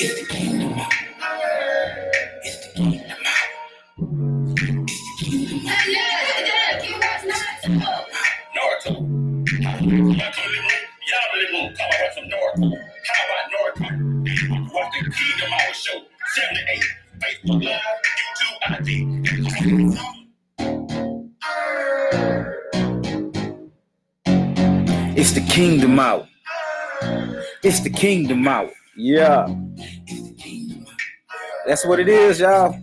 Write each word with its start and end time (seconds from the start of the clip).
It's 0.00 0.20
the 0.20 0.26
kingdom 0.32 0.74
out. 0.74 0.92
It's 2.44 2.58
the 2.66 2.72
kingdom 2.74 3.10
out. 3.10 3.48
It's 4.46 5.18
the 5.18 5.24
kingdom. 5.24 5.58
Naruto. 8.54 8.92
Y'all 11.08 11.72
talk 11.74 11.90
about 11.90 12.12
some 12.14 12.26
Naruto. 12.30 12.68
How 13.08 13.22
about 13.26 13.46
Naruto? 13.52 13.86
Watch 14.72 14.92
the 14.92 15.10
Kingdom 15.10 15.52
Out 15.52 15.74
show, 15.74 15.98
78, 16.34 16.84
Facebook 17.20 17.60
Live, 17.64 17.82
YouTube 18.20 18.78
ID. 18.78 18.88
It's 25.18 25.32
the 25.32 25.40
kingdom 25.40 25.98
out. 25.98 26.28
It's 27.64 27.80
the 27.80 27.90
kingdom 27.90 28.46
out. 28.46 28.70
Yeah. 28.98 29.46
That's 31.66 31.86
what 31.86 32.00
it 32.00 32.08
is, 32.08 32.40
y'all. 32.40 32.80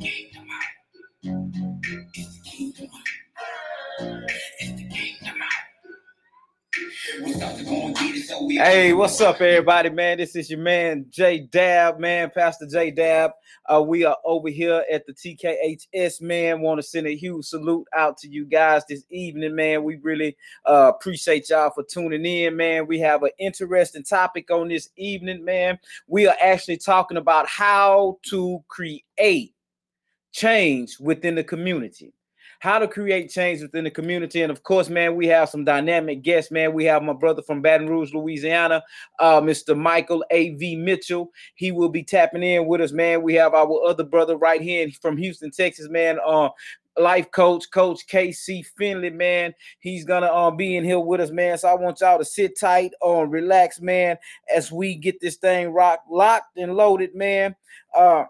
Hey, 8.58 8.94
what's 8.94 9.20
up, 9.20 9.42
everybody, 9.42 9.90
man? 9.90 10.18
This 10.18 10.34
is 10.34 10.50
your 10.50 10.60
man 10.60 11.08
J 11.10 11.40
Dab, 11.40 12.00
man, 12.00 12.32
Pastor 12.34 12.66
J 12.66 12.90
Dab. 12.90 13.32
Uh, 13.66 13.82
we 13.82 14.06
are 14.06 14.16
over 14.24 14.48
here 14.48 14.86
at 14.90 15.06
the 15.06 15.12
TKHS, 15.12 16.22
man. 16.22 16.62
Want 16.62 16.80
to 16.80 16.88
send 16.88 17.06
a 17.06 17.14
huge 17.14 17.44
salute 17.48 17.86
out 17.94 18.18
to 18.20 18.30
you 18.30 18.46
guys 18.46 18.84
this 18.88 19.04
evening, 19.10 19.56
man. 19.56 19.84
We 19.84 19.98
really 19.98 20.38
uh, 20.66 20.94
appreciate 20.96 21.50
y'all 21.50 21.72
for 21.72 21.84
tuning 21.84 22.26
in, 22.26 22.56
man. 22.56 22.88
We 22.88 22.98
have 23.02 23.24
an 23.24 23.32
interesting 23.40 24.06
topic 24.06 24.50
on 24.50 24.70
this 24.70 24.88
evening, 24.96 25.44
man. 25.44 25.78
We 26.08 26.26
are 26.26 26.38
actually 26.42 26.78
talking 26.78 27.18
about 27.18 27.50
how 27.50 28.20
to 28.30 28.64
create 28.70 29.54
change 30.32 30.98
within 31.02 31.36
the 31.36 31.44
community 31.44 32.15
how 32.66 32.80
to 32.80 32.88
create 32.88 33.30
change 33.30 33.62
within 33.62 33.84
the 33.84 33.92
community. 33.92 34.42
And 34.42 34.52
of 34.52 34.64
course, 34.64 34.90
man, 34.90 35.16
we 35.16 35.28
have 35.28 35.50
some 35.50 35.64
dynamic 35.64 36.24
guests, 36.24 36.50
man. 36.50 36.74
We 36.74 36.84
have 36.86 37.04
my 37.04 37.14
brother 37.14 37.44
from 37.44 37.62
Baton 37.62 37.88
Rouge, 37.88 38.12
Louisiana, 38.12 38.84
uh, 39.20 39.40
Mr. 39.40 39.78
Michael 39.78 40.26
A.V. 40.32 40.76
Mitchell. 40.78 41.32
He 41.54 41.72
will 41.72 41.90
be 41.90 42.02
tapping 42.02 42.42
in 42.42 42.66
with 42.66 42.82
us, 42.82 42.92
man. 42.92 43.22
We 43.22 43.36
have 43.36 43.54
our 43.54 43.86
other 43.86 44.04
brother 44.04 44.36
right 44.36 44.60
here 44.60 44.90
from 45.00 45.16
Houston, 45.16 45.52
Texas, 45.52 45.90
man. 45.90 46.18
Uh, 46.26 46.50
life 46.98 47.30
coach, 47.30 47.70
Coach 47.72 48.08
KC 48.08 48.66
Fenley, 48.80 49.14
man. 49.14 49.54
He's 49.80 50.04
gonna 50.04 50.34
um, 50.34 50.58
be 50.58 50.76
in 50.76 50.84
here 50.84 51.00
with 51.00 51.22
us, 51.22 51.30
man. 51.30 51.60
So 51.60 51.68
I 51.68 51.76
want 51.76 52.02
y'all 52.02 52.18
to 52.18 52.26
sit 52.26 52.60
tight, 52.60 52.94
um, 53.04 53.30
relax, 53.30 53.80
man, 53.80 54.18
as 54.54 54.72
we 54.72 54.96
get 54.96 55.20
this 55.22 55.36
thing 55.36 55.70
rock 55.70 56.00
locked 56.10 56.58
and 56.58 56.76
loaded, 56.76 57.14
man. 57.14 57.56
Uh, 57.96 58.26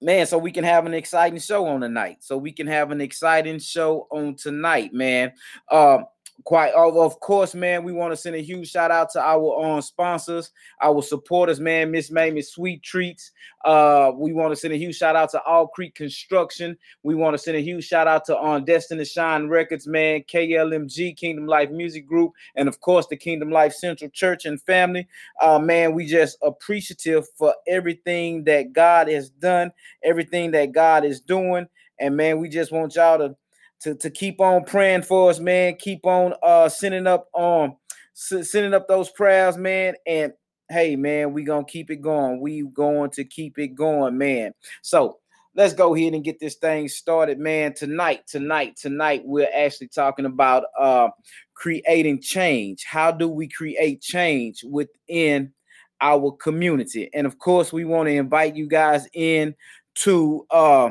man, 0.00 0.26
so 0.26 0.38
we 0.38 0.52
can 0.52 0.64
have 0.64 0.86
an 0.86 0.94
exciting 0.94 1.38
show 1.38 1.66
on 1.66 1.80
tonight. 1.80 2.18
So 2.20 2.36
we 2.36 2.52
can 2.52 2.66
have 2.66 2.90
an 2.90 3.00
exciting 3.00 3.58
show 3.58 4.06
on 4.10 4.36
tonight, 4.36 4.92
man. 4.92 5.32
Um, 5.70 6.06
quite 6.44 6.72
of 6.74 7.18
course 7.20 7.54
man 7.54 7.82
we 7.82 7.92
want 7.92 8.12
to 8.12 8.16
send 8.16 8.36
a 8.36 8.42
huge 8.42 8.70
shout 8.70 8.90
out 8.90 9.10
to 9.10 9.20
our 9.20 9.56
own 9.56 9.76
um, 9.76 9.82
sponsors 9.82 10.50
our 10.82 11.02
supporters 11.02 11.58
man 11.58 11.90
miss 11.90 12.10
mamie 12.10 12.42
sweet 12.42 12.82
treats. 12.82 13.32
Uh 13.64 14.12
we 14.14 14.32
want 14.32 14.52
to 14.52 14.56
send 14.56 14.74
a 14.74 14.76
huge 14.76 14.96
shout 14.96 15.16
out 15.16 15.30
to 15.30 15.42
all 15.42 15.66
creek 15.66 15.94
construction. 15.94 16.76
We 17.02 17.14
want 17.14 17.34
to 17.34 17.38
send 17.38 17.56
a 17.56 17.60
huge 17.60 17.84
shout 17.86 18.06
out 18.06 18.24
to 18.26 18.36
on 18.36 18.56
um, 18.56 18.64
destiny 18.64 19.04
shine 19.04 19.48
records 19.48 19.86
man 19.86 20.22
klmg 20.30 21.16
kingdom 21.16 21.46
life 21.46 21.70
music 21.70 22.06
group 22.06 22.32
and 22.56 22.68
of 22.68 22.80
course 22.80 23.06
the 23.06 23.16
kingdom 23.16 23.50
life 23.50 23.72
central 23.72 24.10
church 24.10 24.44
and 24.44 24.60
family. 24.62 25.08
Uh 25.40 25.58
man 25.58 25.94
we 25.94 26.06
just 26.06 26.36
appreciative 26.42 27.24
for 27.36 27.54
everything 27.66 28.44
that 28.44 28.72
god 28.72 29.08
has 29.08 29.30
done 29.30 29.70
everything 30.02 30.50
that 30.50 30.72
god 30.72 31.04
is 31.04 31.20
doing 31.20 31.66
and 32.00 32.16
man 32.16 32.38
we 32.38 32.48
just 32.48 32.72
want 32.72 32.94
y'all 32.96 33.18
to 33.18 33.34
to, 33.80 33.94
to 33.96 34.10
keep 34.10 34.40
on 34.40 34.64
praying 34.64 35.02
for 35.02 35.30
us, 35.30 35.40
man. 35.40 35.76
Keep 35.78 36.06
on 36.06 36.34
uh 36.42 36.68
sending 36.68 37.06
up 37.06 37.28
um 37.34 37.76
sending 38.14 38.74
up 38.74 38.88
those 38.88 39.10
prayers, 39.10 39.56
man. 39.56 39.94
And 40.06 40.32
hey, 40.68 40.96
man, 40.96 41.32
we 41.32 41.44
gonna 41.44 41.64
keep 41.64 41.90
it 41.90 42.00
going. 42.00 42.40
We 42.40 42.62
going 42.62 43.10
to 43.10 43.24
keep 43.24 43.58
it 43.58 43.68
going, 43.68 44.16
man. 44.16 44.52
So 44.82 45.18
let's 45.54 45.74
go 45.74 45.94
ahead 45.94 46.14
and 46.14 46.24
get 46.24 46.40
this 46.40 46.56
thing 46.56 46.88
started, 46.88 47.38
man. 47.38 47.74
Tonight, 47.74 48.26
tonight, 48.26 48.76
tonight, 48.76 49.22
we're 49.24 49.48
actually 49.54 49.88
talking 49.88 50.26
about 50.26 50.64
uh 50.78 51.08
creating 51.54 52.20
change. 52.20 52.84
How 52.84 53.10
do 53.10 53.28
we 53.28 53.48
create 53.48 54.00
change 54.00 54.64
within 54.64 55.52
our 56.00 56.32
community? 56.32 57.10
And 57.14 57.26
of 57.26 57.38
course, 57.38 57.72
we 57.72 57.84
want 57.84 58.08
to 58.08 58.14
invite 58.14 58.56
you 58.56 58.66
guys 58.66 59.06
in 59.12 59.54
to 59.96 60.46
uh 60.50 60.90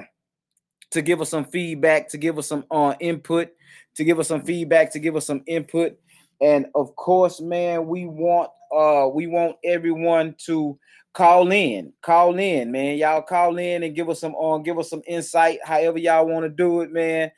to 0.93 1.01
give 1.01 1.21
us 1.21 1.29
some 1.29 1.45
feedback, 1.45 2.07
to 2.09 2.17
give 2.17 2.37
us 2.37 2.47
some 2.47 2.65
uh, 2.71 2.93
input, 2.99 3.49
to 3.95 4.03
give 4.03 4.19
us 4.19 4.27
some 4.27 4.43
feedback, 4.43 4.91
to 4.93 4.99
give 4.99 5.15
us 5.15 5.25
some 5.25 5.43
input. 5.47 5.97
And 6.39 6.67
of 6.75 6.95
course, 6.95 7.41
man, 7.41 7.87
we 7.87 8.05
want 8.05 8.49
uh 8.75 9.07
we 9.13 9.27
want 9.27 9.57
everyone 9.63 10.35
to 10.45 10.77
call 11.13 11.51
in, 11.51 11.93
call 12.01 12.37
in, 12.39 12.71
man. 12.71 12.97
Y'all 12.97 13.21
call 13.21 13.57
in 13.57 13.83
and 13.83 13.95
give 13.95 14.09
us 14.09 14.19
some 14.19 14.35
on, 14.35 14.61
uh, 14.61 14.63
give 14.63 14.79
us 14.79 14.89
some 14.89 15.01
insight, 15.07 15.59
however 15.63 15.99
y'all 15.99 16.27
want 16.27 16.43
to 16.43 16.49
do 16.49 16.81
it, 16.81 16.91
man. 16.91 17.31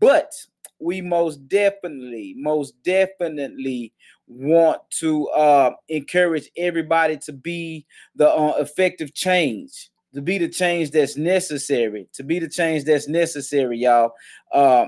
But 0.00 0.32
we 0.78 1.00
most 1.00 1.48
definitely, 1.48 2.34
most 2.36 2.74
definitely 2.82 3.92
want 4.26 4.80
to 4.90 5.28
uh 5.30 5.72
encourage 5.88 6.48
everybody 6.56 7.16
to 7.18 7.32
be 7.32 7.86
the 8.14 8.28
uh, 8.28 8.54
effective 8.58 9.12
change 9.14 9.90
to 10.14 10.20
be 10.22 10.38
the 10.38 10.48
change 10.48 10.90
that's 10.90 11.16
necessary, 11.16 12.08
to 12.14 12.22
be 12.22 12.38
the 12.38 12.48
change 12.48 12.84
that's 12.84 13.08
necessary, 13.08 13.78
y'all. 13.78 14.12
Uh, 14.52 14.86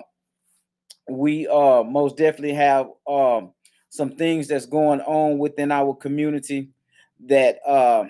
we 1.08 1.46
uh 1.48 1.82
most 1.82 2.16
definitely 2.16 2.54
have 2.54 2.88
um 3.08 3.52
some 3.88 4.10
things 4.10 4.48
that's 4.48 4.66
going 4.66 5.00
on 5.00 5.38
within 5.38 5.70
our 5.70 5.94
community 5.94 6.70
that 7.26 7.58
uh 7.66 8.04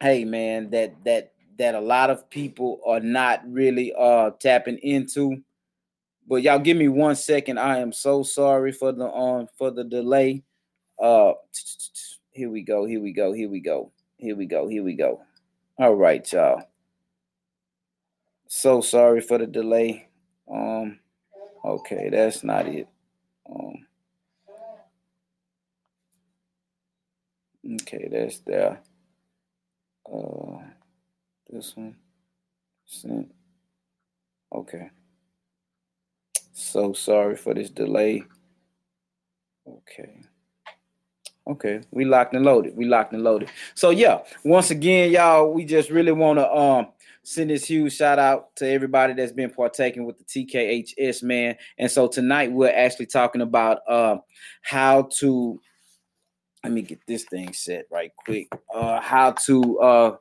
hey 0.00 0.24
man 0.24 0.70
that 0.70 0.92
that 1.04 1.32
that 1.58 1.74
a 1.74 1.80
lot 1.80 2.08
of 2.08 2.28
people 2.30 2.80
are 2.86 3.00
not 3.00 3.42
really 3.46 3.92
uh 3.98 4.30
tapping 4.40 4.78
into. 4.78 5.42
But 6.26 6.42
y'all 6.42 6.58
give 6.58 6.76
me 6.76 6.88
one 6.88 7.16
second. 7.16 7.58
I 7.58 7.78
am 7.78 7.92
so 7.92 8.22
sorry 8.22 8.72
for 8.72 8.92
the 8.92 9.06
um 9.10 9.46
for 9.58 9.70
the 9.70 9.84
delay. 9.84 10.42
Uh 10.98 11.32
here 12.30 12.48
we 12.48 12.62
go 12.62 12.86
here 12.86 13.00
we 13.00 13.12
go 13.12 13.32
here 13.32 13.50
we 13.50 13.60
go 13.60 13.92
here 14.16 14.36
we 14.36 14.46
go 14.46 14.68
here 14.68 14.82
we 14.82 14.94
go 14.94 15.20
all 15.80 15.94
right, 15.94 16.30
y'all. 16.30 16.62
So 18.46 18.82
sorry 18.82 19.22
for 19.22 19.38
the 19.38 19.46
delay. 19.46 20.08
Um, 20.46 20.98
okay, 21.64 22.10
that's 22.10 22.44
not 22.44 22.66
it. 22.66 22.86
Um, 23.50 23.86
okay, 27.80 28.08
that's 28.12 28.40
there. 28.40 28.82
Uh, 30.04 30.58
this 31.48 31.74
one 31.74 31.96
sent. 32.84 33.32
Okay. 34.54 34.90
So 36.52 36.92
sorry 36.92 37.36
for 37.36 37.54
this 37.54 37.70
delay. 37.70 38.24
Okay. 39.66 40.24
Okay, 41.50 41.80
we 41.90 42.04
locked 42.04 42.32
and 42.32 42.44
loaded. 42.44 42.76
We 42.76 42.84
locked 42.84 43.12
and 43.12 43.24
loaded. 43.24 43.50
So 43.74 43.90
yeah, 43.90 44.20
once 44.44 44.70
again, 44.70 45.10
y'all, 45.10 45.52
we 45.52 45.64
just 45.64 45.90
really 45.90 46.12
want 46.12 46.38
to 46.38 46.48
um 46.48 46.88
send 47.24 47.50
this 47.50 47.64
huge 47.64 47.96
shout 47.96 48.20
out 48.20 48.54
to 48.56 48.68
everybody 48.68 49.14
that's 49.14 49.32
been 49.32 49.50
partaking 49.50 50.04
with 50.04 50.16
the 50.18 50.24
TKHS 50.24 51.24
man. 51.24 51.56
And 51.76 51.90
so 51.90 52.06
tonight 52.06 52.52
we're 52.52 52.72
actually 52.72 53.06
talking 53.06 53.40
about 53.40 53.80
uh 53.88 54.18
how 54.62 55.08
to 55.18 55.60
let 56.62 56.72
me 56.72 56.82
get 56.82 57.00
this 57.08 57.24
thing 57.24 57.52
set 57.52 57.86
right 57.90 58.12
quick. 58.16 58.46
Uh 58.72 59.00
how 59.00 59.32
to 59.32 59.80
uh 59.80 60.16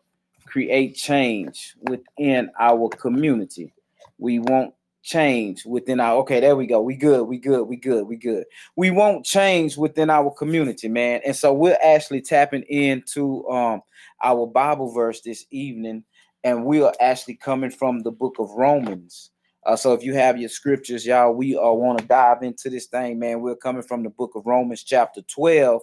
create 0.48 0.95
change 0.95 1.75
within 1.81 2.50
our 2.59 2.89
community. 2.89 3.71
We 4.18 4.39
want 4.39 4.74
change 5.01 5.66
within 5.66 6.00
our 6.00 6.18
okay 6.18 6.40
there 6.40 6.56
we 6.56 6.68
go 6.68 6.81
we 6.81 6.96
good 6.96 7.24
we 7.24 7.38
good 7.38 7.68
we 7.68 7.78
good 7.78 8.07
we 8.07 8.18
good. 8.18 8.46
We 8.75 8.92
won't 8.92 9.25
change 9.25 9.78
within 9.78 10.10
our 10.10 10.31
community 10.31 10.88
man. 10.88 11.22
And 11.25 11.36
so 11.36 11.54
we're 11.54 11.78
actually 11.84 12.22
tapping 12.22 12.63
into 12.63 13.48
um 13.50 13.81
our 14.24 14.46
bible 14.46 14.92
verse 14.92 15.22
this 15.22 15.46
evening 15.51 16.04
and 16.44 16.66
we 16.66 16.81
are 16.81 16.94
actually 17.00 17.36
coming 17.36 17.72
from 17.72 18.01
the 18.01 18.12
book 18.12 18.36
of 18.40 18.50
romans. 18.51 19.31
Uh, 19.66 19.75
so 19.75 19.94
if 19.94 20.04
you 20.04 20.13
have 20.13 20.38
your 20.38 20.50
scriptures 20.50 21.06
y'all 21.06 21.34
we 21.34 21.56
uh, 21.56 21.69
want 21.69 22.00
to 22.00 22.06
dive 22.06 22.44
into 22.44 22.69
this 22.69 22.88
thing 22.88 23.19
man. 23.19 23.42
We're 23.42 23.56
coming 23.56 23.84
from 23.84 24.04
the 24.04 24.10
book 24.10 24.31
of 24.36 24.45
romans 24.45 24.84
chapter 24.84 25.22
12 25.22 25.81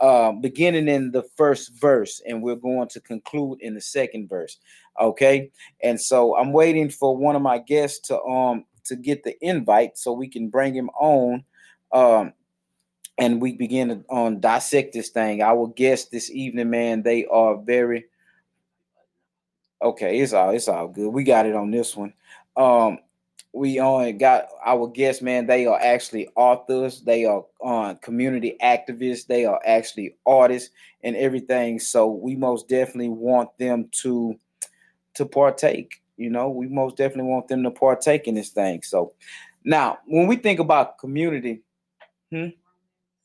um, 0.00 0.40
beginning 0.40 0.88
in 0.88 1.10
the 1.10 1.22
first 1.36 1.72
verse 1.80 2.20
and 2.26 2.42
we're 2.42 2.54
going 2.54 2.88
to 2.88 3.00
conclude 3.00 3.60
in 3.62 3.74
the 3.74 3.80
second 3.80 4.28
verse 4.28 4.58
Okay. 5.00 5.50
And 5.82 6.00
so 6.00 6.36
I'm 6.36 6.52
waiting 6.52 6.88
for 6.88 7.16
one 7.16 7.36
of 7.36 7.42
my 7.42 7.58
guests 7.58 8.08
to 8.08 8.20
um 8.22 8.64
to 8.84 8.96
get 8.96 9.24
the 9.24 9.36
invite 9.44 9.98
so 9.98 10.12
we 10.12 10.28
can 10.28 10.48
bring 10.48 10.74
him 10.74 10.90
on. 10.98 11.44
Um 11.92 12.32
and 13.18 13.40
we 13.40 13.52
begin 13.54 13.88
to 13.88 14.14
um, 14.14 14.40
dissect 14.40 14.92
this 14.92 15.08
thing. 15.08 15.40
Our 15.40 15.68
guests 15.68 16.10
this 16.10 16.30
evening, 16.30 16.68
man, 16.68 17.02
they 17.02 17.24
are 17.24 17.56
very 17.56 18.04
okay. 19.80 20.18
It's 20.18 20.34
all 20.34 20.50
it's 20.50 20.68
all 20.68 20.88
good. 20.88 21.08
We 21.08 21.24
got 21.24 21.46
it 21.46 21.54
on 21.54 21.70
this 21.70 21.96
one. 21.96 22.12
Um, 22.56 22.98
we 23.56 23.80
only 23.80 24.12
got 24.12 24.48
our 24.64 24.86
guests, 24.86 25.22
man. 25.22 25.46
They 25.46 25.66
are 25.66 25.80
actually 25.80 26.28
authors. 26.36 27.00
They 27.00 27.24
are 27.24 27.42
on 27.60 27.90
uh, 27.90 27.94
community 28.02 28.56
activists. 28.62 29.26
They 29.26 29.46
are 29.46 29.60
actually 29.64 30.16
artists 30.26 30.70
and 31.02 31.16
everything. 31.16 31.78
So 31.78 32.06
we 32.06 32.36
most 32.36 32.68
definitely 32.68 33.08
want 33.08 33.56
them 33.58 33.88
to 34.02 34.38
to 35.14 35.24
partake. 35.24 36.02
You 36.18 36.28
know, 36.28 36.50
we 36.50 36.68
most 36.68 36.96
definitely 36.96 37.30
want 37.30 37.48
them 37.48 37.62
to 37.62 37.70
partake 37.70 38.28
in 38.28 38.34
this 38.34 38.50
thing. 38.50 38.82
So 38.82 39.14
now, 39.64 39.98
when 40.06 40.26
we 40.26 40.36
think 40.36 40.60
about 40.60 40.98
community, 40.98 41.62
hmm, 42.30 42.48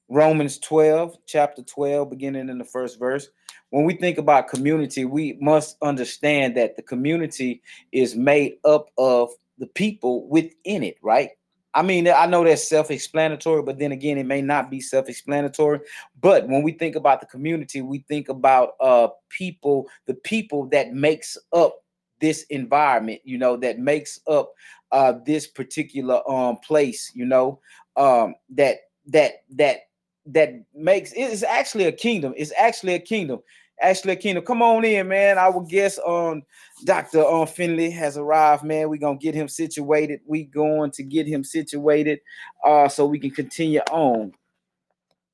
Romans 0.07 0.59
12, 0.59 1.17
chapter 1.25 1.61
12, 1.61 2.09
beginning 2.09 2.49
in 2.49 2.57
the 2.57 2.65
first 2.65 2.97
verse. 2.99 3.29
When 3.69 3.85
we 3.85 3.95
think 3.95 4.17
about 4.17 4.49
community, 4.49 5.05
we 5.05 5.37
must 5.39 5.77
understand 5.81 6.55
that 6.57 6.75
the 6.75 6.81
community 6.81 7.61
is 7.93 8.15
made 8.15 8.57
up 8.65 8.89
of 8.97 9.31
the 9.57 9.67
people 9.67 10.27
within 10.27 10.83
it, 10.83 10.97
right? 11.01 11.31
I 11.73 11.83
mean, 11.83 12.07
I 12.07 12.25
know 12.25 12.43
that's 12.43 12.67
self-explanatory, 12.67 13.63
but 13.63 13.79
then 13.79 13.93
again, 13.93 14.17
it 14.17 14.25
may 14.25 14.41
not 14.41 14.69
be 14.69 14.81
self-explanatory. 14.81 15.79
But 16.19 16.47
when 16.47 16.63
we 16.63 16.73
think 16.73 16.95
about 16.95 17.21
the 17.21 17.27
community, 17.27 17.81
we 17.81 17.99
think 18.09 18.27
about 18.27 18.71
uh 18.81 19.07
people, 19.29 19.87
the 20.05 20.15
people 20.15 20.67
that 20.67 20.93
makes 20.93 21.37
up 21.53 21.77
this 22.19 22.43
environment, 22.49 23.21
you 23.23 23.37
know, 23.37 23.55
that 23.57 23.79
makes 23.79 24.19
up 24.27 24.53
uh 24.91 25.13
this 25.25 25.47
particular 25.47 26.21
um 26.29 26.57
place, 26.57 27.11
you 27.15 27.25
know, 27.25 27.59
um 27.95 28.35
that 28.49 28.79
that 29.07 29.43
that 29.49 29.77
that 30.25 30.53
makes 30.75 31.13
it's 31.15 31.43
actually 31.43 31.85
a 31.85 31.91
kingdom. 31.91 32.33
It's 32.35 32.53
actually 32.57 32.95
a 32.95 32.99
kingdom. 32.99 33.39
Actually, 33.81 34.13
a 34.13 34.15
kingdom. 34.15 34.45
Come 34.45 34.61
on 34.61 34.85
in, 34.85 35.07
man. 35.07 35.37
I 35.37 35.49
will 35.49 35.61
guess 35.61 35.97
on 35.99 36.43
Dr. 36.85 37.25
Um, 37.25 37.47
Fenley 37.47 37.91
has 37.91 38.15
arrived, 38.15 38.63
man. 38.63 38.89
We're 38.89 38.97
gonna 38.97 39.17
get 39.17 39.33
him 39.33 39.47
situated. 39.47 40.21
We 40.25 40.43
going 40.43 40.91
to 40.91 41.03
get 41.03 41.27
him 41.27 41.43
situated 41.43 42.19
uh 42.63 42.87
so 42.87 43.05
we 43.05 43.19
can 43.19 43.31
continue 43.31 43.81
on. 43.91 44.33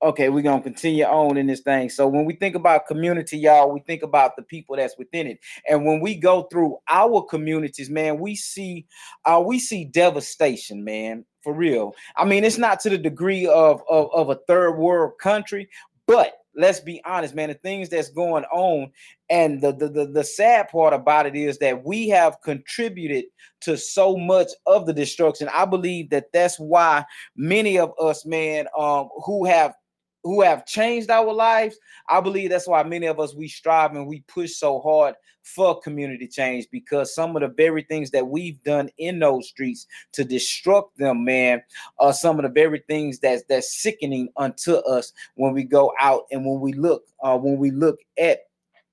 Okay, 0.01 0.29
we're 0.29 0.44
gonna 0.44 0.61
continue 0.61 1.03
on 1.03 1.38
in 1.38 1.47
this 1.47 1.61
thing. 1.61 1.89
So 1.89 2.07
when 2.07 2.23
we 2.23 2.35
think 2.35 2.55
about 2.55 2.88
community, 2.88 3.38
y'all, 3.38 3.71
we 3.71 3.81
think 3.81 4.03
about 4.03 4.35
the 4.35 4.44
people 4.44 4.77
that's 4.77 4.97
within 4.97 5.27
it. 5.27 5.39
And 5.69 5.85
when 5.85 6.00
we 6.00 6.15
go 6.15 6.43
through 6.43 6.77
our 6.88 7.23
communities, 7.23 7.89
man, 7.89 8.17
we 8.17 8.35
see 8.35 8.85
uh 9.25 9.43
we 9.45 9.59
see 9.59 9.85
devastation, 9.85 10.83
man 10.83 11.25
for 11.47 11.53
real. 11.53 11.95
I 12.17 12.25
mean, 12.25 12.43
it's 12.43 12.57
not 12.57 12.81
to 12.81 12.89
the 12.89 12.97
degree 12.97 13.47
of, 13.47 13.81
of, 13.89 14.09
of 14.13 14.29
a 14.29 14.39
third 14.50 14.73
world 14.73 15.13
country, 15.17 15.69
but 16.05 16.33
let's 16.57 16.80
be 16.80 17.01
honest, 17.06 17.36
man, 17.36 17.50
the 17.50 17.56
things 17.56 17.88
that's 17.88 18.09
going 18.09 18.44
on. 18.45 18.92
And 19.30 19.62
the, 19.62 19.71
the, 19.74 19.89
the, 19.89 20.06
the, 20.07 20.24
sad 20.24 20.69
part 20.69 20.94
about 20.94 21.25
it 21.25 21.36
is 21.36 21.59
that 21.59 21.86
we 21.86 22.09
have 22.09 22.42
contributed 22.42 23.25
to 23.62 23.77
so 23.77 24.18
much 24.18 24.50
of 24.65 24.86
the 24.86 24.94
destruction. 24.94 25.50
I 25.54 25.65
believe 25.65 26.09
that 26.09 26.31
that's 26.33 26.59
why 26.59 27.06
many 27.36 27.77
of 27.77 27.94
us, 28.00 28.25
man, 28.25 28.68
um, 28.77 29.09
who 29.25 29.45
have 29.45 29.75
who 30.27 30.41
have 30.41 30.65
changed 30.65 31.09
our 31.09 31.31
lives, 31.31 31.77
I 32.09 32.19
believe 32.19 32.50
that's 32.50 32.68
why 32.68 32.83
many 32.83 33.07
of 33.07 33.19
us 33.19 33.33
we 33.33 33.47
strive 33.47 33.95
and 33.95 34.07
we 34.07 34.21
push 34.21 34.56
so 34.56 34.79
hard 34.79 35.15
for 35.41 35.79
community 35.79 36.27
change 36.27 36.68
because 36.71 37.15
some 37.15 37.35
of 37.38 37.41
the 37.41 37.47
very 37.47 37.81
things 37.83 38.12
that 38.12 38.27
we've 38.27 38.62
done 38.63 38.89
in 38.97 39.19
those 39.19 39.47
streets 39.47 39.88
to 40.12 40.25
destruct 40.25 40.89
them, 40.97 41.24
man, 41.24 41.62
are 42.00 42.12
some 42.12 42.38
of 42.38 42.44
the 42.44 42.50
very 42.50 42.83
things 42.88 43.19
that's 43.19 43.44
that's 43.47 43.81
sickening 43.81 44.27
unto 44.35 44.74
us 44.75 45.13
when 45.35 45.53
we 45.53 45.63
go 45.63 45.94
out 46.00 46.24
and 46.31 46.45
when 46.45 46.59
we 46.59 46.74
look 46.74 47.03
uh 47.24 47.38
when 47.38 47.57
we 47.57 47.71
look 47.71 47.97
at 48.19 48.39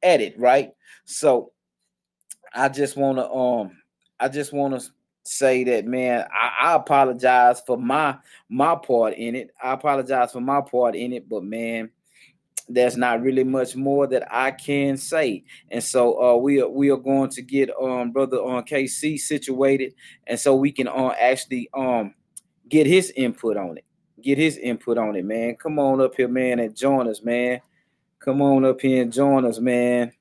at 0.05 0.21
it, 0.21 0.39
right? 0.39 0.73
So 1.05 1.51
I 2.55 2.69
just 2.69 2.97
want 2.97 3.19
to 3.19 3.29
um 3.29 3.77
I 4.21 4.29
just 4.29 4.53
want 4.53 4.81
to 4.81 4.89
say 5.25 5.65
that 5.65 5.87
man 5.87 6.27
I, 6.33 6.69
I, 6.69 6.75
apologize 6.75 7.61
for 7.61 7.79
my 7.79 8.17
my 8.49 8.77
part 8.77 9.15
in 9.15 9.35
it. 9.35 9.51
I 9.63 9.73
apologize 9.73 10.33
for 10.33 10.41
my 10.41 10.61
part 10.61 10.95
in 10.95 11.13
it 11.15 11.29
but 11.29 11.43
man 11.43 11.91
there's 12.69 12.97
not 12.97 13.23
really 13.23 13.45
much 13.45 13.77
more 13.77 14.07
that 14.07 14.27
i 14.33 14.51
can 14.51 14.97
say. 14.97 15.45
And 15.71 15.83
so 15.83 16.23
uh 16.23 16.37
we 16.37 16.61
are 16.61 16.69
we 16.69 16.91
are 16.91 16.99
going 16.99 17.31
to 17.31 17.43
get 17.43 17.71
um 17.81 18.13
brother 18.13 18.37
on 18.39 18.59
uh, 18.59 18.63
kc 18.63 19.19
situated 19.19 19.95
and 20.27 20.39
so 20.39 20.55
we 20.57 20.73
can 20.73 20.89
uh, 20.89 21.15
actually 21.19 21.71
um 21.73 22.15
get 22.69 22.87
his 22.87 23.11
input 23.17 23.57
on 23.57 23.79
it. 23.79 23.85
Get 24.21 24.39
his 24.39 24.59
input 24.59 24.99
on 24.99 25.17
it 25.17 25.25
man. 25.25 25.57
Come 25.57 25.79
on 25.79 26.03
up 26.03 26.15
here 26.17 26.29
man 26.29 26.59
and 26.59 26.77
join 26.77 27.09
us 27.09 27.23
man. 27.23 27.61
Come 28.19 28.43
on 28.43 28.65
up 28.67 28.81
here 28.81 29.03
and 29.03 29.13
join 29.13 29.47
us 29.47 29.59
man. 29.59 30.13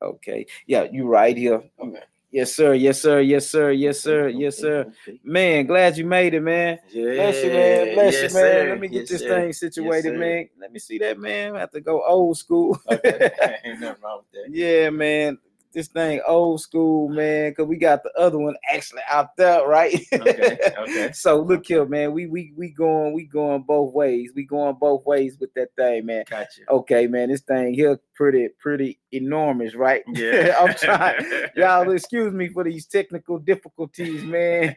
Okay. 0.00 0.46
Yeah 0.66 0.86
you 0.90 1.06
right 1.06 1.36
here. 1.36 1.62
Okay 1.78 2.02
Yes, 2.30 2.54
sir. 2.54 2.74
Yes, 2.74 3.00
sir. 3.00 3.20
Yes, 3.20 3.48
sir. 3.48 3.70
Yes, 3.70 4.00
sir. 4.00 4.28
Yes, 4.28 4.58
sir. 4.58 4.92
Man, 5.24 5.66
glad 5.66 5.96
you 5.96 6.04
made 6.04 6.34
it, 6.34 6.42
man. 6.42 6.78
Yeah. 6.90 7.14
Bless 7.14 7.42
you, 7.42 7.50
man. 7.50 7.94
Bless 7.94 8.12
yes, 8.12 8.32
you, 8.32 8.38
man. 8.38 8.52
Sir. 8.52 8.68
Let 8.68 8.80
me 8.80 8.88
get 8.88 9.00
yes, 9.00 9.08
this 9.08 9.20
sir. 9.22 9.28
thing 9.28 9.52
situated, 9.54 10.12
yes, 10.12 10.18
man. 10.20 10.48
Let 10.60 10.72
me 10.72 10.78
see 10.78 10.98
that, 10.98 11.18
man. 11.18 11.56
I 11.56 11.60
have 11.60 11.70
to 11.70 11.80
go 11.80 12.04
old 12.04 12.36
school. 12.36 12.78
okay. 12.90 13.30
Ain't 13.64 13.80
nothing 13.80 14.02
wrong 14.02 14.20
with 14.32 14.32
that. 14.32 14.50
Yeah, 14.54 14.90
man 14.90 15.38
this 15.72 15.88
thing 15.88 16.20
old 16.26 16.60
school, 16.60 17.08
man, 17.08 17.50
because 17.50 17.66
we 17.66 17.76
got 17.76 18.02
the 18.02 18.12
other 18.18 18.38
one 18.38 18.56
actually 18.72 19.02
out 19.10 19.36
there, 19.36 19.66
right? 19.66 19.94
Okay. 20.12 20.58
Okay. 20.78 21.12
so 21.12 21.40
look 21.40 21.66
here, 21.66 21.84
man. 21.86 22.12
We 22.12 22.26
we 22.26 22.52
we 22.56 22.70
going 22.70 23.12
we 23.12 23.24
going 23.24 23.62
both 23.62 23.92
ways. 23.94 24.30
We 24.34 24.44
going 24.44 24.76
both 24.80 25.04
ways 25.04 25.36
with 25.38 25.52
that 25.54 25.68
thing, 25.76 26.06
man. 26.06 26.24
Gotcha. 26.28 26.62
Okay, 26.70 27.06
man. 27.06 27.28
This 27.28 27.42
thing 27.42 27.74
here 27.74 28.00
pretty 28.14 28.48
pretty 28.58 28.98
enormous, 29.12 29.74
right? 29.74 30.02
Yeah. 30.08 30.56
I'm 30.60 30.74
trying. 30.74 31.24
Y'all 31.56 31.90
excuse 31.90 32.32
me 32.32 32.48
for 32.48 32.64
these 32.64 32.86
technical 32.86 33.38
difficulties, 33.38 34.24
man. 34.24 34.76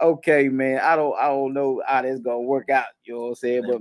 okay, 0.00 0.48
man. 0.48 0.80
I 0.80 0.96
don't 0.96 1.16
I 1.18 1.28
don't 1.28 1.54
know 1.54 1.82
how 1.86 2.02
that's 2.02 2.20
gonna 2.20 2.40
work 2.40 2.70
out. 2.70 2.86
You 3.04 3.14
know 3.14 3.20
what 3.20 3.28
I'm 3.28 3.34
saying? 3.36 3.62
but 3.66 3.80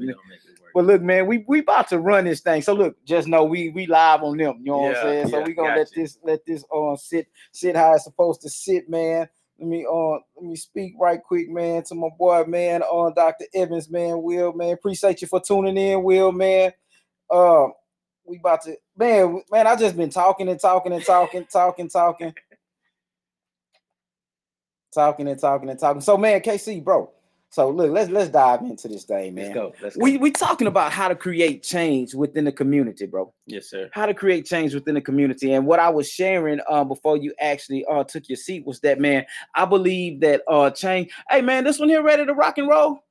but 0.75 0.83
look, 0.83 1.01
man, 1.01 1.25
we 1.25 1.45
we 1.47 1.59
about 1.59 1.87
to 1.87 1.99
run 1.99 2.25
this 2.25 2.41
thing. 2.41 2.61
So 2.61 2.73
look, 2.73 2.97
just 3.05 3.29
know 3.29 3.45
we 3.45 3.69
we 3.69 3.87
live 3.87 4.23
on 4.23 4.35
them. 4.35 4.57
You 4.59 4.73
know 4.73 4.79
what 4.79 4.97
I'm 4.97 5.03
saying? 5.03 5.29
So 5.29 5.41
we 5.41 5.53
gonna 5.53 5.73
let 5.73 5.87
this 5.95 6.17
let 6.21 6.45
this 6.45 6.65
on 6.69 6.93
uh, 6.93 6.97
sit 6.97 7.27
sit 7.53 7.77
how 7.77 7.93
it's 7.93 8.03
supposed 8.03 8.41
to 8.41 8.49
sit, 8.49 8.89
man. 8.89 9.29
Let 9.57 9.69
me 9.69 9.87
uh 9.89 10.19
let 10.35 10.43
me 10.43 10.57
speak 10.57 10.95
right 10.99 11.23
quick, 11.23 11.49
man, 11.49 11.83
to 11.83 11.95
my 11.95 12.09
boy, 12.19 12.43
man, 12.43 12.83
on 12.83 13.13
uh, 13.13 13.15
Dr. 13.15 13.45
Evans, 13.53 13.89
man, 13.89 14.21
Will, 14.21 14.51
man. 14.51 14.73
Appreciate 14.73 15.21
you 15.21 15.29
for 15.29 15.39
tuning 15.39 15.77
in, 15.77 16.03
Will, 16.03 16.33
man. 16.33 16.73
Uh, 17.29 17.67
we 18.25 18.37
about 18.37 18.63
to 18.63 18.75
man, 18.97 19.43
man. 19.49 19.67
I 19.67 19.77
just 19.77 19.95
been 19.95 20.09
talking 20.09 20.49
and 20.49 20.59
talking 20.59 20.91
and 20.91 21.05
talking, 21.05 21.45
talking, 21.49 21.87
talking, 21.87 22.33
talking 24.93 25.29
and 25.29 25.39
talking 25.39 25.69
and 25.69 25.79
talking. 25.79 26.01
So, 26.01 26.17
man, 26.17 26.41
KC, 26.41 26.83
bro, 26.83 27.11
so 27.55 27.69
look, 27.69 27.89
let's 27.89 28.11
let's 28.11 28.29
dive 28.29 28.63
into 28.63 28.89
this 28.89 29.05
thing, 29.05 29.33
man. 29.33 29.45
Let's 29.45 29.53
go. 29.53 29.73
Let's 29.81 29.95
go. 29.95 30.03
We 30.03 30.17
we 30.17 30.29
talking 30.29 30.67
about 30.67 30.91
how 30.91 31.07
to 31.07 31.15
create 31.15 31.63
change 31.63 32.13
within 32.13 32.43
the 32.43 32.51
community, 32.51 33.05
bro. 33.05 33.33
Yes, 33.45 33.69
sir. 33.69 33.89
How 33.93 34.05
to 34.05 34.13
create 34.13 34.45
change 34.45 34.73
within 34.73 34.93
the 34.93 34.99
community. 34.99 35.53
And 35.53 35.65
what 35.65 35.79
I 35.79 35.87
was 35.87 36.09
sharing 36.11 36.59
um 36.69 36.89
before 36.89 37.15
you 37.15 37.33
actually 37.39 37.85
uh 37.85 38.03
took 38.03 38.27
your 38.27 38.35
seat 38.35 38.65
was 38.65 38.81
that 38.81 38.99
man, 38.99 39.25
I 39.53 39.63
believe 39.63 40.19
that 40.19 40.41
uh 40.49 40.69
change. 40.71 41.13
Hey 41.29 41.39
man, 41.39 41.63
this 41.63 41.79
one 41.79 41.87
here 41.87 42.03
ready 42.03 42.25
to 42.25 42.33
rock 42.33 42.57
and 42.57 42.67
roll. 42.67 43.05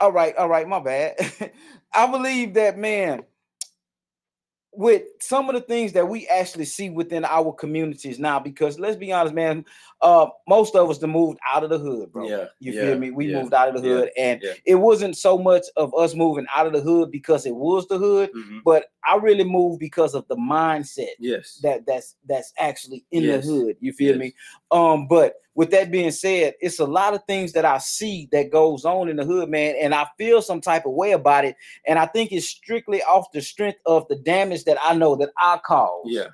All 0.00 0.10
right, 0.10 0.34
all 0.36 0.48
right, 0.48 0.66
my 0.66 0.80
bad. 0.80 1.14
I 1.92 2.10
believe 2.10 2.54
that 2.54 2.78
man 2.78 3.24
with 4.74 5.02
some 5.20 5.50
of 5.50 5.54
the 5.54 5.60
things 5.60 5.92
that 5.92 6.08
we 6.08 6.26
actually 6.28 6.64
see 6.64 6.88
within 6.88 7.26
our 7.26 7.52
communities 7.52 8.18
now 8.18 8.40
because 8.40 8.78
let's 8.78 8.96
be 8.96 9.12
honest 9.12 9.34
man 9.34 9.62
uh 10.00 10.26
most 10.48 10.74
of 10.74 10.88
us 10.88 10.98
have 10.98 11.10
moved 11.10 11.38
out 11.46 11.62
of 11.62 11.68
the 11.68 11.78
hood 11.78 12.10
bro 12.10 12.26
yeah 12.26 12.46
you 12.58 12.72
yeah, 12.72 12.80
feel 12.80 12.98
me 12.98 13.10
we 13.10 13.26
yeah, 13.26 13.42
moved 13.42 13.52
out 13.52 13.68
of 13.68 13.82
the 13.82 13.88
hood 13.88 14.10
yeah, 14.16 14.24
and 14.24 14.42
it 14.64 14.76
wasn't 14.76 15.14
so 15.14 15.36
much 15.36 15.64
of 15.76 15.94
us 15.94 16.14
moving 16.14 16.46
out 16.54 16.66
of 16.66 16.72
the 16.72 16.80
hood 16.80 17.10
because 17.10 17.44
it 17.44 17.54
was 17.54 17.86
the 17.88 17.98
hood 17.98 18.30
mm-hmm. 18.32 18.60
but 18.64 18.86
i 19.04 19.14
really 19.16 19.44
moved 19.44 19.78
because 19.78 20.14
of 20.14 20.26
the 20.28 20.36
mindset 20.36 21.14
yes 21.18 21.60
that 21.62 21.84
that's 21.84 22.16
that's 22.26 22.54
actually 22.58 23.04
in 23.10 23.24
yes. 23.24 23.44
the 23.44 23.52
hood 23.52 23.76
you 23.80 23.92
feel 23.92 24.16
yes. 24.16 24.20
me 24.20 24.34
um 24.70 25.06
but 25.06 25.34
with 25.54 25.70
that 25.70 25.90
being 25.90 26.10
said, 26.10 26.54
it's 26.60 26.78
a 26.78 26.84
lot 26.84 27.14
of 27.14 27.24
things 27.24 27.52
that 27.52 27.64
I 27.64 27.78
see 27.78 28.28
that 28.32 28.50
goes 28.50 28.84
on 28.84 29.08
in 29.08 29.16
the 29.16 29.24
hood, 29.24 29.48
man, 29.50 29.74
and 29.80 29.94
I 29.94 30.06
feel 30.16 30.40
some 30.40 30.60
type 30.60 30.86
of 30.86 30.92
way 30.92 31.12
about 31.12 31.44
it. 31.44 31.56
And 31.86 31.98
I 31.98 32.06
think 32.06 32.32
it's 32.32 32.46
strictly 32.46 33.02
off 33.02 33.26
the 33.32 33.42
strength 33.42 33.78
of 33.84 34.06
the 34.08 34.16
damage 34.16 34.64
that 34.64 34.78
I 34.82 34.94
know 34.94 35.14
that 35.16 35.30
I 35.36 35.58
caused. 35.64 36.10
Yeah. 36.10 36.28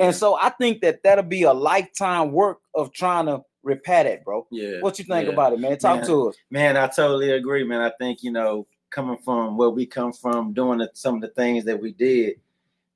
And 0.00 0.14
so 0.14 0.36
I 0.36 0.50
think 0.50 0.80
that 0.82 1.02
that'll 1.02 1.24
be 1.24 1.42
a 1.42 1.52
lifetime 1.52 2.30
work 2.30 2.58
of 2.74 2.92
trying 2.92 3.26
to 3.26 3.42
repair 3.62 4.04
that, 4.04 4.24
bro. 4.24 4.46
Yeah. 4.50 4.80
What 4.80 4.98
you 4.98 5.04
think 5.04 5.26
yeah. 5.26 5.32
about 5.32 5.54
it, 5.54 5.60
man? 5.60 5.76
Talk 5.78 5.98
man, 5.98 6.06
to 6.06 6.28
us. 6.28 6.36
Man, 6.50 6.76
I 6.76 6.86
totally 6.86 7.32
agree, 7.32 7.64
man. 7.64 7.80
I 7.80 7.90
think, 7.98 8.22
you 8.22 8.30
know, 8.30 8.66
coming 8.90 9.18
from 9.24 9.56
where 9.56 9.70
we 9.70 9.86
come 9.86 10.12
from, 10.12 10.52
doing 10.52 10.78
the, 10.78 10.90
some 10.94 11.16
of 11.16 11.20
the 11.20 11.28
things 11.28 11.64
that 11.64 11.80
we 11.80 11.92
did, 11.92 12.36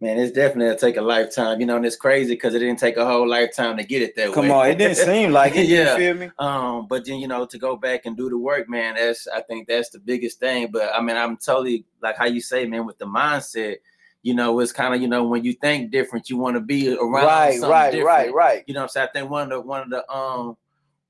Man, 0.03 0.19
it's 0.19 0.33
definitely 0.33 0.77
take 0.79 0.97
a 0.97 1.01
lifetime, 1.01 1.61
you 1.61 1.67
know, 1.67 1.77
and 1.77 1.87
it's 1.87 1.95
crazy 1.95 2.35
because 2.35 2.57
it 2.57 2.59
didn't 2.59 2.81
take 2.81 2.97
a 2.97 3.07
whole 3.07 3.29
lifetime 3.29 3.77
to 3.77 3.85
get 3.85 4.03
it 4.03 4.17
that 4.17 4.33
Come 4.33 4.47
way. 4.47 4.49
Come 4.49 4.59
on, 4.59 4.67
it 4.71 4.75
didn't 4.75 4.97
seem 4.97 5.31
like 5.31 5.55
it. 5.55 5.69
Yeah. 5.69 5.93
You 5.93 5.97
feel 5.97 6.15
me? 6.15 6.31
Um, 6.41 6.89
but 6.89 7.05
then 7.05 7.21
you 7.21 7.29
know, 7.29 7.47
to 7.47 7.57
go 7.57 7.77
back 7.77 8.05
and 8.05 8.17
do 8.17 8.29
the 8.29 8.37
work, 8.37 8.69
man, 8.69 8.97
that's 8.97 9.29
I 9.29 9.43
think 9.43 9.69
that's 9.69 9.91
the 9.91 10.01
biggest 10.01 10.41
thing. 10.41 10.73
But 10.73 10.91
I 10.93 11.01
mean, 11.01 11.17
I'm 11.17 11.37
totally 11.37 11.85
like 12.03 12.17
how 12.17 12.25
you 12.25 12.41
say, 12.41 12.67
man, 12.67 12.85
with 12.85 12.99
the 12.99 13.07
mindset, 13.07 13.77
you 14.23 14.35
know, 14.35 14.59
it's 14.59 14.73
kind 14.73 14.93
of 14.93 15.01
you 15.01 15.07
know 15.07 15.23
when 15.23 15.45
you 15.45 15.53
think 15.53 15.93
different, 15.93 16.29
you 16.29 16.37
want 16.37 16.57
to 16.57 16.61
be 16.61 16.93
around 16.93 17.25
Right, 17.25 17.61
right, 17.61 17.91
different. 17.93 18.07
right, 18.09 18.35
right. 18.35 18.65
You 18.67 18.75
know 18.75 18.81
what 18.81 18.87
I'm 18.87 18.89
saying? 18.89 19.09
I 19.09 19.13
think 19.21 19.31
one 19.31 19.45
of 19.45 19.51
the 19.51 19.61
one 19.61 19.83
of 19.83 19.91
the 19.91 20.13
um 20.13 20.57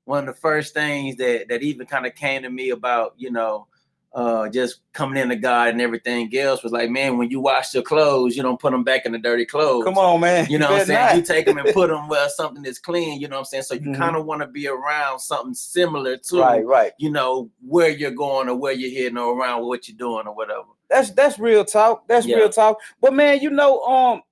one 0.05 0.29
of 0.29 0.35
the 0.35 0.39
first 0.39 0.75
things 0.75 1.17
that 1.17 1.49
that 1.49 1.63
even 1.63 1.87
kind 1.87 2.05
of 2.05 2.15
came 2.15 2.43
to 2.43 2.51
me 2.51 2.69
about, 2.69 3.15
you 3.17 3.31
know, 3.31 3.69
uh 4.15 4.47
just 4.51 4.81
coming 4.93 5.21
into 5.23 5.37
God 5.37 5.69
and 5.69 5.81
everything 5.81 6.31
else 6.37 6.63
was 6.63 6.71
like, 6.73 6.91
man, 6.91 7.17
when 7.17 7.31
you 7.31 7.41
wash 7.41 7.73
your 7.73 7.83
clothes, 7.83 8.37
you 8.37 8.43
don't 8.43 8.61
put 8.61 8.73
them 8.73 8.85
back 8.85 9.07
in 9.07 9.13
the 9.13 9.19
dirty 9.19 9.47
clothes. 9.47 9.85
Come 9.85 9.97
on, 9.97 10.21
man. 10.21 10.47
You 10.51 10.59
know 10.59 10.71
what 10.71 10.81
I'm 10.83 10.87
saying? 10.87 11.01
not. 11.01 11.17
You 11.17 11.23
take 11.23 11.47
them 11.47 11.57
and 11.57 11.73
put 11.73 11.89
them 11.89 12.09
where 12.09 12.29
something 12.29 12.63
is 12.67 12.79
clean, 12.79 13.21
you 13.21 13.29
know 13.29 13.37
what 13.37 13.41
I'm 13.41 13.45
saying? 13.47 13.63
So 13.63 13.75
you 13.75 13.89
Mhm. 13.89 13.97
kind 13.97 14.17
of 14.17 14.27
want 14.27 14.43
to 14.43 14.47
be 14.49 14.69
around 14.69 15.19
something 15.21 15.55
similar 15.55 16.19
to 16.19 16.41
right, 16.41 16.67
right. 16.67 16.93
you 16.99 17.11
know 17.11 17.51
where 17.67 17.89
you're 17.89 18.11
going 18.11 18.49
or 18.51 18.57
where 18.57 18.73
you're 18.75 18.91
heading 18.91 19.17
or 19.17 19.35
around 19.39 19.65
what 19.67 19.89
you're 19.89 19.97
doing 19.97 20.27
or 20.27 20.35
whatever. 20.35 20.69
That's 20.91 21.11
that's 21.13 21.39
real 21.39 21.65
talk. 21.65 22.07
That's 22.07 22.27
Yeah. 22.27 22.37
real 22.37 22.51
talk. 22.51 22.81
But 23.01 23.15
man, 23.15 23.41
you 23.41 23.49
know, 23.49 23.81
um, 23.85 24.23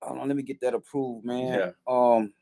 hold 0.00 0.20
on, 0.20 0.28
let 0.28 0.36
me 0.36 0.44
get 0.44 0.60
that 0.60 0.74
approved, 0.74 1.24
man. 1.24 1.58
Yeah. 1.58 1.70
Um, 1.88 2.32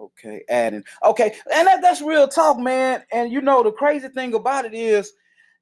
okay, 0.00 0.42
adding. 0.48 0.84
Okay, 1.04 1.34
and 1.52 1.66
that, 1.68 1.82
that's 1.82 2.00
real 2.00 2.28
talk, 2.28 2.58
man. 2.58 3.04
And 3.12 3.30
you 3.30 3.42
know, 3.42 3.62
the 3.62 3.72
crazy 3.72 4.08
thing 4.08 4.32
about 4.32 4.64
it 4.64 4.72
is, 4.72 5.12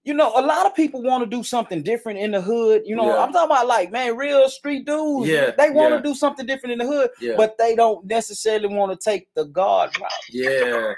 you 0.04 0.14
know, 0.14 0.32
a 0.36 0.42
lot 0.42 0.66
of 0.66 0.74
people 0.74 1.02
want 1.02 1.22
to 1.22 1.30
do 1.36 1.42
something 1.44 1.82
different 1.82 2.18
in 2.18 2.32
the 2.32 2.40
hood. 2.40 2.82
You 2.84 2.96
know, 2.96 3.06
Yeah. 3.06 3.22
I'm 3.22 3.32
talking 3.32 3.50
about 3.52 3.66
like, 3.68 3.92
man, 3.92 4.16
real 4.16 4.48
street 4.48 4.84
dudes. 4.84 5.28
Yeah, 5.28 5.52
they 5.56 5.70
want 5.70 5.90
to 5.92 5.96
yeah. 5.96 6.02
do 6.02 6.14
something 6.14 6.44
different 6.46 6.72
in 6.72 6.78
the 6.78 6.86
hood, 6.92 7.10
Yeah. 7.20 7.34
but 7.36 7.56
they 7.58 7.76
don't 7.76 8.04
necessarily 8.06 8.68
want 8.68 8.92
to 8.92 9.10
take 9.10 9.28
the 9.34 9.44
guard 9.44 9.90
route. 10.00 10.10
yeah. 10.30 10.92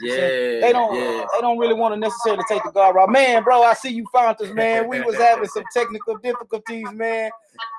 Yeah. 0.00 0.16
They 0.60 0.70
don't. 0.72 0.94
They 0.94 1.40
don't 1.42 1.58
really 1.58 1.74
want 1.74 1.92
to 1.94 2.00
necessarily 2.00 2.42
take 2.48 2.62
the 2.64 2.70
guard 2.70 2.96
route. 2.96 3.10
Man, 3.10 3.42
bro, 3.42 3.62
I 3.62 3.74
see 3.74 3.90
you 3.90 4.06
found 4.14 4.40
us, 4.40 4.50
man. 4.54 4.88
We 4.88 5.02
was 5.02 5.16
having 5.16 5.48
some 5.48 5.64
technical 5.74 6.16
difficulties, 6.16 6.86
man. 6.92 7.30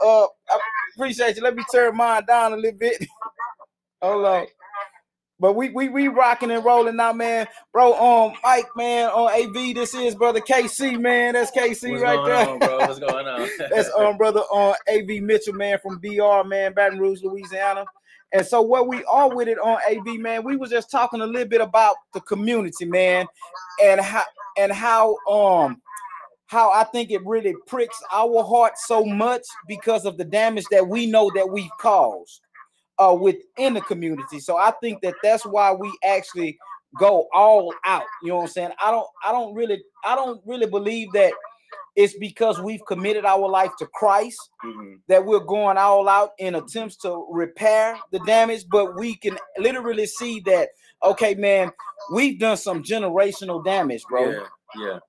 Uh, 0.03 0.25
I 0.25 0.59
appreciate 0.95 1.37
you. 1.37 1.41
Let 1.41 1.55
me 1.55 1.63
turn 1.73 1.95
mine 1.97 2.23
down 2.27 2.53
a 2.53 2.55
little 2.55 2.77
bit. 2.77 3.03
Hold 4.03 4.25
on. 4.25 4.45
But 5.39 5.53
we 5.53 5.69
we 5.69 5.89
we 5.89 6.07
rocking 6.07 6.49
and 6.49 6.65
rolling 6.65 6.95
now, 6.95 7.13
man. 7.13 7.47
Bro, 7.71 7.93
um, 7.93 8.33
Mike, 8.43 8.67
man, 8.75 9.09
on 9.09 9.31
AV, 9.31 9.75
this 9.75 9.93
is 9.93 10.15
brother 10.15 10.41
KC, 10.41 10.99
man. 10.99 11.33
That's 11.33 11.51
KC 11.51 11.91
What's 11.91 12.03
right 12.03 12.15
going 12.15 12.25
there. 12.25 12.49
on, 12.49 12.59
bro? 12.59 12.77
What's 12.79 12.99
going 12.99 13.27
on? 13.27 13.47
That's 13.71 13.89
um 13.95 14.17
brother 14.17 14.39
on 14.39 14.75
AV 14.89 15.21
Mitchell, 15.21 15.53
man, 15.53 15.77
from 15.79 15.99
BR, 15.99 16.47
man, 16.47 16.73
Baton 16.73 16.99
Rouge, 16.99 17.21
Louisiana. 17.23 17.85
And 18.33 18.45
so 18.45 18.61
what 18.61 18.87
we 18.87 19.03
are 19.05 19.33
with 19.33 19.47
it 19.47 19.57
on 19.59 19.79
AV, 19.89 20.19
man, 20.19 20.43
we 20.43 20.57
was 20.57 20.69
just 20.69 20.91
talking 20.91 21.21
a 21.21 21.25
little 21.25 21.47
bit 21.47 21.61
about 21.61 21.95
the 22.13 22.19
community, 22.21 22.85
man, 22.85 23.25
and 23.83 24.01
how 24.01 24.23
and 24.57 24.71
how 24.71 25.15
um 25.29 25.81
how 26.47 26.71
I 26.71 26.83
think 26.85 27.11
it 27.11 27.25
really 27.25 27.53
pricks 27.67 28.01
our 28.11 28.43
heart 28.43 28.77
so 28.77 29.05
much 29.05 29.43
because 29.67 30.05
of 30.05 30.17
the 30.17 30.25
damage 30.25 30.65
that 30.71 30.87
we 30.87 31.05
know 31.05 31.29
that 31.35 31.47
we've 31.47 31.69
caused 31.79 32.41
uh 32.99 33.15
within 33.19 33.73
the 33.73 33.81
community. 33.81 34.39
So 34.39 34.57
I 34.57 34.71
think 34.81 35.01
that 35.01 35.15
that's 35.23 35.45
why 35.45 35.71
we 35.71 35.91
actually 36.03 36.57
go 36.99 37.27
all 37.33 37.73
out. 37.85 38.03
You 38.23 38.29
know 38.29 38.37
what 38.37 38.41
I'm 38.43 38.47
saying? 38.49 38.71
I 38.81 38.91
don't 38.91 39.07
I 39.25 39.31
don't 39.31 39.53
really 39.53 39.81
I 40.05 40.15
don't 40.15 40.41
really 40.45 40.67
believe 40.67 41.11
that 41.13 41.33
it's 41.95 42.17
because 42.17 42.61
we've 42.61 42.85
committed 42.87 43.25
our 43.25 43.49
life 43.49 43.71
to 43.79 43.87
Christ 43.87 44.39
Mhm. 44.63 44.99
that 45.07 45.25
we're 45.25 45.39
going 45.39 45.77
all 45.77 46.07
out 46.07 46.31
in 46.37 46.55
attempts 46.55 46.95
to 46.97 47.27
repair 47.31 47.97
the 48.11 48.19
damage, 48.19 48.65
but 48.69 48.95
we 48.95 49.15
can 49.15 49.37
literally 49.57 50.05
see 50.05 50.39
that 50.41 50.69
okay, 51.03 51.35
man, 51.35 51.71
we've 52.11 52.39
done 52.39 52.57
some 52.57 52.81
generational 52.81 53.63
damage, 53.63 54.03
bro. 54.09 54.31
Yeah. 54.31 54.39
Yeah. 54.75 54.99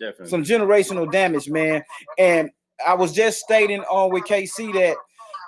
Definitely. 0.00 0.28
Some 0.30 0.42
generational 0.44 1.10
damage, 1.10 1.48
man. 1.50 1.84
And 2.18 2.50
I 2.84 2.94
was 2.94 3.12
just 3.12 3.38
stating 3.40 3.82
on 3.82 4.10
with 4.10 4.24
KC 4.24 4.72
that 4.72 4.96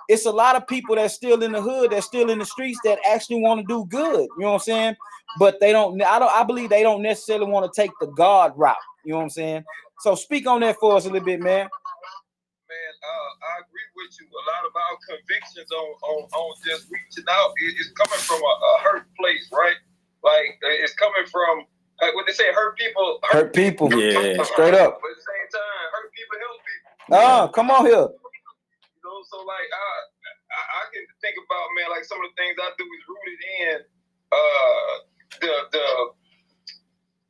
it's 0.08 0.26
a 0.26 0.30
lot 0.30 0.56
of 0.56 0.66
people 0.66 0.96
that's 0.96 1.14
still 1.14 1.42
in 1.42 1.52
the 1.52 1.62
hood, 1.62 1.90
that's 1.90 2.06
still 2.06 2.30
in 2.30 2.38
the 2.38 2.44
streets 2.44 2.78
that 2.84 2.98
actually 3.08 3.40
want 3.40 3.60
to 3.60 3.66
do 3.66 3.86
good. 3.86 4.28
You 4.36 4.44
know 4.44 4.48
what 4.48 4.54
I'm 4.54 4.60
saying? 4.60 4.96
But 5.38 5.60
they 5.60 5.72
don't. 5.72 6.00
I 6.02 6.18
don't. 6.18 6.32
I 6.32 6.44
believe 6.44 6.70
they 6.70 6.82
don't 6.82 7.02
necessarily 7.02 7.46
want 7.46 7.72
to 7.72 7.80
take 7.80 7.90
the 8.00 8.08
God 8.08 8.52
route. 8.56 8.76
You 9.04 9.12
know 9.12 9.18
what 9.18 9.24
I'm 9.24 9.30
saying? 9.30 9.64
So 10.00 10.14
speak 10.14 10.46
on 10.46 10.60
that 10.60 10.76
for 10.78 10.96
us 10.96 11.06
a 11.06 11.10
little 11.10 11.24
bit, 11.24 11.40
man. 11.40 11.64
man, 11.66 12.92
uh, 13.02 13.30
I 13.46 13.62
agree 13.64 13.88
with 13.96 14.12
you. 14.20 14.26
A 14.26 14.44
lot 14.50 14.66
of 14.66 14.72
our 14.76 14.96
convictions 15.08 15.70
on 15.72 15.88
on, 16.02 16.28
on 16.34 16.56
just 16.66 16.90
reaching 16.90 17.24
out 17.30 17.52
is, 17.64 17.86
is 17.86 17.92
coming 17.92 18.18
from 18.18 18.42
a, 18.42 18.54
a 18.66 18.72
hurt 18.82 19.06
place, 19.18 19.48
right? 19.52 19.76
Like 20.22 20.58
uh, 20.64 20.82
it's 20.84 20.94
coming 20.94 21.26
from 21.30 21.66
like 22.00 22.14
what 22.14 22.26
they 22.26 22.32
say, 22.32 22.52
hurt 22.52 22.76
people. 22.76 23.18
Hurt 23.30 23.54
people. 23.54 23.88
Yeah. 23.92 24.42
Straight 24.42 24.74
up. 24.74 24.98
But 25.00 25.10
at 25.10 25.16
the 25.16 25.22
same 25.22 25.48
time, 25.54 25.86
hurt 25.92 26.12
people 26.12 26.36
help 26.42 26.58
people. 26.66 26.82
Oh, 27.14 27.48
come 27.54 27.70
on 27.70 27.86
here. 27.86 28.08
Know, 29.22 29.38
so 29.38 29.46
like 29.46 29.70
I, 29.70 29.86
I 30.50 30.62
I 30.66 30.84
can 30.90 31.06
think 31.22 31.38
about 31.38 31.70
man, 31.78 31.94
like 31.94 32.02
some 32.02 32.18
of 32.18 32.26
the 32.26 32.34
things 32.34 32.58
I 32.58 32.74
do 32.74 32.82
is 32.82 33.02
rooted 33.06 33.40
in 33.62 33.76
uh 34.34 34.94
the 35.38 35.54
the 35.70 35.86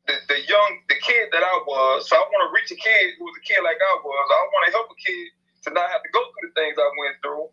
the, 0.08 0.14
the 0.32 0.38
young 0.48 0.70
the 0.88 0.96
kid 1.04 1.28
that 1.36 1.44
I 1.44 1.56
was. 1.68 2.08
So 2.08 2.16
I 2.16 2.24
want 2.24 2.48
to 2.48 2.50
reach 2.56 2.72
a 2.72 2.80
kid 2.80 3.20
who 3.20 3.28
was 3.28 3.36
a 3.36 3.44
kid 3.44 3.60
like 3.60 3.76
I 3.76 3.92
was. 4.00 4.24
I 4.24 4.40
want 4.56 4.64
to 4.68 4.72
help 4.72 4.88
a 4.88 4.96
kid 4.96 5.36
to 5.64 5.76
not 5.76 5.92
have 5.92 6.00
to 6.00 6.10
go 6.16 6.24
through 6.32 6.48
the 6.48 6.54
things 6.56 6.80
I 6.80 6.88
went 6.96 7.16
through. 7.20 7.46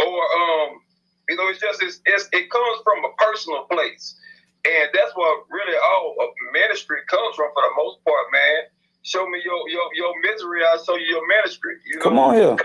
Or 0.00 0.18
um, 0.24 0.80
you 1.28 1.36
know, 1.36 1.52
it's 1.52 1.60
just 1.60 1.84
it's, 1.84 2.00
it's 2.08 2.32
it 2.32 2.48
comes 2.48 2.80
from 2.80 3.04
a 3.04 3.12
personal 3.20 3.68
place. 3.68 4.16
And 4.64 4.88
that's 4.94 5.12
what 5.18 5.44
really 5.52 5.76
all 5.76 6.16
of 6.16 6.32
ministry 6.54 7.04
comes 7.12 7.36
from 7.36 7.52
for 7.52 7.60
the 7.60 7.74
most 7.76 8.00
part, 8.08 8.24
man. 8.32 8.72
Show 9.04 9.28
me 9.28 9.36
your 9.44 9.68
your, 9.68 9.84
your 9.92 10.16
misery, 10.24 10.64
I'll 10.64 10.80
show 10.80 10.96
you 10.96 11.20
your 11.20 11.26
ministry. 11.28 11.76
You 11.84 12.00
know? 12.00 12.08
Come 12.08 12.18
on 12.18 12.34
here. 12.40 12.56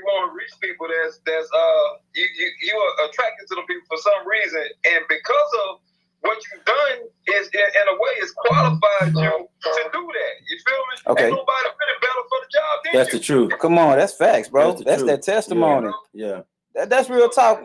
You 0.00 0.08
want 0.08 0.32
to 0.32 0.36
reach 0.36 0.52
people 0.64 0.88
that's 0.88 1.20
that's 1.28 1.48
uh 1.52 1.88
you 2.16 2.24
you 2.24 2.48
you 2.64 2.74
are 2.80 3.08
attracted 3.12 3.44
to 3.52 3.54
the 3.60 3.64
people 3.68 3.84
for 3.92 4.00
some 4.00 4.24
reason, 4.24 4.64
and 4.88 5.04
because 5.12 5.52
of 5.68 5.84
what 6.24 6.36
you've 6.48 6.64
done 6.64 6.98
is 7.36 7.48
in, 7.52 7.60
in 7.60 7.86
a 7.88 7.96
way 8.00 8.12
is 8.20 8.32
qualified 8.48 9.12
you 9.12 9.48
to 9.48 9.82
do 9.92 10.02
that. 10.04 10.34
You 10.48 10.56
feel 10.64 10.82
me? 10.88 10.94
Okay. 11.12 11.26
Ain't 11.28 11.36
nobody 11.36 11.68
really 11.68 11.98
better 12.00 12.24
for 12.28 12.38
the 12.40 12.50
job 12.52 12.74
than 12.84 12.92
That's 12.96 13.12
you. 13.12 13.18
the 13.18 13.24
truth. 13.24 13.50
Come 13.60 13.78
on, 13.78 13.96
that's 13.96 14.12
facts, 14.16 14.48
bro. 14.48 14.72
That's 14.72 14.78
the 14.80 14.84
That's, 14.84 15.02
truth. 15.02 15.10
that 15.10 15.22
testimony. 15.22 15.92
Yeah. 16.12 16.40
That, 16.74 16.88
that's 16.90 17.08
real 17.08 17.28
talk. 17.28 17.64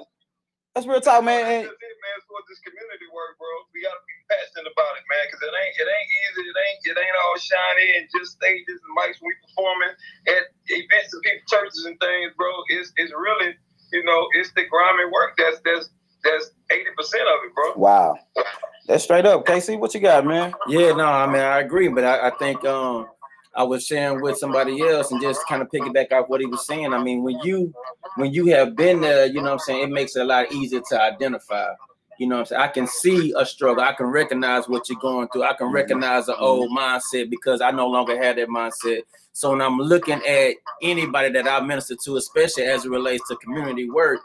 That's 0.74 0.88
real 0.88 1.02
talk, 1.02 1.24
man. 1.24 1.44
That's 1.44 1.68
it, 1.68 1.98
man. 2.04 2.16
It's 2.16 2.28
what 2.32 2.44
this 2.48 2.60
community 2.64 3.08
work, 3.12 3.36
bro. 3.40 3.48
We 3.76 3.84
gotta 3.84 4.00
be 4.08 4.15
passionate 4.30 4.70
about 4.70 4.94
it, 4.98 5.06
man, 5.08 5.24
because 5.28 5.42
it 5.44 5.54
ain't 5.54 5.76
it 5.78 5.88
ain't 5.90 6.12
easy. 6.26 6.44
It 6.50 6.58
ain't 6.58 6.80
it 6.86 6.98
ain't 6.98 7.18
all 7.26 7.38
shiny 7.38 7.88
and 8.00 8.04
just 8.14 8.38
stages 8.38 8.78
and 8.78 8.92
mics 8.98 9.18
when 9.22 9.34
we 9.34 9.36
performing 9.50 9.94
at 10.32 10.44
events 10.72 11.12
and 11.14 11.22
people 11.24 11.46
churches 11.48 11.84
and 11.86 11.98
things, 12.00 12.34
bro. 12.38 12.50
It's 12.70 12.92
it's 12.98 13.14
really 13.14 13.56
you 13.94 14.04
know 14.04 14.28
it's 14.38 14.52
the 14.54 14.66
grimy 14.68 15.06
work 15.12 15.38
that's 15.38 15.60
that's 15.64 15.90
that's 16.24 16.52
eighty 16.72 16.92
percent 16.98 17.26
of 17.26 17.38
it, 17.46 17.52
bro. 17.54 17.76
Wow. 17.76 18.18
That's 18.88 19.04
straight 19.04 19.26
up. 19.26 19.46
KC, 19.46 19.80
what 19.80 19.94
you 19.96 20.00
got, 20.00 20.26
man? 20.26 20.54
Yeah, 20.68 20.94
no, 20.94 21.06
I 21.06 21.26
mean 21.26 21.42
I 21.42 21.60
agree, 21.60 21.88
but 21.88 22.04
I, 22.04 22.28
I 22.28 22.32
think 22.38 22.64
um 22.66 23.08
I 23.56 23.64
was 23.64 23.86
sharing 23.86 24.22
with 24.22 24.38
somebody 24.38 24.82
else 24.82 25.12
and 25.12 25.22
just 25.22 25.48
kind 25.48 25.62
of 25.62 25.70
piggyback 25.70 26.12
off 26.12 26.28
what 26.28 26.42
he 26.42 26.46
was 26.46 26.68
saying. 26.68 26.94
I 26.94 27.02
mean, 27.02 27.24
when 27.24 27.40
you 27.40 27.74
when 28.18 28.34
you 28.34 28.48
have 28.48 28.76
been 28.76 29.02
there, 29.02 29.26
you 29.26 29.36
know 29.36 29.44
what 29.44 29.52
I'm 29.54 29.60
saying, 29.60 29.84
it 29.84 29.90
makes 29.90 30.16
it 30.16 30.22
a 30.22 30.26
lot 30.26 30.52
easier 30.52 30.82
to 30.90 31.02
identify. 31.02 31.68
You 32.18 32.28
know 32.28 32.36
what 32.36 32.42
I'm 32.42 32.46
saying? 32.46 32.62
I 32.62 32.68
can 32.68 32.88
see 32.88 33.34
a 33.38 33.46
struggle. 33.46 33.84
I 33.84 33.94
can 33.94 34.08
recognize 34.08 34.68
what 34.68 34.90
you're 34.90 35.00
going 35.00 35.28
through. 35.30 35.44
I 35.44 35.54
can 35.54 35.68
mm-hmm. 35.68 35.76
recognize 35.76 36.28
an 36.28 36.36
old 36.38 36.72
mindset 36.72 37.30
because 37.30 37.62
I 37.62 37.72
no 37.72 37.88
longer 37.88 38.22
have 38.22 38.38
that 38.38 38.48
mindset. 38.48 39.02
So 39.34 39.52
when 39.52 39.62
I'm 39.62 39.78
looking 39.78 40.22
at 40.26 40.54
anybody 40.82 41.32
that 41.34 41.48
I 41.48 41.60
minister 41.60 41.96
to, 42.06 42.18
especially 42.18 42.64
as 42.64 42.86
it 42.86 42.90
relates 42.90 43.28
to 43.28 43.36
community 43.38 43.90
work, 43.90 44.22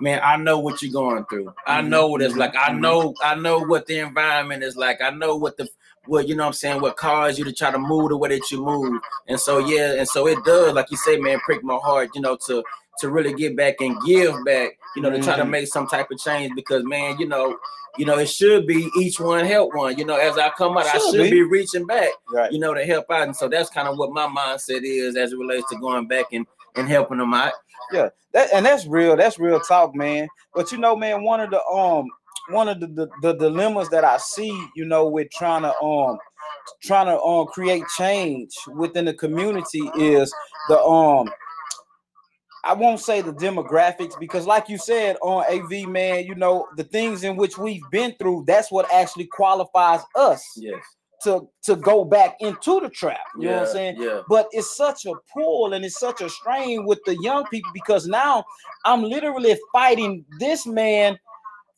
man, 0.00 0.20
I 0.22 0.36
know 0.36 0.58
what 0.58 0.82
you're 0.82 0.92
going 0.92 1.24
through. 1.26 1.54
I 1.66 1.80
mm-hmm. 1.80 1.88
know 1.88 2.08
what 2.08 2.22
it's 2.22 2.32
mm-hmm. 2.32 2.40
like. 2.40 2.54
I 2.56 2.72
know, 2.72 3.14
I 3.22 3.34
know 3.34 3.60
what 3.60 3.86
the 3.86 3.98
environment 3.98 4.62
is 4.62 4.76
like. 4.76 5.00
I 5.00 5.10
know 5.10 5.36
what 5.36 5.56
the 5.56 5.68
what 6.06 6.28
you 6.28 6.34
know 6.34 6.44
what 6.44 6.48
I'm 6.48 6.52
saying, 6.54 6.80
what 6.80 6.96
caused 6.96 7.38
you 7.38 7.44
to 7.44 7.52
try 7.52 7.70
to 7.70 7.78
move 7.78 8.08
the 8.08 8.16
way 8.16 8.30
that 8.30 8.50
you 8.50 8.64
move. 8.64 9.00
And 9.28 9.38
so 9.38 9.58
yeah, 9.58 9.94
and 9.94 10.08
so 10.08 10.26
it 10.26 10.42
does, 10.44 10.72
like 10.72 10.90
you 10.90 10.96
say, 10.96 11.18
man, 11.18 11.38
prick 11.40 11.62
my 11.62 11.76
heart, 11.76 12.10
you 12.14 12.20
know, 12.20 12.36
to 12.46 12.62
to 13.00 13.10
really 13.10 13.32
get 13.34 13.56
back 13.56 13.76
and 13.80 13.96
give 14.06 14.34
back, 14.44 14.78
you 14.96 15.02
know, 15.02 15.10
to 15.10 15.20
try 15.22 15.36
to 15.36 15.42
Mhm. 15.42 15.50
make 15.50 15.66
some 15.68 15.86
type 15.86 16.10
of 16.10 16.18
change 16.18 16.52
because 16.54 16.84
man, 16.84 17.18
you 17.18 17.26
know, 17.26 17.56
you 17.96 18.06
know, 18.06 18.18
it 18.18 18.26
should 18.28 18.66
be 18.66 18.88
each 18.96 19.18
one 19.18 19.44
help 19.44 19.74
one. 19.74 19.98
You 19.98 20.04
know, 20.04 20.16
as 20.16 20.38
I 20.38 20.50
come 20.50 20.76
out, 20.78 20.86
I 20.86 20.92
Should 20.98 21.10
should 21.10 21.22
be. 21.24 21.30
be 21.30 21.42
reaching 21.42 21.86
back, 21.86 22.10
Right. 22.32 22.52
you 22.52 22.60
know, 22.60 22.72
to 22.72 22.84
help 22.84 23.10
out. 23.10 23.22
And 23.22 23.36
so 23.36 23.48
that's 23.48 23.68
kind 23.68 23.88
of 23.88 23.98
what 23.98 24.12
my 24.12 24.26
mindset 24.26 24.82
is 24.84 25.16
as 25.16 25.32
it 25.32 25.38
relates 25.38 25.68
to 25.70 25.76
going 25.76 26.06
back 26.06 26.26
and 26.32 26.46
and 26.76 26.88
helping 26.88 27.18
them 27.18 27.34
out. 27.34 27.52
Yeah, 27.92 28.10
that, 28.32 28.50
and 28.54 28.64
that's 28.64 28.86
real. 28.86 29.16
That's 29.16 29.40
real 29.40 29.58
talk, 29.58 29.94
man. 29.96 30.28
But 30.54 30.70
you 30.70 30.78
know, 30.78 30.94
man, 30.94 31.24
one 31.24 31.40
of 31.40 31.50
the 31.50 31.60
um 31.66 32.06
one 32.48 32.68
of 32.68 32.78
the, 32.80 32.86
the, 32.86 33.08
the 33.22 33.32
dilemmas 33.34 33.88
that 33.90 34.04
I 34.04 34.16
see, 34.18 34.56
you 34.76 34.84
know, 34.84 35.08
with 35.08 35.30
trying 35.32 35.62
to 35.62 35.76
um 35.80 36.18
trying 36.82 37.06
to 37.06 37.20
um 37.20 37.46
create 37.48 37.82
change 37.98 38.54
within 38.76 39.04
the 39.04 39.14
community 39.14 39.90
is 39.96 40.32
the 40.68 40.80
um 40.80 41.28
I 42.64 42.74
won't 42.74 43.00
say 43.00 43.20
the 43.22 43.32
demographics 43.32 44.18
because, 44.18 44.46
like 44.46 44.68
you 44.68 44.78
said 44.78 45.16
on 45.22 45.44
AV, 45.50 45.88
man, 45.88 46.24
you 46.26 46.34
know 46.34 46.66
the 46.76 46.84
things 46.84 47.24
in 47.24 47.36
which 47.36 47.56
we've 47.58 47.82
been 47.90 48.14
through. 48.18 48.44
That's 48.46 48.70
what 48.70 48.92
actually 48.92 49.26
qualifies 49.26 50.00
us 50.14 50.44
Yes. 50.56 50.82
to 51.24 51.48
to 51.62 51.76
go 51.76 52.04
back 52.04 52.36
into 52.40 52.80
the 52.80 52.90
trap. 52.90 53.20
You 53.38 53.48
know 53.48 53.54
what 53.60 53.66
I'm 53.68 53.72
saying? 53.72 53.96
Yeah. 53.98 54.20
But 54.28 54.48
it's 54.52 54.76
such 54.76 55.06
a 55.06 55.12
pull 55.32 55.72
and 55.72 55.84
it's 55.84 55.98
such 55.98 56.20
a 56.20 56.28
strain 56.28 56.84
with 56.84 57.00
the 57.06 57.16
young 57.22 57.44
people 57.46 57.70
because 57.72 58.06
now 58.06 58.44
I'm 58.84 59.02
literally 59.02 59.56
fighting 59.72 60.24
this 60.38 60.66
man 60.66 61.18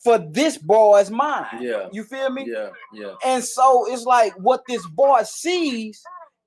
for 0.02 0.18
this 0.18 0.58
boy's 0.58 1.10
mind. 1.12 1.46
Yeah. 1.60 1.88
You 1.92 2.02
feel 2.02 2.30
me? 2.30 2.44
Yeah. 2.48 2.70
Yeah. 2.92 3.14
And 3.24 3.42
so 3.44 3.86
it's 3.92 4.04
like 4.04 4.32
what 4.34 4.62
this 4.66 4.84
boy 4.88 5.22
sees 5.24 6.02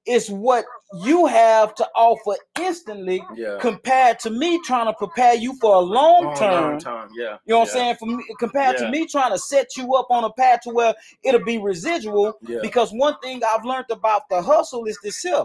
is 0.08 0.30
what 0.30 0.66
you 1.04 1.26
have 1.26 1.74
to 1.76 1.88
offer 1.96 2.36
instantly 2.60 3.24
Yeah. 3.36 3.58
compared 3.60 4.20
to 4.20 4.30
me 4.30 4.60
trying 4.64 4.86
to 4.86 4.94
prepare 4.94 5.34
you 5.34 5.58
for 5.60 5.76
a 5.76 5.80
long 5.80 6.26
Long, 6.26 6.38
term. 6.38 6.64
long 6.72 6.80
time. 6.80 7.10
Yeah. 7.16 7.38
You 7.46 7.54
know 7.54 7.60
what 7.60 7.68
yeah. 7.68 7.74
I'm 7.74 7.78
saying? 7.80 7.96
For 7.98 8.06
me, 8.06 8.24
compared 8.40 8.80
Yeah. 8.80 8.86
to 8.86 8.92
me 8.92 9.06
trying 9.08 9.32
to 9.32 9.40
set 9.40 9.76
you 9.78 9.96
up 9.96 10.08
on 10.12 10.24
a 10.24 10.32
path 10.34 10.62
to 10.62 10.70
where 10.70 10.94
it'll 11.24 11.44
be 11.44 11.58
residual. 11.58 12.38
Yeah. 12.42 12.60
Because 12.62 12.92
one 12.94 13.18
thing 13.22 13.42
I've 13.44 13.66
learned 13.66 13.90
about 13.90 14.30
the 14.30 14.42
hustle 14.42 14.86
is 14.86 14.98
this 15.04 15.20
here. 15.22 15.44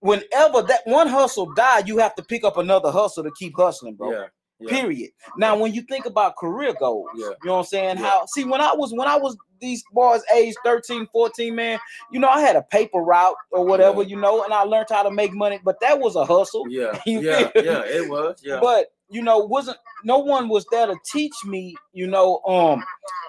Whenever 0.00 0.62
that 0.62 0.80
one 0.86 1.08
hustle 1.08 1.52
die, 1.54 1.82
you 1.84 1.98
have 1.98 2.14
to 2.14 2.22
pick 2.22 2.42
up 2.44 2.56
another 2.56 2.90
hustle 2.90 3.22
to 3.24 3.30
keep 3.38 3.54
hustling, 3.56 3.94
bro. 3.94 4.26
Yeah. 4.60 4.70
Period. 4.70 5.10
Now, 5.36 5.56
when 5.58 5.72
you 5.72 5.82
think 5.82 6.06
about 6.06 6.36
career 6.36 6.74
goals, 6.78 7.08
Yeah. 7.14 7.28
you 7.28 7.36
know 7.46 7.52
what 7.54 7.58
I'm 7.60 7.64
saying? 7.64 7.98
Yeah. 7.98 8.04
How 8.04 8.26
see 8.26 8.44
when 8.44 8.60
I 8.60 8.72
was 8.74 8.92
when 8.92 9.08
I 9.08 9.16
was 9.16 9.36
these 9.60 9.82
boys 9.92 10.22
age 10.34 10.54
13, 10.64 11.06
14, 11.12 11.54
man, 11.54 11.78
you 12.10 12.18
know, 12.18 12.28
I 12.28 12.40
had 12.40 12.56
a 12.56 12.62
paper 12.62 12.98
route 13.00 13.34
or 13.50 13.64
whatever, 13.64 14.02
you 14.02 14.16
know, 14.16 14.42
and 14.44 14.52
I 14.54 14.62
learned 14.62 14.86
how 14.90 15.02
to 15.02 15.10
make 15.10 15.32
money, 15.34 15.60
but 15.62 15.76
that 15.80 15.98
was 15.98 16.16
a 16.16 16.24
hustle. 16.24 16.64
Yeah. 16.68 16.98
Yeah. 17.06 17.50
Yeah. 17.54 17.82
It 17.84 18.08
was. 18.08 18.40
Yeah. 18.42 18.58
But 18.60 18.86
you 19.10 19.22
know, 19.22 19.38
wasn't 19.38 19.76
no 20.04 20.18
one 20.18 20.48
was 20.48 20.64
there 20.70 20.86
to 20.86 20.96
teach 21.12 21.34
me, 21.44 21.74
you 21.92 22.06
know, 22.06 22.40
um 22.46 22.82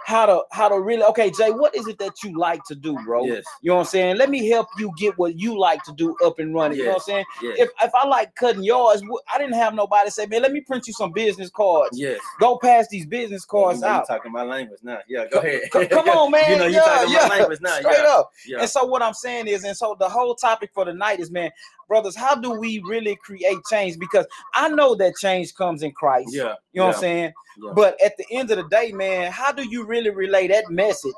how 0.06 0.26
to 0.26 0.42
how 0.52 0.68
to 0.68 0.80
really 0.80 1.04
okay, 1.04 1.32
Jay, 1.32 1.52
what 1.52 1.76
is 1.76 1.88
it 1.88 1.98
that 2.00 2.24
you 2.24 2.38
like 2.38 2.64
to 2.66 2.76
do, 2.76 2.98
bro? 3.06 3.26
Yes. 3.26 3.44
You 3.62 3.70
know 3.70 3.76
what 3.76 3.82
I'm 3.82 3.88
saying? 3.88 4.18
Let 4.18 4.30
me 4.30 4.48
help 4.50 4.68
you 4.78 4.92
get 4.98 5.18
what 5.18 5.40
you 5.40 5.58
like 5.58 5.84
to 5.84 5.94
do 5.94 6.16
up 6.24 6.40
and 6.40 6.54
running. 6.54 6.78
You 6.78 6.86
know 6.86 6.90
what 6.92 6.98
I'm 6.98 7.04
saying? 7.04 7.26
Yes. 7.42 7.58
If 7.60 7.70
if 7.82 7.92
I 7.96 8.08
like 8.08 8.36
cutting 8.36 8.64
yards, 8.64 9.04
I 9.34 9.38
didn't 9.38 9.56
have 9.56 9.74
nobody 9.74 10.10
say, 10.10 10.26
man, 10.26 10.42
let 10.42 10.52
me 10.52 10.62
print 10.62 10.88
you 10.88 10.94
some 10.94 11.12
business 11.12 11.50
cards. 11.50 11.98
Yes. 11.98 12.20
Go 12.40 12.58
pass 12.58 12.88
these 12.90 13.06
business 13.06 13.46
cards 13.46 13.80
you 13.80 13.86
know, 13.86 13.94
out. 13.94 14.08
talking 14.08 14.32
my 14.32 14.44
language 14.44 14.80
now. 14.84 15.00
Yeah. 15.08 15.26
Go 15.32 15.40
ahead. 15.40 15.62
C- 15.72 15.88
Come 15.88 16.10
on, 16.10 16.32
man. 16.32 16.52
you 16.52 16.58
know 16.58 16.66
you 16.66 16.74
yeah, 16.74 16.82
talking 16.82 17.14
yeah. 17.14 17.28
my 17.28 17.38
language 17.40 17.62
now. 17.62 17.76
Straight 17.80 17.98
yeah. 18.04 18.16
up. 18.16 18.32
Yeah. 18.46 18.60
And 18.62 18.70
so 18.70 18.86
what 18.86 19.02
I'm 19.02 19.14
saying 19.14 19.48
is, 19.48 19.64
and 19.64 19.78
so 19.78 19.96
the 20.00 20.10
whole 20.10 20.36
topic 20.36 20.72
for 20.74 20.84
the 20.84 20.94
night 20.94 21.20
is, 21.20 21.32
man, 21.32 21.52
brothers, 21.88 22.16
how 22.16 22.36
do 22.36 22.52
we 22.52 22.80
really 22.86 23.18
create 23.18 23.58
change? 23.70 24.00
Because 24.00 24.26
I 24.54 24.70
know 24.70 24.96
that 24.96 25.16
change 25.18 25.54
comes 25.56 25.71
in 25.82 25.92
Christ. 25.92 26.30
Yeah. 26.32 26.56
You 26.74 26.82
know 26.82 26.88
what. 26.88 26.96
I'm 26.96 27.02
saying? 27.02 27.34
Yeah. 27.64 27.72
But 27.76 28.02
at 28.04 28.18
the 28.18 28.26
end 28.32 28.52
of 28.52 28.58
the 28.58 28.68
day, 28.70 28.92
man, 28.92 29.32
how 29.32 29.52
do 29.52 29.64
you 29.68 29.86
really 29.86 30.10
relay 30.10 30.48
that 30.50 30.70
message 30.70 31.14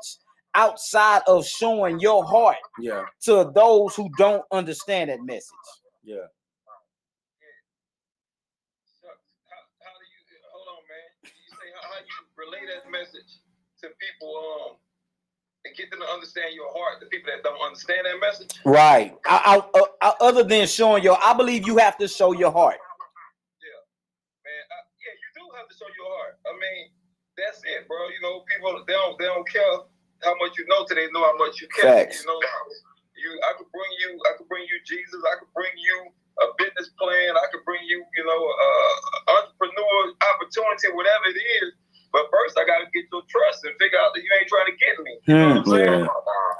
outside 0.54 1.22
of 1.26 1.44
showing 1.46 1.98
your 2.00 2.24
heart 2.24 2.56
Yeah. 2.78 3.04
to 3.22 3.50
those 3.54 3.94
who 3.96 4.08
don't 4.16 4.44
understand 4.52 5.10
that 5.10 5.20
message? 5.22 5.50
Yeah. 6.04 6.16
How, 9.02 9.58
how 9.82 9.94
do 9.98 10.04
you 10.06 10.20
hold 10.52 10.68
on, 10.68 10.82
man? 10.86 11.06
You 11.24 11.30
say 11.50 11.68
how, 11.74 11.82
how 11.90 12.00
you 12.00 12.16
relay 12.36 12.62
that 12.74 12.90
message 12.90 13.40
to 13.82 13.88
people, 14.00 14.32
um, 14.70 14.76
and 15.64 15.74
get 15.76 15.90
them 15.90 16.00
to 16.00 16.06
understand 16.12 16.54
your 16.54 16.68
heart. 16.72 17.00
The 17.00 17.06
people 17.06 17.30
that 17.34 17.42
don't 17.42 17.60
understand 17.64 18.04
that 18.06 18.20
message, 18.20 18.50
Right. 18.64 19.16
I, 19.26 19.56
I, 19.56 19.78
uh, 19.80 19.84
uh, 20.02 20.12
other 20.20 20.42
than 20.44 20.66
showing 20.66 21.02
your, 21.02 21.16
I 21.22 21.32
believe 21.32 21.66
you 21.66 21.78
have 21.78 21.96
to 21.98 22.08
show 22.08 22.32
your 22.32 22.52
heart. 22.52 22.76
man. 24.44 24.62
I, 24.70 24.76
yeah, 25.00 25.14
you 25.16 25.28
do 25.40 25.44
have 25.64 25.72
to 25.72 25.76
show 25.80 25.88
your 25.96 26.10
heart. 26.20 26.36
I 26.44 26.52
mean, 26.52 26.92
that's 27.40 27.64
it, 27.64 27.88
bro. 27.88 27.98
You 28.12 28.20
know, 28.20 28.44
people 28.44 28.76
they 28.84 28.92
don't 28.92 29.16
they 29.16 29.24
don't 29.24 29.48
care 29.48 29.88
how 30.20 30.36
much 30.36 30.60
you 30.60 30.68
know 30.68 30.84
till 30.84 31.00
they 31.00 31.08
know 31.10 31.24
how 31.24 31.36
much 31.40 31.64
you 31.64 31.68
care. 31.72 32.04
Facts. 32.04 32.20
You 32.20 32.28
know, 32.28 32.38
you 33.16 33.30
I 33.48 33.56
could 33.56 33.70
bring 33.72 33.92
you 34.04 34.20
I 34.28 34.36
could 34.36 34.48
bring 34.52 34.68
you 34.68 34.76
Jesus. 34.84 35.24
I 35.24 35.40
could 35.40 35.52
bring 35.56 35.72
you 35.80 36.12
a 36.42 36.46
business 36.60 36.92
plan. 37.00 37.38
I 37.38 37.46
could 37.54 37.62
bring 37.62 37.82
you, 37.86 38.02
you 38.02 38.24
know, 38.26 38.42
uh, 38.42 39.38
entrepreneur 39.38 40.12
opportunity, 40.34 40.90
whatever 40.92 41.30
it 41.30 41.38
is. 41.38 41.78
But 42.10 42.30
first, 42.30 42.54
I 42.54 42.62
got 42.62 42.78
to 42.78 42.86
get 42.94 43.10
your 43.10 43.26
trust 43.26 43.66
and 43.66 43.74
figure 43.74 43.98
out 43.98 44.14
that 44.14 44.22
you 44.22 44.30
ain't 44.38 44.46
trying 44.46 44.70
to 44.70 44.76
get 44.78 44.94
me. 45.02 45.14
You 45.26 45.34
know 45.34 45.48
what 45.50 45.58
I'm 45.58 45.66
saying? 45.66 46.06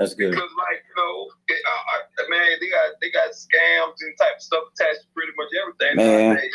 That's 0.02 0.14
good. 0.18 0.34
Because, 0.34 0.50
like, 0.58 0.82
you 0.82 0.94
know, 0.98 1.30
it, 1.46 1.62
I, 1.62 1.74
I, 1.94 1.96
man, 2.26 2.58
they 2.58 2.66
got 2.66 2.88
they 2.98 3.10
got 3.14 3.30
scams 3.30 3.94
and 4.02 4.18
type 4.18 4.34
of 4.34 4.42
stuff 4.42 4.66
attached 4.74 5.06
to 5.06 5.08
pretty 5.14 5.30
much 5.38 5.50
everything. 5.54 5.94
Man. 5.94 6.34
nowadays. 6.34 6.50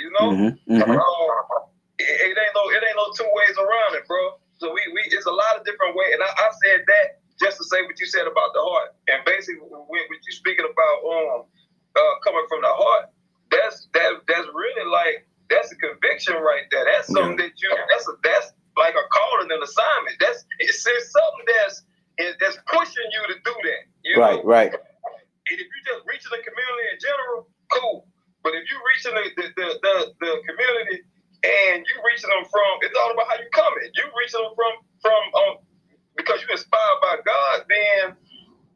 You 0.00 0.10
know. 0.14 0.28
Mm-hmm. 0.32 0.74
Mm-hmm. 0.74 0.90
Um, 0.92 1.68
it, 1.98 2.32
it 2.32 2.36
ain't 2.38 2.54
no 2.54 2.64
it 2.70 2.82
ain't 2.82 2.98
no 2.98 3.10
two 3.14 3.28
ways 3.34 3.56
around 3.58 3.94
it, 3.98 4.06
bro. 4.08 4.38
So 4.58 4.72
we, 4.74 4.82
we 4.94 5.02
it's 5.10 5.26
a 5.26 5.34
lot 5.34 5.58
of 5.58 5.64
different 5.66 5.94
ways, 5.96 6.14
and 6.14 6.22
I, 6.22 6.30
I 6.30 6.48
said 6.64 6.82
that 6.86 7.06
just 7.40 7.58
to 7.58 7.64
say 7.64 7.82
what 7.82 7.98
you 8.00 8.06
said 8.06 8.26
about 8.26 8.50
the 8.54 8.62
heart, 8.62 8.94
and 9.08 9.22
basically 9.26 9.62
when, 9.66 9.86
when 9.88 10.18
you 10.22 10.32
speaking 10.34 10.66
about 10.66 10.98
um 11.06 11.38
uh, 11.96 12.14
coming 12.24 12.46
from 12.48 12.62
the 12.62 12.70
heart, 12.72 13.10
that's 13.50 13.88
that 13.94 14.22
that's 14.28 14.46
really 14.54 14.86
like 14.90 15.26
that's 15.50 15.72
a 15.72 15.76
conviction 15.76 16.34
right 16.34 16.66
there. 16.70 16.84
That's 16.86 17.08
something 17.12 17.36
that 17.38 17.54
you 17.62 17.70
that's 17.90 18.06
a 18.08 18.14
that's 18.22 18.52
like 18.76 18.94
a 18.94 19.04
calling 19.10 19.50
and 19.50 19.58
an 19.58 19.62
assignment. 19.62 20.16
That's 20.20 20.44
it's, 20.60 20.86
it's 20.86 21.10
something 21.12 21.46
that's 21.48 21.76
it, 22.18 22.36
that's 22.40 22.58
pushing 22.70 23.08
you 23.14 23.22
to 23.34 23.36
do 23.44 23.54
that. 23.54 23.82
You 24.04 24.14
Right, 24.20 24.38
know? 24.42 24.48
right. 24.48 24.70
And 24.72 25.56
if 25.58 25.66
you 25.66 25.80
just 25.86 26.02
reaching 26.06 26.30
the 26.34 26.42
community 26.44 26.86
in 26.92 26.98
general, 27.00 27.48
cool. 27.72 28.06
But 28.44 28.54
if 28.54 28.68
you 28.70 28.76
reaching 28.94 29.14
the 29.16 29.24
the, 29.38 29.46
the, 29.56 29.66
the, 29.82 29.94
the 30.20 30.30
community 30.46 31.02
and 31.42 31.86
you 31.86 31.94
reaching 32.06 32.30
them 32.30 32.44
from 32.50 32.70
it's 32.82 32.94
all 32.98 33.12
about 33.12 33.26
how 33.30 33.38
you 33.40 33.48
come 33.54 33.72
in. 33.82 33.90
You 33.96 34.04
reach 34.18 34.32
them 34.32 34.50
from 34.54 34.72
from 35.00 35.22
um, 35.34 35.54
because 36.16 36.42
you 36.42 36.48
inspired 36.52 37.00
by 37.02 37.16
God, 37.24 37.64
then 37.68 38.16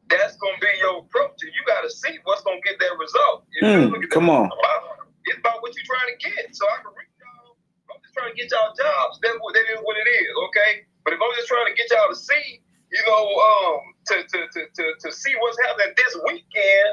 that's 0.09 0.35
gonna 0.37 0.59
be 0.61 0.71
your 0.79 1.03
approach. 1.05 1.39
You 1.43 1.63
got 1.67 1.81
to 1.83 1.91
see 1.91 2.19
what's 2.23 2.43
gonna 2.43 2.61
get 2.61 2.79
that 2.79 2.93
result. 2.99 3.45
You 3.55 3.61
Hmm, 3.63 3.91
know, 3.91 4.07
come 4.11 4.29
on. 4.29 4.47
It's 4.47 4.55
about, 4.59 4.81
it's 5.25 5.39
about 5.39 5.57
what 5.63 5.71
you're 5.75 5.87
trying 5.87 6.11
to 6.13 6.17
get. 6.19 6.55
So 6.55 6.63
I 6.69 6.83
can 6.83 6.93
reach 6.95 7.13
y'all. 7.19 7.55
I'm 7.91 7.99
just 8.03 8.13
trying 8.15 8.31
to 8.31 8.37
get 8.37 8.51
y'all 8.51 8.71
jobs. 8.75 9.19
That's 9.23 9.39
what 9.41 9.53
that 9.55 9.65
is 9.73 9.79
what 9.83 9.95
it 9.97 10.07
is. 10.07 10.31
Okay. 10.51 10.71
But 11.03 11.15
if 11.15 11.19
I'm 11.19 11.33
just 11.35 11.47
trying 11.49 11.67
to 11.67 11.75
get 11.75 11.87
y'all 11.91 12.11
to 12.11 12.15
see, 12.19 12.61
you 12.91 13.03
know, 13.07 13.23
um, 13.27 13.79
to 14.11 14.15
to 14.23 14.39
to 14.53 14.61
to, 14.69 14.83
to 15.03 15.09
see 15.11 15.33
what's 15.39 15.59
happening 15.67 15.95
this 15.97 16.13
weekend, 16.27 16.89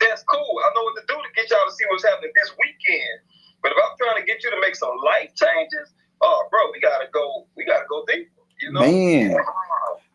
that's 0.00 0.22
cool. 0.26 0.54
I 0.64 0.68
know 0.74 0.82
what 0.86 0.96
to 0.98 1.04
do 1.06 1.16
to 1.18 1.30
get 1.36 1.50
y'all 1.50 1.66
to 1.66 1.74
see 1.74 1.86
what's 1.90 2.06
happening 2.06 2.32
this 2.34 2.50
weekend. 2.58 3.16
But 3.62 3.72
if 3.74 3.78
I'm 3.78 3.94
trying 3.98 4.18
to 4.22 4.26
get 4.26 4.42
you 4.42 4.50
to 4.50 4.60
make 4.62 4.74
some 4.74 4.94
life 5.06 5.30
changes, 5.38 5.94
oh, 6.22 6.46
bro, 6.50 6.72
we 6.72 6.80
gotta 6.80 7.06
go. 7.12 7.46
We 7.56 7.64
gotta 7.64 7.86
go 7.88 8.04
deep. 8.08 8.30
You 8.60 8.72
know. 8.72 8.80
Man. 8.82 9.36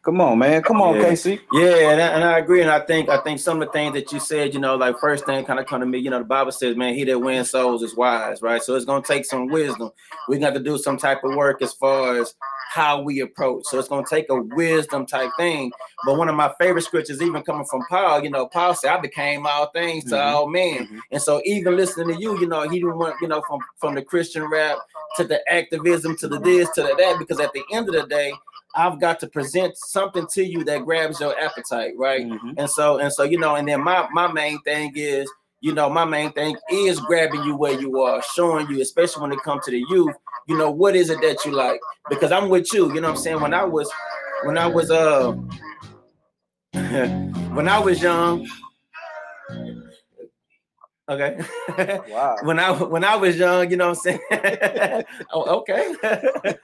Come 0.04 0.22
on, 0.44 0.50
man. 0.50 0.62
Come 0.64 0.82
on, 0.82 0.96
Yeah. 0.96 1.04
KC. 1.12 1.40
Yeah, 1.52 1.92
and 1.92 2.02
I, 2.02 2.08
and 2.08 2.24
I 2.24 2.38
agree, 2.40 2.62
and 2.62 2.70
I 2.70 2.80
think 2.80 3.10
I 3.10 3.18
think 3.22 3.40
some 3.40 3.62
of 3.62 3.68
the 3.68 3.72
things 3.72 3.94
that 3.94 4.12
you 4.12 4.20
said, 4.20 4.54
you 4.54 4.60
know, 4.60 4.76
like 4.76 5.00
first 5.00 5.26
thing 5.26 5.44
kind 5.46 5.60
of 5.60 5.66
come 5.66 5.80
to 5.82 5.86
me, 5.86 5.98
you 6.00 6.10
know, 6.10 6.20
the 6.20 6.26
Bible 6.26 6.52
says, 6.52 6.76
man, 6.76 6.94
he 6.94 7.04
that 7.06 7.20
wins 7.20 7.52
souls 7.52 7.84
is 7.84 7.96
wise, 7.96 8.42
right? 8.42 8.62
So 8.62 8.76
it's 8.76 8.86
gonna 8.86 9.04
take 9.04 9.26
some 9.26 9.48
wisdom. 9.48 9.92
We 10.30 10.38
got 10.40 10.54
to 10.54 10.60
do 10.60 10.78
some 10.78 10.98
type 10.98 11.24
of 11.24 11.36
work 11.36 11.62
as 11.62 11.74
far 11.74 12.18
as 12.20 12.36
how 12.70 13.02
we 13.02 13.22
approach. 13.22 13.64
So 13.66 13.80
it's 13.80 13.88
gonna 13.88 14.06
take 14.10 14.30
a 14.30 14.42
wisdom 14.42 15.06
type 15.06 15.32
thing. 15.38 15.72
But 16.06 16.18
one 16.18 16.30
of 16.30 16.36
my 16.36 16.54
favorite 16.60 16.84
scriptures, 16.84 17.22
even 17.22 17.42
coming 17.42 17.66
from 17.66 17.84
Paul, 17.90 18.24
you 18.24 18.30
know, 18.30 18.48
Paul 18.48 18.76
said, 18.76 18.92
"I 18.92 18.98
became 19.00 19.48
all 19.48 19.68
things 19.72 20.04
to 20.06 20.16
Mhm. 20.16 20.34
all 20.34 20.48
men." 20.48 20.88
Mhm. 20.88 21.02
And 21.12 21.22
so 21.22 21.42
even 21.46 21.76
listening 21.76 22.16
to 22.16 22.22
you, 22.22 22.38
you 22.40 22.48
know, 22.48 22.62
he 22.70 22.80
didn't 22.80 22.98
want, 22.98 23.16
you 23.22 23.28
know, 23.28 23.42
from 23.48 23.60
from 23.80 23.96
the 23.96 24.02
Christian 24.02 24.46
rap 24.50 24.78
to 25.16 25.24
the 25.24 25.40
activism 25.52 26.16
to 26.18 26.28
the 26.28 26.40
this 26.40 26.70
to 26.72 26.84
the 26.84 26.94
that, 26.98 27.18
because 27.18 27.40
at 27.40 27.54
the 27.54 27.64
end 27.72 27.88
of 27.88 27.96
the 27.96 28.04
day, 28.04 28.34
I've 28.76 29.00
got 29.00 29.20
to 29.22 29.28
present 29.28 29.76
something 29.78 30.28
to 30.34 30.44
you 30.44 30.64
that 30.66 30.86
grabs 30.86 31.20
your 31.20 31.38
appetite, 31.40 31.94
right? 31.98 32.26
Mhm. 32.26 32.54
And 32.58 32.70
so 32.70 32.98
and 33.00 33.12
so, 33.12 33.24
you 33.24 33.40
know, 33.40 33.56
and 33.56 33.68
then 33.68 33.84
my 33.84 34.08
my 34.12 34.32
main 34.32 34.62
thing 34.62 34.92
is, 34.96 35.30
you 35.62 35.74
know, 35.74 35.90
my 35.90 36.06
main 36.06 36.32
thing 36.34 36.56
is 36.72 37.00
grabbing 37.02 37.44
you 37.44 37.56
where 37.56 37.80
you 37.80 38.00
are, 38.02 38.22
showing 38.36 38.68
you, 38.70 38.82
especially 38.82 39.22
when 39.22 39.32
it 39.32 39.42
comes 39.44 39.66
to 39.66 39.72
the 39.72 39.84
youth, 39.90 40.16
you 40.48 40.58
know, 40.58 40.70
what 40.70 40.96
is 40.96 41.10
it 41.10 41.20
that 41.22 41.44
you 41.46 41.52
like? 41.52 41.80
Because 42.10 42.32
I'm 42.32 42.50
with 42.50 42.72
you, 42.74 42.94
you 42.94 43.02
know 43.02 43.10
what 43.10 43.18
I'm 43.18 43.24
saying? 43.24 43.42
When 43.42 43.54
I 43.54 43.64
was 43.64 43.92
when 44.44 44.58
I 44.58 44.68
was 44.68 44.92
uh 44.92 45.32
when 46.74 47.68
I 47.68 47.80
was 47.80 48.02
young, 48.02 48.48
okay. 51.10 51.40
Wow. 52.10 52.38
when 52.44 52.60
I 52.60 52.72
when 52.72 53.04
I 53.04 53.16
was 53.16 53.38
young, 53.38 53.70
you 53.70 53.78
know 53.78 53.90
what 53.90 54.00
I'm 54.08 54.20
saying? 54.32 55.04
oh, 55.34 55.58
okay. 55.60 55.94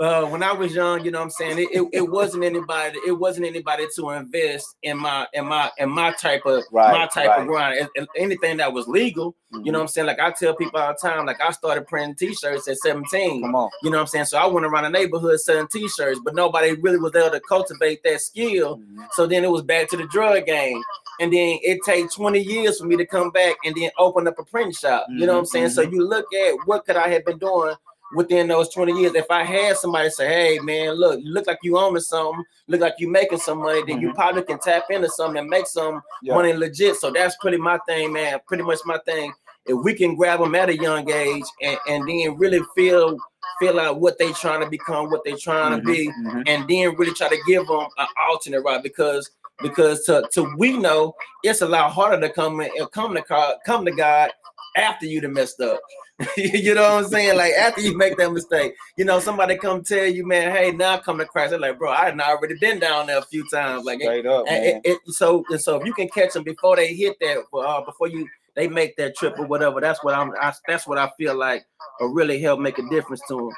uh, 0.00 0.26
when 0.26 0.42
I 0.42 0.52
was 0.52 0.74
young, 0.74 1.04
you 1.04 1.10
know 1.10 1.18
what 1.18 1.24
I'm 1.24 1.30
saying, 1.30 1.58
it, 1.58 1.68
it, 1.72 1.88
it 1.92 2.10
wasn't 2.10 2.44
anybody, 2.44 2.98
it 3.06 3.12
wasn't 3.12 3.46
anybody 3.46 3.86
to 3.96 4.10
invest 4.10 4.76
in 4.82 4.96
my 4.98 5.26
in 5.34 5.46
my 5.46 5.70
in 5.78 5.90
my 5.90 6.12
type 6.12 6.42
of 6.46 6.64
Right, 6.72 6.92
my 6.92 7.06
type 7.06 7.28
right. 7.28 7.40
of 7.40 7.46
grind. 7.46 7.88
And- 7.96 8.08
anything 8.16 8.56
that 8.58 8.72
was 8.72 8.88
legal, 8.88 9.34
you 9.62 9.70
know 9.72 9.78
what 9.78 9.82
I'm 9.82 9.88
saying? 9.88 10.06
Like 10.06 10.20
I 10.20 10.30
tell 10.30 10.54
people 10.54 10.80
all 10.80 10.94
the 11.00 11.08
time, 11.08 11.26
like 11.26 11.40
I 11.40 11.50
started 11.50 11.86
printing 11.86 12.14
t-shirts 12.14 12.68
at 12.68 12.78
17. 12.78 13.42
Come 13.42 13.54
on. 13.54 13.70
You 13.82 13.90
know 13.90 13.98
what 13.98 14.02
I'm 14.02 14.06
saying? 14.06 14.24
So 14.26 14.38
I 14.38 14.46
went 14.46 14.64
around 14.66 14.84
the 14.84 14.90
neighborhood 14.90 15.40
selling 15.40 15.68
t-shirts, 15.68 16.20
but 16.24 16.34
nobody 16.34 16.72
really 16.74 16.98
was 16.98 17.12
there 17.12 17.30
to 17.30 17.40
cultivate 17.40 18.02
that 18.04 18.20
skill. 18.20 18.78
Mhm. 18.78 19.06
So 19.12 19.26
then 19.26 19.44
it 19.44 19.50
was 19.50 19.62
back 19.62 19.88
to 19.90 19.96
the 19.96 20.06
drug 20.06 20.46
game. 20.46 20.82
And 21.20 21.32
then 21.32 21.58
it 21.62 21.80
take 21.84 22.10
20 22.12 22.40
years 22.40 22.78
for 22.78 22.86
me 22.86 22.96
to 22.96 23.06
come 23.06 23.30
back 23.30 23.56
and 23.64 23.74
then 23.74 23.90
open 23.98 24.28
up 24.28 24.38
a 24.38 24.44
print 24.44 24.74
shop. 24.74 25.06
You 25.08 25.26
know 25.26 25.32
what 25.32 25.38
I'm 25.38 25.44
mm-hmm, 25.44 25.50
saying? 25.50 25.70
So 25.70 25.82
mm-hmm. 25.82 25.94
you 25.94 26.06
look 26.06 26.26
at 26.32 26.54
what 26.66 26.84
could 26.84 26.96
I 26.96 27.08
have 27.08 27.24
been 27.24 27.38
doing 27.38 27.74
within 28.14 28.48
those 28.48 28.68
20 28.68 28.92
years. 29.00 29.14
If 29.14 29.30
I 29.30 29.42
had 29.42 29.76
somebody 29.76 30.10
say, 30.10 30.28
hey 30.28 30.58
man, 30.58 30.92
look, 30.92 31.20
you 31.22 31.32
look 31.32 31.46
like 31.46 31.58
you 31.62 31.78
owning 31.78 32.00
something, 32.00 32.44
look 32.68 32.80
like 32.80 32.94
you 32.98 33.08
making 33.08 33.38
some 33.38 33.58
money, 33.58 33.82
then 33.86 34.00
you 34.00 34.08
mm-hmm. 34.08 34.16
probably 34.16 34.42
can 34.42 34.58
tap 34.58 34.84
into 34.90 35.08
something 35.08 35.40
and 35.40 35.48
make 35.48 35.66
some 35.66 36.02
Yeah. 36.22 36.34
money 36.34 36.52
legit. 36.52 36.96
So 36.96 37.10
that's 37.10 37.36
pretty 37.36 37.56
my 37.56 37.78
thing, 37.86 38.12
man. 38.12 38.38
Pretty 38.46 38.62
much 38.62 38.78
my 38.84 38.98
thing. 39.06 39.32
If 39.66 39.82
we 39.82 39.94
can 39.94 40.14
grab 40.14 40.40
them 40.40 40.54
at 40.54 40.68
a 40.68 40.76
young 40.76 41.10
age 41.10 41.44
and, 41.60 41.78
and 41.88 42.08
then 42.08 42.36
really 42.36 42.60
feel 42.74 43.16
feel 43.58 43.80
out 43.80 44.00
what 44.00 44.18
they 44.18 44.32
trying 44.32 44.60
to 44.60 44.68
become, 44.68 45.10
what 45.10 45.24
they 45.24 45.32
trying 45.32 45.78
to 45.78 45.82
be, 45.82 46.08
Mhm. 46.08 46.42
and 46.46 46.68
then 46.68 46.94
really 46.96 47.14
try 47.14 47.28
to 47.28 47.38
give 47.46 47.66
them 47.66 47.86
an 47.96 48.06
alternate 48.28 48.60
route 48.60 48.82
because 48.82 49.30
because 49.62 50.04
to, 50.04 50.28
to 50.32 50.54
we 50.56 50.76
know 50.76 51.14
it's 51.42 51.62
a 51.62 51.68
lot 51.68 51.92
harder 51.92 52.20
to 52.26 52.32
come 52.32 52.60
in, 52.60 52.70
come 52.92 53.14
to 53.14 53.22
God, 53.22 53.56
come 53.64 53.84
to 53.84 53.92
God 53.92 54.30
after 54.76 55.06
you 55.06 55.20
done 55.20 55.32
messed 55.32 55.60
up. 55.60 55.80
you 56.36 56.74
know 56.74 56.82
what 56.82 57.04
I'm 57.04 57.10
saying? 57.10 57.36
Like 57.36 57.52
after 57.52 57.82
you 57.82 57.96
make 57.96 58.16
that 58.16 58.32
mistake, 58.32 58.74
you 58.96 59.04
know, 59.04 59.20
somebody 59.20 59.56
come 59.56 59.82
tell 59.82 60.06
you, 60.06 60.26
man, 60.26 60.50
hey, 60.50 60.72
now 60.72 60.96
come 60.96 61.18
to 61.18 61.26
Christ. 61.26 61.50
They're 61.50 61.58
like, 61.58 61.78
bro, 61.78 61.90
I 61.90 62.06
had 62.06 62.20
already 62.20 62.54
been 62.58 62.78
down 62.78 63.06
there 63.06 63.18
a 63.18 63.22
few 63.22 63.46
times. 63.50 63.84
Like, 63.84 64.00
Straight 64.00 64.24
up, 64.24 64.46
and 64.48 64.62
man. 64.62 64.80
it, 64.84 64.92
it, 64.92 64.98
so 65.08 65.44
and 65.50 65.60
so 65.60 65.78
if 65.78 65.86
you 65.86 65.92
can 65.92 66.08
catch 66.08 66.32
them 66.32 66.42
before 66.42 66.76
they 66.76 66.94
hit 66.94 67.16
that, 67.20 67.44
uh, 67.52 67.84
before 67.84 68.08
you 68.08 68.26
they 68.54 68.66
make 68.66 68.96
that 68.96 69.14
trip 69.16 69.38
or 69.38 69.46
whatever, 69.46 69.80
that's 69.80 70.02
what 70.02 70.14
I'm. 70.14 70.32
I, 70.40 70.54
that's 70.66 70.86
what 70.86 70.96
I 70.96 71.10
feel 71.18 71.36
like 71.36 71.66
will 72.00 72.12
really 72.12 72.40
help 72.40 72.60
make 72.60 72.78
a 72.78 72.88
difference 72.88 73.20
to 73.28 73.36
them. 73.36 73.50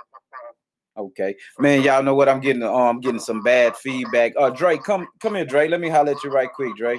Okay, 0.99 1.37
man. 1.61 1.83
Y'all 1.83 2.03
know 2.03 2.17
what 2.17 2.29
I'm 2.29 2.41
getting. 2.41 2.65
Uh, 2.65 2.73
I'm 2.73 2.99
getting 2.99 3.21
some 3.21 3.41
bad 3.41 3.77
feedback. 3.77 4.33
Uh, 4.37 4.51
Dre, 4.51 4.77
come 4.79 5.07
come 5.21 5.37
here, 5.37 5.45
Dre. 5.45 5.69
Let 5.69 5.81
me 5.81 5.89
holler 5.89 6.11
at 6.11 6.25
you 6.25 6.31
right 6.31 6.53
quick, 6.53 6.77
Dre. 6.77 6.99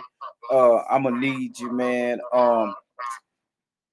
Uh, 0.49 0.77
I'm 0.89 1.03
gonna 1.03 1.19
need 1.19 1.59
you, 1.59 1.69
man. 1.73 2.21
Um, 2.31 2.73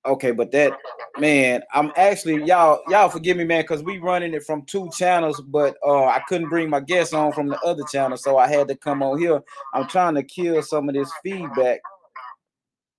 okay, 0.07 0.31
but 0.31 0.53
that 0.53 0.79
man, 1.19 1.63
I'm 1.75 1.91
actually 1.97 2.45
y'all 2.45 2.83
y'all 2.89 3.09
forgive 3.09 3.37
me, 3.37 3.43
man, 3.43 3.63
because 3.63 3.83
we 3.83 3.99
running 3.99 4.33
it 4.33 4.45
from 4.45 4.63
two 4.63 4.89
channels, 4.97 5.41
but 5.41 5.77
uh, 5.85 6.05
I 6.05 6.23
couldn't 6.29 6.51
bring 6.51 6.71
my 6.71 6.81
guests 6.81 7.13
on 7.13 7.33
from 7.33 7.49
the 7.49 7.59
other 7.63 7.83
channel, 7.91 8.17
so 8.17 8.39
I 8.39 8.47
had 8.47 8.69
to 8.69 8.77
come 8.77 9.03
on 9.03 9.19
here. 9.19 9.41
I'm 9.75 9.89
trying 9.89 10.15
to 10.15 10.23
kill 10.23 10.63
some 10.63 10.89
of 10.89 10.95
this 10.95 11.11
feedback. 11.25 11.81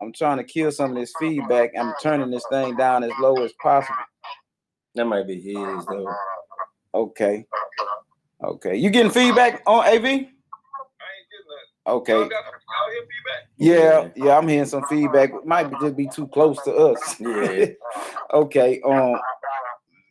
I'm 0.02 0.12
trying 0.12 0.38
to 0.40 0.44
kill 0.44 0.74
some 0.74 0.92
of 0.92 0.98
this 0.98 1.14
feedback. 1.18 1.72
I'm 1.80 1.94
turning 2.04 2.32
this 2.32 2.46
thing 2.52 2.76
down 2.76 3.06
as 3.06 3.12
low 3.22 3.42
as 3.46 3.54
possible. 3.62 3.96
That 4.96 5.06
might 5.06 5.26
be 5.26 5.40
his 5.40 5.86
though. 5.86 6.14
Okay. 6.98 7.46
Okay. 8.44 8.76
You 8.76 8.90
getting 8.90 9.12
feedback 9.12 9.62
on 9.68 9.86
AV? 9.86 9.94
I 9.94 9.98
ain't 9.98 10.02
getting 10.06 10.30
that. 11.86 11.92
Okay. 11.92 12.14
Y'all 12.14 12.28
hear 12.28 12.32
feedback? 13.02 13.48
Yeah, 13.58 14.10
yeah, 14.16 14.38
I'm 14.38 14.48
hearing 14.48 14.66
some 14.66 14.84
feedback. 14.86 15.30
It 15.30 15.46
might 15.46 15.70
be 15.70 15.76
just 15.80 15.96
be 15.96 16.08
too 16.08 16.28
close 16.28 16.60
to 16.64 16.74
us. 16.74 17.20
Yeah. 17.20 17.68
okay. 18.34 18.82
Um 18.82 19.20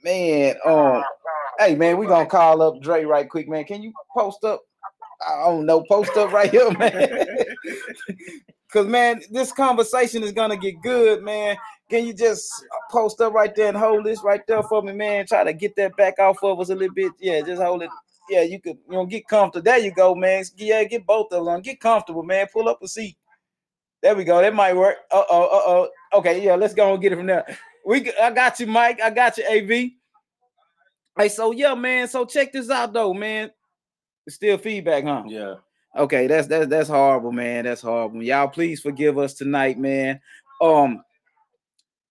man, 0.05 0.55
um 0.65 1.03
hey 1.59 1.75
man, 1.75 1.99
we 1.99 2.07
gonna 2.07 2.27
call 2.27 2.63
up 2.63 2.81
Dre 2.81 3.05
right 3.05 3.29
quick, 3.29 3.49
man. 3.49 3.65
Can 3.65 3.83
you 3.83 3.93
post 4.17 4.45
up? 4.45 4.63
I 5.27 5.45
don't 5.47 5.67
know, 5.67 5.83
post 5.89 6.17
up 6.17 6.31
right 6.31 6.51
here, 6.51 6.71
man. 6.71 7.47
Cause 8.73 8.87
man, 8.87 9.23
this 9.31 9.53
conversation 9.53 10.23
is 10.23 10.33
gonna 10.33 10.57
get 10.57 10.83
good, 10.83 11.23
man. 11.23 11.57
Can 11.89 12.05
you 12.05 12.13
just 12.13 12.51
post 12.91 13.21
up 13.21 13.33
right 13.33 13.55
there 13.55 13.69
and 13.69 13.77
hold 13.77 14.05
this 14.05 14.25
right 14.25 14.45
there 14.49 14.63
for 14.65 14.83
me, 14.83 14.93
man? 14.93 15.27
Try 15.27 15.45
to 15.45 15.53
get 15.53 15.77
that 15.77 15.97
back 15.97 16.19
off 16.19 16.43
of 16.43 16.59
us 16.59 16.71
a 16.71 16.75
little 16.75 16.95
bit. 16.95 17.13
Yeah, 17.21 17.43
just 17.43 17.63
hold 17.63 17.83
it. 17.83 17.91
Yeah, 18.29 18.43
you 18.43 18.61
could, 18.61 18.79
you 18.89 18.95
know, 18.95 19.07
get 19.07 19.29
comfortable. 19.29 19.63
There 19.63 19.79
you 19.79 19.93
go, 19.93 20.15
man. 20.15 20.45
Yeah, 20.57 20.83
get 20.85 21.07
both 21.07 21.33
of 21.33 21.45
them. 21.45 21.61
Get 21.61 21.79
comfortable, 21.79 22.25
man. 22.25 22.49
Pull 22.53 22.69
up 22.69 22.83
a 22.83 22.89
seat. 22.89 23.17
There 24.03 24.17
we 24.17 24.25
go. 24.25 24.41
That 24.41 24.55
might 24.55 24.75
work. 24.75 24.97
Uh 25.13 25.23
oh. 25.31 25.45
Uh 25.45 25.71
oh. 25.71 26.19
Okay. 26.19 26.45
Yeah. 26.45 26.57
Let's 26.57 26.75
go 26.75 26.93
and 26.93 27.03
get 27.03 27.13
it 27.13 27.17
from 27.17 27.27
there. 27.27 27.45
We. 27.85 28.13
I 28.21 28.33
got 28.33 28.59
you, 28.59 28.67
Mike. 28.67 29.01
I 29.01 29.11
got 29.11 29.39
you, 29.39 29.45
Av. 29.45 29.91
Hey, 31.19 31.29
so 31.29 31.53
yeah, 31.53 31.75
man. 31.75 32.09
So 32.09 32.25
check 32.25 32.53
this 32.53 32.69
out, 32.69 32.93
though, 32.93 33.15
man. 33.15 33.51
It's 34.27 34.37
still 34.37 34.59
feedback, 34.59 35.05
huh? 35.05 35.23
Yeah. 35.27 35.55
Okay, 35.97 36.27
that's 36.27 36.47
that's 36.47 36.67
that's 36.67 36.89
horrible, 36.89 37.33
man. 37.33 37.65
That's 37.65 37.83
horrible. 37.83 38.23
Y'all, 38.23 38.49
please 38.49 38.81
forgive 38.81 39.19
us 39.19 39.35
tonight, 39.35 39.79
man. 39.79 40.21
Um, 40.61 41.03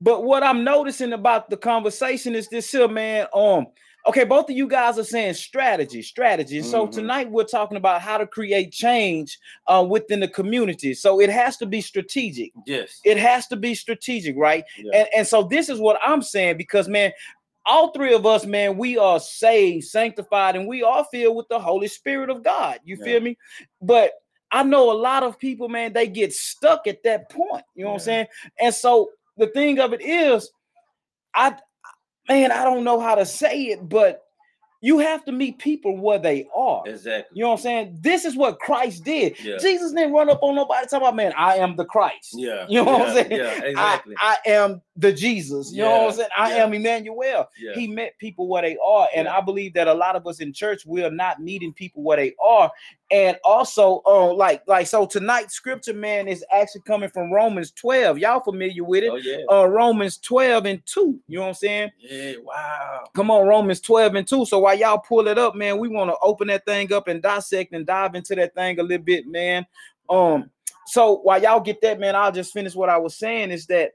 but 0.01 0.23
what 0.23 0.43
I'm 0.43 0.63
noticing 0.63 1.13
about 1.13 1.49
the 1.49 1.57
conversation 1.57 2.35
is 2.35 2.47
this 2.49 2.71
here, 2.71 2.87
man. 2.87 3.27
Um, 3.33 3.67
okay, 4.07 4.23
both 4.23 4.49
of 4.49 4.55
you 4.55 4.67
guys 4.67 4.99
are 4.99 5.03
saying 5.03 5.35
strategy, 5.35 6.01
strategy. 6.01 6.57
And 6.57 6.65
so 6.65 6.87
Mhm. 6.87 6.91
tonight 6.91 7.31
we're 7.31 7.43
talking 7.43 7.77
about 7.77 8.01
how 8.01 8.17
to 8.17 8.27
create 8.27 8.71
change 8.71 9.39
uh, 9.67 9.85
within 9.87 10.19
the 10.19 10.27
community. 10.27 10.93
So 10.93 11.19
it 11.21 11.29
has 11.29 11.57
to 11.57 11.65
be 11.65 11.81
strategic. 11.81 12.51
Yes. 12.65 12.99
It 13.03 13.17
has 13.17 13.47
to 13.47 13.55
be 13.55 13.73
strategic, 13.73 14.35
right? 14.35 14.63
Yeah. 14.77 14.99
And 14.99 15.07
and 15.15 15.27
so 15.27 15.43
this 15.43 15.69
is 15.69 15.79
what 15.79 15.99
I'm 16.03 16.21
saying 16.21 16.57
because 16.57 16.87
man, 16.87 17.11
all 17.65 17.91
three 17.91 18.13
of 18.13 18.25
us, 18.25 18.45
man, 18.45 18.77
we 18.77 18.97
are 18.97 19.19
saved, 19.19 19.85
sanctified, 19.85 20.55
and 20.55 20.67
we 20.67 20.83
are 20.83 21.05
filled 21.11 21.35
with 21.35 21.47
the 21.49 21.59
Holy 21.59 21.87
Spirit 21.87 22.29
of 22.29 22.43
God. 22.43 22.79
You 22.83 22.97
Yeah. 22.97 23.05
feel 23.05 23.21
me? 23.21 23.37
But 23.81 24.13
I 24.51 24.63
know 24.63 24.91
a 24.91 24.93
lot 24.93 25.23
of 25.23 25.39
people, 25.39 25.67
man, 25.67 25.91
they 25.91 26.07
get 26.07 26.31
stuck 26.33 26.87
at 26.87 27.03
that 27.03 27.29
point. 27.29 27.65
You 27.75 27.83
know 27.83 27.91
what 27.91 27.95
I'm 27.95 27.99
saying? 28.01 28.27
And 28.59 28.73
so 28.73 29.09
the 29.37 29.47
thing 29.47 29.79
of 29.79 29.93
it 29.93 30.01
is, 30.01 30.49
I 31.33 31.57
man, 32.29 32.51
I 32.51 32.63
don't 32.63 32.83
know 32.83 32.99
how 32.99 33.15
to 33.15 33.25
say 33.25 33.63
it, 33.65 33.87
but 33.89 34.21
you 34.81 34.99
have 34.99 35.25
to 35.25 35.31
meet 35.31 35.57
people 35.57 35.97
where 35.97 36.19
they 36.19 36.47
are. 36.55 36.83
Exactly. 36.85 37.37
You 37.37 37.43
know 37.43 37.49
what 37.49 37.55
I'm 37.57 37.61
saying? 37.63 37.97
This 38.01 38.23
is 38.23 38.35
what 38.35 38.59
Christ 38.59 39.03
did. 39.03 39.39
Yeah. 39.43 39.57
Jesus 39.57 39.91
didn't 39.93 40.13
run 40.13 40.29
up 40.29 40.43
on 40.43 40.55
nobody 40.55 40.85
talking 40.85 40.99
about, 40.99 41.15
man, 41.15 41.33
I 41.35 41.57
am 41.57 41.75
the 41.75 41.85
Christ. 41.85 42.35
Yeah. 42.35 42.65
You 42.69 42.83
know 42.83 42.91
what 42.91 43.09
I'm 43.09 43.13
saying? 43.15 43.31
Yeah. 43.31 43.59
I, 43.63 43.65
Exactly. 43.65 44.15
I 44.19 44.37
am 44.45 44.81
the 44.97 45.11
Jesus. 45.11 45.73
You 45.73 45.83
know 45.83 46.03
what 46.03 46.07
I'm 46.07 46.13
saying? 46.13 46.29
I 46.37 46.55
yeah. 46.55 46.63
am 46.63 46.73
Emmanuel. 46.73 47.49
Yeah. 47.59 47.73
He 47.75 47.87
met 47.87 48.17
people 48.17 48.47
where 48.47 48.61
they 48.61 48.77
are. 48.83 49.09
And 49.13 49.25
Yeah. 49.25 49.37
I 49.37 49.41
believe 49.41 49.73
that 49.73 49.87
a 49.87 49.93
lot 49.93 50.15
of 50.15 50.25
us 50.25 50.39
in 50.39 50.53
church, 50.53 50.85
we 50.85 51.03
are 51.03 51.11
not 51.11 51.41
meeting 51.41 51.73
people 51.73 52.01
where 52.01 52.15
they 52.15 52.33
are. 52.41 52.71
And 53.11 53.37
also, 53.43 54.01
uh, 54.05 54.33
like, 54.33 54.63
like 54.67 54.87
so 54.87 55.05
tonight's 55.05 55.53
scripture, 55.53 55.93
man, 55.93 56.27
is 56.29 56.45
actually 56.51 56.81
coming 56.81 57.09
from 57.09 57.31
Romans 57.31 57.71
12. 57.71 58.19
Y'all 58.19 58.39
familiar 58.39 58.85
with 58.85 59.03
it? 59.03 59.09
Oh 59.11 59.17
yeah. 59.17 59.37
Uh 59.51 59.65
Romans 59.65 60.17
12 60.17 60.65
and 60.65 60.85
2. 60.85 61.19
You 61.27 61.37
know 61.37 61.41
what 61.41 61.47
I'm 61.49 61.53
saying? 61.55 61.91
Yeah. 61.99 62.33
Wow. 62.41 63.03
Come 63.13 63.29
on, 63.31 63.47
Romans 63.47 63.81
12 63.81 64.15
and 64.15 64.27
2. 64.27 64.45
So 64.45 64.59
while 64.59 64.77
y'all 64.77 64.99
pull 64.99 65.27
it 65.27 65.37
up, 65.37 65.55
man, 65.55 65.77
we 65.77 65.89
want 65.89 66.09
to 66.09 66.15
open 66.21 66.47
that 66.47 66.65
thing 66.65 66.93
up 66.93 67.09
and 67.09 67.21
dissect 67.21 67.73
and 67.73 67.85
dive 67.85 68.15
into 68.15 68.33
that 68.35 68.55
thing 68.55 68.79
a 68.79 68.83
little 68.83 69.03
bit, 69.05 69.27
man. 69.27 69.65
Um, 70.09 70.49
so 70.87 71.17
while 71.17 71.41
y'all 71.41 71.59
get 71.59 71.81
that, 71.81 71.99
man, 71.99 72.15
I'll 72.15 72.31
just 72.31 72.53
finish 72.53 72.75
what 72.75 72.89
I 72.89 72.97
was 72.97 73.15
saying 73.15 73.51
is 73.51 73.65
that 73.67 73.91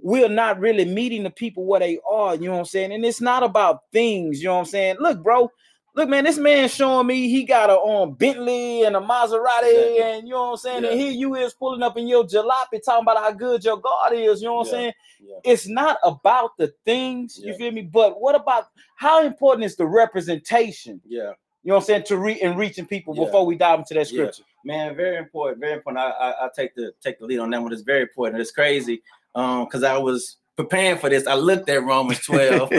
we're 0.00 0.28
not 0.28 0.58
really 0.58 0.84
meeting 0.84 1.22
the 1.22 1.30
people 1.30 1.64
where 1.64 1.80
they 1.80 1.98
are, 2.10 2.34
you 2.34 2.46
know 2.46 2.52
what 2.52 2.58
I'm 2.60 2.64
saying? 2.64 2.92
And 2.92 3.04
it's 3.04 3.20
not 3.20 3.42
about 3.42 3.82
things, 3.92 4.40
you 4.40 4.48
know 4.48 4.54
what 4.54 4.60
I'm 4.60 4.66
saying? 4.66 4.96
Look, 5.00 5.22
bro, 5.22 5.50
look, 5.94 6.08
man, 6.08 6.24
this 6.24 6.38
man 6.38 6.68
showing 6.68 7.06
me 7.06 7.28
he 7.28 7.44
got 7.44 7.70
a 7.70 7.78
um 7.78 8.14
Bentley 8.14 8.84
and 8.84 8.96
a 8.96 9.00
Maserati, 9.00 9.96
Yeah. 9.96 10.06
and 10.06 10.26
you 10.26 10.34
know 10.34 10.46
what 10.46 10.50
I'm 10.52 10.56
saying? 10.56 10.82
Yeah. 10.84 10.90
And 10.90 11.00
here 11.00 11.12
you 11.12 11.34
is 11.36 11.54
pulling 11.54 11.82
up 11.82 11.96
in 11.96 12.08
your 12.08 12.24
jalopy 12.24 12.82
talking 12.84 13.02
about 13.04 13.18
how 13.18 13.30
good 13.32 13.64
your 13.64 13.76
God 13.78 14.12
is, 14.12 14.42
you 14.42 14.48
know 14.48 14.54
what 14.56 14.68
I'm 14.68 14.72
Yeah. 14.74 14.78
saying? 14.80 14.92
Yeah. 15.24 15.52
It's 15.52 15.68
not 15.68 15.98
about 16.02 16.56
the 16.58 16.72
things, 16.84 17.38
you 17.42 17.54
feel 17.54 17.70
me? 17.72 17.82
But 17.82 18.20
what 18.20 18.34
about 18.34 18.64
how 18.96 19.22
important 19.24 19.64
is 19.66 19.76
the 19.76 19.86
representation? 19.86 21.00
Yeah. 21.06 21.32
You 21.64 21.68
know 21.68 21.74
what 21.74 21.82
I'm 21.82 21.86
saying 21.86 22.02
to 22.04 22.16
re 22.16 22.40
and 22.40 22.58
reaching 22.58 22.86
people 22.86 23.14
Yeah. 23.14 23.24
before 23.26 23.46
we 23.46 23.54
dive 23.54 23.78
into 23.78 23.94
that 23.94 24.10
Yeah. 24.10 24.22
scripture. 24.24 24.42
Man, 24.64 24.96
very 24.96 25.16
important, 25.16 25.60
very 25.60 25.74
important. 25.74 26.04
I, 26.04 26.10
I 26.10 26.46
I 26.46 26.50
take 26.56 26.74
the 26.74 26.92
take 27.00 27.20
the 27.20 27.26
lead 27.26 27.38
on 27.38 27.50
that 27.50 27.62
one. 27.62 27.72
It's 27.72 27.82
very 27.82 28.02
important. 28.02 28.40
It's 28.40 28.50
crazy. 28.50 29.00
Um, 29.34 29.64
because 29.64 29.82
I 29.82 29.96
was 29.98 30.36
preparing 30.56 30.98
for 30.98 31.08
this. 31.08 31.26
I 31.26 31.34
looked 31.34 31.68
at 31.68 31.82
Romans 31.82 32.20
12, 32.26 32.70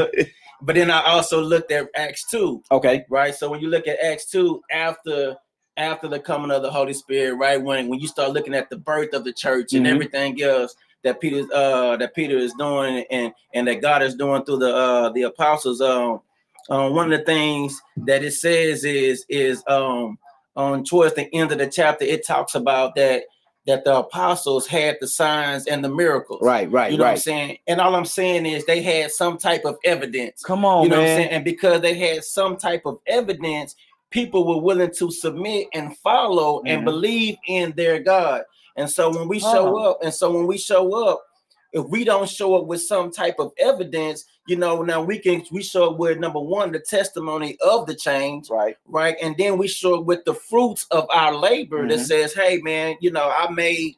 but 0.62 0.76
then 0.76 0.92
I 0.92 1.04
also 1.06 1.42
looked 1.42 1.72
at 1.72 1.88
Acts 1.96 2.30
2, 2.30 2.64
okay. 2.72 3.06
right? 3.10 3.34
So 3.34 3.50
when 3.50 3.60
you 3.62 3.70
look 3.70 3.88
at 3.88 4.00
Acts 4.00 4.30
2, 4.32 4.62
after 4.72 5.36
after 5.76 6.08
the 6.08 6.20
coming 6.20 6.52
of 6.52 6.62
the 6.62 6.70
Holy 6.70 6.94
Spirit, 6.94 7.34
right? 7.36 7.62
When 7.62 7.88
when 7.90 8.00
you 8.00 8.08
start 8.08 8.32
looking 8.32 8.54
at 8.54 8.70
the 8.70 8.78
birth 8.78 9.14
of 9.14 9.24
the 9.24 9.34
church 9.34 9.74
and 9.74 9.86
Mhm. 9.86 9.90
everything 9.92 10.42
else 10.44 10.76
that 11.04 11.20
Peter 11.20 11.44
uh 11.54 11.98
that 11.98 12.14
Peter 12.14 12.38
is 12.38 12.54
doing 12.54 13.04
and 13.10 13.34
and 13.54 13.68
that 13.68 13.82
God 13.82 14.04
is 14.04 14.16
doing 14.16 14.46
through 14.46 14.60
the 14.60 14.74
uh 14.74 15.10
the 15.10 15.24
apostles, 15.24 15.82
um, 15.82 16.22
um 16.70 16.94
one 16.94 17.12
of 17.12 17.20
the 17.20 17.26
things 17.26 17.82
that 17.98 18.24
it 18.24 18.34
says 18.34 18.86
is 18.86 19.26
is 19.30 19.64
um 19.68 20.18
on 20.56 20.84
towards 20.84 21.16
the 21.16 21.28
end 21.34 21.52
of 21.52 21.58
the 21.58 21.68
chapter, 21.68 22.06
it 22.06 22.26
talks 22.26 22.54
about 22.54 22.94
that 22.94 23.24
that 23.66 23.86
the 23.86 23.96
apostles 23.96 24.68
had 24.68 24.98
the 25.00 25.08
signs 25.08 25.68
and 25.68 25.84
the 25.84 25.90
miracles. 25.90 26.40
Right, 26.42 26.70
right, 26.70 26.92
You 26.92 26.98
know 26.98 27.04
what 27.04 27.10
I'm 27.10 27.14
right. 27.14 27.22
saying? 27.22 27.58
And 27.68 27.80
all 27.80 27.96
I'm 27.96 28.06
saying 28.06 28.46
is 28.46 28.66
they 28.66 28.82
had 28.82 29.12
some 29.12 29.38
type 29.38 29.64
of 29.66 29.78
evidence. 29.86 30.44
Come 30.44 30.66
on, 30.66 30.84
you 30.84 30.90
know 30.90 30.98
what 30.98 31.08
I'm 31.10 31.16
saying? 31.18 31.30
And 31.30 31.46
because 31.46 31.82
they 31.82 31.94
had 31.96 32.24
some 32.26 32.58
type 32.58 32.82
of 32.86 33.00
evidence, 33.08 33.76
people 34.10 34.46
were 34.46 34.62
willing 34.62 34.92
to 34.96 35.10
submit 35.12 35.68
and 35.74 35.98
follow 35.98 36.62
Mhm. 36.62 36.70
and 36.70 36.86
believe 36.86 37.38
in 37.48 37.74
their 37.78 38.00
God. 38.00 38.44
And 38.76 38.90
so 38.90 39.10
when 39.12 39.28
we 39.28 39.40
show 39.40 39.78
up, 39.80 40.00
and 40.04 40.14
so 40.14 40.32
when 40.32 40.46
we 40.48 40.58
show 40.58 41.10
up, 41.10 41.24
if 41.72 41.86
we 41.88 42.04
don't 42.04 42.30
show 42.30 42.56
up 42.56 42.66
with 42.66 42.82
some 42.82 43.12
type 43.12 43.36
of 43.40 43.52
evidence, 43.58 44.26
you 44.48 44.56
know, 44.58 44.82
now 44.82 45.02
we 45.02 45.20
can 45.20 45.44
we 45.52 45.64
show 45.64 45.92
with 45.94 46.20
number 46.20 46.40
one, 46.40 46.72
the 46.72 46.80
testimony 46.80 47.58
of 47.62 47.86
the 47.88 47.96
change, 47.96 48.50
Right. 48.50 48.76
right? 48.86 49.16
And 49.22 49.36
then 49.38 49.58
we 49.58 49.68
show 49.68 50.02
with 50.02 50.26
the 50.26 50.34
fruits 50.34 50.86
of 50.92 51.08
our 51.12 51.34
labor 51.34 51.88
that 51.88 52.00
Mhm. 52.00 52.06
says, 52.06 52.34
hey 52.34 52.58
man, 52.58 52.98
you 53.00 53.12
know, 53.12 53.30
I 53.30 53.50
made 53.52 53.96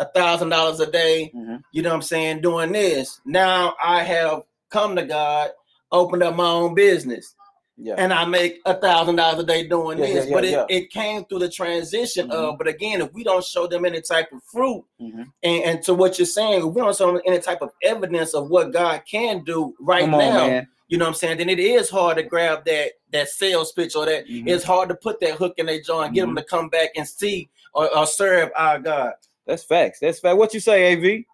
a 0.00 0.04
thousand 0.06 0.48
dollars 0.50 0.80
a 0.80 0.90
day, 0.90 1.32
Mhm. 1.34 1.62
you 1.72 1.82
know 1.82 1.90
what 1.90 1.96
I'm 1.96 2.02
saying, 2.02 2.40
doing 2.40 2.72
this. 2.72 3.20
Now 3.24 3.74
I 3.82 4.02
have 4.02 4.42
come 4.70 4.96
to 4.96 5.04
God, 5.04 5.50
opened 5.92 6.22
up 6.22 6.34
my 6.36 6.48
own 6.48 6.74
business, 6.74 7.34
Yeah. 7.80 7.94
and 7.96 8.12
I 8.12 8.24
make 8.24 8.58
a 8.66 8.74
thousand 8.74 9.16
dollars 9.16 9.38
a 9.38 9.46
day 9.46 9.66
doing 9.66 9.98
Yeah, 9.98 10.06
this. 10.06 10.26
yeah, 10.26 10.34
but 10.34 10.44
it, 10.44 10.66
it 10.68 10.90
came 10.90 11.24
through 11.26 11.38
the 11.38 11.48
transition 11.48 12.28
Mhm. 12.28 12.32
of, 12.32 12.58
but 12.58 12.66
again, 12.66 13.00
if 13.00 13.12
we 13.12 13.22
don't 13.22 13.44
show 13.44 13.68
them 13.68 13.84
any 13.84 14.00
type 14.00 14.32
of 14.32 14.42
fruit, 14.52 14.84
Mhm. 15.00 15.26
and, 15.44 15.62
and 15.64 15.82
to 15.84 15.94
what 15.94 16.18
you're 16.18 16.26
saying, 16.26 16.66
if 16.66 16.74
we 16.74 16.80
don't 16.80 16.96
show 16.96 17.12
them 17.12 17.22
any 17.24 17.38
type 17.38 17.62
of 17.62 17.70
evidence 17.84 18.34
of 18.34 18.50
what 18.50 18.72
God 18.72 19.02
can 19.08 19.44
do 19.44 19.74
right 19.80 20.02
Come 20.02 20.10
now, 20.10 20.46
man. 20.48 20.68
you 20.88 20.98
know 20.98 21.04
what 21.04 21.10
I'm 21.10 21.14
saying, 21.14 21.38
then 21.38 21.48
it 21.48 21.60
is 21.60 21.88
hard 21.88 22.16
to 22.16 22.24
grab 22.24 22.64
that 22.64 22.92
that 23.12 23.28
sales 23.28 23.72
pitch 23.72 23.94
or 23.96 24.04
that 24.06 24.26
Mhm. 24.26 24.48
it's 24.48 24.64
hard 24.64 24.88
to 24.90 24.94
put 24.94 25.20
that 25.20 25.30
hook 25.36 25.54
in 25.56 25.66
their 25.66 25.80
jaw 25.80 26.02
and 26.02 26.14
get 26.14 26.22
them 26.22 26.36
to 26.36 26.42
come 26.42 26.68
back 26.68 26.90
and 26.96 27.06
see 27.08 27.48
or, 27.74 27.96
or 27.96 28.06
serve 28.06 28.50
our 28.56 28.78
God. 28.80 29.12
That's 29.46 29.62
facts. 29.64 30.00
That's 30.00 30.18
fact. 30.20 30.36
What 30.36 30.52
you 30.52 30.60
say, 30.60 30.92
AV? 30.92 31.24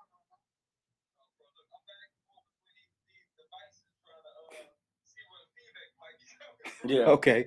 Yeah. 6.85 7.01
Okay. 7.07 7.47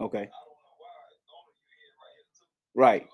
Okay. 0.00 0.28
Right. 2.74 3.06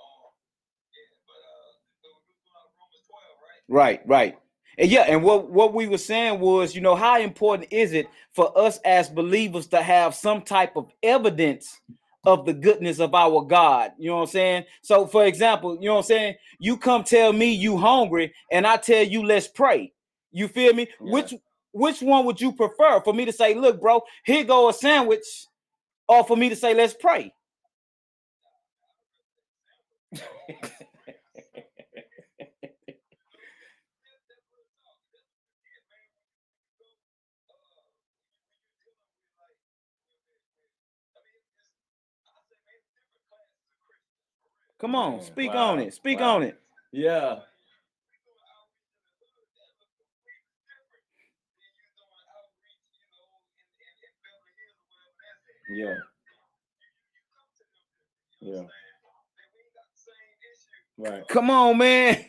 Right, 3.69 4.03
right. 4.07 4.39
And 4.79 4.91
yeah, 4.91 5.03
and 5.09 5.25
what 5.25 5.51
what 5.51 5.75
we 5.75 5.89
were 5.89 5.99
saying 5.99 6.41
was, 6.41 6.75
you 6.77 6.83
know, 6.83 6.97
how 6.97 7.21
important 7.21 7.73
is 7.73 7.95
it 7.95 8.09
for 8.35 8.57
us 8.59 8.79
as 8.85 9.11
believers 9.11 9.69
to 9.69 9.83
have 9.83 10.15
some 10.15 10.43
type 10.43 10.77
of 10.77 10.91
evidence 11.03 11.81
of 12.27 12.47
the 12.47 12.55
goodness 12.55 13.01
of 13.01 13.15
our 13.15 13.43
God? 13.43 13.93
You 13.99 14.11
know 14.11 14.17
what 14.19 14.23
I'm 14.25 14.29
saying? 14.29 14.65
So, 14.83 15.07
for 15.07 15.27
example, 15.27 15.77
you 15.81 15.89
know 15.89 15.95
what 15.95 16.01
I'm 16.01 16.05
saying? 16.09 16.35
You 16.61 16.77
come 16.77 17.05
tell 17.05 17.33
me 17.33 17.53
you 17.55 17.79
hungry, 17.79 18.35
and 18.53 18.67
I 18.67 18.77
tell 18.79 19.03
you 19.05 19.25
let's 19.25 19.49
pray. 19.49 19.95
You 20.33 20.49
feel 20.49 20.75
me? 20.75 20.89
Yeah. 21.01 21.13
Which 21.13 21.35
which 21.73 22.03
one 22.03 22.25
would 22.27 22.41
you 22.41 22.53
prefer? 22.53 23.01
For 23.01 23.13
me 23.15 23.25
to 23.25 23.33
say, 23.33 23.55
look, 23.55 23.81
bro, 23.81 24.03
here 24.25 24.45
go 24.45 24.69
a 24.69 24.73
sandwich, 24.73 25.25
or 26.09 26.25
for 26.25 26.37
me 26.37 26.49
to 26.49 26.57
say 26.57 26.75
let's 26.75 26.95
pray? 26.95 27.33
Come 44.81 44.95
on, 44.95 45.21
speak 45.21 45.53
wow, 45.53 45.73
on 45.73 45.81
it. 45.81 45.93
Speak 45.93 46.21
wow. 46.21 46.37
on 46.37 46.43
it. 46.43 46.59
Yeah. 46.91 47.41
Yeah. 55.71 55.95
Yeah. 58.41 58.63
Right. 60.99 61.29
Come 61.29 61.51
on, 61.51 61.79
man. 61.79 62.25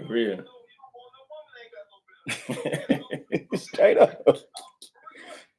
up. 0.00 0.08
You 0.08 0.08
know, 0.08 0.08
For 0.08 0.14
real. 0.14 0.30
you 0.30 0.36
know, 0.36 0.58
you 0.66 0.76
don't 0.78 0.94
want 0.96 1.12
no 1.16 1.22
woman 1.30 1.52
that 1.54 1.62
ain't 1.64 1.74
got 1.76 1.86
no 1.92 1.98
benefit. 2.08 3.58
Straight 3.58 3.98
up. 3.98 4.10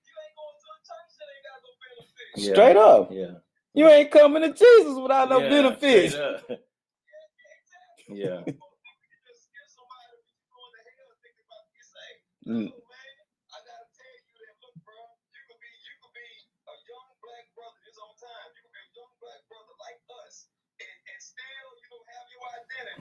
You 0.06 0.13
ain't 0.23 0.36
going 0.38 0.58
to 0.62 0.69
a 0.71 0.80
church 0.88 1.12
that 1.17 1.30
ain't 1.34 1.45
got 1.47 1.60
no 1.63 1.71
benefit. 1.84 2.38
Yeah. 2.38 2.54
Straight 2.54 2.77
up. 2.77 3.12
Yeah. 3.12 3.34
You 3.73 3.89
ain't 3.89 4.12
coming 4.12 4.43
to 4.43 4.54
Jesus 4.54 4.97
without 4.99 5.30
no 5.30 5.39
Yeah, 5.41 5.49
benefits. 5.49 6.15
Yeah. 8.10 8.41
Mm. 12.47 12.71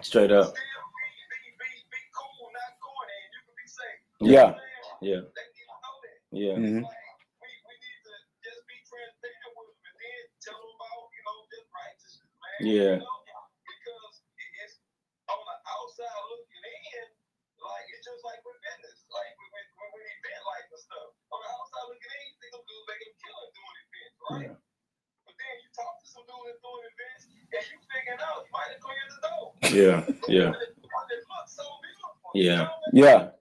Straight 0.02 0.32
up. 0.32 0.54
Yeah. 4.20 4.52
Yeah. 5.00 5.24
Yeah. 6.30 6.54
Mhm. 6.60 6.84
Yeah. 12.60 13.00
Because 13.00 14.14
it's 14.60 14.76
on 15.32 15.40
the 15.40 15.56
outside 15.64 16.12
looking 16.28 16.60
in, 17.00 17.08
like 17.64 17.86
it's 17.88 18.04
just 18.04 18.20
like 18.20 18.44
with 18.44 18.60
business, 18.60 19.00
like 19.08 19.32
with, 19.40 19.48
with, 19.56 19.68
with, 19.80 19.92
with 19.96 20.04
event 20.20 20.42
life 20.44 20.68
and 20.68 20.82
stuff. 20.84 21.08
On 21.32 21.40
the 21.40 21.48
outside 21.48 21.86
looking 21.88 22.12
in, 22.12 22.20
you 22.28 22.36
think 22.44 22.52
them 22.52 22.64
dudes 22.68 22.84
making 22.92 23.08
a 23.08 23.16
killing 23.24 23.50
doing 23.56 23.76
events, 23.80 24.16
right? 24.20 24.52
But 25.24 25.34
then 25.40 25.54
you 25.64 25.68
talk 25.72 25.96
to 25.96 26.06
some 26.12 26.24
dudes 26.28 26.44
that's 26.52 26.60
doing 26.60 26.84
events, 26.92 27.22
and 27.24 27.64
you 27.72 27.80
figuring 27.88 28.20
out 28.20 28.44
you 28.44 28.52
might 28.52 28.68
have 28.76 28.84
cleared 28.84 29.08
the 29.08 29.20
door. 29.24 29.56
Yeah. 29.72 30.04
Yeah. 30.28 30.52
But 30.52 31.08
it 31.08 31.24
looks 31.24 31.56
so 31.56 31.64
beautiful. 31.80 32.36
Yeah. 32.36 32.68
You 32.68 32.68
know 32.68 32.68
what 32.68 32.92
I 32.92 32.92
mean? 32.92 33.00
Yeah. 33.00 33.39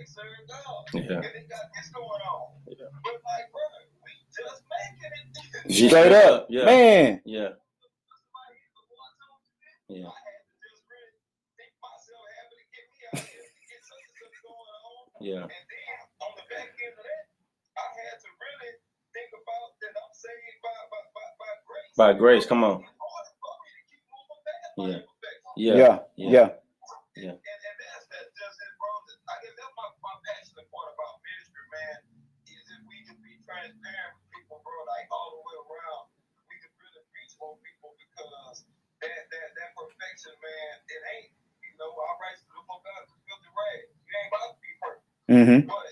They 0.00 0.08
serve 0.08 0.40
God. 0.48 0.82
Yeah. 0.96 1.20
And 1.20 1.28
they 1.36 1.44
got 1.44 1.68
this 1.76 1.92
going 1.92 2.08
on. 2.24 2.56
Yeah. 2.72 2.88
But 3.04 3.20
like, 3.20 3.52
brother, 3.52 3.84
we 4.00 4.12
just 4.32 4.64
making 4.72 5.12
it. 5.12 5.88
Straight 5.92 6.16
up. 6.16 6.48
Yeah. 6.48 6.64
Man. 6.64 7.20
Yeah. 7.28 7.52
Somebody 7.52 8.56
hit 8.64 8.72
the 8.72 8.96
one, 8.96 9.12
told 9.20 9.44
you 9.44 9.60
Yeah. 9.92 10.08
this. 10.08 10.16
I 10.16 10.24
had 10.24 10.40
to 10.40 10.56
just 10.64 10.82
really 10.88 11.12
think 11.60 11.72
myself 11.84 12.24
having 12.32 12.56
to 12.56 12.66
get 12.72 12.84
me 12.88 12.96
out 13.12 13.28
here 13.28 13.44
to 13.44 13.60
get 13.68 13.80
such 13.84 14.00
and 14.08 14.16
such 14.16 14.36
going 14.40 14.72
on. 14.72 15.04
Yeah. 15.20 15.44
And 15.44 15.66
then 15.68 15.96
on 16.24 16.32
the 16.40 16.44
back 16.48 16.72
end 16.80 16.96
of 16.96 17.04
that, 17.04 17.24
I 17.76 17.84
had 17.92 18.16
to 18.24 18.28
really 18.40 18.72
think 19.12 19.30
about 19.36 19.68
that 19.84 19.92
I'm 20.00 20.14
saved 20.16 20.58
by, 20.64 20.72
by, 20.88 21.00
by, 21.12 21.28
by 21.36 21.52
grace. 21.68 21.92
By 22.00 22.10
grace, 22.16 22.44
come 22.48 22.64
on. 22.64 22.80
In 22.80 22.88
order 22.88 23.32
for 23.36 23.52
me 23.60 23.68
to 23.76 23.82
keep 23.84 24.02
moving 24.08 24.40
past 24.48 24.64
my 24.80 24.84
Yeah. 24.88 25.04
Yeah. 25.60 25.76
Yeah. 25.76 25.96
Yeah. 26.16 26.48
Yeah. 27.20 27.36
And, 27.36 27.60
and 27.68 27.76
that's 27.84 28.06
that's 28.08 28.32
just 28.32 28.56
it, 28.64 28.72
bro. 28.80 28.88
I 29.28 29.34
guess 29.44 29.54
that's 29.58 29.74
my, 29.76 29.86
my 30.00 30.14
passionate 30.24 30.68
part 30.72 30.88
about 30.94 31.20
ministry, 31.26 31.64
man. 31.74 31.98
Is 32.48 32.64
if 32.70 32.80
we 32.86 32.96
can 33.04 33.18
be 33.20 33.34
transparent 33.44 34.10
with 34.16 34.26
people, 34.30 34.62
bro, 34.62 34.74
like 34.88 35.10
all 35.10 35.36
the 35.36 35.42
way 35.42 35.56
around, 35.68 36.06
we 36.48 36.54
can 36.62 36.70
really 36.80 37.02
reach 37.12 37.34
more 37.42 37.58
people 37.60 37.92
because 37.98 38.64
that 39.04 39.26
that 39.30 39.48
that 39.58 39.70
perfection, 40.20 40.36
man, 40.44 40.74
it 40.88 41.02
ain't. 41.16 41.32
You 41.64 41.72
know, 41.80 41.90
all 41.96 42.16
right, 42.20 42.36
so 42.36 42.44
the 42.52 42.62
fuck 42.68 42.84
out 42.84 43.08
filthy 43.08 43.50
rag. 43.56 43.80
You 43.88 44.12
ain't 44.20 44.28
about 44.28 44.52
to 44.52 44.60
be 44.60 44.72
perfect, 44.80 45.04
Mm-hmm. 45.30 45.60
but 45.68 45.86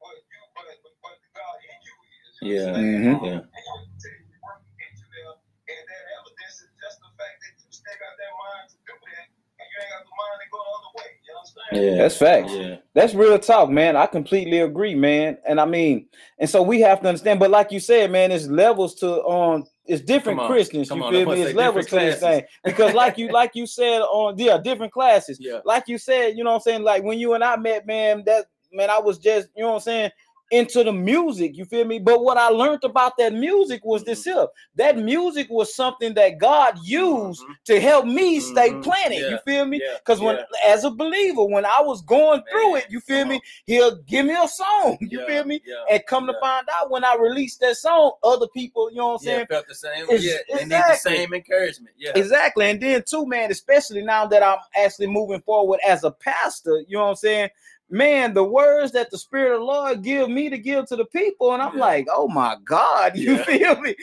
but 0.00 0.16
you 0.28 0.40
but 0.52 0.66
but, 0.84 0.92
but 1.00 1.16
the 1.24 1.30
God 1.32 1.56
in 1.64 1.78
you 1.80 1.94
is. 2.04 2.34
You 2.42 2.52
Yeah. 2.52 2.72
understand? 2.76 3.04
Mhm. 3.08 3.24
Yeah. 3.24 3.40
And 3.40 3.64
you 3.64 3.76
can 3.80 3.96
tell 3.96 4.16
you 4.20 4.36
working 4.44 4.76
get 4.76 4.92
you 5.00 5.08
there, 5.08 5.32
and 5.32 5.84
that 5.88 6.04
evidence 6.20 6.56
is 6.60 6.72
just 6.76 6.98
the 7.00 7.10
fact 7.16 7.36
that 7.40 7.52
you 7.64 7.68
still 7.72 7.96
got 7.96 8.14
that 8.20 8.32
mind 8.36 8.66
to 8.68 8.76
do 8.84 8.94
that, 9.00 9.26
and 9.32 9.66
you 9.72 9.76
ain't 9.80 9.92
got 9.92 10.02
the 10.04 10.12
mind 10.20 10.38
to 10.42 10.46
go 10.52 10.58
the 10.60 10.72
other 10.76 10.92
way. 11.00 11.10
You 11.24 11.32
understand? 11.32 11.72
Yeah. 11.72 11.94
That's 12.02 12.16
facts. 12.20 12.52
Yeah. 12.52 12.76
That's 12.92 13.14
real 13.16 13.38
talk, 13.40 13.68
man. 13.72 13.96
I 13.96 14.06
completely 14.06 14.60
agree, 14.60 14.94
man. 14.94 15.38
And 15.48 15.60
I 15.60 15.64
mean, 15.64 16.08
and 16.38 16.50
so 16.50 16.60
we 16.62 16.80
have 16.84 17.00
to 17.02 17.08
understand. 17.08 17.40
But 17.40 17.50
like 17.54 17.72
you 17.72 17.80
said, 17.80 18.10
man, 18.12 18.32
it's 18.32 18.48
levels 18.48 18.96
to 19.00 19.24
um, 19.24 19.64
it's 19.86 20.02
different 20.02 20.40
on. 20.40 20.46
Christians. 20.48 20.90
You 20.90 21.02
on. 21.02 21.12
feel 21.12 21.26
me? 21.26 21.42
It's 21.42 21.54
levels 21.54 21.86
to 21.86 21.96
this 21.96 22.20
thing 22.20 22.42
because, 22.64 22.94
like 22.94 23.18
you, 23.18 23.28
like 23.32 23.52
you 23.54 23.66
said 23.66 24.00
on 24.00 24.38
yeah, 24.38 24.58
different 24.58 24.92
classes. 24.92 25.38
Yeah. 25.40 25.60
Like 25.64 25.88
you 25.88 25.98
said, 25.98 26.36
you 26.36 26.44
know 26.44 26.50
what 26.50 26.56
I'm 26.56 26.62
saying. 26.62 26.82
Like 26.82 27.02
when 27.02 27.18
you 27.18 27.34
and 27.34 27.42
I 27.42 27.56
met, 27.56 27.86
man, 27.86 28.22
that 28.26 28.46
man, 28.72 28.90
I 28.90 28.98
was 28.98 29.18
just 29.18 29.48
you 29.56 29.62
know 29.62 29.70
what 29.70 29.76
I'm 29.76 29.80
saying 29.80 30.10
into 30.52 30.84
the 30.84 30.92
music. 30.92 31.56
You 31.56 31.64
feel 31.64 31.84
me? 31.86 31.98
But 31.98 32.22
what 32.22 32.36
I 32.36 32.48
learned 32.48 32.84
about 32.84 33.16
that 33.18 33.32
music 33.32 33.84
was 33.84 34.04
this 34.04 34.20
Mm-hmm. 34.20 34.38
here. 34.38 34.46
That 34.76 34.98
music 34.98 35.48
was 35.50 35.74
something 35.74 36.12
that 36.14 36.38
God 36.38 36.78
used 36.84 37.42
Mhm. 37.42 37.56
to 37.64 37.80
help 37.80 38.04
me 38.04 38.38
stay 38.38 38.68
Mhm. 38.70 38.82
planted. 38.84 39.18
Yeah. 39.20 39.30
You 39.30 39.38
feel 39.46 39.64
me? 39.64 39.80
Yeah. 39.82 39.94
Because 39.96 40.20
when, 40.20 40.36
Yeah. 40.36 40.44
as 40.72 40.84
a 40.84 40.90
believer, 40.90 41.42
when 41.44 41.64
I 41.64 41.80
was 41.80 42.02
going 42.02 42.42
through 42.50 42.76
it, 42.76 42.86
you 42.90 43.00
feel 43.00 43.24
me? 43.24 43.40
He'll 43.66 43.96
give 43.96 44.26
me 44.26 44.34
a 44.40 44.46
song. 44.46 44.98
You 45.00 45.20
Yeah. 45.20 45.26
feel 45.26 45.44
me? 45.44 45.62
Yeah. 45.64 45.76
And 45.90 46.06
come 46.06 46.26
to 46.26 46.34
find 46.38 46.66
out 46.78 46.90
when 46.90 47.02
I 47.02 47.14
released 47.16 47.60
that 47.60 47.76
song, 47.78 48.12
other 48.22 48.46
people, 48.48 48.90
you 48.90 48.98
know 48.98 49.08
what 49.14 49.22
I'm 49.22 49.26
Yeah, 49.26 49.34
saying? 49.36 49.46
felt 49.46 49.68
the 49.68 49.74
same. 49.74 50.04
It's- 50.04 50.22
yeah, 50.22 50.36
they 50.56 50.64
need 50.64 50.70
the 50.70 50.94
same 50.96 51.32
encouragement. 51.34 51.94
Yeah, 51.98 52.12
Exactly. 52.14 52.68
And 52.70 52.80
then 52.80 53.02
too, 53.08 53.24
man, 53.26 53.50
especially 53.50 54.02
now 54.02 54.26
that 54.26 54.42
I'm 54.42 54.58
actually 54.76 55.06
moving 55.06 55.40
forward 55.40 55.80
as 55.86 56.04
a 56.04 56.10
pastor, 56.10 56.84
you 56.86 56.98
know 56.98 57.04
what 57.04 57.10
I'm 57.10 57.16
saying? 57.16 57.48
Man, 57.92 58.32
the 58.32 58.42
words 58.42 58.92
that 58.92 59.10
the 59.10 59.18
Spirit 59.18 59.52
of 59.52 59.60
the 59.60 59.64
Lord 59.66 60.02
give 60.02 60.30
me 60.30 60.48
to 60.48 60.56
give 60.56 60.86
to 60.86 60.96
the 60.96 61.04
people, 61.04 61.52
and 61.52 61.62
I'm 61.62 61.74
Yeah. 61.74 61.80
like, 61.80 62.06
oh 62.10 62.26
my 62.26 62.56
God, 62.64 63.16
you 63.18 63.36
Yeah. 63.36 63.44
feel 63.44 63.80
me? 63.82 63.94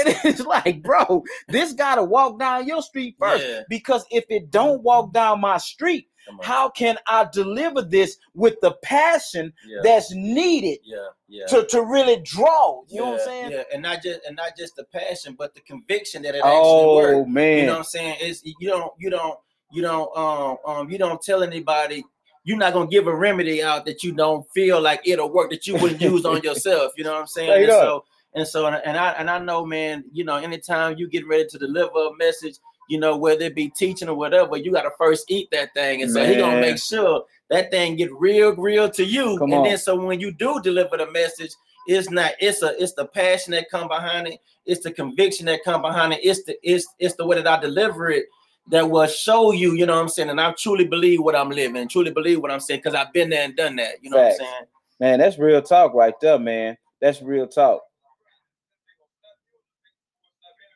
And 0.00 0.08
it's 0.24 0.40
like, 0.40 0.82
bro, 0.82 1.22
this 1.48 1.72
gotta 1.72 2.02
walk 2.02 2.40
down 2.40 2.66
your 2.66 2.82
street 2.82 3.14
first. 3.18 3.46
Yeah. 3.46 3.60
Because 3.68 4.04
if 4.10 4.24
it 4.28 4.50
don't 4.50 4.82
walk 4.82 5.12
down 5.12 5.40
my 5.40 5.56
street, 5.58 6.08
how 6.42 6.68
can 6.68 6.98
I 7.06 7.28
deliver 7.32 7.80
this 7.82 8.18
with 8.34 8.56
the 8.60 8.72
passion 8.82 9.52
that's 9.82 10.12
needed 10.12 10.80
yeah, 10.84 11.06
yeah. 11.28 11.46
to, 11.46 11.64
to 11.66 11.82
really 11.84 12.20
draw? 12.22 12.82
You 12.88 13.00
know 13.00 13.06
what 13.06 13.12
I'm 13.14 13.18
saying? 13.20 13.50
Yeah, 13.52 13.62
and 13.72 13.82
not 13.82 14.02
just 14.02 14.20
and 14.26 14.34
not 14.36 14.56
just 14.56 14.74
the 14.76 14.84
passion, 14.84 15.36
but 15.38 15.54
the 15.54 15.60
conviction 15.60 16.22
that 16.22 16.34
it 16.34 16.42
Oh 16.44 16.96
works. 16.96 17.30
man. 17.30 17.58
You 17.60 17.66
know 17.66 17.72
what 17.72 17.78
I'm 17.78 17.84
saying? 17.84 18.16
It's 18.20 18.42
you 18.44 18.68
don't 18.68 18.92
you 18.98 19.10
don't 19.10 19.38
you 19.72 19.80
don't 19.82 20.16
um 20.16 20.56
um 20.66 20.90
you 20.90 20.98
don't 20.98 21.22
tell 21.22 21.42
anybody 21.42 22.02
you're 22.48 22.56
not 22.56 22.72
gonna 22.72 22.88
give 22.88 23.06
a 23.06 23.14
remedy 23.14 23.62
out 23.62 23.84
that 23.84 24.02
you 24.02 24.10
don't 24.10 24.48
feel 24.54 24.80
like 24.80 25.02
it'll 25.04 25.30
work 25.30 25.50
that 25.50 25.66
you 25.66 25.76
wouldn't 25.76 26.00
use 26.00 26.24
on 26.24 26.40
yourself. 26.42 26.92
You 26.96 27.04
know 27.04 27.12
what 27.12 27.20
I'm 27.20 27.26
saying? 27.26 27.64
And 27.64 27.70
so 27.70 28.04
and 28.32 28.48
so 28.48 28.66
and 28.66 28.96
I 28.96 29.10
and 29.10 29.28
I 29.28 29.38
know, 29.38 29.66
man. 29.66 30.02
You 30.12 30.24
know, 30.24 30.36
anytime 30.36 30.96
you 30.96 31.08
get 31.08 31.28
ready 31.28 31.44
to 31.44 31.58
deliver 31.58 32.06
a 32.06 32.16
message, 32.16 32.54
you 32.88 32.98
know 32.98 33.18
whether 33.18 33.44
it 33.44 33.54
be 33.54 33.68
teaching 33.68 34.08
or 34.08 34.14
whatever, 34.14 34.56
you 34.56 34.72
got 34.72 34.84
to 34.84 34.90
first 34.96 35.30
eat 35.30 35.50
that 35.52 35.74
thing, 35.74 36.00
and 36.00 36.10
so 36.10 36.24
he 36.24 36.36
gonna 36.36 36.58
make 36.58 36.78
sure 36.78 37.26
that 37.50 37.70
thing 37.70 37.96
get 37.96 38.10
real, 38.14 38.56
real 38.56 38.88
to 38.92 39.04
you. 39.04 39.36
Come 39.36 39.50
and 39.50 39.58
on. 39.58 39.64
then 39.64 39.76
so 39.76 39.94
when 40.02 40.18
you 40.18 40.32
do 40.32 40.58
deliver 40.62 40.96
the 40.96 41.10
message, 41.10 41.52
it's 41.86 42.10
not 42.10 42.32
it's 42.40 42.62
a 42.62 42.82
it's 42.82 42.94
the 42.94 43.04
passion 43.08 43.52
that 43.52 43.68
come 43.70 43.88
behind 43.88 44.26
it 44.28 44.40
it's 44.64 44.84
the 44.84 44.92
conviction 44.92 45.46
that 45.46 45.64
come 45.64 45.82
behind 45.82 46.12
it 46.12 46.20
it's 46.22 46.44
the 46.44 46.56
it's 46.62 46.86
it's 46.98 47.14
the 47.16 47.26
way 47.26 47.34
that 47.34 47.46
i 47.46 47.58
deliver 47.58 48.10
it 48.10 48.26
that 48.70 48.88
will 48.88 49.06
show 49.06 49.52
you 49.52 49.72
you 49.72 49.86
know 49.86 49.94
what 49.94 50.02
i'm 50.02 50.08
saying 50.08 50.28
and 50.30 50.40
i 50.40 50.52
truly 50.52 50.84
believe 50.84 51.20
what 51.20 51.34
i'm 51.36 51.50
living 51.50 51.88
truly 51.88 52.10
believe 52.10 52.40
what 52.40 52.50
i'm 52.50 52.60
saying 52.60 52.78
because 52.80 52.94
i've 52.94 53.12
been 53.12 53.30
there 53.30 53.44
and 53.44 53.56
done 53.56 53.76
that 53.76 53.94
you 54.02 54.10
know 54.10 54.16
Facts. 54.18 54.38
what 54.40 54.46
i'm 54.48 54.52
saying 54.54 54.66
Man, 55.00 55.20
that's 55.20 55.38
real 55.38 55.62
talk 55.62 55.94
right 55.94 56.14
there, 56.20 56.40
man. 56.40 56.76
That's 57.00 57.22
real 57.22 57.46
talk. 57.46 57.82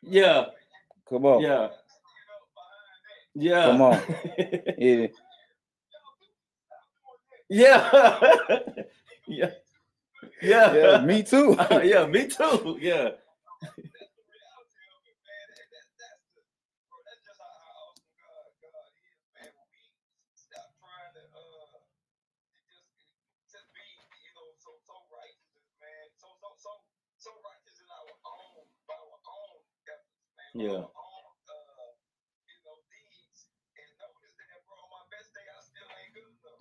yeah 0.02 0.44
Come 1.08 1.26
on. 1.26 1.42
yeah 1.42 1.68
yeah 3.34 3.64
Come 3.66 3.82
on. 3.82 4.00
Yeah. 4.78 5.06
yeah 7.48 8.20
yeah 9.26 9.50
yeah 10.40 10.72
yeah, 10.74 11.00
me 11.04 11.22
too. 11.22 11.56
yeah 11.82 12.06
me 12.06 12.28
too 12.28 12.78
yeah 12.80 13.10
Yeah. 30.54 30.82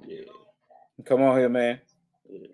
Yeah. 0.08 0.26
Come 1.06 1.24
on 1.24 1.40
here, 1.40 1.50
man. 1.50 1.82
Yeah. 2.30 2.48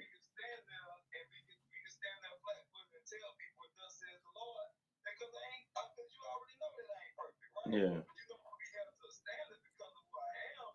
Yeah. 7.69 7.99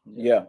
Yeah. 0.07 0.45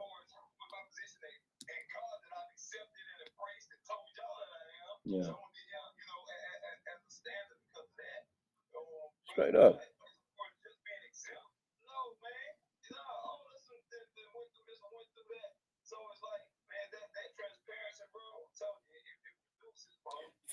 Yeah. 5.06 5.32
Straight 9.32 9.56
up. 9.56 9.80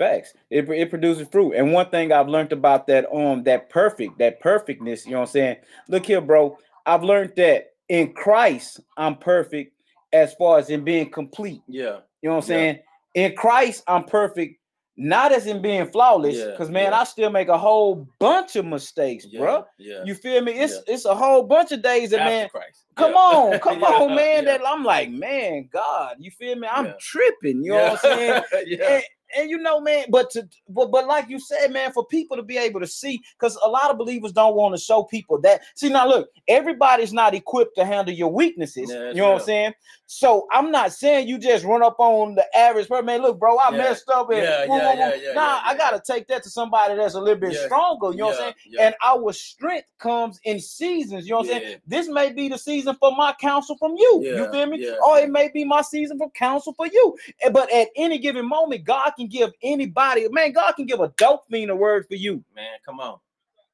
Facts. 0.01 0.33
It, 0.49 0.67
it 0.71 0.89
produces 0.89 1.29
fruit. 1.29 1.53
And 1.53 1.75
one 1.75 1.91
thing 1.91 2.11
I've 2.11 2.27
learned 2.27 2.53
about 2.53 2.87
that 2.87 3.05
um 3.15 3.43
that 3.45 3.69
perfect, 3.69 4.19
that 4.19 4.41
perfectness, 4.41 5.05
you 5.05 5.13
know 5.13 5.19
what 5.19 5.29
I'm 5.29 5.33
saying? 5.33 5.57
Look 5.89 6.07
here, 6.07 6.23
bro. 6.23 6.57
I've 6.87 7.03
learned 7.05 7.35
that 7.37 7.75
in 7.91 8.15
Christ, 8.15 8.81
I'm 8.97 9.17
perfect 9.17 9.75
as 10.15 10.33
far 10.35 10.59
as 10.59 10.71
in 10.71 10.85
being 10.85 11.11
complete. 11.11 11.61
Yeah. 11.69 11.99
You 12.23 12.31
know 12.31 12.37
what 12.37 12.45
I'm 12.47 12.51
Yeah. 12.51 12.57
saying? 12.57 12.79
In 13.15 13.37
Christ, 13.37 13.83
I'm 13.87 14.05
perfect, 14.05 14.59
not 14.97 15.33
as 15.33 15.47
in 15.47 15.61
being 15.61 15.87
flawless, 15.87 16.37
Yeah, 16.37 16.53
because 16.53 16.71
man, 16.71 16.93
yeah. 16.93 17.01
I 17.01 17.05
still 17.05 17.29
make 17.31 17.49
a 17.49 17.59
whole 17.59 18.09
bunch 18.21 18.57
of 18.57 18.65
mistakes, 18.65 19.27
bro. 19.27 19.67
Yeah. 19.79 20.03
You 20.07 20.15
feel 20.15 20.41
me? 20.43 20.53
It's 20.53 20.79
it's 20.87 21.05
a 21.05 21.15
whole 21.15 21.43
bunch 21.43 21.73
of 21.73 21.83
days 21.83 22.09
that 22.11 22.21
After 22.21 22.31
man. 22.31 22.49
Christ. 22.49 22.87
Come 22.97 23.15
on, 23.15 23.59
come 23.67 23.85
on, 23.85 24.15
man. 24.15 24.47
That 24.47 24.63
I'm 24.67 24.83
like, 24.83 25.11
man, 25.11 25.69
God, 25.71 26.17
you 26.21 26.31
feel 26.31 26.57
me? 26.57 26.69
I'm 26.71 26.95
tripping. 26.99 27.63
You 27.65 27.73
know 27.73 27.83
what 27.83 27.93
I'm 27.93 27.99
saying? 27.99 28.43
yeah. 28.67 28.95
and, 28.95 29.05
and 29.37 29.51
you 29.51 29.59
know, 29.59 29.81
man, 29.81 30.07
but 30.11 30.31
to 30.31 30.49
but 30.69 30.91
but 30.91 31.07
like 31.07 31.29
you 31.29 31.39
said, 31.39 31.73
man, 31.73 31.93
for 31.93 32.07
people 32.07 32.37
to 32.37 32.43
be 32.43 32.57
able 32.57 32.81
to 32.81 32.87
see, 32.87 33.21
because 33.39 33.57
a 33.65 33.69
lot 33.69 33.91
of 33.91 33.99
believers 33.99 34.33
don't 34.33 34.55
want 34.57 34.75
to 34.75 34.81
show 34.81 35.05
people 35.05 35.41
that. 35.43 35.63
See, 35.75 35.89
now 35.89 36.07
look, 36.07 36.29
everybody's 36.49 37.13
not 37.13 37.35
equipped 37.35 37.77
to 37.77 37.85
handle 37.85 38.15
your 38.15 38.33
weaknesses. 38.33 38.91
Yeah, 38.91 39.11
you 39.11 39.23
know 39.23 39.33
what 39.33 39.41
I'm 39.43 39.47
saying? 39.47 39.73
So 40.07 40.49
I'm 40.51 40.73
not 40.73 40.93
saying 40.93 41.29
you 41.29 41.39
just 41.39 41.65
run 41.65 41.83
up 41.85 41.97
on 41.99 42.35
the 42.35 42.45
average 42.57 42.89
person, 42.89 43.07
man. 43.07 43.23
Look, 43.23 43.39
bro, 43.39 43.59
I 43.59 43.71
Yeah. 43.71 43.77
messed 43.77 44.11
up. 44.11 44.29
And 44.31 44.43
Yeah, 44.43 44.67
woo, 44.67 44.77
yeah, 44.77 44.91
woo, 44.91 44.95
woo. 44.95 44.99
yeah, 45.01 45.15
yeah, 45.15 45.33
Nah, 45.35 45.61
I 45.65 45.75
gotta 45.77 46.03
take 46.05 46.27
that 46.29 46.43
to 46.43 46.51
somebody 46.51 46.97
that's 46.97 47.15
a 47.15 47.21
little 47.21 47.41
bit 47.41 47.53
stronger. 47.67 48.11
You 48.11 48.19
know 48.19 48.27
what 48.27 48.35
I'm 48.35 48.41
saying? 48.41 48.55
And 48.81 48.95
our 49.05 49.33
strength 49.33 49.87
comes 49.99 50.41
in 50.45 50.59
seasons. 50.59 51.27
You 51.27 51.33
know 51.33 51.39
what 51.39 51.51
I'm 51.51 51.61
saying? 51.63 51.81
This 51.87 52.09
may 52.09 52.33
be 52.33 52.49
the 52.49 52.59
season 52.59 52.97
for 52.99 53.13
my 53.17 53.33
counsel 53.41 53.77
from 53.77 53.95
you. 53.97 54.21
You 54.39 54.51
feel 54.51 54.67
me? 54.67 54.79
Or 55.07 55.19
it 55.19 55.31
may 55.31 55.49
be 55.49 55.65
my 55.65 55.83
season 55.83 56.19
for 56.19 56.31
counsel 56.31 56.73
for 56.75 56.87
you. 56.87 57.17
But 57.53 57.73
at 57.73 57.89
any 57.97 58.19
given 58.19 58.47
moment, 58.47 58.85
God 58.85 59.13
can 59.21 59.29
give 59.29 59.53
anybody, 59.63 60.29
man, 60.31 60.53
God 60.53 60.73
can 60.73 60.87
give 60.87 61.01
a 61.01 61.13
dope 61.17 61.45
fiend 61.51 61.71
a 61.71 61.77
word 61.77 62.07
for 62.09 62.15
you. 62.15 62.43
Man, 62.55 62.79
come 62.85 63.01
on. 63.01 63.19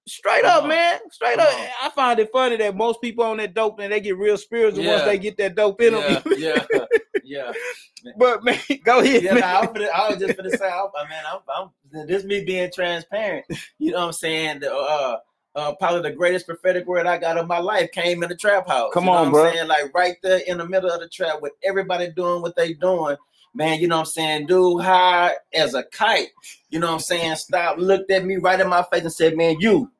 Straight 0.08 0.42
Come 0.42 0.58
up, 0.58 0.62
on. 0.64 0.68
man. 0.68 0.98
Straight 1.10 1.38
Come 1.38 1.46
up. 1.48 1.60
on. 1.60 1.68
I 1.82 1.90
find 1.90 2.18
it 2.20 2.30
funny 2.32 2.56
that 2.56 2.76
most 2.76 3.00
people 3.00 3.24
on 3.24 3.38
that 3.38 3.54
dope, 3.54 3.78
man, 3.78 3.90
they 3.90 4.00
get 4.00 4.16
real 4.16 4.36
spiritual 4.36 4.84
once 4.84 5.02
they 5.04 5.18
get 5.18 5.36
that 5.38 5.56
dope 5.56 5.80
in 5.80 5.94
Yeah, 5.94 6.20
them. 6.22 6.22
yeah, 6.36 6.84
yeah. 7.24 7.52
but 8.16 8.44
man, 8.44 8.58
go 8.84 9.00
ahead. 9.00 9.22
Yeah, 9.22 9.34
man. 9.34 9.40
nah, 9.40 9.46
I, 9.46 9.60
was 9.62 9.70
finna- 9.70 9.90
I 9.90 10.08
was 10.10 10.18
just 10.20 10.36
gonna 10.36 10.50
say, 10.50 10.68
I, 10.68 10.80
I 10.80 11.08
mean, 11.08 11.18
I'm, 11.32 11.40
I'm, 11.92 12.06
this 12.06 12.24
me 12.24 12.44
being 12.44 12.70
transparent. 12.72 13.46
You 13.78 13.92
know 13.92 13.98
what 13.98 14.06
I'm 14.06 14.12
saying? 14.12 14.60
The, 14.60 14.72
uh, 14.72 15.18
uh, 15.56 15.74
probably 15.76 16.02
the 16.02 16.14
greatest 16.14 16.46
prophetic 16.46 16.86
word 16.86 17.06
I 17.06 17.16
got 17.18 17.38
in 17.38 17.46
my 17.48 17.58
life 17.58 17.90
came 17.90 18.22
in 18.22 18.28
the 18.28 18.36
trap 18.36 18.68
house. 18.68 18.92
Come 18.92 19.06
you 19.06 19.10
know 19.10 19.16
on, 19.18 19.32
what. 19.32 19.46
I'm 19.46 19.52
saying? 19.54 19.68
Like 19.68 19.94
right 19.94 20.16
there 20.22 20.40
in 20.46 20.58
the 20.58 20.68
middle 20.68 20.90
of 20.90 21.00
the 21.00 21.08
trap 21.08 21.40
with 21.40 21.52
everybody 21.64 22.10
doing 22.10 22.42
what 22.42 22.54
they 22.54 22.74
doing. 22.74 23.16
Man, 23.56 23.80
you 23.80 23.88
know 23.88 23.96
what 23.96 24.00
I'm 24.00 24.06
saying? 24.06 24.46
Dude 24.46 24.82
high 24.82 25.32
as 25.54 25.74
a 25.74 25.82
kite. 25.82 26.28
You 26.68 26.78
know 26.78 26.88
what 26.88 26.94
I'm 26.94 27.00
saying? 27.00 27.36
Stop, 27.36 27.78
looked 27.78 28.10
at 28.10 28.24
me 28.24 28.36
right 28.36 28.60
in 28.60 28.68
my 28.68 28.84
face 28.92 29.02
and 29.02 29.12
said, 29.12 29.36
Man, 29.36 29.58
you, 29.60 29.90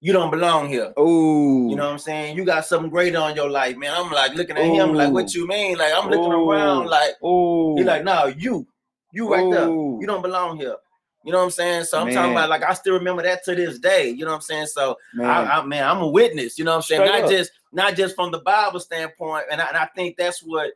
you 0.00 0.12
don't 0.12 0.30
belong 0.30 0.68
here. 0.68 0.92
Ooh. 0.98 1.68
You 1.70 1.76
know 1.76 1.86
what 1.86 1.92
I'm 1.92 1.98
saying? 1.98 2.36
You 2.36 2.44
got 2.44 2.66
something 2.66 2.90
greater 2.90 3.18
on 3.18 3.34
your 3.34 3.48
life, 3.48 3.76
man. 3.76 3.94
I'm 3.96 4.10
like 4.10 4.34
looking 4.34 4.56
at 4.56 4.64
him 4.64 4.94
like, 4.94 5.12
what 5.12 5.32
you 5.32 5.46
mean? 5.46 5.78
Like 5.78 5.92
I'm 5.96 6.10
looking 6.10 6.32
Ooh. 6.32 6.50
around 6.50 6.88
like 6.88 7.22
Ooh. 7.22 7.76
he 7.76 7.84
like, 7.84 8.04
no, 8.04 8.26
you, 8.26 8.66
you 9.12 9.32
right 9.32 9.48
there. 9.50 9.68
You 9.68 10.04
don't 10.04 10.22
belong 10.22 10.58
here. 10.58 10.76
You 11.24 11.30
know 11.30 11.38
what 11.38 11.44
I'm 11.44 11.50
saying? 11.50 11.84
So 11.84 12.00
I'm 12.00 12.12
talking 12.12 12.32
about 12.32 12.50
like 12.50 12.64
I 12.64 12.74
still 12.74 12.94
remember 12.94 13.22
that 13.22 13.44
to 13.44 13.54
this 13.54 13.78
day. 13.78 14.08
You 14.08 14.24
know 14.24 14.32
what 14.32 14.36
I'm 14.36 14.40
saying? 14.42 14.66
So 14.66 14.96
man. 15.14 15.30
I, 15.30 15.58
I 15.58 15.64
man, 15.64 15.84
I'm 15.88 16.02
a 16.02 16.08
witness. 16.08 16.58
You 16.58 16.64
know 16.64 16.72
what 16.72 16.76
I'm 16.78 16.82
saying? 16.82 17.06
Straight 17.06 17.20
not 17.20 17.24
up. 17.24 17.30
just 17.30 17.52
not 17.72 17.94
just 17.94 18.16
from 18.16 18.32
the 18.32 18.40
Bible 18.40 18.80
standpoint, 18.80 19.44
and 19.50 19.60
I, 19.60 19.66
and 19.66 19.76
I 19.76 19.88
think 19.94 20.16
that's 20.16 20.40
what 20.40 20.72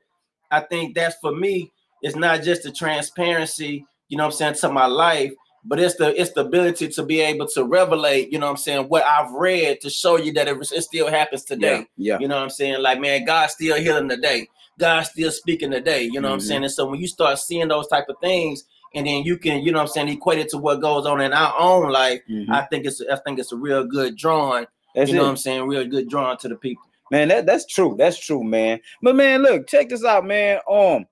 I 0.50 0.60
think 0.60 0.94
that's 0.94 1.16
for 1.16 1.32
me. 1.32 1.72
It's 2.02 2.16
not 2.16 2.42
just 2.42 2.62
the 2.62 2.72
transparency. 2.72 3.84
You 4.08 4.16
know 4.16 4.24
what 4.24 4.34
I'm 4.34 4.36
saying 4.38 4.54
to 4.56 4.68
my 4.70 4.86
life, 4.86 5.32
but 5.64 5.80
it's 5.80 5.96
the 5.96 6.18
it's 6.20 6.30
the 6.32 6.42
ability 6.42 6.88
to 6.88 7.02
be 7.02 7.20
able 7.20 7.48
to 7.48 7.64
revelate. 7.64 8.30
You 8.30 8.38
know 8.38 8.46
what 8.46 8.50
I'm 8.52 8.56
saying? 8.56 8.86
What 8.88 9.04
I've 9.04 9.32
read 9.32 9.80
to 9.80 9.90
show 9.90 10.16
you 10.16 10.32
that 10.34 10.46
it, 10.48 10.56
it 10.72 10.82
still 10.82 11.08
happens 11.10 11.44
today. 11.44 11.86
yeah. 11.96 12.14
yeah. 12.14 12.18
You 12.20 12.28
know 12.28 12.36
what 12.36 12.44
I'm 12.44 12.50
saying? 12.50 12.80
Like, 12.82 13.00
man, 13.00 13.24
God's 13.24 13.54
still 13.54 13.76
healing 13.76 14.08
today. 14.08 14.46
God's 14.78 15.10
still 15.10 15.30
speaking 15.30 15.70
today. 15.70 16.02
You 16.04 16.20
know 16.20 16.28
what 16.28 16.34
I'm 16.34 16.40
Mhm. 16.40 16.48
saying? 16.48 16.62
And 16.64 16.72
so 16.72 16.86
when 16.86 17.00
you 17.00 17.08
start 17.08 17.38
seeing 17.38 17.66
those 17.68 17.88
type 17.88 18.04
of 18.08 18.16
things, 18.20 18.64
and 18.94 19.06
then 19.06 19.24
you 19.24 19.38
can, 19.38 19.62
you 19.64 19.72
know 19.72 19.78
what 19.78 19.84
I'm 19.84 19.88
saying, 19.88 20.08
equate 20.08 20.38
it 20.38 20.50
to 20.50 20.58
what 20.58 20.80
goes 20.80 21.06
on 21.06 21.20
in 21.20 21.32
our 21.32 21.54
own 21.58 21.90
life, 21.90 22.20
Mhm. 22.30 22.50
I 22.50 22.62
think 22.66 22.84
it's 22.86 23.00
I 23.10 23.16
think 23.24 23.38
it's 23.40 23.52
a 23.52 23.56
real 23.56 23.84
good 23.84 24.16
drawing. 24.16 24.66
That's 24.94 25.10
you 25.10 25.16
know 25.16 25.22
it. 25.22 25.24
what 25.24 25.30
I'm 25.30 25.36
saying? 25.36 25.66
Real 25.66 25.84
good 25.86 26.08
drawing 26.08 26.36
to 26.38 26.48
the 26.48 26.56
people. 26.56 26.84
Man, 27.10 27.28
that, 27.28 27.46
that's 27.46 27.66
true. 27.66 27.94
That's 27.98 28.18
true, 28.18 28.42
man. 28.44 28.80
But 29.02 29.14
man, 29.16 29.42
look, 29.42 29.66
check 29.66 29.88
this 29.88 30.04
out, 30.04 30.24
man. 30.24 30.58
Um, 30.70 31.06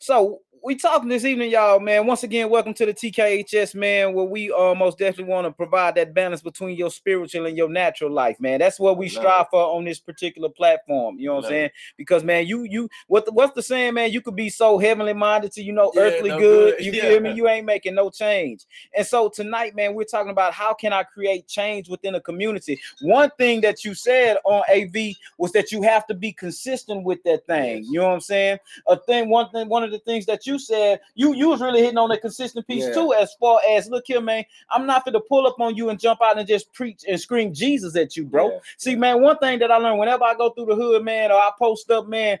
so 0.00 0.40
we 0.62 0.74
talking 0.74 1.08
this 1.08 1.24
evening, 1.24 1.50
y'all, 1.50 1.80
man. 1.80 2.06
Once 2.06 2.22
again, 2.22 2.50
welcome 2.50 2.74
to 2.74 2.86
the 2.86 2.92
TKHS, 2.92 3.74
man, 3.74 4.12
where 4.12 4.24
we 4.26 4.52
uh, 4.52 4.74
most 4.74 4.98
definitely 4.98 5.32
want 5.32 5.46
to 5.46 5.52
provide 5.52 5.94
that 5.94 6.12
balance 6.12 6.42
between 6.42 6.76
your 6.76 6.90
spiritual 6.90 7.46
and 7.46 7.56
your 7.56 7.68
natural 7.68 8.10
life, 8.10 8.38
man. 8.40 8.58
That's 8.58 8.78
what 8.78 8.98
we 8.98 9.06
Love 9.06 9.12
strive 9.14 9.46
for 9.50 9.62
on 9.62 9.84
this 9.84 9.98
particular 10.00 10.48
platform. 10.48 11.18
You 11.18 11.28
know 11.28 11.34
what 11.36 11.44
Love 11.44 11.52
I'm 11.52 11.56
saying? 11.56 11.70
Because 11.96 12.24
man, 12.24 12.46
you 12.46 12.64
you 12.64 12.90
what 13.06 13.24
the, 13.24 13.32
what's 13.32 13.54
the 13.54 13.62
saying, 13.62 13.94
man? 13.94 14.12
You 14.12 14.20
could 14.20 14.36
be 14.36 14.50
so 14.50 14.78
heavenly 14.78 15.14
minded 15.14 15.52
to 15.52 15.62
you 15.62 15.72
know 15.72 15.92
Yeah, 15.94 16.02
earthly 16.02 16.28
no 16.30 16.38
good. 16.38 16.76
good. 16.76 16.84
You 16.86 16.92
Yeah. 16.92 17.02
feel 17.08 17.20
me? 17.20 17.32
You 17.32 17.48
ain't 17.48 17.66
making 17.66 17.94
no 17.94 18.10
change. 18.10 18.66
And 18.96 19.06
so 19.06 19.28
tonight, 19.28 19.74
man, 19.74 19.94
we're 19.94 20.04
talking 20.04 20.30
about 20.30 20.52
how 20.52 20.74
can 20.74 20.92
I 20.92 21.04
create 21.04 21.48
change 21.48 21.88
within 21.88 22.16
a 22.16 22.20
community. 22.20 22.78
One 23.00 23.30
thing 23.38 23.60
that 23.62 23.84
you 23.84 23.94
said 23.94 24.36
on 24.44 24.62
AV 24.70 25.14
was 25.38 25.52
that 25.52 25.72
you 25.72 25.82
have 25.82 26.06
to 26.08 26.14
be 26.14 26.32
consistent 26.32 27.04
with 27.04 27.22
that 27.24 27.46
thing. 27.46 27.84
You 27.84 28.00
know 28.00 28.08
what 28.08 28.14
I'm 28.14 28.20
saying? 28.20 28.58
A 28.88 28.96
thing, 28.96 29.30
one 29.30 29.50
thing, 29.50 29.68
one 29.68 29.82
of 29.82 29.90
the 29.90 29.98
things 30.00 30.26
that 30.26 30.46
you 30.46 30.49
said, 30.58 31.00
you 31.14 31.34
you 31.34 31.48
was 31.48 31.60
really 31.60 31.80
hitting 31.80 31.98
on 31.98 32.08
the 32.08 32.18
consistent 32.18 32.66
piece 32.66 32.86
Yeah. 32.86 32.94
too, 32.94 33.14
as 33.14 33.34
far 33.40 33.60
as 33.70 33.88
look 33.88 34.04
here, 34.06 34.20
man. 34.20 34.44
I'm 34.70 34.86
not 34.86 35.04
gonna 35.04 35.20
pull 35.20 35.46
up 35.46 35.60
on 35.60 35.76
you 35.76 35.90
and 35.90 35.98
jump 35.98 36.20
out 36.22 36.38
and 36.38 36.46
just 36.48 36.72
preach 36.72 37.04
and 37.08 37.20
scream 37.20 37.52
Jesus 37.52 37.96
at 37.96 38.16
you, 38.16 38.24
bro. 38.24 38.50
Yeah, 38.50 38.58
See, 38.78 38.96
man, 38.96 39.22
one 39.22 39.38
thing 39.38 39.58
that 39.60 39.70
I 39.70 39.76
learned 39.76 39.98
whenever 39.98 40.24
I 40.24 40.34
go 40.34 40.50
through 40.50 40.66
the 40.66 40.74
hood, 40.74 41.04
man, 41.04 41.30
or 41.30 41.36
I 41.36 41.50
post 41.58 41.90
up, 41.90 42.06
man, 42.08 42.38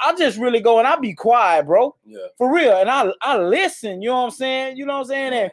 I, 0.00 0.14
just 0.16 0.38
really 0.38 0.60
go 0.60 0.78
and 0.78 0.86
I 0.86 0.96
be 0.96 1.14
quiet, 1.14 1.66
bro. 1.66 1.94
Yeah. 2.04 2.18
For 2.36 2.52
real. 2.52 2.76
And 2.76 2.90
I 2.90 3.10
I 3.22 3.38
listen, 3.38 4.02
you 4.02 4.08
know 4.08 4.16
what 4.16 4.24
I'm 4.24 4.30
saying? 4.30 4.76
You 4.76 4.86
know 4.86 4.94
what 4.94 5.00
I'm 5.00 5.06
saying? 5.06 5.32
And 5.32 5.52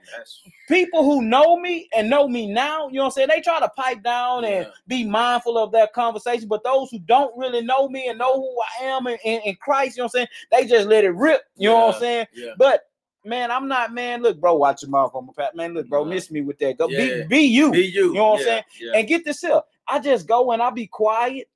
people 0.68 1.04
who 1.04 1.22
know 1.22 1.58
me 1.60 1.88
and 1.96 2.10
know 2.10 2.28
me 2.28 2.48
now, 2.52 2.88
you 2.88 2.96
know 2.96 3.04
what 3.04 3.06
I'm 3.08 3.12
saying? 3.12 3.30
They 3.30 3.42
try 3.42 3.60
to 3.60 3.70
pipe 3.70 4.04
down 4.04 4.46
and 4.46 4.68
be 4.88 5.04
mindful 5.04 5.58
of 5.58 5.72
their 5.72 5.88
conversation. 5.88 6.48
But 6.48 6.64
those 6.64 6.90
who 6.92 7.00
don't 7.00 7.38
really 7.38 7.62
know 7.62 7.88
me 7.90 8.08
and 8.10 8.20
know 8.20 8.36
who 8.36 8.62
I 8.80 8.86
am 8.86 9.08
in, 9.08 9.18
in, 9.24 9.42
in 9.42 9.56
Christ, 9.56 9.98
you 9.98 10.02
know 10.02 10.06
what 10.06 10.20
I'm 10.22 10.28
saying? 10.28 10.28
They 10.52 10.68
just 10.68 10.88
let 10.88 11.04
it 11.04 11.12
rip. 11.16 11.44
You 11.58 11.70
know 11.70 11.86
what 11.88 11.96
I'm 11.96 12.02
saying? 12.02 12.28
Yeah. 12.34 12.52
But 12.58 12.82
man, 13.24 13.52
I'm 13.52 13.68
not, 13.68 13.94
man. 13.94 14.22
Look, 14.22 14.40
bro, 14.40 14.56
watch 14.56 14.82
your 14.84 14.92
mouth 14.92 15.12
on 15.14 15.26
my 15.28 15.34
pat. 15.36 15.56
Man, 15.56 15.74
look, 15.74 15.88
bro, 15.90 16.04
Nah. 16.04 16.12
miss 16.12 16.32
me 16.32 16.42
with 16.42 16.60
that. 16.60 16.78
Go 16.78 16.90
Yeah. 16.90 17.24
be, 17.24 17.24
be 17.28 17.40
you. 17.42 17.72
Be 17.72 17.82
you. 17.86 18.10
You 18.10 18.14
know 18.14 18.32
what 18.32 18.40
I'm 18.40 18.46
saying? 18.46 18.64
Yeah. 18.80 18.92
And 18.96 19.08
get 19.08 19.26
this 19.26 19.44
up. 19.44 19.68
I 19.88 20.00
just 20.00 20.28
go 20.28 20.52
and 20.52 20.62
I 20.62 20.70
be 20.70 20.88
quiet. 20.88 21.48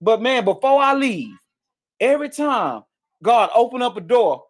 But 0.00 0.20
man, 0.20 0.44
before 0.44 0.80
I 0.80 0.92
leave, 0.94 1.34
every 2.00 2.28
time 2.28 2.82
God 3.22 3.50
open 3.54 3.82
up 3.82 3.96
a 3.96 4.00
door 4.00 4.44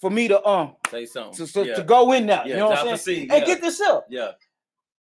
for 0.00 0.10
me 0.10 0.28
to 0.28 0.44
um 0.46 0.76
Say 0.90 1.06
something. 1.06 1.46
to, 1.46 1.52
to, 1.52 1.66
yeah. 1.66 1.74
to 1.74 1.82
go 1.82 2.12
in 2.12 2.26
there. 2.26 2.42
Yeah, 2.44 2.54
you 2.54 2.56
know 2.60 2.68
what 2.68 2.86
I'm 2.86 2.96
saying? 2.96 3.30
And 3.30 3.40
yeah. 3.40 3.46
get 3.46 3.60
this 3.60 3.80
up. 3.80 4.06
yeah. 4.10 4.32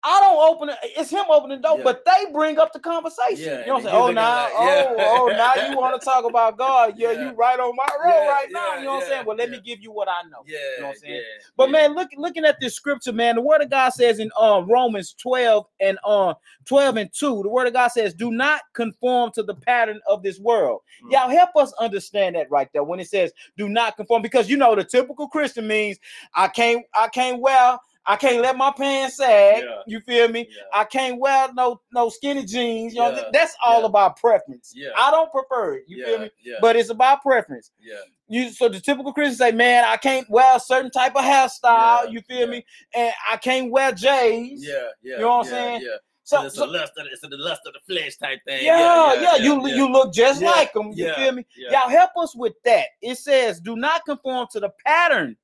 I 0.06 0.20
don't 0.20 0.54
open 0.54 0.70
it. 0.70 0.78
It's 0.98 1.10
him 1.10 1.26
opening 1.30 1.62
the 1.62 1.68
door, 1.68 1.78
Yeah. 1.78 1.84
but 1.84 2.04
they 2.06 2.32
bring 2.32 2.60
up 2.60 2.74
the 2.74 2.80
conversation. 2.80 3.46
Yeah, 3.46 3.60
you 3.62 3.68
know 3.68 3.74
what 3.76 3.86
I'm 3.86 3.90
saying? 3.92 3.96
Oh, 3.96 4.12
now, 4.12 4.44
like, 4.44 4.54
yeah. 4.54 4.96
oh, 4.98 4.98
oh, 5.00 5.28
now 5.28 5.70
you 5.70 5.78
want 5.78 6.00
to 6.00 6.06
talk 6.12 6.26
about 6.26 6.58
God? 6.58 6.96
Yeah, 6.98 7.12
you 7.12 7.32
right 7.32 7.60
on 7.60 7.76
my 7.76 7.88
road 8.04 8.28
right 8.28 8.48
now. 8.52 8.76
You 8.76 8.86
know 8.86 8.94
what 8.96 9.04
I'm 9.04 9.10
saying? 9.10 9.26
Well, 9.26 9.38
let 9.38 9.50
me 9.50 9.62
give 9.64 9.80
you 9.80 9.92
what 9.92 10.10
I 10.10 10.28
know. 10.30 10.44
Yeah. 10.46 10.58
You 10.58 10.82
know 10.82 10.88
what 10.88 10.96
I'm 10.96 11.00
saying? 11.00 11.24
But 11.56 11.72
man, 11.72 11.96
look, 11.96 12.10
looking 12.18 12.44
at 12.46 12.60
this 12.60 12.76
scripture, 12.76 13.14
man, 13.14 13.36
the 13.36 13.42
word 13.42 13.62
of 13.62 13.70
God 13.70 13.90
says 13.92 14.20
in 14.20 14.30
um 14.40 14.70
Romans 14.70 15.14
12 15.14 15.66
and 15.80 15.98
uh 16.04 16.34
12 16.66 16.98
and 16.98 17.10
2, 17.14 17.44
the 17.44 17.50
word 17.50 17.68
of 17.68 17.74
God 17.74 17.90
says, 17.90 18.14
do 18.14 18.32
not 18.32 18.62
conform 18.74 19.32
to 19.36 19.44
the 19.44 19.56
pattern 19.56 20.00
of 20.08 20.24
this 20.24 20.40
world. 20.40 20.82
Mm. 21.06 21.12
Y'all 21.12 21.30
help 21.30 21.50
us 21.56 21.74
understand 21.80 22.36
that 22.36 22.50
right 22.52 22.70
there 22.74 22.84
when 22.84 23.00
it 23.00 23.08
says 23.08 23.32
do 23.58 23.70
not 23.70 23.96
conform, 23.96 24.22
because 24.22 24.50
you 24.50 24.58
know 24.58 24.76
the 24.76 24.84
typical 24.84 25.28
Christian 25.28 25.68
means 25.68 25.98
I 26.34 26.48
can't, 26.48 26.86
I 26.98 27.08
can't 27.08 27.40
wear, 27.40 27.78
I 28.06 28.16
can't 28.18 28.42
let 28.42 28.58
my 28.58 28.72
pants 28.72 29.18
sag. 29.18 29.64
Yeah. 29.64 29.82
You 29.88 30.00
feel 30.02 30.28
me? 30.28 30.48
Yeah. 30.50 30.64
I 30.74 30.84
can't 30.84 31.20
wear 31.20 31.50
no 31.54 31.82
no 31.94 32.10
skinny 32.10 32.46
jeans. 32.46 32.94
You 32.94 33.00
know, 33.00 33.12
Yeah, 33.12 33.30
that's 33.32 33.56
all 33.66 33.86
about 33.86 34.18
preference. 34.18 34.74
Yeah. 34.76 34.90
I 34.98 35.12
don't 35.12 35.32
prefer 35.32 35.76
it. 35.76 35.84
You 35.88 36.06
feel 36.06 36.20
me? 36.20 36.30
Yeah. 36.44 36.56
But 36.62 36.76
it's 36.76 36.90
about 36.90 37.22
preference. 37.22 37.72
yeah. 37.80 37.96
You 38.28 38.50
so 38.52 38.68
the 38.68 38.80
typical 38.80 39.14
Christian 39.14 39.36
say, 39.36 39.52
man, 39.52 39.84
I 39.86 39.98
can't 39.98 40.30
wear 40.30 40.56
a 40.56 40.60
certain 40.60 40.92
type 40.92 41.16
of 41.16 41.24
hairstyle. 41.24 42.12
You 42.12 42.22
feel 42.22 42.48
me? 42.48 42.66
And 42.96 43.14
I 43.30 43.38
can't 43.38 43.72
wear 43.72 43.92
J's. 43.92 44.66
Yeah. 44.66 44.74
Yeah. 45.02 45.16
You 45.16 45.22
know 45.22 45.38
what 45.38 45.46
I'm 45.46 45.52
saying? 45.52 45.82
Yeah. 45.84 45.98
So, 46.26 46.46
it's 46.46 46.56
so, 46.56 46.64
a 46.64 46.68
lust 46.68 46.94
of 46.98 47.06
it's 47.12 47.24
a 47.24 47.28
the 47.28 47.38
lust 47.38 47.62
of 47.68 47.74
the 47.74 47.94
flesh 47.94 48.16
type 48.16 48.40
thing. 48.48 48.66
Yeah, 48.66 48.80
yeah, 48.80 49.14
yeah. 49.14 49.22
yeah 49.22 49.44
you 49.44 49.68
yeah. 49.68 49.76
you 49.76 49.92
look 49.92 50.14
just 50.14 50.42
like 50.42 50.72
them. 50.72 50.92
You 50.94 51.14
feel 51.14 51.34
me? 51.34 51.46
Y'all 51.70 51.90
help 51.90 52.12
us 52.18 52.34
with 52.36 52.54
that. 52.64 52.88
It 53.02 53.18
says, 53.18 53.60
"Do 53.60 53.76
not 53.76 54.06
conform 54.06 54.48
to 54.52 54.62
the 54.62 54.70
pattern 54.86 55.36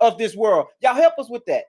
of 0.00 0.18
this 0.18 0.34
world." 0.34 0.66
Y'all 0.80 0.94
help 0.94 1.14
us 1.18 1.30
with 1.30 1.44
that. 1.46 1.64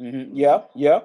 Mm-hmm. 0.00 0.36
Yeah, 0.36 0.62
yeah. 0.76 1.00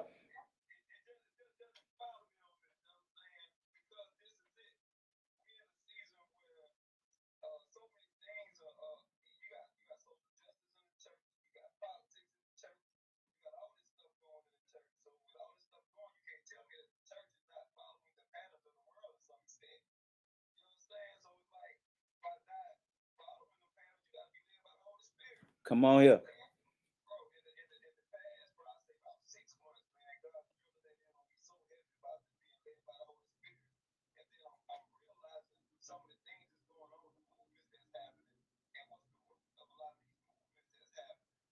Come 25.68 25.84
on 25.84 26.02
here. 26.02 26.20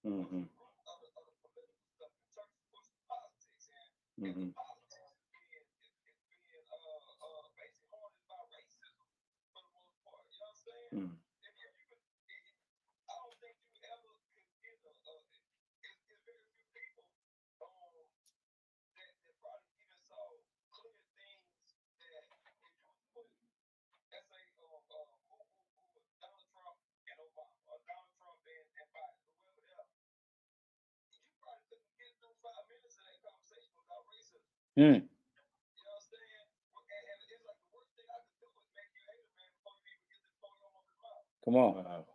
Mm-hmm. 0.06 0.42
Mm-hmm. 4.22 4.50
Mm. 10.94 11.10
Mm. 34.80 35.02
Come 41.44 41.56
on. 41.56 41.84
Wow. 41.84 42.09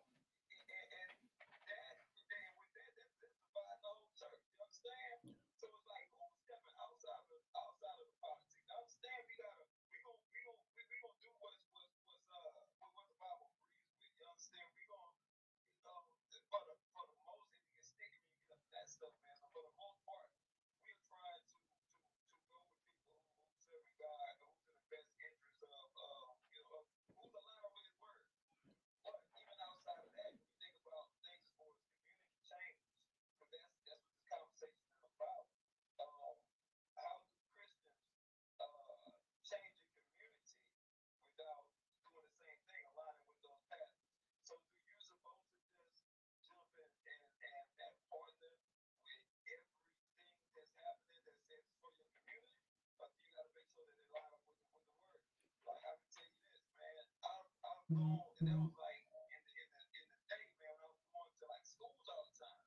And 57.86 58.02
that 58.02 58.58
was 58.58 58.74
like 58.82 59.06
in 59.06 59.42
the, 59.46 59.54
in 59.62 59.70
the, 59.70 59.82
in 59.94 60.06
the 60.10 60.18
day, 60.26 60.46
man, 60.58 60.74
when 60.82 60.90
I 60.90 60.92
was 60.98 61.06
going 61.14 61.30
to 61.38 61.46
like 61.46 61.66
schools 61.70 62.02
all 62.10 62.26
the 62.26 62.34
time. 62.34 62.66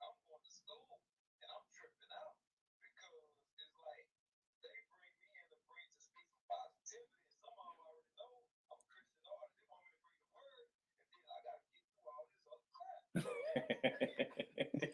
I'm 0.00 0.16
going 0.24 0.40
to 0.40 0.52
school 0.56 0.88
and 0.88 1.48
I'm 1.52 1.64
tripping 1.68 2.12
out 2.16 2.32
because 2.80 3.28
it's 3.60 3.76
like 3.84 4.08
they 4.64 4.72
bring 4.88 5.12
me 5.20 5.28
in 5.36 5.44
to 5.52 5.56
bring 5.68 5.84
to 5.92 6.00
speak 6.00 6.28
some 6.32 6.48
positivity. 6.48 7.20
And 7.28 7.36
some 7.44 7.52
of 7.60 7.60
them 7.60 7.76
already 7.76 8.08
know 8.16 8.32
I'm 8.72 8.80
a 8.80 8.88
Christian 8.88 9.20
artist. 9.28 9.52
They 9.60 9.68
want 9.68 9.84
me 9.84 9.92
to 9.92 10.00
bring 10.00 10.16
the 10.24 10.32
word, 10.32 10.64
and 10.64 11.12
then 11.12 11.28
I 11.28 11.38
got 11.44 11.56
to 11.60 11.68
get 11.68 11.84
through 11.92 12.08
all 12.08 12.24
this 12.24 12.40
other 12.48 12.68
crap. 12.72 13.04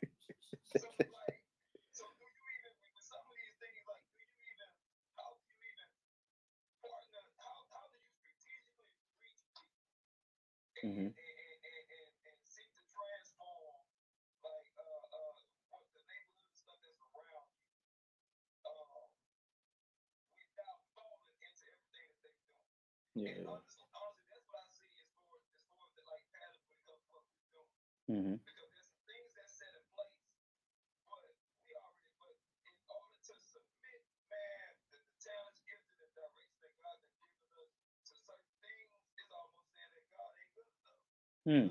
Hmm. 41.51 41.67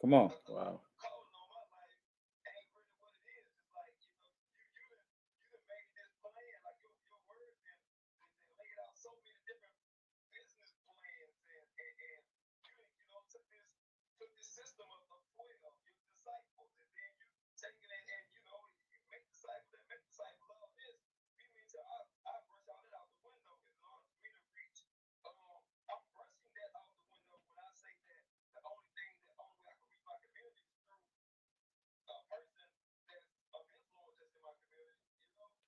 Come 0.00 0.14
on. 0.14 0.30
Wow. 0.48 0.80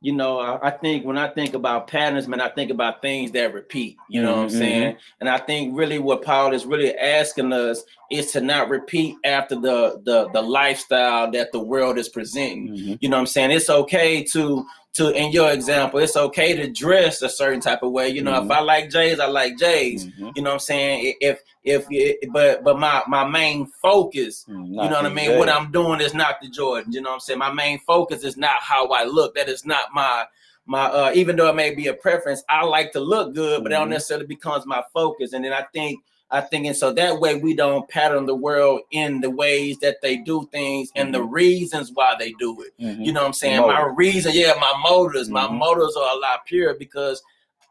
you 0.00 0.12
know, 0.12 0.38
I, 0.38 0.68
I 0.68 0.70
think 0.70 1.04
when 1.04 1.18
I 1.18 1.28
think 1.28 1.54
about 1.54 1.88
patterns, 1.88 2.28
man, 2.28 2.40
I 2.40 2.48
think 2.50 2.70
about 2.70 3.02
things 3.02 3.32
that 3.32 3.52
repeat. 3.52 3.96
You 4.08 4.22
know 4.22 4.36
what 4.36 4.42
I'm 4.42 4.48
Mhm, 4.48 4.58
saying? 4.58 4.96
And 5.20 5.28
I 5.28 5.38
think 5.38 5.76
really 5.76 5.98
what 5.98 6.22
Paul 6.22 6.54
is 6.54 6.64
really 6.66 6.96
asking 6.96 7.52
us 7.52 7.82
is 8.10 8.30
to 8.32 8.40
not 8.40 8.68
repeat 8.68 9.16
after 9.24 9.56
the 9.56 10.00
the 10.04 10.28
the 10.30 10.40
lifestyle 10.42 11.30
that 11.32 11.50
the 11.52 11.58
world 11.60 11.98
is 11.98 12.08
presenting. 12.08 12.68
Mhm. 12.68 12.98
You 13.00 13.08
know 13.08 13.16
what 13.16 13.22
I'm 13.22 13.26
saying? 13.26 13.50
It's 13.50 13.70
okay 13.70 14.22
to 14.32 14.64
to 14.94 15.10
in 15.10 15.30
your 15.32 15.52
example, 15.52 16.00
it's 16.00 16.16
okay 16.16 16.56
to 16.56 16.68
dress 16.70 17.22
a 17.22 17.28
certain 17.28 17.60
type 17.60 17.82
of 17.82 17.92
way. 17.92 18.08
You 18.08 18.22
know, 18.22 18.32
Mhm. 18.32 18.46
if 18.46 18.50
I 18.50 18.60
like 18.60 18.90
J's, 18.90 19.20
I 19.20 19.26
like 19.26 19.56
J's. 19.58 20.06
Mhm. 20.06 20.32
You 20.36 20.42
know 20.42 20.50
what 20.50 20.54
I'm 20.54 20.60
saying? 20.60 21.14
If 21.20 21.40
if 21.64 21.86
but 22.32 22.64
but 22.64 22.78
my 22.78 23.02
my 23.06 23.24
main 23.24 23.66
focus 23.66 24.44
Mm, 24.48 24.68
you 24.68 24.74
know 24.76 24.88
what 24.88 25.06
I 25.06 25.08
mean? 25.10 25.38
What. 25.38 25.48
I'm 25.48 25.70
doing 25.70 26.00
is 26.00 26.14
not 26.14 26.40
the 26.40 26.48
Jordan. 26.48 26.92
You 26.92 27.00
know 27.02 27.10
what 27.10 27.14
I'm 27.14 27.20
saying? 27.20 27.38
My 27.38 27.52
main 27.52 27.78
focus 27.80 28.24
is 28.24 28.36
not 28.36 28.60
how 28.60 28.88
I 28.88 29.04
look. 29.04 29.34
That 29.34 29.48
is 29.48 29.64
not 29.66 29.86
my 29.94 30.24
my 30.66 30.84
uh 30.86 31.12
even 31.14 31.36
though 31.36 31.48
it 31.48 31.54
may 31.54 31.74
be 31.74 31.86
a 31.86 31.94
preference, 31.94 32.42
I 32.48 32.64
like 32.64 32.92
to 32.92 33.00
look 33.00 33.34
good, 33.34 33.62
but 33.62 33.70
that 33.70 33.78
don't 33.78 33.90
necessarily 33.90 34.26
becomes 34.26 34.66
my 34.66 34.82
focus. 34.92 35.32
And 35.32 35.44
then 35.44 35.52
I 35.52 35.64
think 35.72 36.00
I 36.30 36.42
think 36.42 36.66
and 36.66 36.76
so 36.76 36.92
that 36.92 37.20
way 37.20 37.36
we 37.36 37.54
don't 37.54 37.88
pattern 37.88 38.26
the 38.26 38.34
world 38.34 38.82
in 38.90 39.20
the 39.20 39.30
ways 39.30 39.78
that 39.78 39.96
they 40.02 40.18
do 40.18 40.46
things 40.52 40.90
and 40.94 41.14
the 41.14 41.22
reasons 41.22 41.90
why 41.94 42.16
they 42.18 42.32
do 42.32 42.60
it. 42.62 42.72
Mhm. 42.78 43.04
You 43.04 43.12
know 43.12 43.20
what 43.20 43.28
I'm 43.28 43.32
saying? 43.32 43.60
My 43.60 43.80
Motive. 43.80 43.96
reason, 43.96 44.32
yeah, 44.34 44.52
my 44.60 44.74
motives, 44.82 45.30
my 45.30 45.46
Mhm. 45.46 45.58
motives 45.58 45.96
are 45.96 46.16
a 46.16 46.18
lot 46.20 46.44
purer 46.44 46.74
because 46.74 47.22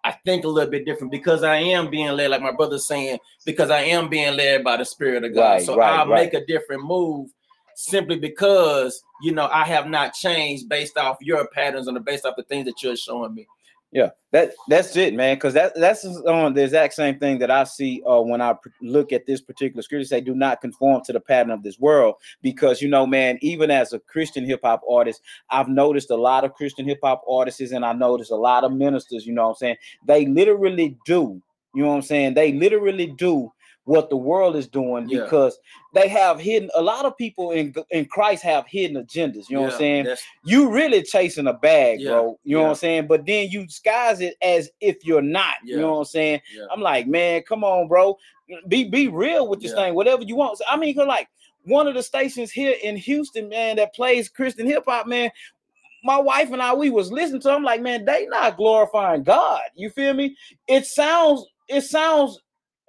I 0.04 0.12
think 0.26 0.46
a 0.46 0.48
little 0.48 0.72
bit 0.72 0.86
different 0.86 1.12
because 1.12 1.44
I 1.44 1.58
am 1.58 1.90
being 1.90 2.12
led, 2.16 2.32
like 2.32 2.42
my 2.42 2.52
brother's 2.52 2.88
saying, 2.88 3.20
because 3.46 3.70
I 3.70 3.82
am 3.82 4.10
being 4.10 4.36
led 4.38 4.64
by 4.64 4.78
the 4.78 4.86
Spirit 4.86 5.24
of 5.24 5.36
God. 5.36 5.42
Right, 5.42 5.62
so 5.66 5.76
right, 5.76 6.00
I'll 6.00 6.08
right. 6.08 6.32
make 6.32 6.34
a 6.34 6.46
different 6.46 6.84
move 6.84 7.30
simply 7.76 8.18
because 8.18 9.04
you 9.22 9.32
know 9.34 9.48
I 9.52 9.66
have 9.66 9.88
not 9.88 10.14
changed 10.14 10.68
based 10.68 10.98
off 10.98 11.18
your 11.22 11.48
patterns 11.50 11.88
and 11.88 12.04
based 12.06 12.26
off 12.26 12.36
the 12.36 12.44
things 12.44 12.66
that 12.66 12.82
you're 12.82 12.96
showing 12.96 13.36
me. 13.36 13.48
Yeah, 13.92 14.10
that 14.34 14.52
that's 14.68 14.98
it, 14.98 15.14
man. 15.14 15.38
Because 15.38 15.54
that 15.54 15.74
that's 15.76 16.06
on 16.06 16.54
the 16.54 16.64
exact 16.64 16.94
same 16.94 17.18
thing 17.20 17.40
that 17.40 17.50
I 17.50 17.64
see 17.64 18.04
uh, 18.06 18.20
when 18.20 18.42
I 18.42 18.54
pr- 18.54 18.70
look 18.82 19.14
at 19.14 19.26
this 19.26 19.40
particular 19.40 19.82
scripture. 19.82 20.06
Say, 20.06 20.20
do 20.22 20.36
not 20.36 20.60
conform 20.60 21.04
to 21.06 21.14
the 21.14 21.22
pattern 21.22 21.52
of 21.52 21.64
this 21.64 21.80
world, 21.80 22.16
because 22.42 22.82
you 22.82 22.90
know, 22.90 23.08
man. 23.08 23.40
Even 23.42 23.72
as 23.72 23.94
a 23.94 24.00
Christian 24.00 24.46
hip 24.46 24.60
hop 24.64 24.82
artist, 24.90 25.22
I've 25.50 25.70
noticed 25.70 26.12
a 26.12 26.18
lot 26.18 26.44
of 26.44 26.54
Christian 26.54 26.86
hip 26.86 27.00
hop 27.02 27.24
artists, 27.30 27.72
and 27.72 27.86
I 27.86 27.94
noticed 27.94 28.32
a 28.32 28.36
lot 28.36 28.66
of 28.66 28.74
ministers. 28.74 29.26
You 29.26 29.34
know 29.34 29.44
what 29.44 29.50
I'm 29.52 29.56
saying? 29.56 29.78
They 30.06 30.26
literally 30.26 30.98
do. 31.06 31.42
You 31.74 31.84
know 31.84 31.90
what 31.90 31.96
I'm 31.96 32.02
saying? 32.02 32.34
They 32.34 32.52
literally 32.54 33.08
do 33.18 33.52
what 33.88 34.10
the 34.10 34.18
world 34.18 34.56
is 34.58 34.68
doing 34.68 35.08
Yeah. 35.08 35.24
because 35.24 35.58
they 35.94 36.10
have 36.10 36.40
hidden. 36.40 36.70
A 36.76 36.82
lot 36.82 37.06
of 37.06 37.18
people 37.18 37.52
in 37.52 37.74
in 37.90 38.06
Christ 38.06 38.44
have 38.44 38.68
hidden 38.68 39.02
agendas. 39.04 39.50
You 39.50 39.56
know 39.56 39.62
what 39.64 39.74
I'm 39.74 39.80
saying? 39.80 40.16
you 40.44 40.70
really 40.70 41.02
chasing 41.02 41.48
a 41.48 41.54
bag, 41.54 42.02
Yeah, 42.02 42.12
bro. 42.12 42.40
You 42.44 42.58
know 42.58 42.64
what. 42.64 42.70
I'm 42.70 42.76
saying? 42.76 43.08
But 43.08 43.26
then 43.26 43.50
you 43.50 43.66
disguise 43.66 44.20
it 44.20 44.36
as 44.42 44.70
if 44.82 45.06
you're 45.06 45.22
not. 45.22 45.56
You 45.64 45.78
know 45.78 45.94
what 45.94 46.00
I'm 46.00 46.06
saying? 46.06 46.42
yeah. 46.54 46.66
I'm 46.70 46.82
like, 46.82 47.08
man, 47.08 47.44
come 47.44 47.64
on, 47.64 47.88
bro. 47.88 48.18
Be 48.68 48.84
be 48.90 49.08
real 49.08 49.48
with 49.48 49.62
this 49.62 49.72
Yeah. 49.72 49.86
thing. 49.86 49.94
Whatever 49.96 50.24
you 50.24 50.36
want. 50.36 50.58
So, 50.58 50.66
I 50.70 50.76
mean, 50.78 50.94
'cause, 50.94 51.08
like 51.08 51.30
one 51.64 51.88
of 51.88 51.94
the 51.96 52.04
stations 52.04 52.52
here 52.52 52.76
in 52.84 52.98
Houston, 52.98 53.48
man, 53.50 53.78
that 53.78 53.96
plays 53.96 54.28
Christian 54.30 54.68
hip 54.68 54.84
hop, 54.86 55.08
man. 55.08 55.32
My 56.04 56.18
wife 56.18 56.52
and 56.52 56.62
I, 56.62 56.74
we 56.74 56.90
was 56.90 57.12
listening 57.12 57.42
to. 57.42 57.52
I'm 57.52 57.64
like, 57.64 57.82
man, 57.82 58.04
they 58.06 58.26
not 58.28 58.58
glorifying 58.58 59.24
God. 59.24 59.62
You 59.76 59.90
feel 59.90 60.14
me? 60.14 60.36
It 60.68 60.86
sounds, 60.86 61.46
it 61.70 61.82
sounds 61.82 62.40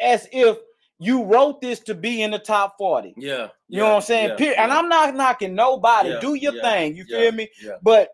as 0.00 0.28
if 0.30 0.58
you 0.98 1.24
wrote 1.24 1.60
this 1.60 1.80
to 1.80 1.94
be 1.94 2.22
in 2.22 2.30
the 2.32 2.38
top 2.38 2.74
40. 2.78 3.14
yeah, 3.16 3.48
You 3.68 3.78
know 3.78 3.90
what 3.90 3.94
I'm 3.96 4.02
saying? 4.02 4.28
yeah, 4.38 4.46
And 4.58 4.70
yeah, 4.72 4.78
I'm 4.78 4.88
not 4.88 5.14
knocking 5.14 5.54
nobody. 5.54 6.10
yeah, 6.10 6.20
Do 6.20 6.34
your 6.34 6.54
yeah, 6.54 6.62
thing. 6.62 6.96
You 6.96 7.04
yeah, 7.08 7.18
feel 7.18 7.32
me? 7.32 7.48
Yeah, 7.62 7.72
But 7.82 8.10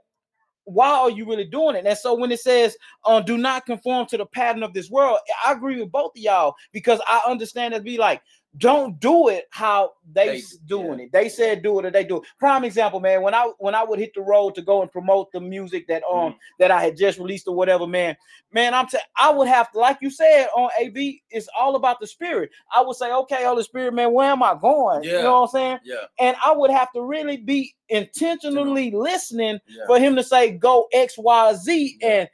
why 0.64 0.88
are 0.90 1.10
you 1.10 1.26
really 1.26 1.44
doing 1.44 1.76
it? 1.76 1.86
And 1.86 1.96
so 1.96 2.14
when 2.14 2.32
it 2.32 2.40
says, 2.40 2.76
uh, 3.04 3.20
do 3.20 3.36
not 3.36 3.66
conform 3.66 4.06
to 4.06 4.16
the 4.18 4.26
pattern 4.26 4.62
of 4.62 4.72
this 4.72 4.90
world, 4.90 5.18
I 5.44 5.52
agree 5.52 5.80
with 5.80 5.92
both 5.92 6.12
of 6.16 6.22
y'all 6.22 6.54
because 6.72 7.00
I 7.06 7.20
understand 7.26 7.74
it 7.74 7.84
be 7.84 7.98
like, 7.98 8.22
don't 8.58 9.00
do 9.00 9.28
it 9.28 9.46
how 9.50 9.92
they, 10.12 10.36
They- 10.40 10.42
doing 10.66 10.98
yeah. 11.00 11.04
it. 11.06 11.12
They 11.12 11.28
said 11.28 11.62
do 11.62 11.78
it 11.80 11.86
or 11.86 11.90
they 11.90 12.04
do 12.04 12.18
it. 12.18 12.22
Prime 12.38 12.62
example, 12.64 13.00
man. 13.00 13.22
When 13.22 13.34
I 13.34 13.50
when 13.58 13.74
I 13.74 13.82
would 13.82 13.98
hit 13.98 14.12
the 14.14 14.20
road 14.22 14.54
to 14.54 14.62
go 14.62 14.82
and 14.82 14.90
promote 14.92 15.32
the 15.32 15.40
music 15.40 15.86
that 15.88 16.02
um 16.04 16.32
Mhm. 16.32 16.36
that 16.60 16.70
I 16.70 16.80
had 16.82 16.96
just 16.96 17.18
released 17.18 17.48
or 17.48 17.54
whatever, 17.54 17.86
man. 17.86 18.16
Man, 18.52 18.72
I'm 18.74 18.86
t- 18.86 18.98
I 19.16 19.30
would 19.32 19.48
have 19.48 19.72
to, 19.72 19.78
like 19.80 19.98
you 20.00 20.10
said 20.10 20.46
on 20.56 20.70
AV, 20.80 21.20
it's 21.30 21.48
all 21.58 21.74
about 21.74 21.98
the 21.98 22.06
spirit. 22.06 22.50
I 22.72 22.80
would 22.82 22.94
say, 22.96 23.12
okay, 23.12 23.42
Holy 23.44 23.64
Spirit, 23.64 23.94
man, 23.94 24.12
where 24.12 24.30
am 24.30 24.42
I 24.42 24.54
going? 24.60 25.02
You 25.02 25.22
know 25.22 25.40
what 25.40 25.48
I'm 25.48 25.48
saying? 25.48 25.78
yeah, 25.84 25.96
And 26.20 26.36
I 26.44 26.52
would 26.52 26.70
have 26.70 26.92
to 26.92 27.02
really 27.02 27.36
be 27.38 27.74
intentionally 27.88 28.90
listening 28.92 29.58
yeah. 29.66 29.84
for 29.86 29.98
him 29.98 30.14
to 30.16 30.22
say 30.22 30.52
go 30.52 30.86
X, 30.92 31.18
Y, 31.18 31.54
Z. 31.54 31.98
Yeah. 32.00 32.08
And 32.08 32.28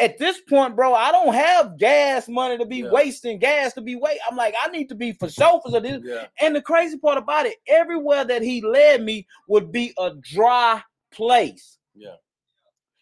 at 0.00 0.18
this 0.18 0.40
point, 0.48 0.74
bro, 0.76 0.94
I 0.94 1.12
don't 1.12 1.34
have 1.34 1.78
gas 1.78 2.28
money 2.28 2.58
to 2.58 2.66
be 2.66 2.78
Yeah. 2.78 2.90
wasting 2.90 3.38
gas 3.38 3.72
to 3.74 3.80
be 3.80 3.96
wait. 3.96 4.18
I'm 4.28 4.36
like, 4.36 4.54
I 4.60 4.68
need 4.68 4.88
to 4.88 4.94
be 4.94 5.12
for 5.12 5.28
sure 5.28 5.60
for 5.62 5.80
this. 5.80 6.02
yeah, 6.04 6.26
And 6.40 6.54
the 6.56 6.62
crazy 6.62 6.98
part 6.98 7.18
about 7.18 7.46
it, 7.46 7.56
everywhere 7.66 8.24
that 8.24 8.42
he 8.42 8.60
led 8.60 9.02
me 9.02 9.26
would 9.48 9.70
be 9.70 9.92
a 9.98 10.10
dry 10.20 10.82
place. 11.12 11.78
Yeah. 11.94 12.16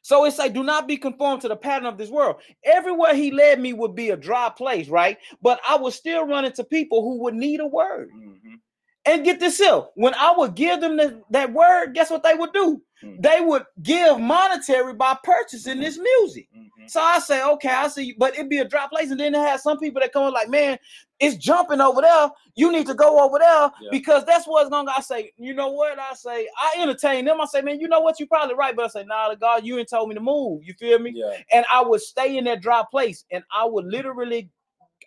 So 0.04 0.24
it's 0.24 0.38
like, 0.38 0.52
do 0.52 0.64
not 0.64 0.88
be 0.88 0.96
conformed 0.96 1.42
to 1.42 1.48
the 1.48 1.56
pattern 1.56 1.86
of 1.86 1.96
this 1.96 2.10
world. 2.10 2.36
Everywhere 2.64 3.14
he 3.14 3.30
led 3.30 3.60
me 3.60 3.72
would 3.72 3.94
be 3.94 4.10
a 4.10 4.16
dry 4.16 4.50
place, 4.50 4.88
right? 4.88 5.16
But 5.40 5.60
I 5.66 5.76
would 5.76 5.92
still 5.92 6.26
run 6.26 6.44
into 6.44 6.64
people 6.64 7.02
who 7.02 7.20
would 7.22 7.34
need 7.34 7.60
a 7.60 7.66
word. 7.66 8.10
Mhm. 8.12 8.60
And 9.04 9.24
get 9.24 9.40
this 9.40 9.58
here, 9.58 9.82
when 9.94 10.14
I 10.14 10.32
would 10.36 10.54
give 10.54 10.80
them 10.80 10.96
the, 10.96 11.22
that 11.30 11.52
word, 11.52 11.92
guess 11.94 12.08
what 12.10 12.22
they 12.22 12.34
would 12.34 12.52
do? 12.52 12.80
Mhm. 13.02 13.20
They 13.20 13.40
would 13.40 13.64
give 13.82 14.20
monetary 14.20 14.94
by 14.94 15.18
purchasing 15.24 15.80
this 15.80 15.98
music. 15.98 16.48
Mhm. 16.56 16.88
So 16.88 17.00
I 17.00 17.18
say, 17.18 17.42
okay, 17.42 17.68
I 17.70 17.88
see, 17.88 18.14
but 18.16 18.34
it'd 18.34 18.48
be 18.48 18.58
a 18.58 18.64
drop 18.64 18.90
place, 18.92 19.10
and 19.10 19.18
then 19.18 19.32
they 19.32 19.40
have 19.40 19.60
some 19.60 19.76
people 19.78 20.00
that 20.00 20.12
come 20.12 20.32
like, 20.32 20.48
man, 20.48 20.78
it's 21.18 21.36
jumping 21.36 21.80
over 21.80 22.00
there. 22.00 22.30
You 22.54 22.70
need 22.70 22.86
to 22.86 22.94
go 22.94 23.18
over 23.24 23.40
there 23.40 23.70
Yeah. 23.80 23.90
because 23.90 24.24
that's 24.24 24.46
what's 24.46 24.70
gonna. 24.70 24.92
I 24.96 25.00
say, 25.00 25.32
you 25.36 25.52
know 25.52 25.70
what? 25.70 25.98
I 25.98 26.14
say, 26.14 26.48
I 26.56 26.80
entertain 26.80 27.24
them. 27.24 27.40
I 27.40 27.46
say, 27.46 27.60
man, 27.60 27.80
you 27.80 27.88
know 27.88 28.00
what? 28.00 28.20
You 28.20 28.26
probably 28.28 28.54
right, 28.54 28.74
but 28.76 28.84
I 28.84 28.88
say, 28.88 29.04
nah, 29.04 29.30
the 29.30 29.36
God, 29.36 29.64
you 29.64 29.78
ain't 29.78 29.88
told 29.90 30.08
me 30.10 30.14
to 30.14 30.20
move. 30.20 30.62
You 30.62 30.74
feel 30.74 31.00
me? 31.00 31.10
yeah, 31.14 31.38
And 31.52 31.64
I 31.72 31.82
would 31.82 32.02
stay 32.02 32.36
in 32.36 32.44
that 32.44 32.60
dry 32.62 32.84
place, 32.88 33.24
and 33.32 33.42
I 33.52 33.64
would 33.64 33.86
literally, 33.86 34.48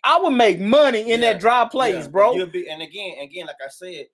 I 0.06 0.18
would 0.20 0.30
make 0.30 0.60
money 0.60 1.00
in 1.12 1.20
Yeah. 1.20 1.32
that 1.32 1.40
dry 1.40 1.66
place, 1.70 2.04
Yeah, 2.04 2.08
bro. 2.08 2.34
You'll 2.34 2.46
be, 2.46 2.68
and 2.70 2.80
again, 2.80 3.18
again, 3.20 3.46
like 3.46 3.56
I 3.64 3.68
said, 3.68 4.06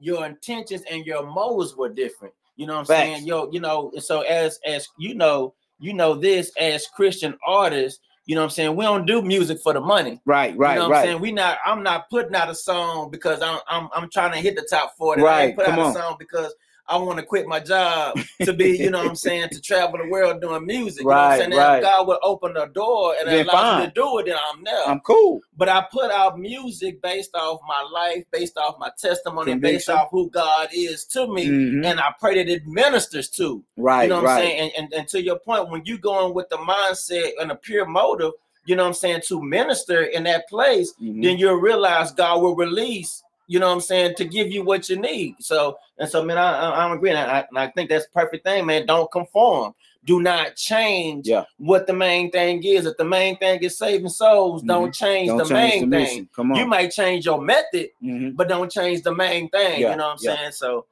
your 0.00 0.24
intentions 0.26 0.82
and 0.90 1.04
your 1.06 1.24
motives 1.26 1.76
were 1.76 1.88
different. 1.90 2.34
You 2.56 2.66
know 2.66 2.74
what 2.74 2.80
I'm 2.80 2.86
Facts. 2.86 3.00
saying? 3.00 3.26
Yo, 3.26 3.50
you 3.52 3.60
know, 3.60 3.92
so 3.98 4.22
as 4.22 4.58
as 4.64 4.88
you 4.98 5.14
know, 5.14 5.54
you 5.78 5.92
know 5.92 6.14
this 6.14 6.50
as 6.58 6.86
Christian 6.86 7.36
artists. 7.46 8.00
You 8.26 8.34
know 8.34 8.40
what 8.40 8.44
I'm 8.46 8.50
saying? 8.50 8.74
We 8.76 8.84
don't 8.86 9.04
do 9.06 9.20
music 9.20 9.58
for 9.62 9.74
the 9.74 9.80
money. 9.80 10.20
Right, 10.24 10.56
right, 10.56 10.74
you 10.74 10.78
know 10.78 10.84
what 10.88 10.92
right. 10.92 10.98
I'm 11.00 11.04
saying? 11.08 11.20
We 11.20 11.30
not. 11.30 11.58
I'm 11.66 11.82
not 11.82 12.08
putting 12.08 12.34
out 12.34 12.48
a 12.48 12.54
song 12.54 13.10
because 13.10 13.42
I'm 13.42 13.58
I'm 13.68 13.88
I'm 13.94 14.08
trying 14.10 14.32
to 14.32 14.38
hit 14.38 14.56
the 14.56 14.66
top 14.70 14.96
forty. 14.96 15.20
I 15.20 15.24
Right, 15.24 15.44
ain't 15.48 15.56
put 15.56 15.66
come 15.66 15.78
out 15.78 15.86
on. 15.86 15.90
a 15.90 15.94
song 16.00 16.16
because 16.18 16.54
I 16.86 16.98
want 16.98 17.18
to 17.18 17.24
quit 17.24 17.46
my 17.46 17.60
job 17.60 18.18
to 18.42 18.52
be. 18.52 18.76
You 18.76 18.90
know 18.90 18.98
what 18.98 19.08
I'm 19.08 19.16
saying? 19.16 19.48
To 19.52 19.60
travel 19.60 19.98
the 19.98 20.06
world 20.08 20.42
doing 20.42 20.66
music. 20.66 21.02
You 21.02 21.08
know 21.08 21.14
what 21.14 21.16
Right, 21.22 21.32
I'm 21.32 21.50
saying? 21.50 21.58
Right. 21.58 21.76
if 21.78 21.82
God 21.84 22.06
would 22.08 22.18
open 22.22 22.52
the 22.54 22.66
door 22.66 23.14
and 23.18 23.26
Then 23.28 23.48
allow 23.48 23.78
me 23.80 23.86
to 23.86 23.92
do 23.92 24.18
it, 24.18 24.26
then 24.26 24.36
I'm 24.52 24.62
there 24.64 24.86
I'm 24.86 25.00
cool. 25.00 25.40
but 25.56 25.68
I 25.70 25.86
put 25.90 26.10
out 26.10 26.38
music 26.38 27.00
based 27.00 27.34
off 27.34 27.60
my 27.66 27.82
life, 27.92 28.24
based 28.30 28.58
off 28.58 28.78
my 28.78 28.90
testimony, 28.98 29.54
based 29.54 29.88
off 29.88 30.08
who 30.10 30.28
God 30.30 30.68
is 30.72 31.04
to 31.06 31.26
me, 31.26 31.46
Mhm. 31.46 31.86
and 31.86 32.00
I 32.00 32.12
pray 32.20 32.34
that 32.36 32.50
it 32.52 32.66
ministers 32.66 33.28
to. 33.30 33.64
Right, 33.78 34.02
you 34.04 34.08
know 34.10 34.16
what 34.16 34.24
right. 34.24 34.32
I'm 34.34 34.40
saying? 34.40 34.72
And, 34.76 34.84
and 34.84 34.94
and 34.94 35.08
to 35.08 35.22
your 35.22 35.38
point, 35.38 35.70
when 35.70 35.82
you 35.86 35.96
going 35.98 36.34
with 36.34 36.48
the 36.50 36.56
mindset 36.58 37.30
and 37.40 37.50
a 37.50 37.54
pure 37.56 37.86
motive, 37.86 38.32
you 38.66 38.76
know 38.76 38.82
what 38.82 38.88
I'm 38.88 38.94
saying, 38.94 39.22
to 39.28 39.42
minister 39.42 40.02
in 40.02 40.24
that 40.24 40.48
place, 40.48 40.92
Mhm. 41.00 41.22
then 41.22 41.38
you'll 41.38 41.54
realize 41.54 42.12
God 42.12 42.42
will 42.42 42.56
release. 42.56 43.22
You 43.46 43.58
know 43.60 43.66
what 43.68 43.74
I'm 43.74 43.80
saying 43.80 44.14
to 44.16 44.24
give 44.24 44.48
you 44.48 44.64
what 44.64 44.88
you 44.88 44.96
need. 45.00 45.36
So 45.40 45.76
and 45.98 46.08
so, 46.08 46.24
man, 46.24 46.38
I, 46.38 46.52
I, 46.70 46.84
I'm 46.84 46.92
agreeing. 46.92 47.16
I, 47.16 47.44
I 47.54 47.66
think 47.68 47.90
that's 47.90 48.06
the 48.06 48.12
perfect 48.12 48.44
thing, 48.44 48.66
man. 48.66 48.86
Don't 48.86 49.10
conform. 49.12 49.74
Do 50.04 50.20
not 50.20 50.54
change 50.56 51.26
Yeah. 51.28 51.44
what 51.58 51.86
the 51.86 51.92
main 51.94 52.30
thing 52.30 52.62
is. 52.62 52.84
If 52.84 52.96
the 52.98 53.04
main 53.04 53.38
thing 53.38 53.60
is 53.62 53.78
saving 53.78 54.08
souls, 54.10 54.62
don't 54.62 54.92
change 54.94 55.28
Mm-hmm. 55.30 55.38
Don't 55.38 55.48
the 55.48 55.54
change 55.54 55.80
main 55.86 55.90
the 55.90 56.04
thing. 56.06 56.28
Come 56.36 56.52
on. 56.52 56.58
You 56.58 56.66
might 56.66 56.90
change 56.90 57.24
your 57.24 57.40
method, 57.40 57.88
Mhm. 58.02 58.36
but 58.36 58.48
don't 58.48 58.70
change 58.70 59.02
the 59.02 59.14
main 59.14 59.48
thing. 59.48 59.80
Yeah, 59.80 59.92
You 59.92 59.96
know 59.96 60.08
what 60.08 60.12
I'm 60.12 60.18
yeah. 60.20 60.36
saying? 60.36 60.52
So 60.52 60.86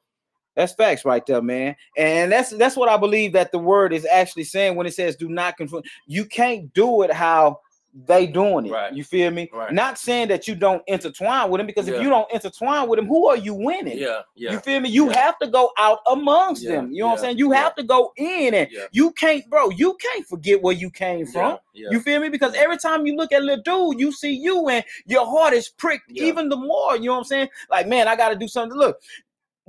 That's 0.55 0.73
facts 0.75 1.05
right 1.07 1.25
there, 1.27 1.41
man. 1.43 1.77
And 1.97 2.31
that's 2.33 2.51
that's 2.51 2.77
what 2.77 2.89
I 2.91 2.97
believe 2.99 3.33
that 3.33 3.53
the 3.53 3.59
word 3.59 3.93
is 3.95 4.07
actually 4.07 4.45
saying 4.45 4.77
when 4.77 4.87
it 4.87 4.95
says 4.95 5.17
do 5.17 5.29
not 5.31 5.57
conform. 5.57 5.83
You 6.07 6.25
can't 6.27 6.73
do 6.75 7.03
it 7.03 7.11
how 7.13 7.61
they 7.95 8.27
doing 8.27 8.67
it. 8.67 8.73
Right. 8.73 8.93
You 8.95 9.05
feel 9.05 9.31
me? 9.31 9.51
Right. 9.53 9.73
Not 9.73 9.99
saying 9.99 10.29
that 10.29 10.49
you 10.49 10.55
don't 10.55 10.83
intertwine 10.87 11.51
with 11.51 11.59
them 11.59 11.67
because 11.67 11.87
Yeah. 11.87 11.97
if 11.97 12.03
you 12.03 12.09
don't 12.09 12.31
intertwine 12.33 12.89
with 12.89 12.99
them, 12.99 13.07
who 13.07 13.29
are 13.29 13.37
you 13.37 13.53
winning? 13.55 13.99
yeah, 13.99 14.23
yeah, 14.35 14.53
You 14.53 14.61
feel 14.61 14.81
me? 14.81 14.89
You 14.89 15.11
Yeah. 15.11 15.19
have 15.21 15.39
to 15.41 15.47
go 15.47 15.71
out 15.79 15.99
amongst 16.11 16.63
Yeah, 16.63 16.73
them. 16.73 16.93
You 16.93 17.01
know 17.01 17.09
what 17.09 17.13
I'm 17.15 17.19
saying? 17.19 17.39
You 17.39 17.51
have 17.53 17.75
to 17.75 17.83
go 17.83 18.13
in 18.17 18.55
and 18.55 18.69
you 18.93 19.11
can't, 19.13 19.49
bro, 19.51 19.71
you 19.71 19.95
can't 20.01 20.27
forget 20.27 20.63
where 20.63 20.75
you 20.75 20.91
came 20.91 21.27
from. 21.27 21.59
You 21.75 22.01
feel 22.01 22.21
me? 22.21 22.29
Because 22.31 22.55
every 22.55 22.79
time 22.79 23.07
you 23.07 23.15
look 23.17 23.33
at 23.33 23.43
little 23.43 23.63
dude, 23.63 24.01
you 24.01 24.11
see 24.13 24.33
you 24.33 24.69
and 24.69 24.85
your 25.07 25.27
heart 25.27 25.53
is 25.53 25.69
pricked 25.69 26.11
even 26.13 26.49
the 26.49 26.57
more. 26.57 26.97
You 26.97 27.07
know 27.07 27.13
what 27.13 27.19
I'm 27.19 27.25
saying? 27.25 27.49
Like, 27.71 27.87
man, 27.89 28.09
I 28.09 28.17
got 28.17 28.31
to 28.31 28.37
do 28.37 28.49
something. 28.49 28.79
Look, 28.79 28.99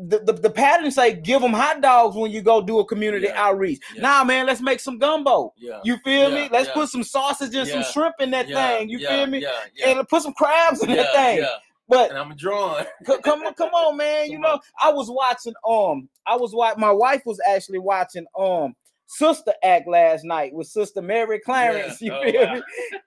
the, 0.07 0.19
the, 0.19 0.33
the 0.33 0.49
pattern 0.49 0.89
say 0.91 1.13
give 1.15 1.41
them 1.41 1.53
hot 1.53 1.81
dogs 1.81 2.15
when 2.15 2.31
you 2.31 2.41
go 2.41 2.61
do 2.61 2.79
a 2.79 2.85
community 2.85 3.27
Yeah. 3.27 3.41
outreach. 3.43 3.79
Yeah. 3.95 4.01
Nah, 4.01 4.23
man, 4.23 4.45
let's 4.45 4.61
make 4.61 4.79
some 4.79 4.97
gumbo. 4.97 5.53
Yeah. 5.57 5.79
You 5.83 5.97
feel 6.03 6.31
me? 6.31 6.49
Let's 6.51 6.69
put 6.71 6.89
some 6.89 7.03
sausage 7.03 7.53
and 7.55 7.67
some 7.67 7.83
shrimp 7.83 8.15
in 8.19 8.31
that 8.31 8.47
thing. 8.47 8.89
You 8.89 8.99
feel 8.99 9.27
me? 9.27 9.45
And 9.85 10.07
put 10.07 10.23
some 10.23 10.33
crabs 10.33 10.83
in 10.83 10.89
that 10.91 11.13
thing. 11.13 11.45
But 11.89 12.09
And 12.11 12.17
I'm 12.17 12.35
drawing. 12.35 12.85
come 13.23 13.43
on, 13.43 13.53
come 13.55 13.69
on, 13.69 13.97
man. 13.97 14.29
You 14.31 14.39
know. 14.39 14.59
I 14.81 14.91
was 14.91 15.09
watching 15.09 15.53
um, 15.67 16.07
I 16.25 16.35
was 16.35 16.53
watching 16.55 16.79
my 16.79 16.91
wife 16.91 17.21
was 17.25 17.39
actually 17.47 17.79
watching 17.79 18.25
um 18.37 18.73
Sister 19.15 19.53
Act 19.63 19.87
last 19.87 20.23
night 20.23 20.53
with 20.53 20.67
Sister 20.67 21.01
Mary 21.01 21.39
Clarence. 21.39 22.01
Yeah. 22.01 22.13
You 22.13 22.19
Oh, 22.19 22.31
feel 22.31 22.45
wow. 22.45 22.53
me? 22.55 22.61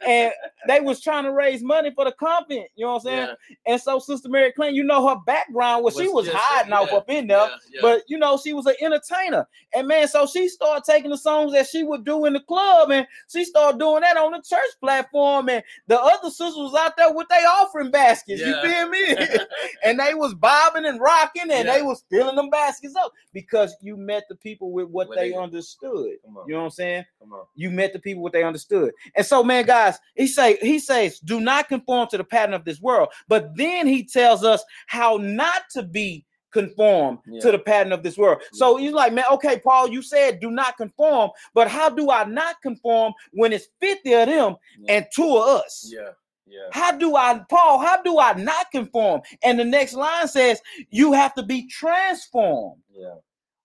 And 0.06 0.32
they 0.68 0.80
was 0.80 1.00
trying 1.00 1.24
to 1.24 1.32
raise 1.32 1.62
money 1.62 1.90
for 1.94 2.04
the 2.04 2.12
convent. 2.12 2.68
You 2.76 2.86
know 2.86 2.92
what 2.92 2.98
I'm 2.98 3.04
saying? 3.04 3.28
Yeah. 3.50 3.72
And 3.72 3.80
so 3.80 3.98
Sister 3.98 4.28
Mary 4.28 4.52
Clarence, 4.52 4.76
you 4.76 4.84
know 4.84 5.06
her 5.08 5.16
background 5.26 5.84
was 5.84 5.94
she 5.96 6.04
Was 6.08 6.14
was 6.14 6.26
just- 6.26 6.36
hiding 6.38 6.72
off 6.72 6.88
yeah, 6.90 6.96
up 6.96 7.10
in 7.10 7.26
there. 7.26 7.50
But 7.82 8.02
you 8.08 8.18
know, 8.18 8.38
she 8.38 8.52
was 8.52 8.66
an 8.66 8.74
entertainer. 8.80 9.46
And 9.74 9.88
man, 9.88 10.06
so 10.08 10.26
she 10.26 10.48
started 10.48 10.84
taking 10.84 11.10
the 11.10 11.18
songs 11.18 11.52
that 11.52 11.66
she 11.66 11.82
would 11.82 12.04
do 12.04 12.24
in 12.24 12.32
the 12.34 12.40
club, 12.40 12.90
and 12.90 13.06
she 13.28 13.44
started 13.44 13.78
doing 13.78 14.00
that 14.02 14.16
on 14.16 14.32
the 14.32 14.42
church 14.42 14.70
platform. 14.80 15.48
And 15.48 15.62
the 15.86 16.00
other 16.00 16.30
sisters 16.30 16.54
was 16.56 16.74
out 16.74 16.96
there 16.96 17.12
with 17.12 17.28
their 17.28 17.46
offering 17.48 17.90
baskets. 17.90 18.40
You 18.40 18.54
feel 18.62 18.88
me? 18.88 19.16
and 19.84 19.98
they 19.98 20.14
was 20.14 20.34
bobbing 20.34 20.84
and 20.86 21.00
rocking, 21.00 21.50
and 21.50 21.68
they 21.68 21.82
was 21.82 22.04
filling 22.10 22.36
them 22.36 22.50
baskets 22.50 22.94
up 22.96 23.12
because 23.32 23.74
you 23.82 23.96
met 23.96 24.24
the 24.28 24.34
people 24.36 24.72
with 24.72 24.88
what 24.88 25.08
What 25.08 25.16
they 25.18 25.30
they- 25.30 25.36
understood. 25.36 25.95
On. 26.04 26.44
You 26.46 26.54
know 26.54 26.58
what 26.58 26.64
I'm 26.64 26.70
saying? 26.70 27.04
Come 27.20 27.32
on. 27.32 27.46
You 27.54 27.70
met 27.70 27.92
the 27.92 27.98
people 27.98 28.22
what 28.22 28.32
they 28.32 28.42
understood. 28.42 28.92
And 29.16 29.24
so, 29.24 29.42
man, 29.42 29.64
guys, 29.64 29.98
he 30.14 30.26
say 30.26 30.58
he 30.60 30.78
says, 30.78 31.18
do 31.20 31.40
not 31.40 31.68
conform 31.68 32.08
to 32.10 32.18
the 32.18 32.24
pattern 32.24 32.54
of 32.54 32.64
this 32.64 32.80
world. 32.80 33.08
But 33.28 33.56
then 33.56 33.86
he 33.86 34.04
tells 34.04 34.44
us 34.44 34.62
how 34.86 35.16
not 35.20 35.62
to 35.72 35.82
be 35.82 36.24
conformed 36.52 37.18
to 37.40 37.52
the 37.52 37.58
pattern 37.58 37.92
of 37.92 38.02
this 38.02 38.16
world. 38.16 38.40
So 38.52 38.76
he's 38.76 38.92
like, 38.92 39.12
man, 39.12 39.26
okay, 39.32 39.58
Paul, 39.58 39.88
you 39.88 40.00
said 40.00 40.40
do 40.40 40.50
not 40.50 40.76
conform, 40.78 41.30
but 41.52 41.68
how 41.68 41.90
do 41.90 42.10
I 42.10 42.24
not 42.24 42.56
conform 42.62 43.12
when 43.32 43.52
it's 43.52 43.68
50 43.80 44.12
of 44.14 44.26
them 44.26 44.56
Yeah. 44.78 44.94
and 44.94 45.06
two 45.14 45.36
of 45.36 45.42
us? 45.48 45.90
Yeah. 45.92 46.10
Yeah. 46.46 46.68
How 46.72 46.92
do 46.92 47.16
I, 47.16 47.40
Paul, 47.50 47.78
how 47.78 48.00
do 48.02 48.18
I 48.18 48.32
not 48.34 48.70
conform? 48.70 49.20
And 49.42 49.58
the 49.58 49.64
next 49.64 49.94
line 49.94 50.28
says, 50.28 50.60
you 50.90 51.12
have 51.12 51.34
to 51.34 51.42
be 51.42 51.68
transformed 51.68 52.80
Yeah. 52.90 53.16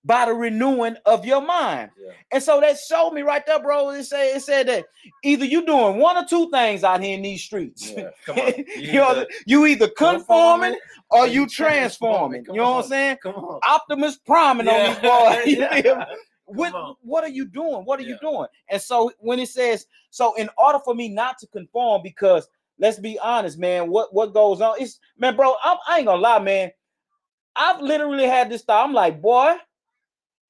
By 0.04 0.26
the 0.26 0.34
renewing 0.34 0.95
of 1.06 1.26
your 1.26 1.41
mind. 1.41 1.91
Yeah. 1.99 2.12
And 2.32 2.43
so 2.43 2.60
that 2.60 2.78
showed 2.80 3.12
me 3.12 3.22
right 3.22 3.45
there, 3.45 3.62
bro. 3.62 3.89
It 3.89 4.04
said 4.04 4.36
it 4.36 4.41
said 4.41 4.68
that 4.68 4.86
either 5.24 5.45
you 5.45 5.66
doing 5.66 5.97
one 5.97 6.18
or 6.18 6.26
two 6.26 6.49
things 6.49 6.84
out 6.84 7.02
here 7.02 7.16
in 7.16 7.22
these 7.22 7.43
streets. 7.43 7.91
Yeah. 7.91 8.10
Come 8.26 8.39
on. 8.39 8.54
you, 8.78 8.93
know, 8.93 9.26
you 9.45 9.66
either 9.68 9.89
conforming 9.89 10.78
or 11.10 11.28
you 11.28 11.47
transforming. 11.49 12.45
You 12.47 12.58
know 12.58 12.72
what 12.72 12.86
I'm 12.86 12.89
saying? 12.89 13.18
Come 13.22 13.36
on. 13.36 13.60
Optimus 13.68 14.18
priming 14.18 14.68
on 14.68 14.86
these 14.88 14.99
boys. 14.99 15.84
Yeah. 15.86 16.06
What, 16.54 16.74
on. 16.74 16.95
what 17.02 17.24
are 17.24 17.30
you 17.30 17.45
doing? 17.45 17.86
What 17.86 18.02
are 18.02 18.04
you 18.04 18.18
doing? 18.20 18.47
And 18.70 18.82
so 18.82 19.10
when 19.20 19.39
it 19.39 19.47
says, 19.47 19.86
so 20.10 20.34
in 20.34 20.49
order 20.58 20.80
for 20.84 20.93
me 20.93 21.08
not 21.08 21.38
to 21.38 21.47
conform, 21.47 22.02
because 22.04 22.45
let's 22.78 22.99
be 22.99 23.18
honest, 23.20 23.58
man, 23.58 23.89
what 23.89 24.14
what 24.14 24.34
goes 24.34 24.60
on? 24.60 24.76
It's 24.78 24.99
man, 25.18 25.38
bro. 25.38 25.56
I'm, 25.64 25.78
I 25.88 25.99
ain't 25.99 26.08
gonna 26.08 26.22
lie, 26.22 26.39
man. 26.39 26.72
I've 27.56 27.80
literally 27.80 28.26
had 28.26 28.49
this 28.49 28.64
thought. 28.64 28.84
I'm 28.86 28.93
like, 28.93 29.22
boy, 29.22 29.56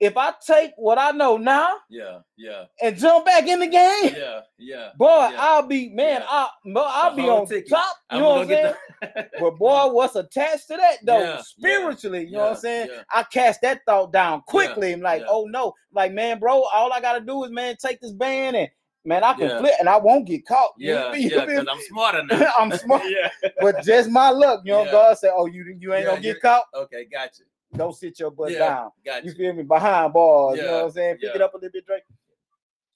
if 0.02 0.18
I 0.18 0.34
take 0.45 0.72
what 0.78 0.97
I 0.97 1.12
know 1.12 1.38
now 1.38 1.76
Yeah. 1.89 2.20
Yeah. 2.36 2.66
and 2.82 2.97
jump 2.97 3.24
back 3.26 3.47
in 3.47 3.60
the 3.60 3.68
game, 3.68 4.14
Yeah. 4.18 4.41
Yeah. 4.58 4.89
boy, 4.97 5.30
yeah. 5.32 5.36
I'll 5.39 5.68
be 5.68 5.89
man, 5.89 6.22
Yeah. 6.22 6.28
I, 6.28 6.49
bro, 6.74 6.84
I'll 6.86 7.16
The 7.16 7.22
be 7.22 7.30
on 7.30 7.47
ticket. 7.47 7.70
top. 7.70 7.95
You 8.12 8.18
I'm 8.18 8.22
know 8.24 8.30
what 8.30 8.41
I'm 8.41 8.47
saying? 8.47 8.74
the- 9.02 9.30
But 9.39 9.52
boy, 9.58 9.88
what's 9.93 10.16
attached 10.16 10.68
to 10.70 10.78
that 10.78 10.97
though, 11.04 11.20
Yeah, 11.20 11.41
spiritually, 11.41 12.26
you 12.26 12.32
know 12.34 12.39
what 12.45 12.49
I'm 12.54 12.58
saying? 12.58 12.89
I 13.14 13.24
cast 13.24 13.62
that 13.62 13.82
thought 13.86 14.12
down 14.12 14.41
quickly. 14.47 14.91
I'm 14.93 15.02
like, 15.02 15.24
oh 15.28 15.45
no, 15.45 15.74
like 15.93 16.12
man, 16.14 16.39
bro, 16.39 16.64
all 16.64 16.91
I 16.91 16.99
gotta 16.99 17.22
do 17.22 17.43
is 17.45 17.52
man, 17.52 17.78
take 17.80 18.02
this 18.02 18.12
band 18.12 18.56
and 18.56 18.70
man, 19.06 19.24
I 19.24 19.34
can 19.34 19.49
Yeah. 19.49 19.60
flip 19.60 19.74
and 19.80 19.88
I 19.88 19.97
won't 19.97 20.26
get 20.26 20.45
caught. 20.47 20.72
Yeah. 20.80 21.12
feel 21.12 21.22
me? 21.30 21.36
Yeah. 21.36 21.45
Because 21.45 21.68
I'm 21.72 21.82
smarter 21.82 22.24
now. 22.30 22.52
I'm 22.58 22.72
smart, 22.72 23.04
yeah. 23.08 23.30
but 23.60 23.84
just 23.84 24.10
my 24.10 24.30
luck, 24.32 24.62
you 24.66 24.72
know. 24.72 24.84
Yeah. 24.86 24.91
God 24.91 25.18
said, 25.20 25.32
oh, 25.36 25.45
you 25.45 25.76
you 25.80 25.93
ain't 25.93 26.06
Yeah, 26.06 26.10
gonna 26.12 26.22
get 26.22 26.41
caught. 26.41 26.66
Okay. 26.76 27.06
Gotcha. 27.12 27.43
Don't 27.76 27.95
sit 27.95 28.19
your 28.19 28.32
butt 28.32 28.51
Yeah. 28.51 28.59
down. 28.59 28.91
Gotcha. 29.05 29.26
You 29.26 29.34
feel 29.34 29.53
me? 29.53 29.63
Behind 29.63 30.13
bars, 30.13 30.57
you 30.57 30.65
know 30.65 30.74
what 30.78 30.86
I'm 30.86 30.91
saying? 30.91 31.17
Pick 31.17 31.36
it 31.36 31.41
up 31.41 31.53
a 31.53 31.57
little 31.57 31.72
bit, 31.72 31.86
Drake. 31.86 32.03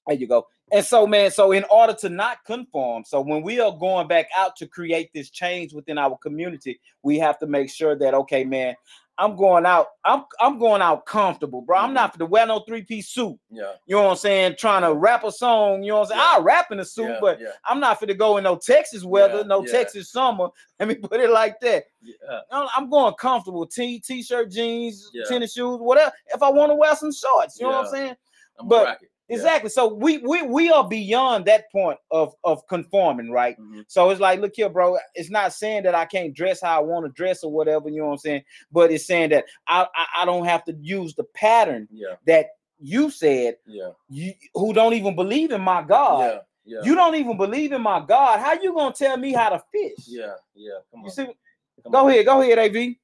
There 0.07 0.15
you 0.17 0.27
go. 0.27 0.47
And 0.71 0.85
so, 0.85 1.07
man, 1.07 1.31
so 1.31 1.51
in 1.51 1.63
order 1.71 1.93
to 1.93 2.09
not 2.09 2.43
conform, 2.45 3.03
so 3.05 3.21
when 3.21 3.41
we 3.41 3.59
are 3.59 3.75
going 3.75 4.07
back 4.07 4.27
out 4.35 4.55
to 4.57 4.67
create 4.67 5.11
this 5.13 5.29
change 5.29 5.73
within 5.73 5.97
our 5.97 6.17
community, 6.17 6.79
we 7.03 7.17
have 7.19 7.39
to 7.39 7.47
make 7.47 7.69
sure 7.69 7.95
that 7.95 8.13
okay, 8.13 8.43
man, 8.43 8.75
I'm 9.17 9.35
going 9.35 9.65
out, 9.65 9.87
I'm 10.03 10.23
I'm 10.39 10.59
going 10.59 10.81
out 10.81 11.05
comfortable, 11.05 11.61
bro. 11.61 11.77
I'm 11.77 11.85
mm-hmm. 11.87 11.93
not 11.95 12.11
for 12.11 12.17
the 12.17 12.25
wear 12.25 12.45
no 12.45 12.59
three-piece 12.59 13.09
suit. 13.09 13.37
Yeah. 13.49 13.73
You 13.87 13.95
know 13.95 14.03
what 14.03 14.11
I'm 14.11 14.17
saying? 14.17 14.55
Trying 14.57 14.81
to 14.81 14.93
rap 14.93 15.23
a 15.23 15.31
song, 15.31 15.83
you 15.83 15.91
know 15.91 15.99
what 15.99 16.03
I'm 16.03 16.07
saying? 16.09 16.21
Yeah. 16.21 16.31
I'll 16.33 16.43
rap 16.43 16.71
in 16.71 16.79
a 16.79 16.85
suit, 16.85 17.09
yeah, 17.09 17.17
but 17.21 17.39
yeah. 17.39 17.47
I'm 17.65 17.79
not 17.79 17.99
for 17.99 18.05
to 18.05 18.13
go 18.13 18.37
in 18.37 18.43
no 18.43 18.57
Texas 18.57 19.03
weather, 19.03 19.43
no. 19.43 19.65
Texas 19.65 20.11
summer. 20.11 20.49
Let 20.79 20.89
me 20.89 20.95
put 20.95 21.19
it 21.19 21.29
like 21.29 21.59
that. 21.61 21.85
Yeah. 22.01 22.39
I'm 22.51 22.67
I'm 22.75 22.89
going 22.89 23.13
comfortable. 23.15 23.65
T 23.65 23.99
t-shirt, 23.99 24.51
jeans, 24.51 25.09
tennis 25.27 25.53
shoes, 25.53 25.79
whatever. 25.79 26.11
If 26.33 26.43
I 26.43 26.49
want 26.49 26.71
to 26.71 26.75
wear 26.75 26.95
some 26.95 27.13
shorts, 27.13 27.59
you 27.59 27.65
know 27.65 27.73
what 27.73 27.85
I'm 27.85 27.91
saying? 27.91 28.15
I'm 28.59 28.67
But- 28.67 28.99
but, 28.99 29.07
rocket. 29.29 29.33
Yeah. 29.33 29.35
Exactly. 29.37 29.69
So 29.69 29.93
we 29.93 30.17
we 30.19 30.41
we 30.43 30.69
are 30.71 30.87
beyond 30.87 31.45
that 31.45 31.71
point 31.71 31.97
of 32.11 32.33
of 32.43 32.65
conforming, 32.67 33.31
right? 33.31 33.59
Mhm. 33.59 33.85
So 33.87 34.09
it's 34.09 34.21
like, 34.21 34.39
look 34.39 34.53
here, 34.55 34.69
bro. 34.69 34.97
It's 35.15 35.29
not 35.29 35.53
saying 35.53 35.83
that 35.83 35.95
I 35.95 36.05
can't 36.05 36.33
dress 36.33 36.61
how 36.61 36.77
I 36.77 36.83
want 36.83 37.05
to 37.05 37.11
dress 37.11 37.43
or 37.43 37.51
whatever, 37.51 37.89
you 37.89 37.99
know 37.99 38.07
what 38.07 38.11
I'm 38.13 38.17
saying? 38.19 38.43
But 38.71 38.91
it's 38.91 39.05
saying 39.05 39.29
that 39.29 39.45
I 39.67 39.87
I, 39.95 40.23
I 40.23 40.25
don't 40.25 40.45
have 40.45 40.63
to 40.65 40.73
use 40.81 41.15
the 41.15 41.23
pattern 41.35 41.87
Yeah. 41.91 42.15
that 42.27 42.47
you 42.79 43.09
said, 43.09 43.55
Yeah. 43.65 43.91
you 44.09 44.33
who 44.53 44.73
don't 44.73 44.93
even 44.93 45.15
believe 45.15 45.51
in 45.51 45.61
my 45.61 45.81
God. 45.81 46.19
Yeah. 46.31 46.39
Yeah. 46.67 46.79
You 46.83 46.95
don't 46.95 47.13
even 47.15 47.37
believe 47.37 47.71
in 47.73 47.81
my 47.81 47.99
God. 48.05 48.39
How 48.39 48.53
you 48.59 48.73
gonna 48.73 48.93
tell 48.93 49.17
me 49.17 49.33
how 49.33 49.49
to 49.49 49.63
fish? 49.71 50.05
Yeah. 50.07 50.33
Yeah. 50.55 50.79
Come 50.91 51.01
on. 51.01 51.05
You 51.05 51.11
see, 51.11 51.25
Come 51.83 51.91
go 51.91 52.05
on. 52.05 52.09
ahead, 52.09 52.25
go 52.25 52.41
ahead, 52.41 52.57
AV. 52.57 52.95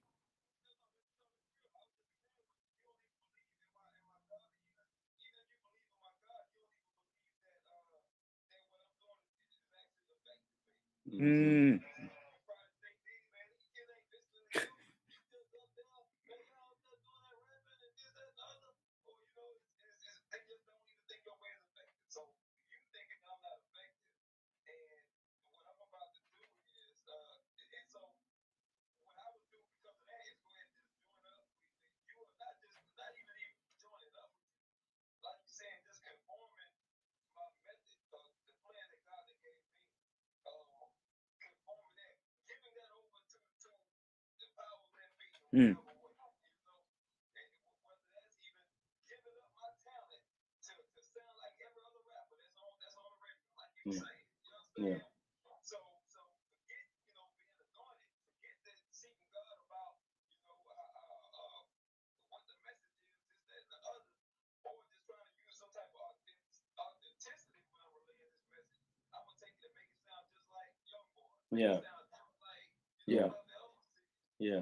Mhm. 11.12 11.24
Mm. 11.26 11.80
Mm. 45.54 45.76
Yeah. 53.86 54.00
Yeah. 54.78 54.98
Yeah. 71.52 71.78
Yeah. 73.08 73.30
Yeah. 74.40 74.62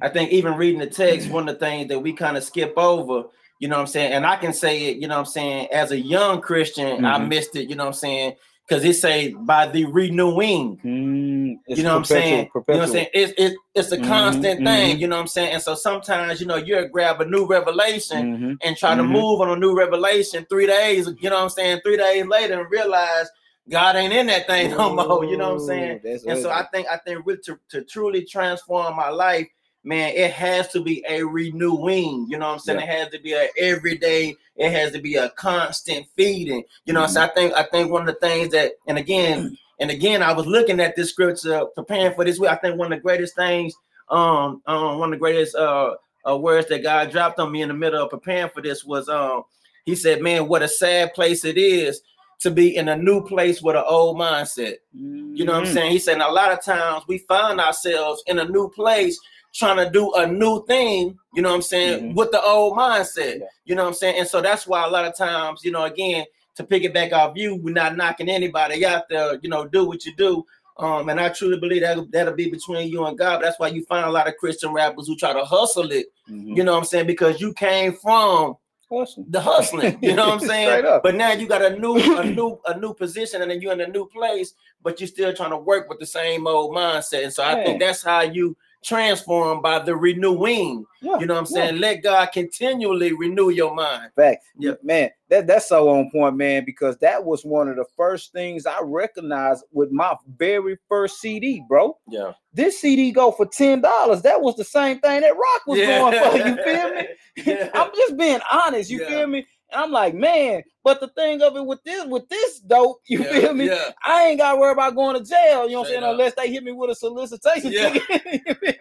I 0.00 0.08
think 0.08 0.30
even 0.30 0.54
reading 0.54 0.80
the 0.80 0.86
text, 0.86 1.30
one 1.30 1.48
of 1.48 1.54
the 1.58 1.64
things 1.64 1.88
that 1.88 1.98
we 1.98 2.12
kind 2.12 2.36
of 2.36 2.44
skip 2.44 2.74
over, 2.76 3.24
you 3.58 3.68
know 3.68 3.76
what 3.76 3.82
I'm 3.82 3.86
saying? 3.86 4.12
And 4.12 4.26
I 4.26 4.36
can 4.36 4.52
say 4.52 4.86
it, 4.86 4.98
you 4.98 5.08
know 5.08 5.14
what 5.14 5.20
I'm 5.20 5.32
saying, 5.32 5.68
as 5.72 5.90
a 5.90 5.98
young 5.98 6.40
Christian, 6.40 6.96
mm-hmm. 6.96 7.06
I 7.06 7.18
missed 7.18 7.56
it, 7.56 7.68
you 7.68 7.76
know 7.76 7.84
what 7.84 7.88
I'm 7.88 7.94
saying? 7.94 8.34
Because 8.66 8.84
it 8.84 8.94
say 8.94 9.34
by 9.34 9.66
the 9.66 9.84
renewing. 9.84 10.78
Mm, 10.78 11.58
you 11.68 11.82
know 11.82 11.90
what 11.90 11.98
I'm 11.98 12.04
saying? 12.04 12.48
Perpetual. 12.50 12.74
You 12.74 12.74
know 12.74 12.78
what 12.78 12.86
I'm 12.88 12.92
saying? 12.92 13.08
It's 13.12 13.32
it, 13.36 13.58
it's 13.74 13.92
a 13.92 13.98
mm-hmm, 13.98 14.08
constant 14.08 14.56
mm-hmm, 14.60 14.66
thing, 14.66 14.98
you 14.98 15.06
know 15.06 15.16
what 15.16 15.22
I'm 15.22 15.28
saying? 15.28 15.52
And 15.52 15.62
so 15.62 15.74
sometimes, 15.74 16.40
you 16.40 16.46
know, 16.46 16.56
you 16.56 16.88
grab 16.88 17.20
a 17.20 17.26
new 17.26 17.46
revelation 17.46 18.36
mm-hmm, 18.36 18.52
and 18.62 18.76
try 18.76 18.94
to 18.94 19.02
mm-hmm. 19.02 19.12
move 19.12 19.40
on 19.42 19.50
a 19.50 19.56
new 19.56 19.76
revelation 19.76 20.46
three 20.48 20.66
days, 20.66 21.08
you 21.20 21.28
know 21.28 21.36
what 21.36 21.42
I'm 21.42 21.50
saying, 21.50 21.80
three 21.84 21.98
days 21.98 22.26
later 22.26 22.60
and 22.60 22.70
realize 22.70 23.28
God 23.68 23.96
ain't 23.96 24.12
in 24.12 24.26
that 24.26 24.46
thing 24.46 24.70
no 24.70 24.94
more. 24.94 25.24
You 25.24 25.36
know 25.36 25.54
what 25.54 25.62
I'm 25.62 25.66
saying? 25.66 26.00
and 26.26 26.38
so 26.38 26.50
I 26.50 26.66
think 26.72 26.86
I 26.90 26.98
think 26.98 27.24
with 27.24 27.42
to, 27.44 27.58
to 27.70 27.82
truly 27.82 28.24
transform 28.24 28.96
my 28.96 29.08
life, 29.08 29.46
man, 29.84 30.12
it 30.14 30.32
has 30.32 30.68
to 30.68 30.80
be 30.80 31.04
a 31.08 31.22
renewing. 31.22 32.26
You 32.28 32.38
know 32.38 32.46
what 32.46 32.54
I'm 32.54 32.58
saying? 32.58 32.80
Yeah. 32.80 32.86
It 32.86 32.98
has 32.98 33.08
to 33.10 33.20
be 33.20 33.32
a 33.34 33.48
everyday. 33.58 34.34
It 34.56 34.70
has 34.70 34.92
to 34.92 35.00
be 35.00 35.16
a 35.16 35.28
constant 35.30 36.06
feeding. 36.16 36.64
You 36.86 36.94
know, 36.94 37.04
mm-hmm. 37.04 37.12
so 37.12 37.22
I 37.22 37.28
think 37.28 37.54
I 37.54 37.64
think 37.64 37.90
one 37.90 38.08
of 38.08 38.14
the 38.14 38.20
things 38.20 38.52
that, 38.52 38.72
and 38.86 38.98
again, 38.98 39.56
and 39.80 39.90
again, 39.90 40.22
I 40.22 40.32
was 40.32 40.46
looking 40.46 40.80
at 40.80 40.96
this 40.96 41.10
scripture, 41.10 41.66
preparing 41.74 42.14
for 42.14 42.24
this 42.24 42.38
week. 42.38 42.50
I 42.50 42.56
think 42.56 42.78
one 42.78 42.92
of 42.92 42.98
the 42.98 43.02
greatest 43.02 43.36
things, 43.36 43.74
um, 44.08 44.62
um, 44.66 44.98
one 44.98 45.12
of 45.12 45.18
the 45.18 45.20
greatest 45.20 45.54
uh, 45.54 45.94
uh 46.28 46.36
words 46.36 46.68
that 46.68 46.82
God 46.82 47.10
dropped 47.10 47.38
on 47.38 47.52
me 47.52 47.62
in 47.62 47.68
the 47.68 47.74
middle 47.74 48.02
of 48.02 48.10
preparing 48.10 48.50
for 48.50 48.62
this 48.62 48.84
was 48.84 49.08
um, 49.08 49.44
He 49.84 49.94
said, 49.94 50.22
"Man, 50.22 50.48
what 50.48 50.62
a 50.62 50.68
sad 50.68 51.14
place 51.14 51.44
it 51.44 51.58
is." 51.58 52.00
to 52.40 52.50
be 52.50 52.76
in 52.76 52.88
a 52.88 52.96
new 52.96 53.24
place 53.24 53.62
with 53.62 53.76
an 53.76 53.84
old 53.86 54.18
mindset. 54.18 54.74
Mm-hmm. 54.94 55.34
You 55.34 55.44
know 55.44 55.52
what 55.52 55.60
I'm 55.60 55.64
mm-hmm. 55.64 55.74
saying? 55.74 55.92
He 55.92 55.98
said 55.98 56.20
a 56.20 56.30
lot 56.30 56.52
of 56.52 56.62
times 56.62 57.04
we 57.08 57.18
find 57.18 57.58
ourselves 57.58 58.22
in 58.26 58.38
a 58.38 58.44
new 58.44 58.68
place 58.68 59.18
trying 59.54 59.76
to 59.76 59.88
do 59.88 60.12
a 60.14 60.26
new 60.26 60.64
thing, 60.66 61.16
you 61.32 61.42
know 61.42 61.50
what 61.50 61.56
I'm 61.56 61.62
saying, 61.62 62.02
mm-hmm. 62.02 62.14
with 62.14 62.32
the 62.32 62.42
old 62.42 62.76
mindset. 62.76 63.38
Yeah. 63.38 63.46
You 63.64 63.74
know 63.76 63.84
what 63.84 63.88
I'm 63.88 63.94
saying? 63.94 64.18
And 64.18 64.28
so 64.28 64.42
that's 64.42 64.66
why 64.66 64.84
a 64.84 64.90
lot 64.90 65.04
of 65.04 65.16
times, 65.16 65.60
you 65.64 65.70
know, 65.70 65.84
again, 65.84 66.24
to 66.56 66.64
pick 66.64 66.84
it 66.84 66.92
back 66.92 67.12
off 67.12 67.36
you, 67.36 67.56
we're 67.56 67.72
not 67.72 67.96
knocking 67.96 68.28
anybody 68.28 68.84
out 68.84 69.08
there, 69.08 69.38
you 69.42 69.48
know, 69.48 69.66
do 69.66 69.86
what 69.86 70.04
you 70.04 70.14
do. 70.16 70.44
Um, 70.76 71.08
and 71.08 71.20
I 71.20 71.28
truly 71.28 71.58
believe 71.58 71.82
that 71.82 72.10
that'll 72.10 72.34
be 72.34 72.50
between 72.50 72.88
you 72.88 73.04
and 73.06 73.16
God. 73.16 73.42
That's 73.42 73.58
why 73.60 73.68
you 73.68 73.84
find 73.84 74.06
a 74.06 74.10
lot 74.10 74.26
of 74.26 74.36
Christian 74.36 74.72
rappers 74.72 75.06
who 75.06 75.16
try 75.16 75.32
to 75.32 75.44
hustle 75.44 75.92
it. 75.92 76.06
Mm-hmm. 76.28 76.54
You 76.54 76.64
know 76.64 76.72
what 76.72 76.78
I'm 76.78 76.84
saying? 76.84 77.06
Because 77.06 77.40
you 77.40 77.52
came 77.52 77.92
from 77.92 78.56
hustling. 78.90 79.26
the 79.28 79.40
hustling. 79.40 79.98
You 80.02 80.14
know 80.14 80.30
what 80.30 80.42
I'm 80.42 80.48
saying? 80.48 81.00
but 81.04 81.14
now 81.14 81.32
you 81.32 81.46
got 81.46 81.64
a 81.64 81.78
new, 81.78 81.96
a 82.18 82.24
new, 82.30 82.58
a 82.66 82.76
new 82.76 82.92
position, 82.92 83.42
and 83.42 83.52
then 83.52 83.60
you're 83.60 83.72
in 83.72 83.80
a 83.82 83.86
new 83.86 84.06
place, 84.06 84.54
but 84.82 84.98
you're 84.98 85.06
still 85.06 85.32
trying 85.32 85.50
to 85.50 85.58
work 85.58 85.88
with 85.88 86.00
the 86.00 86.06
same 86.06 86.48
old 86.48 86.74
mindset. 86.74 87.22
And 87.22 87.32
so 87.32 87.44
I 87.44 87.62
think 87.64 87.78
that's 87.78 88.02
how 88.02 88.22
you 88.22 88.56
transformed 88.84 89.62
by 89.62 89.78
the 89.78 89.96
renewing. 89.96 90.84
Yeah, 91.00 91.18
you 91.18 91.26
know 91.26 91.34
what 91.34 91.40
I'm 91.40 91.46
saying? 91.46 91.74
Yeah. 91.74 91.80
Let 91.80 92.02
God 92.02 92.26
continually 92.32 93.12
renew 93.12 93.50
your 93.50 93.74
mind. 93.74 94.10
Fact. 94.14 94.44
Yeah, 94.58 94.72
man, 94.82 95.10
that, 95.30 95.46
that's 95.46 95.68
so 95.68 95.88
on 95.88 96.10
point, 96.10 96.36
man, 96.36 96.64
because 96.64 96.96
that 96.98 97.24
was 97.24 97.44
one 97.44 97.68
of 97.68 97.76
the 97.76 97.84
first 97.96 98.32
things 98.32 98.66
I 98.66 98.80
recognized 98.82 99.64
with 99.72 99.90
my 99.90 100.14
very 100.36 100.78
first 100.88 101.20
CD, 101.20 101.64
bro. 101.68 101.98
Yeah. 102.08 102.32
This 102.52 102.80
CD 102.80 103.10
go 103.10 103.32
for 103.32 103.46
$10. 103.46 104.22
That 104.22 104.40
was 104.40 104.56
the 104.56 104.64
same 104.64 105.00
thing 105.00 105.22
that 105.22 105.32
Rock 105.32 105.66
was 105.66 105.78
yeah. 105.78 105.98
going 105.98 106.30
for. 106.30 106.48
You 106.48 106.64
feel 106.64 106.94
me? 106.94 107.68
I'm 107.74 107.90
just 107.94 108.16
being 108.16 108.40
honest. 108.52 108.90
You 108.90 109.04
feel 109.06 109.26
me? 109.26 109.46
And 109.72 109.82
I'm 109.82 109.90
like, 109.90 110.14
man, 110.14 110.62
but 110.82 111.00
the 111.00 111.08
thing 111.08 111.42
of 111.42 111.56
it 111.56 111.64
with 111.64 111.82
this, 111.84 112.04
with 112.06 112.28
this 112.28 112.60
dope, 112.60 113.00
you 113.08 113.22
yeah, 113.22 113.32
feel 113.32 113.54
me? 113.54 113.66
Yeah. 113.66 113.90
I 114.04 114.26
ain't 114.26 114.38
gotta 114.38 114.58
worry 114.58 114.72
about 114.72 114.94
going 114.94 115.16
to 115.16 115.28
jail, 115.28 115.66
you 115.66 115.72
know 115.72 115.80
what 115.80 115.88
I'm 115.88 115.92
saying? 115.92 116.04
Up. 116.04 116.10
Unless 116.12 116.34
they 116.34 116.50
hit 116.50 116.62
me 116.62 116.72
with 116.72 116.90
a 116.90 116.94
solicitation 116.94 117.72
yeah. 117.72 117.98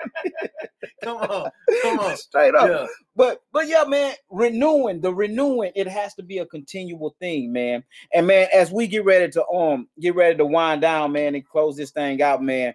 come 1.04 1.18
on, 1.18 1.50
come 1.82 2.00
on. 2.00 2.18
Straight 2.18 2.56
up. 2.56 2.70
Yeah. 2.70 2.86
But 3.16 3.42
but 3.52 3.68
yeah, 3.68 3.84
man, 3.86 4.14
renewing, 4.30 5.02
the 5.02 5.14
renewing, 5.14 5.72
it 5.76 5.88
has 5.88 6.14
to 6.16 6.24
be 6.24 6.40
a 6.40 6.46
continual 6.46 7.16
thing, 7.20 7.54
man. 7.54 7.84
And 8.14 8.28
man, 8.28 8.48
as 8.54 8.72
we 8.72 8.88
get 8.88 9.06
ready 9.06 9.32
to 9.32 9.48
um 9.48 9.88
get 10.00 10.16
ready 10.16 10.38
to 10.38 10.46
wind 10.46 10.82
down, 10.82 11.12
man, 11.14 11.36
and 11.36 11.48
close 11.48 11.78
this 11.78 11.92
thing 11.92 12.22
out, 12.22 12.44
man 12.44 12.74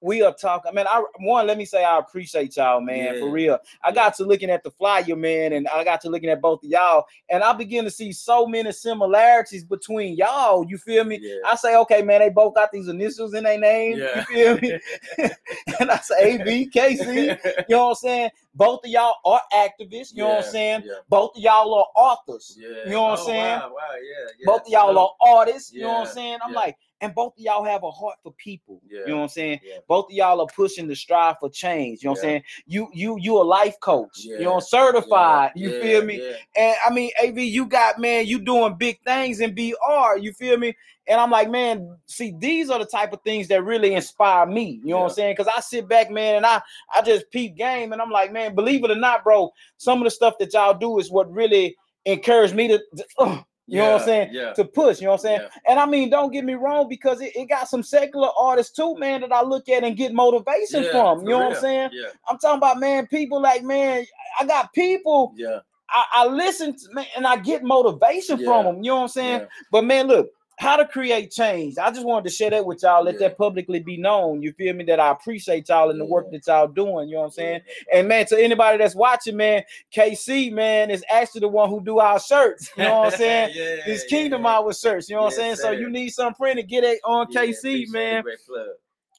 we 0.00 0.22
are 0.22 0.32
talking. 0.32 0.74
Man, 0.74 0.86
I 0.88 1.02
one, 1.18 1.46
let 1.46 1.58
me 1.58 1.64
say 1.64 1.84
I 1.84 1.98
appreciate 1.98 2.56
y'all, 2.56 2.80
man, 2.80 3.14
yeah. 3.14 3.20
for 3.20 3.30
real. 3.30 3.58
I 3.82 3.92
got 3.92 4.14
to 4.16 4.24
looking 4.24 4.50
at 4.50 4.62
the 4.62 4.70
flyer, 4.70 5.16
man, 5.16 5.52
and 5.52 5.66
I 5.68 5.84
got 5.84 6.00
to 6.02 6.10
looking 6.10 6.30
at 6.30 6.40
both 6.40 6.62
of 6.62 6.70
y'all, 6.70 7.04
and 7.28 7.42
I 7.42 7.52
begin 7.52 7.84
to 7.84 7.90
see 7.90 8.12
so 8.12 8.46
many 8.46 8.70
similarities 8.72 9.64
between 9.64 10.16
y'all. 10.16 10.64
You 10.68 10.78
feel 10.78 11.04
me? 11.04 11.18
Yeah. 11.20 11.36
I 11.46 11.56
say, 11.56 11.76
okay, 11.78 12.02
man, 12.02 12.20
they 12.20 12.30
both 12.30 12.54
got 12.54 12.70
these 12.70 12.88
initials 12.88 13.34
in 13.34 13.44
their 13.44 13.58
name. 13.58 13.98
Yeah. 13.98 14.24
You 14.30 14.56
feel 14.56 14.58
me? 14.58 14.80
and 15.80 15.90
I 15.90 15.96
say 15.98 16.36
A 16.40 16.44
V 16.44 16.66
K 16.66 16.96
C. 16.96 17.22
You 17.24 17.36
know 17.70 17.86
what 17.86 17.90
I'm 17.90 17.94
saying? 17.96 18.30
Both 18.54 18.84
of 18.84 18.90
y'all 18.90 19.14
are 19.24 19.40
activists. 19.54 20.12
You 20.12 20.22
know 20.22 20.28
what 20.30 20.44
I'm 20.44 20.50
saying? 20.50 20.82
Both 21.08 21.36
of 21.36 21.42
y'all 21.42 21.74
are 21.74 21.86
authors. 21.96 22.56
You 22.58 22.90
know 22.90 23.02
what 23.02 23.18
I'm 23.18 23.18
oh, 23.18 23.26
saying? 23.26 23.58
Wow, 23.58 23.72
wow, 23.74 23.94
yeah, 23.94 24.44
Both 24.46 24.62
of 24.62 24.68
y'all 24.68 24.98
are 24.98 25.36
artists. 25.36 25.72
You 25.72 25.82
know 25.82 25.92
what 25.92 26.08
I'm 26.08 26.14
saying? 26.14 26.38
I'm 26.44 26.52
like 26.52 26.76
and 27.00 27.14
both 27.14 27.34
of 27.34 27.38
y'all 27.38 27.64
have 27.64 27.82
a 27.84 27.90
heart 27.90 28.16
for 28.22 28.32
people. 28.32 28.80
Yeah. 28.88 29.00
You 29.00 29.08
know 29.08 29.16
what 29.16 29.22
I'm 29.22 29.28
saying? 29.28 29.60
Yeah. 29.62 29.78
Both 29.86 30.06
of 30.06 30.12
y'all 30.12 30.40
are 30.40 30.46
pushing 30.46 30.88
the 30.88 30.96
strive 30.96 31.36
for 31.38 31.48
change. 31.48 32.02
You 32.02 32.08
know 32.08 32.12
what 32.12 32.18
I'm 32.18 32.22
saying? 32.22 32.42
You 32.66 32.88
you 32.92 33.18
you 33.20 33.36
a 33.36 33.42
life 33.42 33.78
coach. 33.80 34.18
You 34.24 34.40
know, 34.40 34.60
certified. 34.60 35.52
You 35.54 35.80
feel 35.80 36.04
me? 36.04 36.34
And 36.56 36.76
I 36.84 36.92
mean, 36.92 37.10
AV, 37.22 37.38
you 37.38 37.66
got 37.66 37.98
man, 37.98 38.26
you 38.26 38.38
doing 38.40 38.74
big 38.76 39.00
things 39.02 39.40
in 39.40 39.54
BR. 39.54 40.18
You 40.18 40.32
feel 40.32 40.56
me? 40.56 40.74
And 41.06 41.18
I'm 41.18 41.30
like, 41.30 41.50
man, 41.50 41.96
see, 42.04 42.34
these 42.38 42.68
are 42.68 42.78
the 42.78 42.84
type 42.84 43.14
of 43.14 43.22
things 43.22 43.48
that 43.48 43.64
really 43.64 43.94
inspire 43.94 44.44
me. 44.44 44.78
You 44.84 44.90
know 44.90 44.98
what 44.98 45.04
I'm 45.04 45.14
saying? 45.14 45.36
Because 45.36 45.50
I 45.54 45.60
sit 45.60 45.88
back, 45.88 46.10
man, 46.10 46.36
and 46.36 46.46
I 46.46 46.60
I 46.94 47.00
just 47.02 47.30
peep 47.30 47.56
game, 47.56 47.92
and 47.92 48.02
I'm 48.02 48.10
like, 48.10 48.32
man, 48.32 48.54
believe 48.54 48.84
it 48.84 48.90
or 48.90 48.96
not, 48.96 49.24
bro, 49.24 49.50
some 49.78 49.98
of 49.98 50.04
the 50.04 50.10
stuff 50.10 50.34
that 50.38 50.52
y'all 50.52 50.74
do 50.74 50.98
is 50.98 51.10
what 51.10 51.32
really 51.32 51.76
encouraged 52.04 52.54
me 52.54 52.68
to. 52.68 52.80
Uh, 53.18 53.42
you 53.68 53.80
yeah, 53.80 53.84
know 53.84 53.92
what 53.92 54.00
I'm 54.00 54.06
saying? 54.06 54.30
Yeah. 54.32 54.52
To 54.54 54.64
push, 54.64 54.98
you 54.98 55.04
know 55.04 55.10
what 55.10 55.20
I'm 55.20 55.24
saying? 55.24 55.40
Yeah. 55.42 55.70
And 55.70 55.78
I 55.78 55.84
mean, 55.84 56.08
don't 56.08 56.32
get 56.32 56.42
me 56.42 56.54
wrong, 56.54 56.88
because 56.88 57.20
it, 57.20 57.36
it, 57.36 57.50
got 57.50 57.68
some 57.68 57.82
secular 57.82 58.30
artists 58.40 58.74
too, 58.74 58.96
man, 58.96 59.20
that 59.20 59.30
I 59.30 59.42
look 59.42 59.68
at 59.68 59.84
and 59.84 59.94
get 59.94 60.14
motivation 60.14 60.84
from. 60.90 61.20
You 61.20 61.28
know 61.28 61.38
real. 61.38 61.48
what 61.48 61.56
I'm 61.56 61.60
saying? 61.60 61.90
Yeah. 61.92 62.08
I'm 62.26 62.38
talking 62.38 62.56
about 62.56 62.80
man, 62.80 63.06
people 63.08 63.42
like 63.42 63.62
man, 63.62 64.06
I 64.40 64.46
got 64.46 64.72
people. 64.72 65.34
Yeah. 65.36 65.58
I, 65.90 66.04
I 66.12 66.26
listen 66.26 66.76
to, 66.76 66.84
man, 66.92 67.06
and 67.14 67.26
I 67.26 67.36
get 67.36 67.62
motivation 67.62 68.42
from 68.42 68.64
them. 68.64 68.76
You 68.76 68.90
know 68.90 68.96
what 68.96 69.02
I'm 69.02 69.08
saying? 69.08 69.46
But 69.70 69.84
man, 69.84 70.06
look, 70.06 70.30
how 70.58 70.76
to 70.76 70.84
create 70.84 71.30
change. 71.30 71.78
I 71.78 71.90
just 71.92 72.04
wanted 72.04 72.28
to 72.28 72.34
share 72.34 72.50
that 72.50 72.66
with 72.66 72.82
y'all, 72.82 73.04
let 73.04 73.14
yeah. 73.14 73.28
that 73.28 73.38
publicly 73.38 73.78
be 73.78 73.96
known. 73.96 74.42
You 74.42 74.52
feel 74.52 74.74
me? 74.74 74.84
That 74.84 74.98
I 74.98 75.12
appreciate 75.12 75.68
y'all 75.68 75.90
and 75.90 76.00
the 76.00 76.04
work 76.04 76.32
that 76.32 76.46
y'all 76.48 76.66
doing. 76.66 77.08
You 77.08 77.14
know 77.14 77.20
what 77.20 77.26
I'm 77.26 77.32
saying? 77.32 77.60
And 77.92 78.08
man, 78.08 78.26
to 78.26 78.42
anybody 78.42 78.76
that's 78.76 78.96
watching, 78.96 79.36
man, 79.36 79.62
KC, 79.94 80.52
man, 80.52 80.90
is 80.90 81.04
actually 81.10 81.42
the 81.42 81.48
one 81.48 81.70
who 81.70 81.80
do 81.80 82.00
our 82.00 82.18
shirts. 82.18 82.70
You 82.78 82.84
know 82.84 82.98
what 83.00 83.12
I'm 83.12 83.18
saying? 83.18 83.52
yeah, 83.54 83.76
This 83.86 84.04
Kingdom 84.04 84.42
yeah. 84.42 84.48
Hour 84.48 84.72
shirts. 84.72 85.08
You 85.08 85.16
know 85.16 85.22
what 85.22 85.32
I'm 85.32 85.38
saying? 85.38 85.56
Sir. 85.56 85.62
So 85.62 85.70
you 85.72 85.90
need 85.90 86.10
some 86.10 86.34
printed, 86.34 86.68
get 86.68 86.84
it 86.84 87.00
on 87.04 87.26
KC, 87.32 87.88
man. 87.88 88.24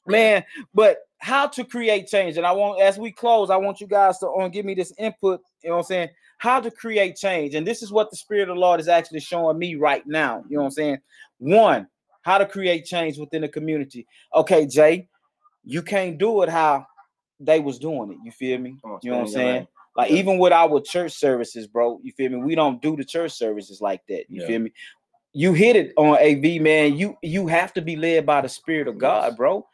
Man, 0.06 0.44
but 0.74 0.98
how 1.18 1.46
to 1.46 1.64
create 1.64 2.08
change. 2.08 2.36
And 2.36 2.46
I 2.46 2.52
want, 2.52 2.80
as 2.80 2.98
we 2.98 3.12
close, 3.12 3.50
I 3.50 3.56
want 3.56 3.80
you 3.80 3.86
guys 3.86 4.18
to 4.18 4.28
um, 4.28 4.50
give 4.50 4.64
me 4.64 4.74
this 4.74 4.92
input. 4.98 5.40
You 5.62 5.70
know 5.70 5.76
what 5.76 5.82
I'm 5.82 5.86
saying? 5.86 6.08
How 6.38 6.60
to 6.60 6.70
create 6.70 7.16
change. 7.16 7.54
And 7.54 7.66
this 7.66 7.82
is 7.82 7.92
what 7.92 8.10
the 8.10 8.16
Spirit 8.16 8.48
of 8.48 8.56
the 8.56 8.60
Lord 8.60 8.80
is 8.80 8.88
actually 8.88 9.20
showing 9.20 9.58
me 9.58 9.74
right 9.74 10.06
now. 10.06 10.42
You 10.48 10.56
know 10.56 10.62
what 10.62 10.68
I'm 10.68 10.72
saying? 10.72 10.98
One, 11.40 11.88
how 12.22 12.38
to 12.38 12.46
create 12.46 12.84
change 12.84 13.18
within 13.18 13.42
the 13.42 13.48
community. 13.48 14.06
Okay, 14.34 14.66
Jay, 14.66 15.08
you 15.64 15.82
can't 15.82 16.18
do 16.18 16.42
it 16.42 16.48
how 16.48 16.86
they 17.40 17.60
was 17.60 17.78
doing 17.78 18.12
it. 18.12 18.18
You 18.22 18.30
feel 18.30 18.58
me? 18.58 18.76
You 19.02 19.10
know 19.10 19.18
what 19.18 19.26
I'm 19.26 19.28
saying? 19.28 19.66
Like 19.96 20.10
yeah. 20.10 20.18
even 20.18 20.38
with 20.38 20.52
our 20.52 20.80
church 20.80 21.12
services, 21.12 21.66
bro. 21.66 21.98
You 22.02 22.12
feel 22.12 22.30
me? 22.30 22.38
We 22.38 22.54
don't 22.54 22.80
do 22.80 22.96
the 22.96 23.04
church 23.04 23.32
services 23.32 23.80
like 23.80 24.02
that. 24.08 24.26
You 24.28 24.42
yeah. 24.42 24.46
feel 24.46 24.58
me? 24.60 24.72
You 25.32 25.52
hit 25.52 25.76
it 25.76 25.92
on 25.96 26.18
AV, 26.18 26.60
man. 26.60 26.96
You 26.96 27.16
you 27.22 27.46
have 27.46 27.72
to 27.74 27.80
be 27.80 27.96
led 27.96 28.26
by 28.26 28.42
the 28.42 28.48
Spirit 28.48 28.86
of 28.86 28.98
God, 28.98 29.36
bro. 29.36 29.66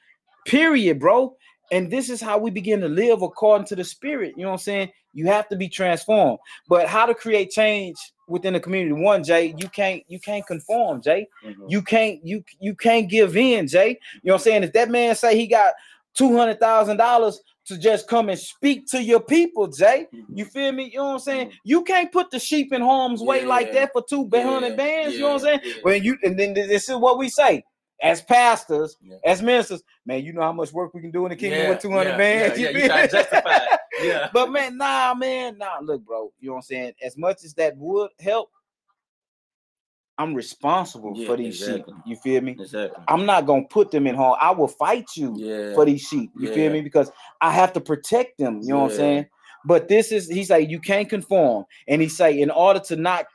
Period, 0.46 1.00
bro. 1.00 1.36
And 1.72 1.90
this 1.90 2.08
is 2.10 2.20
how 2.20 2.38
we 2.38 2.50
begin 2.50 2.80
to 2.80 2.88
live 2.88 3.22
according 3.22 3.66
to 3.68 3.76
the 3.76 3.84
Spirit. 3.84 4.34
You 4.36 4.44
know 4.44 4.50
what 4.50 4.54
I'm 4.54 4.58
saying? 4.60 4.92
You 5.12 5.26
have 5.26 5.48
to 5.48 5.56
be 5.56 5.68
transformed. 5.68 6.38
But 6.68 6.86
how 6.86 7.06
to 7.06 7.14
create 7.14 7.50
change 7.50 7.96
within 8.26 8.54
the 8.54 8.60
community. 8.60 8.92
One, 8.92 9.22
Jay, 9.22 9.54
you 9.56 9.68
can't 9.68 10.02
you 10.08 10.20
can't 10.20 10.46
conform, 10.46 11.02
Jay. 11.02 11.28
Mm-hmm. 11.44 11.64
You 11.68 11.82
can't 11.82 12.24
you 12.24 12.44
you 12.60 12.74
can't 12.74 13.08
give 13.08 13.36
in, 13.36 13.66
Jay. 13.66 13.88
You 13.88 13.94
know 14.24 14.34
what 14.34 14.40
I'm 14.40 14.44
saying? 14.44 14.62
If 14.64 14.72
that 14.72 14.90
man 14.90 15.14
say 15.14 15.36
he 15.36 15.46
got 15.46 15.74
two 16.14 16.36
hundred 16.36 16.60
thousand 16.60 16.96
dollars 16.96 17.40
to 17.66 17.76
just 17.76 18.06
come 18.06 18.28
and 18.28 18.38
speak 18.38 18.86
to 18.86 19.02
your 19.02 19.20
people, 19.20 19.66
Jay. 19.66 20.06
Mm-hmm. 20.14 20.38
You 20.38 20.44
feel 20.44 20.72
me? 20.72 20.84
You 20.84 20.98
know 20.98 21.04
what 21.04 21.12
I'm 21.14 21.18
saying? 21.20 21.46
Mm-hmm. 21.48 21.58
You 21.64 21.84
can't 21.84 22.12
put 22.12 22.30
the 22.30 22.38
sheep 22.38 22.72
in 22.72 22.80
harm's 22.80 23.22
way 23.22 23.42
yeah. 23.42 23.48
like 23.48 23.72
that 23.72 23.90
for 23.92 24.04
two 24.08 24.28
hundred 24.32 24.70
yeah. 24.70 24.76
bands. 24.76 25.14
You 25.14 25.20
know 25.20 25.34
what 25.34 25.46
I'm 25.46 25.60
saying? 25.60 25.74
When 25.82 26.02
you 26.02 26.16
and 26.22 26.38
then 26.38 26.54
this 26.54 26.88
is 26.88 26.96
what 26.96 27.18
we 27.18 27.28
say 27.28 27.64
as 28.02 28.22
pastors, 28.22 28.96
yeah. 29.02 29.16
as 29.24 29.42
ministers, 29.42 29.82
man, 30.04 30.24
you 30.24 30.32
know 30.32 30.42
how 30.42 30.52
much 30.52 30.72
work 30.72 30.92
we 30.94 31.00
can 31.00 31.10
do 31.10 31.24
in 31.26 31.30
the 31.30 31.36
kingdom 31.36 31.60
yeah, 31.60 31.70
with 31.70 31.80
200 31.80 32.10
yeah, 32.10 32.16
man. 32.16 32.60
Yeah, 32.60 32.68
you 32.68 32.78
yeah, 32.78 33.06
justify 33.06 33.58
Yeah. 34.02 34.28
but 34.32 34.50
man, 34.50 34.76
nah, 34.76 35.14
man, 35.14 35.58
nah, 35.58 35.78
look, 35.80 36.04
bro, 36.04 36.32
you 36.38 36.48
know 36.48 36.54
what 36.54 36.58
I'm 36.58 36.62
saying? 36.62 36.92
As 37.02 37.16
much 37.16 37.44
as 37.44 37.54
that 37.54 37.76
would 37.76 38.10
help, 38.20 38.50
I'm 40.18 40.34
responsible 40.34 41.14
for 41.26 41.36
these 41.36 41.60
exactly. 41.60 41.92
sheep. 41.92 42.02
You 42.06 42.16
feel 42.16 42.40
me? 42.40 42.56
Exactly. 42.58 43.04
I'm 43.06 43.26
not 43.26 43.44
gonna 43.44 43.66
put 43.68 43.90
them 43.90 44.06
in 44.06 44.14
harm. 44.14 44.36
I 44.40 44.50
will 44.50 44.68
fight 44.68 45.08
you 45.14 45.74
for 45.74 45.84
these 45.84 46.02
sheep. 46.02 46.30
You 46.38 46.54
feel 46.54 46.72
me? 46.72 46.80
Because 46.80 47.10
I 47.42 47.52
have 47.52 47.72
to 47.74 47.80
protect 47.80 48.38
them. 48.38 48.60
You 48.62 48.70
know 48.70 48.84
what 48.84 48.92
I'm 48.92 48.96
saying? 48.96 49.26
But 49.66 49.88
this 49.88 50.12
is 50.12 50.28
he's 50.28 50.48
like, 50.48 50.70
you 50.70 50.80
can't 50.80 51.08
conform, 51.08 51.64
and 51.86 52.00
he 52.00 52.08
say 52.08 52.40
in 52.40 52.50
order 52.50 52.80
to 52.80 52.96
not 52.96 53.26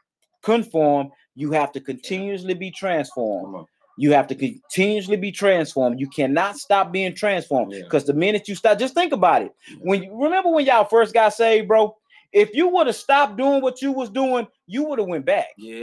conform, 0.41 1.09
you 1.35 1.51
have 1.51 1.71
to 1.73 1.81
continuously 1.81 2.53
be 2.53 2.71
transformed. 2.71 3.67
You 3.97 4.13
have 4.13 4.27
to 4.27 4.35
continuously 4.35 5.17
be 5.17 5.31
transformed. 5.31 5.99
You 5.99 6.07
cannot 6.09 6.57
stop 6.57 6.91
being 6.91 7.13
transformed 7.13 7.73
Yeah. 7.73 7.83
because 7.83 8.05
the 8.05 8.13
minute 8.13 8.47
you 8.47 8.55
stop, 8.55 8.79
just 8.79 8.93
think 8.93 9.13
about 9.13 9.43
it. 9.43 9.51
When 9.79 10.03
you 10.03 10.15
remember 10.21 10.49
when 10.49 10.65
y'all 10.65 10.85
first 10.85 11.13
got 11.13 11.33
saved, 11.33 11.67
bro. 11.67 11.95
If 12.33 12.53
you 12.53 12.69
would 12.69 12.87
have 12.87 12.95
stopped 12.95 13.35
doing 13.35 13.61
what 13.61 13.81
you 13.81 13.91
was 13.91 14.09
doing, 14.09 14.47
you 14.65 14.85
would 14.85 14.99
have 14.99 15.07
went 15.09 15.25
back. 15.25 15.47
Yeah. 15.57 15.75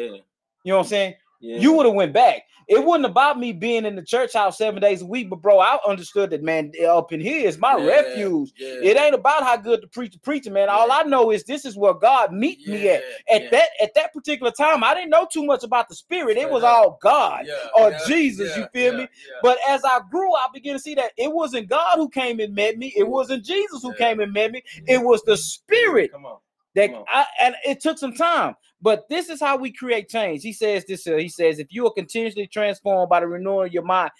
You 0.65 0.73
know 0.73 0.77
what 0.79 0.85
I'm 0.85 0.89
saying? 0.89 1.15
Yeah. 1.41 1.59
You 1.59 1.73
would 1.75 1.87
have 1.87 1.95
went 1.95 2.13
back. 2.13 2.43
It 2.69 2.85
wasn't 2.85 3.07
about 3.07 3.39
me 3.39 3.53
being 3.53 3.87
in 3.87 3.97
the 3.97 4.03
church 4.03 4.35
house 4.35 4.59
seven 4.59 4.83
days 4.83 5.01
a 5.01 5.07
week, 5.07 5.31
but 5.31 5.41
bro, 5.41 5.59
I 5.59 5.79
understood 5.87 6.29
that 6.31 6.43
man 6.43 6.71
up 6.87 7.13
in 7.13 7.21
here 7.21 7.49
is 7.49 7.57
my 7.57 7.79
Yeah, 7.79 7.87
refuge. 7.87 8.53
Yeah. 8.59 8.91
It 8.91 8.97
ain't 8.99 9.15
about 9.15 9.43
how 9.43 9.57
good 9.57 9.83
the 9.83 9.87
preacher 9.87 10.19
preaching, 10.23 10.53
man. 10.53 10.69
All 10.69 10.93
I 10.93 11.03
know 11.03 11.31
is 11.31 11.45
this 11.45 11.65
is 11.65 11.79
where 11.79 11.95
God 11.95 12.35
meet 12.35 12.67
me 12.69 12.91
at. 12.91 13.03
At 13.33 13.51
that 13.53 13.69
at 13.83 13.95
that 13.95 14.13
particular 14.13 14.53
time, 14.53 14.85
I 14.85 14.95
didn't 14.95 15.09
know 15.09 15.27
too 15.33 15.47
much 15.47 15.65
about 15.65 15.89
the 15.89 15.95
spirit. 15.95 16.37
It 16.37 16.51
was 16.51 16.63
uh-huh. 16.63 16.75
all 16.75 16.99
God 17.03 17.47
or 17.79 17.95
Jesus. 18.07 18.55
you 18.55 18.67
feel 18.75 18.99
me? 18.99 19.09
But 19.43 19.57
as 19.67 19.83
I 19.85 20.01
grew, 20.11 20.35
I 20.35 20.49
began 20.53 20.75
to 20.75 20.79
see 20.79 20.95
that 20.97 21.13
it 21.17 21.33
wasn't 21.33 21.69
God 21.69 21.97
who 21.97 22.11
came 22.11 22.39
and 22.39 22.55
met 22.55 22.77
me. 22.77 22.93
It 22.95 23.09
wasn't 23.09 23.45
Jesus 23.45 23.83
who 23.83 23.95
came 23.95 24.21
and 24.21 24.33
met 24.33 24.53
me. 24.53 24.63
Mm-hmm. 24.77 24.85
It 24.89 25.03
was 25.03 25.23
the 25.23 25.33
mm-hmm. 25.33 25.41
spirit 25.41 26.13
Come 26.13 26.27
on. 26.27 26.39
That 26.79 26.91
I, 27.09 27.27
and 27.43 27.55
it 27.67 27.81
took 27.81 27.99
some 27.99 28.15
time. 28.15 28.55
But 28.81 29.09
this 29.09 29.29
is 29.29 29.41
how 29.41 29.57
we 29.57 29.73
create 29.73 30.09
change. 30.09 30.43
He 30.43 30.53
says 30.53 30.85
this. 30.87 31.07
Uh, 31.07 31.17
he 31.17 31.29
says, 31.29 31.59
if 31.59 31.67
you 31.71 31.87
are 31.87 31.93
continuously 31.93 32.47
transformed 32.47 33.11
by 33.11 33.21
the 33.21 33.27
renewing 33.27 33.67
of 33.67 33.73
your 33.73 33.83
mind, 33.83 34.13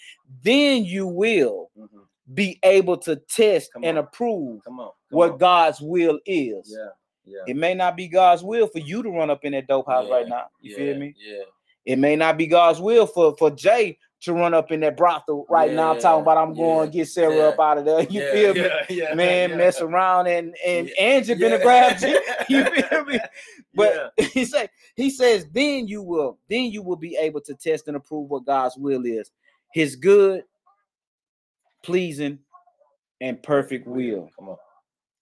then 0.43 0.83
you 0.83 1.07
will 1.07 1.69
Mhm. 1.77 2.05
be 2.33 2.59
able 2.63 2.97
to 2.97 3.15
test 3.15 3.71
Come 3.73 3.85
and 3.85 3.97
on. 3.97 4.03
approve 4.03 4.63
Come 4.65 4.79
on. 4.81 4.91
Come 5.09 5.17
what 5.17 5.31
on. 5.31 5.37
God's 5.37 5.79
will 5.81 6.19
is. 6.25 6.75
Yeah. 6.77 6.89
Yeah. 7.25 7.43
It 7.47 7.55
may 7.55 7.73
not 7.73 7.95
be 7.95 8.07
God's 8.07 8.43
will 8.43 8.67
for 8.67 8.79
you 8.79 9.01
to 9.03 9.09
run 9.09 9.29
up 9.29 9.45
in 9.45 9.53
that 9.53 9.67
dope 9.67 9.87
house 9.87 10.09
right 10.09 10.27
now. 10.27 10.47
You 10.61 10.71
yeah, 10.71 10.77
feel 10.77 10.97
me? 10.97 11.15
Yeah. 11.17 11.43
It 11.85 11.97
may 11.97 12.15
not 12.15 12.37
be 12.37 12.47
God's 12.47 12.81
will 12.81 13.07
for 13.07 13.35
for 13.37 13.49
Jay 13.51 13.97
to 14.21 14.33
run 14.33 14.53
up 14.53 14.71
in 14.71 14.81
that 14.81 14.97
brothel 14.97 15.45
right 15.49 15.71
now. 15.71 15.93
I'm 15.93 15.99
Talking 15.99 16.21
about 16.23 16.37
I'm 16.37 16.53
yeah, 16.53 16.63
going 16.63 16.91
to 16.91 16.97
get 16.97 17.07
Sarah 17.07 17.35
yeah. 17.35 17.43
up 17.43 17.59
out 17.59 17.77
of 17.77 17.85
there. 17.85 18.01
You 18.03 18.21
yeah, 18.21 18.31
feel 18.33 18.53
me? 18.53 18.61
yeah, 18.61 18.85
Yeah. 18.89 19.13
Man, 19.13 19.51
yeah. 19.51 19.55
mess 19.55 19.81
around 19.81 20.27
and 20.27 20.55
and 20.65 20.87
Yeah, 20.89 21.03
Angie 21.03 21.35
been 21.35 21.51
to 21.51 21.59
grab 21.59 22.01
you. 22.01 22.21
You 22.49 22.65
feel 22.65 23.05
me? 23.05 23.19
But 23.73 24.11
Yeah. 24.17 24.25
he 24.33 24.45
say 24.45 24.67
he 24.95 25.09
says 25.09 25.47
then 25.51 25.87
you 25.87 26.01
will 26.01 26.37
then 26.49 26.65
you 26.65 26.81
will 26.81 26.95
be 26.97 27.15
able 27.15 27.41
to 27.41 27.53
test 27.53 27.87
and 27.87 27.95
approve 27.95 28.29
what 28.29 28.45
God's 28.45 28.75
will 28.77 29.05
is, 29.05 29.31
His 29.73 29.95
good, 29.95 30.43
pleasing, 31.83 32.39
and 33.21 33.41
perfect 33.41 33.87
will. 33.87 34.29
Come 34.37 34.49
on. 34.49 34.57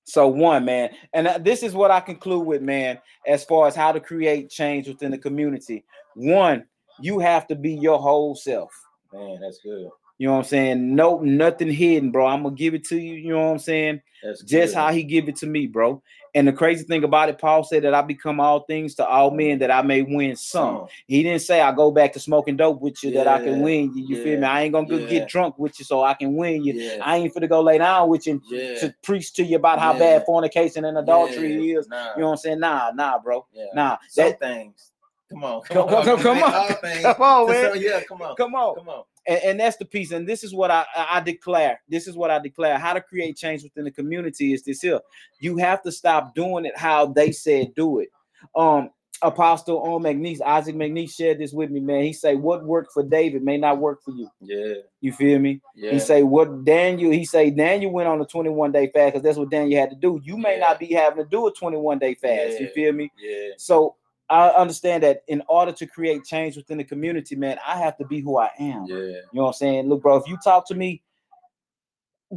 So 0.06 0.30
one 0.30 0.64
man, 0.64 0.92
and 1.14 1.44
this 1.44 1.64
is 1.64 1.74
what 1.74 1.92
I 1.92 2.00
conclude 2.00 2.48
with, 2.48 2.62
man, 2.62 2.98
as 3.28 3.44
far 3.44 3.68
as 3.68 3.76
how 3.76 3.92
to 3.92 4.00
create 4.00 4.50
change 4.50 4.88
within 4.88 5.12
the 5.12 5.18
community. 5.18 5.84
One, 6.16 6.66
you 7.02 7.20
have 7.20 7.46
to 7.48 7.56
be 7.56 7.74
your 7.74 8.00
whole 8.00 8.34
self. 8.34 8.72
Man, 9.14 9.40
that's 9.42 9.60
good. 9.60 9.90
You 10.20 10.28
know 10.28 10.34
what 10.34 10.40
I'm 10.40 10.46
saying? 10.46 10.96
No, 10.96 11.20
nothing 11.20 11.72
hidden, 11.72 12.10
bro. 12.12 12.26
I'm 12.26 12.42
gonna 12.44 12.56
give 12.56 12.74
it 12.74 12.84
to 12.86 12.98
you. 12.98 13.14
You 13.14 13.30
know 13.34 13.46
what 13.46 13.52
I'm 13.52 13.60
saying? 13.60 14.02
That's 14.24 14.42
Just 14.42 14.74
good. 14.74 14.80
how 14.80 14.92
he 14.92 15.04
give 15.04 15.30
it 15.30 15.36
to 15.38 15.46
me, 15.46 15.68
bro. 15.68 16.02
And 16.34 16.48
the 16.48 16.54
crazy 16.54 16.84
thing 16.84 17.04
about 17.04 17.30
it, 17.30 17.38
Paul 17.40 17.64
said 17.64 17.84
that 17.84 17.94
I 17.94 18.02
become 18.02 18.40
all 18.40 18.62
things 18.62 18.96
to 18.96 19.06
all 19.06 19.30
men 19.32 19.60
that 19.60 19.72
I 19.72 19.82
may 19.84 20.02
win 20.02 20.36
some. 20.36 20.88
He 21.08 21.22
didn't 21.24 21.42
say 21.42 21.62
I 21.62 21.72
go 21.72 21.92
back 21.92 22.14
to 22.14 22.20
smoking 22.20 22.58
dope 22.58 22.82
with 22.82 23.04
you 23.04 23.12
that 23.12 23.28
I 23.28 23.44
can 23.44 23.62
win 23.62 23.96
you. 23.96 24.06
You 24.08 24.24
feel 24.24 24.40
me? 24.40 24.46
I 24.46 24.64
ain't 24.64 24.74
gonna 24.74 24.88
go 24.88 24.98
yeah. 24.98 25.08
get 25.08 25.30
drunk 25.30 25.58
with 25.60 25.78
you 25.80 25.86
so 25.86 26.04
I 26.04 26.16
can 26.16 26.36
win 26.36 26.64
you. 26.64 26.74
Yeah. 26.74 26.98
I 27.04 27.18
ain't 27.18 27.34
finna 27.34 27.48
go 27.50 27.62
lay 27.62 27.78
down 27.78 28.10
with 28.10 28.26
you 28.28 28.42
yeah. 28.50 28.80
to 28.80 28.96
preach 29.04 29.34
to 29.34 29.44
you 29.44 29.56
about 29.58 29.80
how 29.80 29.94
Yeah. 29.94 30.00
bad 30.00 30.26
fornication 30.26 30.86
and 30.86 30.98
adultery 30.98 31.54
yeah. 31.72 31.80
is. 31.80 31.88
Nah. 31.88 32.14
You 32.16 32.22
know 32.22 32.26
what 32.28 32.32
I'm 32.34 32.38
saying? 32.38 32.60
Nah, 32.60 32.92
nah, 32.94 33.20
bro. 33.20 33.46
yeah. 33.54 33.66
Nah. 33.76 33.98
Some 34.10 34.26
That, 34.30 34.40
things. 34.40 34.92
Come 35.30 35.44
on. 35.44 35.62
Come- 35.64 35.90
come- 35.90 36.04
come- 36.06 36.20
come 36.22 36.44
on. 36.44 36.68
come 37.02 37.22
on, 37.22 37.50
man. 37.50 37.72
yeah, 37.82 38.02
come 38.08 38.22
on. 38.22 38.36
Come 38.36 38.56
on. 38.56 38.76
Come 38.76 38.90
on. 38.90 39.04
and, 39.28 39.40
and 39.44 39.60
that's 39.60 39.76
the 39.78 39.86
piece 39.86 40.12
and 40.12 40.28
this 40.28 40.44
is 40.44 40.54
what 40.54 40.72
I, 40.72 40.86
I 40.96 41.20
declare 41.20 41.82
this 41.90 42.08
is 42.08 42.16
what 42.16 42.32
i 42.32 42.40
declare 42.40 42.78
how 42.80 42.94
to 42.94 43.02
create 43.02 43.36
change 43.36 43.62
within 43.64 43.84
the 43.84 43.92
community 43.92 44.54
is 44.54 44.64
this 44.64 44.80
here 44.82 45.02
you 45.42 45.58
have 45.58 45.82
to 45.84 45.92
stop 45.92 46.34
doing 46.34 46.64
it 46.66 46.78
how 46.78 47.08
they 47.08 47.34
said 47.34 47.76
do 47.76 48.00
it 48.00 48.08
um 48.56 48.90
apostle 49.24 49.80
on 49.82 50.02
mcneese 50.04 50.40
isaac 50.42 50.76
mcneese 50.76 51.12
shared 51.12 51.40
this 51.40 51.52
with 51.52 51.72
me 51.72 51.82
man 51.82 52.04
he 52.04 52.14
say 52.14 52.36
what 52.36 52.64
worked 52.64 52.94
for 52.94 53.04
david 53.04 53.44
may 53.44 53.58
not 53.58 53.80
work 53.80 54.02
for 54.02 54.12
you 54.12 54.30
Yeah. 54.40 54.76
you 55.02 55.12
feel 55.12 55.40
me 55.40 55.60
Yeah. 55.76 55.92
he 55.92 56.00
say 56.00 56.24
what 56.24 56.64
daniel 56.64 57.12
he 57.12 57.26
say 57.26 57.50
daniel 57.50 57.92
went 57.92 58.08
on 58.08 58.22
a 58.22 58.26
21 58.26 58.72
day 58.72 58.88
fast 58.94 59.08
because 59.14 59.24
that's 59.24 59.38
what 59.38 59.50
daniel 59.50 59.78
had 59.82 59.90
to 59.90 59.96
do 59.98 60.22
you 60.24 60.38
may 60.38 60.54
Yeah. 60.60 60.68
not 60.68 60.80
be 60.80 60.94
having 60.94 61.22
to 61.22 61.30
do 61.30 61.48
a 61.48 61.52
21 61.52 62.00
day 62.00 62.14
fast 62.14 62.62
you 62.62 62.70
feel 62.70 62.94
me 62.94 63.12
yeah. 63.22 63.50
so 63.58 63.96
I 64.30 64.50
understand 64.50 65.04
that 65.04 65.24
in 65.28 65.42
order 65.48 65.72
to 65.72 65.86
create 65.88 66.26
change 66.26 66.58
within 66.58 66.78
the 66.78 66.84
community, 66.84 67.36
man, 67.36 67.58
I 67.66 67.78
have 67.78 67.98
to 67.98 68.06
be 68.06 68.20
who 68.20 68.38
I 68.38 68.50
am. 68.60 68.86
Yeah. 68.88 68.96
You 68.98 69.22
know 69.34 69.44
what 69.44 69.48
I'm 69.50 69.54
saying? 69.54 69.88
Look, 69.88 70.02
bro, 70.02 70.18
if 70.18 70.28
you 70.28 70.38
talk 70.44 70.68
to 70.68 70.76
me, 70.76 71.02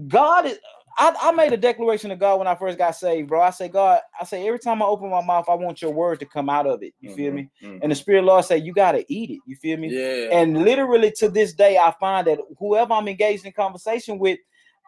God 0.08 0.46
is. 0.46 0.58
I, 0.98 1.14
I 1.22 1.32
made 1.32 1.52
a 1.52 1.56
declaration 1.56 2.10
to 2.10 2.16
God 2.16 2.38
when 2.40 2.48
I 2.48 2.54
first 2.56 2.76
got 2.76 2.90
saved, 2.94 3.28
bro. 3.28 3.40
I 3.40 3.50
say, 3.50 3.68
God, 3.68 4.00
I 4.20 4.24
say 4.24 4.46
every 4.46 4.58
time 4.58 4.82
I 4.82 4.86
open 4.86 5.08
my 5.08 5.24
mouth, 5.24 5.46
I 5.48 5.54
want 5.54 5.80
your 5.80 5.92
word 5.92 6.18
to 6.20 6.26
come 6.26 6.50
out 6.50 6.66
of 6.66 6.82
it. 6.82 6.92
You 7.00 7.14
feel 7.14 7.32
Mhm, 7.32 7.34
me? 7.36 7.50
mhm. 7.62 7.78
And 7.82 7.90
the 7.92 7.96
Spirit 7.96 8.18
of 8.18 8.24
the 8.26 8.32
Lord 8.32 8.44
say, 8.44 8.58
you 8.58 8.74
gotta 8.74 9.04
eat 9.08 9.30
it. 9.30 9.38
You 9.46 9.56
feel 9.56 9.78
me? 9.78 9.88
Yeah. 9.88 10.28
And 10.38 10.62
literally 10.62 11.10
to 11.12 11.30
this 11.30 11.54
day, 11.54 11.78
I 11.78 11.94
find 11.98 12.26
that 12.26 12.38
whoever 12.58 12.92
I'm 12.92 13.08
engaged 13.08 13.46
in 13.46 13.52
conversation 13.52 14.18
with, 14.18 14.40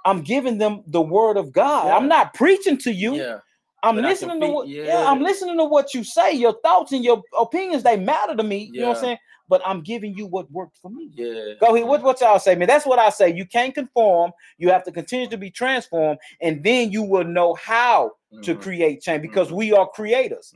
I'm 0.05 0.21
giving 0.23 0.59
them 0.59 0.83
the 0.89 1.01
word 1.01 1.37
of 1.39 1.53
God. 1.53 1.87
Yeah. 1.87 1.97
I'm 1.97 2.09
not 2.09 2.35
preaching 2.35 2.77
to 2.79 2.93
you. 2.93 3.15
yeah. 3.15 3.39
I'm 3.83 3.97
listening 3.97 4.41
to 4.41 4.47
what 4.49 4.69
yeah. 4.69 4.85
yeah. 4.85 5.11
I'm 5.11 5.21
listening 5.21 5.59
to 5.59 5.65
what 5.65 5.95
you 5.95 6.05
say. 6.05 6.33
Your 6.33 6.55
thoughts 6.63 6.93
and 6.93 7.05
your 7.05 7.23
opinions, 7.39 7.83
they 7.83 7.97
matter 7.97 8.37
to 8.37 8.43
me. 8.43 8.71
You 8.73 8.83
know 8.83 8.89
what 8.89 8.99
I'm 8.99 9.03
saying? 9.03 9.19
But 9.49 9.61
I'm 9.67 9.83
giving 9.83 10.17
you 10.17 10.27
what 10.27 10.51
worked 10.51 10.79
for 10.79 10.91
me. 10.91 11.11
Yeah. 11.13 11.55
Go 11.61 11.75
ahead. 11.75 11.87
What, 11.87 12.03
what 12.03 12.21
y'all 12.21 12.39
say, 12.39 12.55
man? 12.55 12.69
That's 12.69 12.87
what 12.87 12.99
I 12.99 13.11
say. 13.11 13.35
You 13.35 13.45
can't 13.45 13.75
conform. 13.75 14.33
You 14.57 14.71
have 14.71 14.85
to 14.85 14.93
continue 14.93 15.29
to 15.29 15.37
be 15.37 15.51
transformed, 15.51 16.19
and 16.41 16.63
then 16.63 16.93
you 16.93 17.03
will 17.03 17.25
know 17.25 17.55
how 17.55 18.13
to 18.43 18.55
Mhm, 18.55 18.61
create 18.61 19.03
change 19.03 19.23
because 19.23 19.49
Mhm. 19.49 19.57
we 19.57 19.73
are 19.73 19.87
creators. 19.87 20.55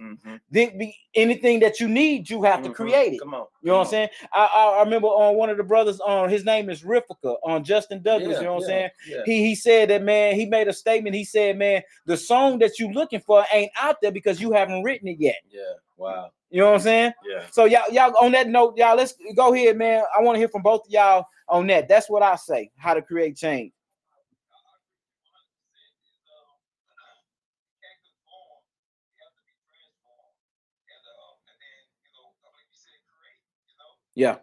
Then 0.50 0.78
be, 0.78 0.96
anything 1.14 1.60
that 1.60 1.80
you 1.80 1.88
need, 1.88 2.30
you 2.30 2.42
have 2.42 2.62
to 2.62 2.70
create 2.70 3.14
it. 3.14 3.20
Come 3.20 3.34
on. 3.34 3.46
You 3.62 3.70
know 3.70 3.78
what 3.78 3.84
I'm 3.86 3.90
saying? 3.90 4.08
I, 4.32 4.44
I, 4.44 4.64
I 4.78 4.82
remember 4.82 5.08
on 5.08 5.36
one 5.36 5.50
of 5.50 5.56
the 5.56 5.64
brothers 5.64 6.00
on 6.00 6.28
his 6.28 6.44
name 6.44 6.70
is 6.70 6.82
Riffica 6.82 7.36
on 7.42 7.64
Justin 7.64 8.02
Douglas. 8.02 8.38
you 8.38 8.44
know 8.44 8.54
what 8.54 8.62
I'm 8.62 8.68
saying? 8.68 8.90
Yeah. 9.08 9.22
He 9.24 9.44
he 9.44 9.54
said 9.54 9.90
that 9.90 10.02
man, 10.02 10.34
he 10.36 10.46
made 10.46 10.68
a 10.68 10.72
statement. 10.72 11.16
He 11.16 11.24
said, 11.24 11.58
man, 11.58 11.82
the 12.06 12.16
song 12.16 12.58
that 12.60 12.78
you 12.78 12.92
looking 12.92 13.20
for 13.20 13.44
ain't 13.52 13.72
out 13.78 14.00
there 14.00 14.12
because 14.12 14.40
you 14.40 14.52
haven't 14.52 14.82
written 14.84 15.08
it 15.08 15.18
yet. 15.18 15.36
Yeah. 15.50 15.62
Wow. 15.96 16.30
You 16.50 16.60
know 16.60 16.66
what 16.66 16.74
I'm 16.74 16.80
saying? 16.80 17.12
Yeah. 17.28 17.42
So 17.50 17.64
y'all, 17.64 17.90
y'all 17.90 18.16
on 18.18 18.32
that 18.32 18.48
note, 18.48 18.76
y'all, 18.76 18.96
let's 18.96 19.14
go 19.34 19.52
ahead, 19.52 19.76
man. 19.76 20.04
I 20.16 20.22
want 20.22 20.36
to 20.36 20.38
hear 20.38 20.48
from 20.48 20.62
both 20.62 20.86
of 20.86 20.90
y'all 20.90 21.26
on 21.48 21.66
that. 21.66 21.88
That's 21.88 22.08
what 22.08 22.22
I 22.22 22.36
say, 22.36 22.70
how 22.76 22.94
to 22.94 23.02
create 23.02 23.36
change. 23.36 23.72
can't 27.82 27.98
conform. 27.98 28.62
You 29.16 29.20
have 29.26 29.34
to 29.34 29.42
be 29.42 29.54
transformed. 29.58 30.38
And 30.86 31.04
um, 31.18 31.34
and 31.50 31.58
then 31.58 31.82
you 32.04 32.10
know, 32.14 32.30
I 32.30 32.48
believe 32.54 32.68
you 32.70 32.78
said 32.78 33.00
create. 33.10 33.42
You 33.66 33.74
know, 33.74 33.74
Yeah. 33.74 33.74
because 33.74 33.74
conforming 33.74 33.74
would 33.74 33.74
be 33.74 33.74
just 33.74 33.74
um 33.74 33.74
falling 33.74 33.82
in 33.82 33.90
the 33.90 34.05
mix. 34.16 34.38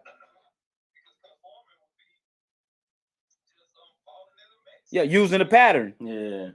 Yeah, 4.92 5.04
using 5.04 5.40
the 5.40 5.46
pattern. 5.46 5.96
Yeah. 6.02 6.50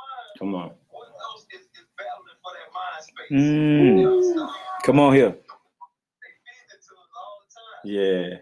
mind, 0.00 0.38
Come 0.38 0.54
on. 0.54 0.70
what 0.88 1.08
else 1.22 1.46
is, 1.54 1.60
is 1.60 1.86
battling 1.96 2.38
for 2.42 2.52
that 2.56 2.68
mind 2.74 3.04
space? 3.04 3.32
Mm. 3.32 4.50
Come 4.84 5.00
on 5.00 5.14
here. 5.14 5.36
Yeah. 7.84 8.39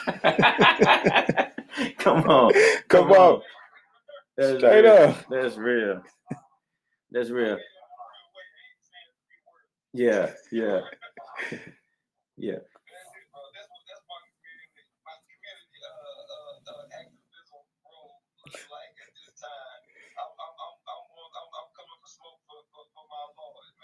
Come 1.99 2.23
on. 2.29 2.53
Come 2.89 3.11
on. 3.11 3.41
That's 4.37 4.57
Straight 4.57 4.85
real. 4.85 4.93
up. 4.93 5.25
That's 5.29 5.57
real. 5.57 6.01
That's 7.11 7.29
real. 7.29 7.57
Yeah. 9.93 10.31
Yeah. 10.51 10.81
Yeah. 12.37 12.59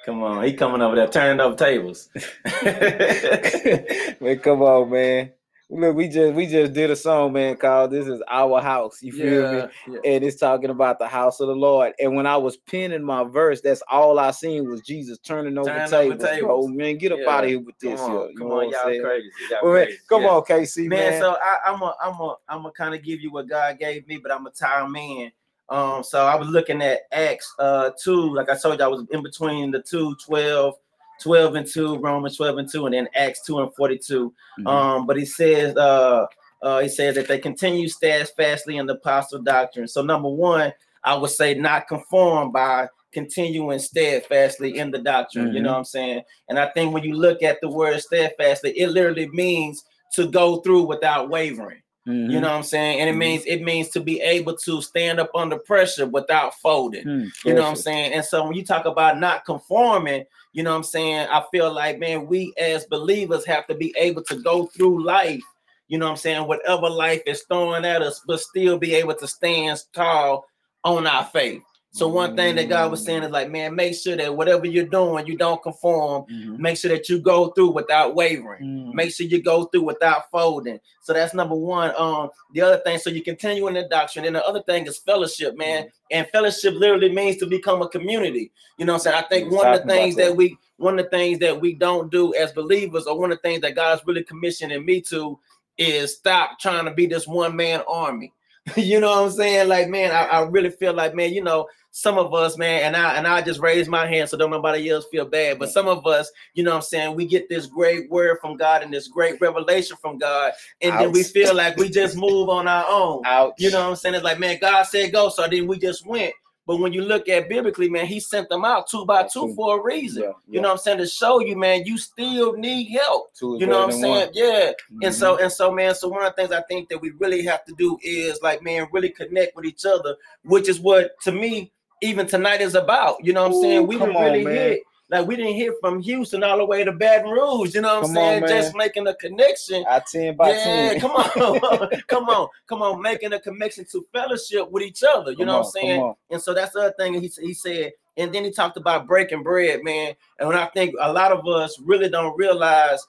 Come 0.05 0.21
on. 0.21 0.43
He 0.43 0.53
coming 0.53 0.81
over 0.81 0.95
there 0.95 1.07
turning 1.07 1.39
up 1.39 1.57
tables. 1.57 2.09
man, 2.63 4.39
come 4.39 4.61
on, 4.61 4.91
man. 4.91 5.31
Look, 5.67 5.95
we 5.95 6.07
just 6.07 6.35
we 6.35 6.45
just 6.45 6.73
did 6.73 6.91
a 6.91 6.95
song, 6.95 7.33
man, 7.33 7.57
called 7.57 7.89
"This 7.89 8.05
Is 8.05 8.21
Our 8.29 8.61
House." 8.61 9.01
You 9.01 9.11
feel 9.11 9.49
me? 9.49 9.57
yeah. 9.57 9.67
yeah. 9.87 9.99
And 10.05 10.23
it's 10.23 10.35
talking 10.35 10.69
about 10.69 10.99
the 10.99 11.07
house 11.07 11.39
of 11.39 11.47
the 11.47 11.55
Lord. 11.55 11.93
And 11.99 12.15
when 12.15 12.27
I 12.27 12.37
was 12.37 12.55
penning 12.55 13.01
my 13.03 13.23
verse, 13.23 13.61
that's 13.61 13.81
all 13.89 14.19
I 14.19 14.29
seen 14.29 14.69
was 14.69 14.81
Jesus 14.81 15.17
turning 15.17 15.57
over 15.57 15.71
Turning 15.71 15.89
tables, 15.89 16.23
over 16.23 16.39
bro. 16.39 16.67
Man, 16.67 16.99
get 16.99 17.13
up 17.13 17.19
Yeah. 17.23 17.31
out 17.31 17.43
of 17.45 17.49
here 17.49 17.59
with 17.59 17.79
this. 17.79 17.99
Come 17.99 18.11
this. 18.11 18.15
on, 18.15 18.21
here. 18.21 18.29
You 18.29 18.37
come 18.37 18.47
know 18.49 18.53
on, 18.53 18.65
what 18.65 18.73
y'all 18.73 18.83
saying? 18.85 19.01
crazy. 19.01 19.29
Y'all 19.49 19.59
Well, 19.63 19.73
man, 19.73 19.85
crazy. 19.85 19.99
come 20.07 20.21
Yeah. 20.21 20.29
on, 20.29 20.41
KC, 20.43 20.87
man, 20.87 20.89
man. 20.89 21.21
so 21.21 21.37
I, 21.41 21.57
I'm 21.65 21.81
a, 21.81 21.95
I'm 21.99 22.19
a, 22.19 22.35
I'm 22.47 22.57
gonna 22.61 22.71
kind 22.71 22.93
of 22.93 23.01
give 23.01 23.21
you 23.21 23.31
what 23.31 23.47
God 23.49 23.79
gave 23.79 24.07
me, 24.07 24.17
but 24.17 24.31
I'm 24.31 24.45
a 24.45 24.51
time 24.51 24.91
man. 24.91 25.31
Um, 25.69 26.03
so 26.03 26.25
I 26.25 26.35
was 26.35 26.47
looking 26.49 26.81
at 26.81 27.01
Acts 27.11 27.53
uh 27.59 27.91
two, 28.01 28.33
like 28.33 28.49
I 28.49 28.55
told 28.55 28.79
you, 28.79 28.85
I 28.85 28.87
was 28.87 29.05
in 29.11 29.23
between 29.23 29.71
the 29.71 29.81
two, 29.81 30.15
12, 30.25 30.75
12 31.21 31.55
and 31.55 31.67
2, 31.67 31.97
Romans 31.97 32.37
12 32.37 32.57
and 32.57 32.71
2, 32.71 32.85
and 32.85 32.93
then 32.93 33.07
Acts 33.15 33.43
2 33.45 33.61
and 33.61 33.73
42. 33.73 34.33
Mhm. 34.59 34.67
Um, 34.67 35.07
but 35.07 35.17
he 35.17 35.25
says, 35.25 35.75
uh, 35.77 36.25
uh, 36.61 36.79
he 36.79 36.89
says 36.89 37.15
that 37.15 37.27
they 37.27 37.39
continue 37.39 37.87
steadfastly 37.87 38.77
in 38.77 38.85
the 38.85 38.93
apostle 38.93 39.41
doctrine. 39.41 39.87
So, 39.87 40.01
number 40.01 40.29
one, 40.29 40.73
I 41.03 41.15
would 41.15 41.29
say 41.29 41.53
not 41.53 41.87
conform 41.87 42.51
by 42.51 42.89
continuing 43.11 43.79
steadfastly 43.79 44.77
in 44.77 44.91
the 44.91 44.97
doctrine. 44.99 45.53
You 45.53 45.61
know 45.61 45.71
what 45.71 45.77
I'm 45.79 45.85
saying? 45.85 46.23
And 46.49 46.59
I 46.59 46.69
think 46.71 46.93
when 46.93 47.03
you 47.03 47.13
look 47.15 47.43
at 47.43 47.61
the 47.61 47.69
word 47.69 48.01
steadfastly, 48.01 48.71
it 48.77 48.89
literally 48.89 49.29
means 49.29 49.83
to 50.13 50.27
go 50.27 50.57
through 50.57 50.83
without 50.83 51.29
wavering. 51.29 51.81
Mhm. 52.07 52.31
You 52.31 52.39
know 52.39 52.49
what 52.49 52.57
I'm 52.57 52.63
saying? 52.63 52.99
And 52.99 53.09
it 53.09 53.13
Mhm. 53.13 53.17
means 53.17 53.43
it 53.45 53.61
means 53.61 53.89
to 53.89 53.99
be 53.99 54.21
able 54.21 54.55
to 54.57 54.81
stand 54.81 55.19
up 55.19 55.31
under 55.33 55.57
pressure 55.57 56.05
without 56.05 56.53
folding. 56.55 57.03
Hmm, 57.03 57.25
You 57.43 57.53
know 57.53 57.61
what 57.61 57.69
I'm 57.69 57.75
saying? 57.75 58.13
And 58.13 58.23
so 58.23 58.43
when 58.45 58.53
you 58.53 58.63
talk 58.65 58.85
about 58.85 59.19
not 59.19 59.45
conforming, 59.45 60.25
you 60.53 60.63
know 60.63 60.71
what 60.71 60.77
I'm 60.77 60.83
saying? 60.83 61.27
I 61.31 61.43
feel 61.51 61.71
like, 61.73 61.97
man, 61.99 62.27
we 62.27 62.53
as 62.57 62.85
believers 62.85 63.45
have 63.45 63.65
to 63.67 63.75
be 63.75 63.93
able 63.97 64.23
to 64.23 64.35
go 64.35 64.67
through 64.67 65.03
life, 65.03 65.43
you 65.87 65.97
know 65.97 66.05
what 66.05 66.11
I'm 66.11 66.17
saying? 66.17 66.47
Whatever 66.47 66.89
life 66.89 67.21
is 67.25 67.43
throwing 67.43 67.85
at 67.85 68.01
us, 68.01 68.21
but 68.25 68.39
still 68.39 68.77
be 68.77 68.93
able 68.95 69.15
to 69.15 69.27
stand 69.27 69.79
tall 69.93 70.45
on 70.83 71.07
our 71.07 71.25
faith. 71.25 71.63
So 71.95 72.09
one 72.09 72.35
thing 72.35 72.55
that 72.55 72.67
God 72.67 72.91
was 72.91 73.05
saying 73.05 73.23
is 73.23 73.31
like, 73.31 73.49
man, 73.49 73.73
make 73.73 73.95
sure 73.95 74.17
that 74.17 74.35
whatever 74.35 74.65
you're 74.65 74.85
doing, 74.85 75.25
you 75.25 75.37
don't 75.37 75.63
conform. 75.63 76.25
Mhm. 76.29 76.59
Make 76.59 76.77
sure 76.77 76.91
that 76.91 77.07
you 77.07 77.19
go 77.19 77.51
through 77.51 77.71
without 77.71 78.15
wavering 78.15 78.63
Mhm. 78.63 78.93
make 78.93 79.13
sure 79.13 79.25
you 79.25 79.41
go 79.41 79.63
through 79.65 79.83
without 79.83 80.29
folding. 80.29 80.77
So 81.01 81.13
that's 81.13 81.33
number 81.33 81.55
one. 81.55 81.93
Um, 81.97 82.31
the 82.53 82.61
other 82.61 82.77
thing, 82.79 82.97
so 82.97 83.09
you 83.09 83.21
continue 83.21 83.67
in 83.67 83.75
the 83.75 83.83
doctrine. 83.83 84.25
And 84.25 84.35
the 84.35 84.45
other 84.45 84.61
thing 84.63 84.85
is 84.87 84.97
fellowship, 84.97 85.57
man. 85.57 85.89
And 86.11 86.27
fellowship 86.33 86.73
literally 86.73 87.13
means 87.13 87.37
to 87.37 87.45
become 87.45 87.81
a 87.81 87.87
community. 87.87 88.51
You 88.77 88.85
know 88.85 88.93
what 88.93 89.07
I'm 89.07 89.13
saying? 89.13 89.23
I 89.23 89.27
think 89.29 89.51
one 89.53 89.67
of 89.73 89.81
the 89.81 89.87
things 89.87 90.15
that. 90.17 90.29
that 90.29 90.35
we 90.35 90.57
one 90.77 90.99
of 90.99 91.05
the 91.05 91.09
things 91.11 91.39
that 91.39 91.61
we 91.61 91.73
don't 91.73 92.11
do 92.11 92.33
as 92.33 92.51
believers, 92.51 93.05
or 93.07 93.17
one 93.17 93.31
of 93.31 93.37
the 93.37 93.41
things 93.49 93.61
that 93.61 93.75
God's 93.75 94.01
really 94.05 94.25
commissioning 94.25 94.83
me 94.83 94.99
to 95.03 95.39
is 95.77 96.15
stop 96.15 96.59
trying 96.59 96.83
to 96.83 96.91
be 96.91 97.05
this 97.05 97.25
one 97.25 97.55
man 97.55 97.81
army. 97.87 98.33
you 98.75 98.99
know 98.99 99.09
what 99.09 99.25
I'm 99.25 99.31
saying? 99.31 99.67
Like, 99.67 99.89
man, 99.89 100.11
I, 100.11 100.25
I 100.25 100.41
really 100.41 100.71
feel 100.71 100.93
like, 100.93 101.13
man, 101.13 101.33
you 101.33 101.43
know, 101.43 101.67
some 101.91 102.17
of 102.17 102.33
us, 102.33 102.57
man, 102.57 102.83
and 102.83 102.95
I 102.97 103.13
and 103.13 103.25
I 103.25 103.41
just 103.41 103.61
raise 103.61 103.87
my 103.87 104.05
hand 104.05 104.27
so 104.27 104.35
don't 104.35 104.51
nobody 104.51 104.89
else 104.89 105.05
feel 105.09 105.23
bad. 105.23 105.59
But 105.59 105.69
some 105.69 105.87
of 105.87 106.05
us, 106.05 106.29
you 106.53 106.61
know 106.61 106.71
what 106.71 106.77
I'm 106.77 106.81
saying, 106.81 107.15
we 107.15 107.25
get 107.25 107.47
this 107.47 107.67
great 107.67 108.09
word 108.09 108.39
from 108.41 108.57
God 108.57 108.83
and 108.83 108.93
this 108.93 109.07
great 109.07 109.39
revelation 109.39 109.95
from 110.01 110.17
God, 110.17 110.51
and 110.81 110.99
then 110.99 111.13
we 111.13 111.23
feel 111.23 111.55
like 111.55 111.77
we 111.77 111.87
just 111.87 112.17
move 112.17 112.49
on 112.49 112.67
our 112.67 112.85
own. 112.89 113.21
Ouch. 113.25 113.53
You 113.59 113.71
know 113.71 113.79
what 113.79 113.89
I'm 113.91 113.95
saying? 113.95 114.15
It's 114.15 114.25
like, 114.25 114.39
man, 114.39 114.57
God 114.59 114.83
said 114.83 115.13
go, 115.13 115.29
so 115.29 115.47
then 115.47 115.67
we 115.67 115.79
just 115.79 116.05
went. 116.05 116.33
But 116.67 116.77
when 116.77 116.93
you 116.93 117.01
look 117.01 117.29
at 117.29 117.47
biblically, 117.47 117.89
man, 117.89 118.07
he 118.07 118.19
sent 118.19 118.49
them 118.49 118.65
out 118.65 118.89
two 118.89 119.05
by 119.05 119.23
two 119.23 119.53
for 119.55 119.79
a 119.79 119.83
reason. 119.83 120.23
Yeah, 120.23 120.31
You 120.49 120.61
know 120.61 120.69
what 120.69 120.73
I'm 120.73 120.77
saying? 120.79 120.97
To 120.99 121.07
show 121.07 121.39
you, 121.39 121.55
man, 121.55 121.85
you 121.85 121.97
still 121.97 122.53
need 122.53 122.89
help. 122.89 123.33
Two 123.35 123.57
You 123.59 123.67
know 123.67 123.85
what 123.85 123.93
I'm 123.95 124.01
than 124.01 124.09
one. 124.09 124.19
saying? 124.19 124.31
Yeah. 124.33 124.71
And 125.03 125.13
Mhm. 125.13 125.17
so 125.17 125.37
and 125.37 125.51
so, 125.51 125.71
man. 125.71 125.93
So 125.93 126.07
one 126.07 126.23
of 126.25 126.35
the 126.35 126.41
things 126.41 126.51
I 126.51 126.61
think 126.63 126.89
that 126.89 126.99
we 126.99 127.11
really 127.11 127.43
have 127.43 127.65
to 127.65 127.73
do 127.73 127.97
is 128.01 128.39
like, 128.41 128.63
man, 128.63 128.87
really 128.91 129.09
connect 129.09 129.55
with 129.55 129.65
each 129.65 129.85
other, 129.85 130.15
which 130.43 130.67
is 130.67 130.79
what 130.79 131.19
to 131.21 131.31
me 131.31 131.71
even 132.01 132.27
tonight 132.27 132.61
is 132.61 132.75
about. 132.75 133.23
You 133.23 133.33
know 133.33 133.41
what 133.43 133.47
I'm 133.51 133.53
Ooh, 133.57 133.61
saying? 133.61 133.87
We 133.87 133.97
done 133.97 134.09
really 134.09 134.45
on, 134.45 134.51
hit. 134.51 134.83
Like 135.09 135.27
we 135.27 135.35
didn't 135.35 135.53
hear 135.53 135.73
from 135.79 136.01
Houston 136.01 136.43
all 136.43 136.57
the 136.57 136.65
way 136.65 136.83
to 136.83 136.91
Baton 136.91 137.29
Rouge. 137.29 137.75
You 137.75 137.81
know 137.81 137.89
what 137.89 137.97
I'm 137.97 138.03
Come 138.05 138.17
on, 138.17 138.23
saying? 138.25 138.41
man. 138.41 138.49
Just 138.49 138.75
making 138.75 139.07
a 139.07 139.15
connection. 139.15 139.85
I 139.87 139.99
ten 139.99 140.35
by 140.35 140.53
Yeah, 140.53 140.93
ten. 140.93 140.99
come 140.99 141.11
on, 141.11 141.89
come 142.07 142.29
on, 142.29 142.47
come 142.67 142.81
on, 142.81 143.01
making 143.01 143.33
a 143.33 143.39
connection 143.39 143.85
to 143.91 144.05
fellowship 144.11 144.71
with 144.71 144.83
each 144.83 145.03
other. 145.07 145.31
You 145.31 145.37
Come 145.37 145.47
know 145.47 145.53
on, 145.53 145.59
what 145.59 145.65
I'm 145.67 145.71
saying? 145.71 146.13
And 146.31 146.41
so 146.41 146.53
that's 146.53 146.73
the 146.73 146.79
other 146.79 146.93
thing 146.97 147.13
he, 147.21 147.31
he 147.39 147.53
said. 147.53 147.91
And 148.17 148.33
then 148.33 148.45
he 148.45 148.51
talked 148.51 148.77
about 148.77 149.07
breaking 149.07 149.43
bread, 149.43 149.83
man. 149.83 150.13
And 150.39 150.47
when 150.47 150.57
I 150.57 150.67
think 150.67 150.95
a 150.99 151.11
lot 151.11 151.31
of 151.31 151.45
us 151.47 151.77
really 151.83 152.09
don't 152.09 152.37
realize 152.37 153.05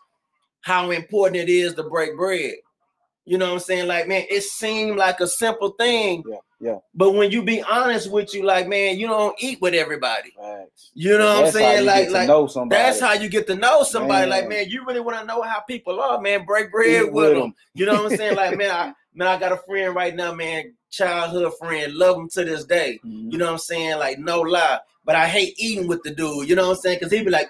how 0.62 0.90
important 0.90 1.36
it 1.36 1.48
is 1.48 1.74
to 1.74 1.85
break 1.85 2.16
bread. 2.16 2.55
You 3.24 3.39
know 3.39 3.47
what 3.47 3.55
I'm 3.55 3.60
saying? 3.60 3.86
Like, 3.89 4.06
man, 4.09 4.24
it 4.28 4.43
seemed 4.43 4.97
like 4.97 5.20
a 5.20 5.27
simple 5.28 5.70
thing, 5.70 6.24
Yeah, 6.28 6.36
yeah. 6.60 6.78
but 6.94 7.12
when 7.12 7.30
you 7.30 7.42
be 7.42 7.62
honest 7.62 8.10
with 8.10 8.34
you, 8.34 8.44
like, 8.44 8.66
man, 8.68 8.98
you 8.98 9.06
don't 9.06 9.34
eat 9.38 9.60
with 9.60 9.74
everybody. 9.74 10.32
Facts. 10.40 10.90
You 10.94 11.18
know 11.18 11.26
what 11.26 11.36
I'm 11.36 11.42
That's 11.44 11.52
saying? 11.56 11.86
Like, 11.86 12.10
like 12.10 12.28
know 12.28 12.46
somebody. 12.46 12.80
that's 12.82 13.00
how 13.00 13.12
you 13.12 13.28
get 13.28 13.46
to 13.48 13.54
know 13.54 13.82
somebody. 13.82 14.28
Like, 14.30 14.48
Man. 14.48 14.60
man, 14.60 14.70
you 14.70 14.84
really 14.86 15.00
want 15.00 15.18
to 15.18 15.24
know 15.24 15.42
how 15.42 15.60
people 15.60 16.00
are, 16.00 16.20
man. 16.20 16.44
Break 16.46 16.70
bread 16.72 17.04
Eat 17.04 17.12
with 17.12 17.30
them. 17.30 17.34
them. 17.38 17.42
'em. 17.48 17.54
You 17.74 17.86
know 17.86 18.02
what 18.02 18.12
I'm 18.12 18.16
saying? 18.18 18.36
Like, 18.36 18.56
man, 18.58 18.70
I 18.70 18.92
man, 19.14 19.28
I 19.28 19.38
got 19.38 19.52
a 19.52 19.56
friend 19.58 19.94
right 19.94 20.14
now, 20.14 20.32
man, 20.34 20.74
childhood 20.90 21.52
friend, 21.58 21.92
love 21.94 22.16
him 22.16 22.28
to 22.30 22.44
this 22.44 22.64
day. 22.64 22.98
Mhm. 23.04 23.32
You 23.32 23.38
know 23.38 23.46
what 23.46 23.52
I'm 23.52 23.58
saying? 23.58 23.98
Like, 23.98 24.18
no 24.18 24.40
lie. 24.40 24.80
But 25.04 25.14
I 25.16 25.28
hate 25.28 25.54
eating 25.58 25.86
with 25.86 26.02
the 26.02 26.10
dude. 26.10 26.48
You 26.48 26.56
know 26.56 26.68
what 26.68 26.76
I'm 26.76 26.80
saying? 26.82 26.98
Because 26.98 27.12
he'd 27.12 27.24
be 27.24 27.30
like, 27.30 27.48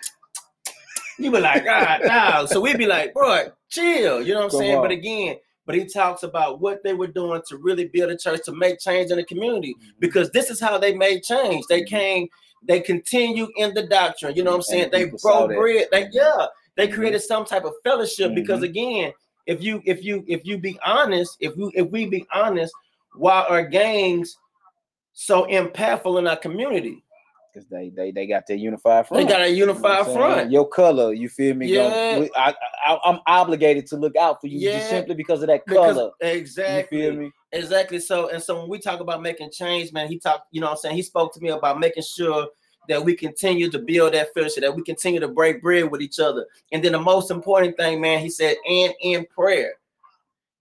you 1.19 1.31
be 1.31 1.41
like, 1.41 1.65
God. 1.65 2.49
So 2.51 2.61
we'd 2.61 2.77
be 2.77 2.87
like, 2.87 3.15
bro, 3.15 3.47
chill. 3.71 4.21
You 4.21 4.35
know 4.35 4.41
what 4.41 4.45
I'm 4.47 4.51
Come 4.51 4.59
saying? 4.61 4.81
But 4.83 4.91
again, 4.91 5.37
but 5.67 5.75
he 5.75 5.85
talks 5.85 6.23
about 6.23 6.61
what 6.61 6.83
they 6.83 6.95
were 6.95 7.07
doing 7.09 7.43
to 7.49 7.57
really 7.59 7.87
build 7.87 8.11
a 8.11 8.17
church 8.17 8.41
to 8.45 8.53
make 8.53 8.79
change 8.79 9.11
in 9.11 9.17
the 9.19 9.25
community 9.25 9.75
Mm-hmm. 9.75 9.91
because 10.01 10.31
this 10.31 10.49
is 10.51 10.61
how 10.61 10.79
they 10.79 10.95
made 10.95 11.23
change. 11.23 11.67
They 11.69 11.83
came, 11.83 12.29
they 12.63 12.81
continued 12.81 13.51
in 13.57 13.75
the 13.75 13.87
doctrine. 13.87 14.35
You 14.37 14.45
know 14.45 14.51
what 14.53 14.57
I'm 14.59 14.63
saying? 14.63 14.89
They 14.93 15.07
broke 15.23 15.49
bread. 15.49 15.89
They 15.93 16.09
yeah, 16.13 16.47
they 16.77 16.89
Mhm. 16.89 16.95
created 16.95 17.21
some 17.21 17.45
type 17.45 17.65
of 17.65 17.75
fellowship 17.85 18.35
because 18.35 18.61
Mhm. 18.61 18.65
again, 18.71 19.13
if 19.47 19.63
you 19.63 19.83
if 19.85 20.03
you 20.05 20.25
if 20.27 20.45
you 20.47 20.57
be 20.59 20.79
honest, 20.85 21.37
if 21.41 21.57
you 21.57 21.71
if 21.75 21.91
we 21.91 22.07
be 22.07 22.27
honest, 22.33 22.73
why 23.15 23.45
are 23.49 23.63
gangs 23.63 24.39
so 25.13 25.47
impactful 25.47 26.19
in 26.19 26.27
our 26.27 26.37
community? 26.37 27.03
Cause 27.57 27.65
they 27.71 27.89
they 27.89 28.11
they 28.11 28.27
got 28.27 28.47
their 28.47 28.59
unified 28.59 29.09
front. 29.09 29.27
They 29.27 29.33
got 29.33 29.41
a 29.41 29.49
You 29.49 29.65
know 29.65 29.73
unified 29.73 30.05
front. 30.13 30.51
Your 30.53 30.69
color, 30.69 31.15
you 31.15 31.31
feel 31.31 31.55
me? 31.55 31.69
Yeah. 31.69 32.17
Gonna- 32.19 32.29
I, 32.37 32.55
I'm 33.03 33.19
obligated 33.27 33.87
to 33.87 33.97
look 33.97 34.15
out 34.15 34.43
for 34.43 34.47
you 34.47 34.59
Yeah. 34.59 34.77
just 34.79 34.91
simply 34.91 35.15
because 35.15 35.41
of 35.41 35.47
that 35.49 35.65
Because 35.65 35.95
color. 35.97 36.11
exactly. 36.21 36.99
You 36.99 37.11
feel 37.13 37.19
me? 37.19 37.31
Exactly. 37.53 37.99
So 37.99 38.29
and 38.29 38.43
so 38.43 38.61
when 38.61 38.69
we 38.69 38.79
talk 38.79 39.01
about 39.01 39.23
making 39.23 39.53
change, 39.53 39.91
man, 39.95 40.07
he 40.07 40.19
talked, 40.19 40.49
you 40.51 40.61
know 40.61 40.67
what 40.67 40.73
I'm 40.73 40.77
saying? 40.79 40.97
He 40.97 41.03
spoke 41.03 41.33
to 41.33 41.41
me 41.41 41.49
about 41.49 41.81
making 41.81 42.03
sure 42.03 42.47
that 42.91 43.03
we 43.03 43.17
continue 43.17 43.71
to 43.71 43.79
build 43.79 44.13
that 44.13 44.35
fellowship, 44.35 44.63
that 44.63 44.77
we 44.77 44.83
continue 44.83 45.19
to 45.21 45.29
break 45.29 45.63
bread 45.63 45.91
with 45.91 46.03
each 46.03 46.21
other. 46.21 46.47
And 46.73 46.85
then 46.85 46.93
the 46.93 47.01
most 47.01 47.31
important 47.31 47.79
thing, 47.79 48.03
man, 48.03 48.21
he 48.21 48.29
said, 48.29 48.57
and 48.69 48.93
in 49.01 49.25
prayer. 49.35 49.73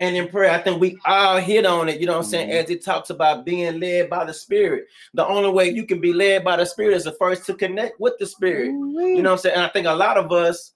And 0.02 0.16
in 0.18 0.28
prayer, 0.28 0.52
I 0.52 0.58
think 0.62 0.82
we 0.82 0.98
all 1.06 1.38
hit 1.38 1.66
on 1.66 1.88
it, 1.88 2.02
you 2.02 2.06
know 2.06 2.14
what 2.14 2.26
I'm 2.26 2.30
saying? 2.30 2.50
Mhm. 2.50 2.64
As 2.64 2.70
it 2.70 2.84
talks 2.84 3.10
about 3.12 3.46
being 3.46 3.80
led 3.80 4.10
by 4.10 4.26
the 4.26 4.34
spirit. 4.34 4.88
The 5.14 5.26
only 5.26 5.50
way 5.50 5.70
you 5.70 5.86
can 5.86 6.02
be 6.02 6.12
led 6.12 6.44
by 6.44 6.58
the 6.58 6.66
spirit 6.66 6.96
is 6.98 7.06
the 7.06 7.14
first 7.14 7.46
to 7.46 7.54
connect 7.54 7.98
with 8.00 8.18
the 8.20 8.26
spirit. 8.26 8.66
You 8.68 9.22
know 9.22 9.30
what 9.30 9.32
I'm 9.32 9.38
saying? 9.38 9.56
And 9.56 9.64
I 9.66 9.70
think 9.70 9.88
a 9.88 9.94
lot 9.94 10.18
of 10.18 10.32
us, 10.34 10.74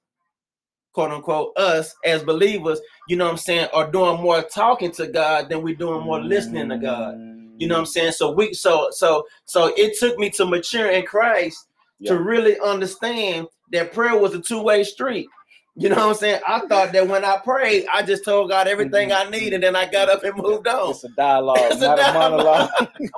quote 0.94 1.12
unquote, 1.12 1.58
us 1.58 1.94
as 2.06 2.24
believers, 2.24 2.80
you 3.10 3.18
know 3.18 3.26
what 3.26 3.32
I'm 3.32 3.38
saying, 3.38 3.68
are 3.74 3.92
doing 3.92 4.22
more 4.22 4.42
talking 4.42 4.92
to 4.94 5.08
God 5.08 5.50
than 5.50 5.64
we're 5.64 5.76
doing 5.76 6.02
more 6.02 6.22
listening 6.22 6.70
to 6.70 6.78
God. 6.78 7.16
You 7.58 7.68
know 7.68 7.76
what 7.76 7.80
I'm 7.82 7.86
saying? 7.88 8.14
So 8.14 8.32
we 8.32 8.54
so 8.54 8.88
so 8.92 9.26
so 9.44 9.74
it 9.76 9.98
took 10.00 10.18
me 10.18 10.30
to 10.32 10.46
mature 10.46 10.92
in 10.92 11.06
Christ 11.06 11.68
Yeah. 12.00 12.14
to 12.14 12.20
really 12.20 12.58
understand 12.62 13.48
that 13.74 13.92
prayer 13.92 14.18
was 14.18 14.34
a 14.34 14.40
two-way 14.40 14.86
street. 14.86 15.28
You 15.80 15.90
know 15.90 15.96
what 15.96 16.08
I'm 16.08 16.14
saying? 16.16 16.42
I 16.48 16.60
thought 16.68 16.92
that 16.92 17.08
when 17.08 17.24
I 17.24 17.38
prayed, 17.38 17.86
I 17.92 18.02
just 18.04 18.26
told 18.26 18.50
God 18.50 18.68
everything 18.68 19.12
I 19.14 19.30
need, 19.30 19.54
and 19.54 19.64
then 19.64 19.76
I 19.76 19.86
got 19.90 20.10
up 20.10 20.24
and 20.26 20.36
moved 20.36 20.68
on. 20.68 20.92
It's 20.92 21.04
a 21.06 21.10
dialogue, 21.10 21.58
It's 21.62 21.78
a 21.82 21.88
not 21.88 22.00
a, 22.00 22.02
dialogue. 22.02 22.32
monologue. 22.32 22.70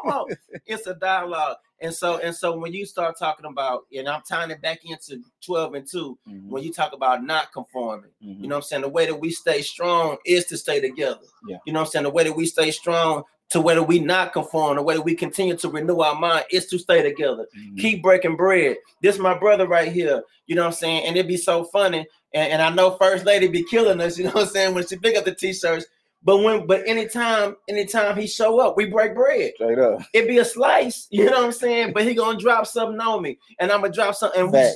Come 0.03 0.11
on, 0.11 0.27
it's 0.67 0.85
a 0.87 0.93
dialogue. 0.93 1.57
And 1.81 1.91
so 1.91 2.17
and 2.19 2.35
so 2.35 2.55
when 2.57 2.71
you 2.73 2.85
start 2.85 3.17
talking 3.17 3.47
about, 3.47 3.85
and 3.97 4.07
I'm 4.07 4.21
tying 4.29 4.51
it 4.51 4.61
back 4.61 4.81
into 4.85 5.19
12 5.43 5.73
and 5.73 5.87
2, 5.89 6.17
Mhm, 6.29 6.49
when 6.49 6.61
you 6.61 6.71
talk 6.71 6.93
about 6.93 7.23
not 7.23 7.51
conforming, 7.51 8.11
mhm. 8.23 8.39
you 8.41 8.47
know 8.47 8.55
what 8.55 8.57
I'm 8.57 8.61
saying? 8.63 8.81
The 8.83 8.89
way 8.89 9.07
that 9.07 9.19
we 9.19 9.31
stay 9.31 9.63
strong 9.63 10.17
is 10.23 10.45
to 10.45 10.57
stay 10.57 10.79
together. 10.79 11.21
Yeah. 11.47 11.57
You 11.65 11.73
know 11.73 11.79
what 11.79 11.87
I'm 11.87 11.91
saying? 11.91 12.03
The 12.03 12.11
way 12.11 12.23
that 12.25 12.35
we 12.35 12.45
stay 12.45 12.69
strong 12.69 13.23
to 13.49 13.59
whether 13.59 13.81
we 13.83 13.97
not 13.99 14.31
conform, 14.31 14.75
the 14.77 14.83
way 14.83 14.95
that 14.95 15.01
we 15.01 15.15
continue 15.15 15.57
to 15.57 15.67
renew 15.69 15.99
our 16.01 16.15
mind 16.15 16.45
is 16.51 16.67
to 16.67 16.77
stay 16.77 17.01
together. 17.01 17.47
Mhm. 17.57 17.79
Keep 17.79 18.03
breaking 18.03 18.35
bread. 18.37 18.77
This 19.01 19.17
my 19.17 19.33
brother 19.33 19.67
right 19.67 19.91
here. 19.91 20.23
You 20.45 20.55
know 20.55 20.61
what 20.61 20.67
I'm 20.67 20.73
saying? 20.73 21.05
And 21.05 21.17
it'd 21.17 21.27
be 21.27 21.37
so 21.37 21.63
funny. 21.63 22.05
And, 22.33 22.53
and 22.53 22.61
I 22.61 22.69
know 22.69 22.91
First 22.91 23.25
Lady 23.25 23.47
be 23.47 23.63
killing 23.63 23.99
us, 23.99 24.17
you 24.17 24.25
know 24.25 24.31
what 24.31 24.43
I'm 24.47 24.49
saying, 24.49 24.75
when 24.75 24.85
she 24.87 24.97
pick 24.97 25.17
up 25.17 25.25
the 25.25 25.35
t-shirts. 25.35 25.85
But 26.23 26.37
when 26.43 26.67
but 26.67 26.87
anytime, 26.87 27.55
anytime 27.67 28.15
he 28.15 28.27
show 28.27 28.59
up, 28.59 28.77
we 28.77 28.85
break 28.85 29.15
bread. 29.15 29.53
Straight 29.55 29.79
up. 29.79 30.01
It 30.13 30.27
be 30.27 30.37
a 30.37 30.45
slice, 30.45 31.07
you 31.11 31.25
know 31.25 31.31
what 31.31 31.45
I'm 31.45 31.51
saying? 31.51 31.93
But 31.93 32.03
he 32.03 32.13
gonna 32.13 32.37
drop 32.37 32.67
something 32.67 32.99
on 32.99 33.23
me, 33.23 33.39
and 33.59 33.71
I'm 33.71 33.81
gonna 33.81 33.91
drop 33.91 34.13
something. 34.13 34.39
And 34.39 34.51
we 34.53 34.71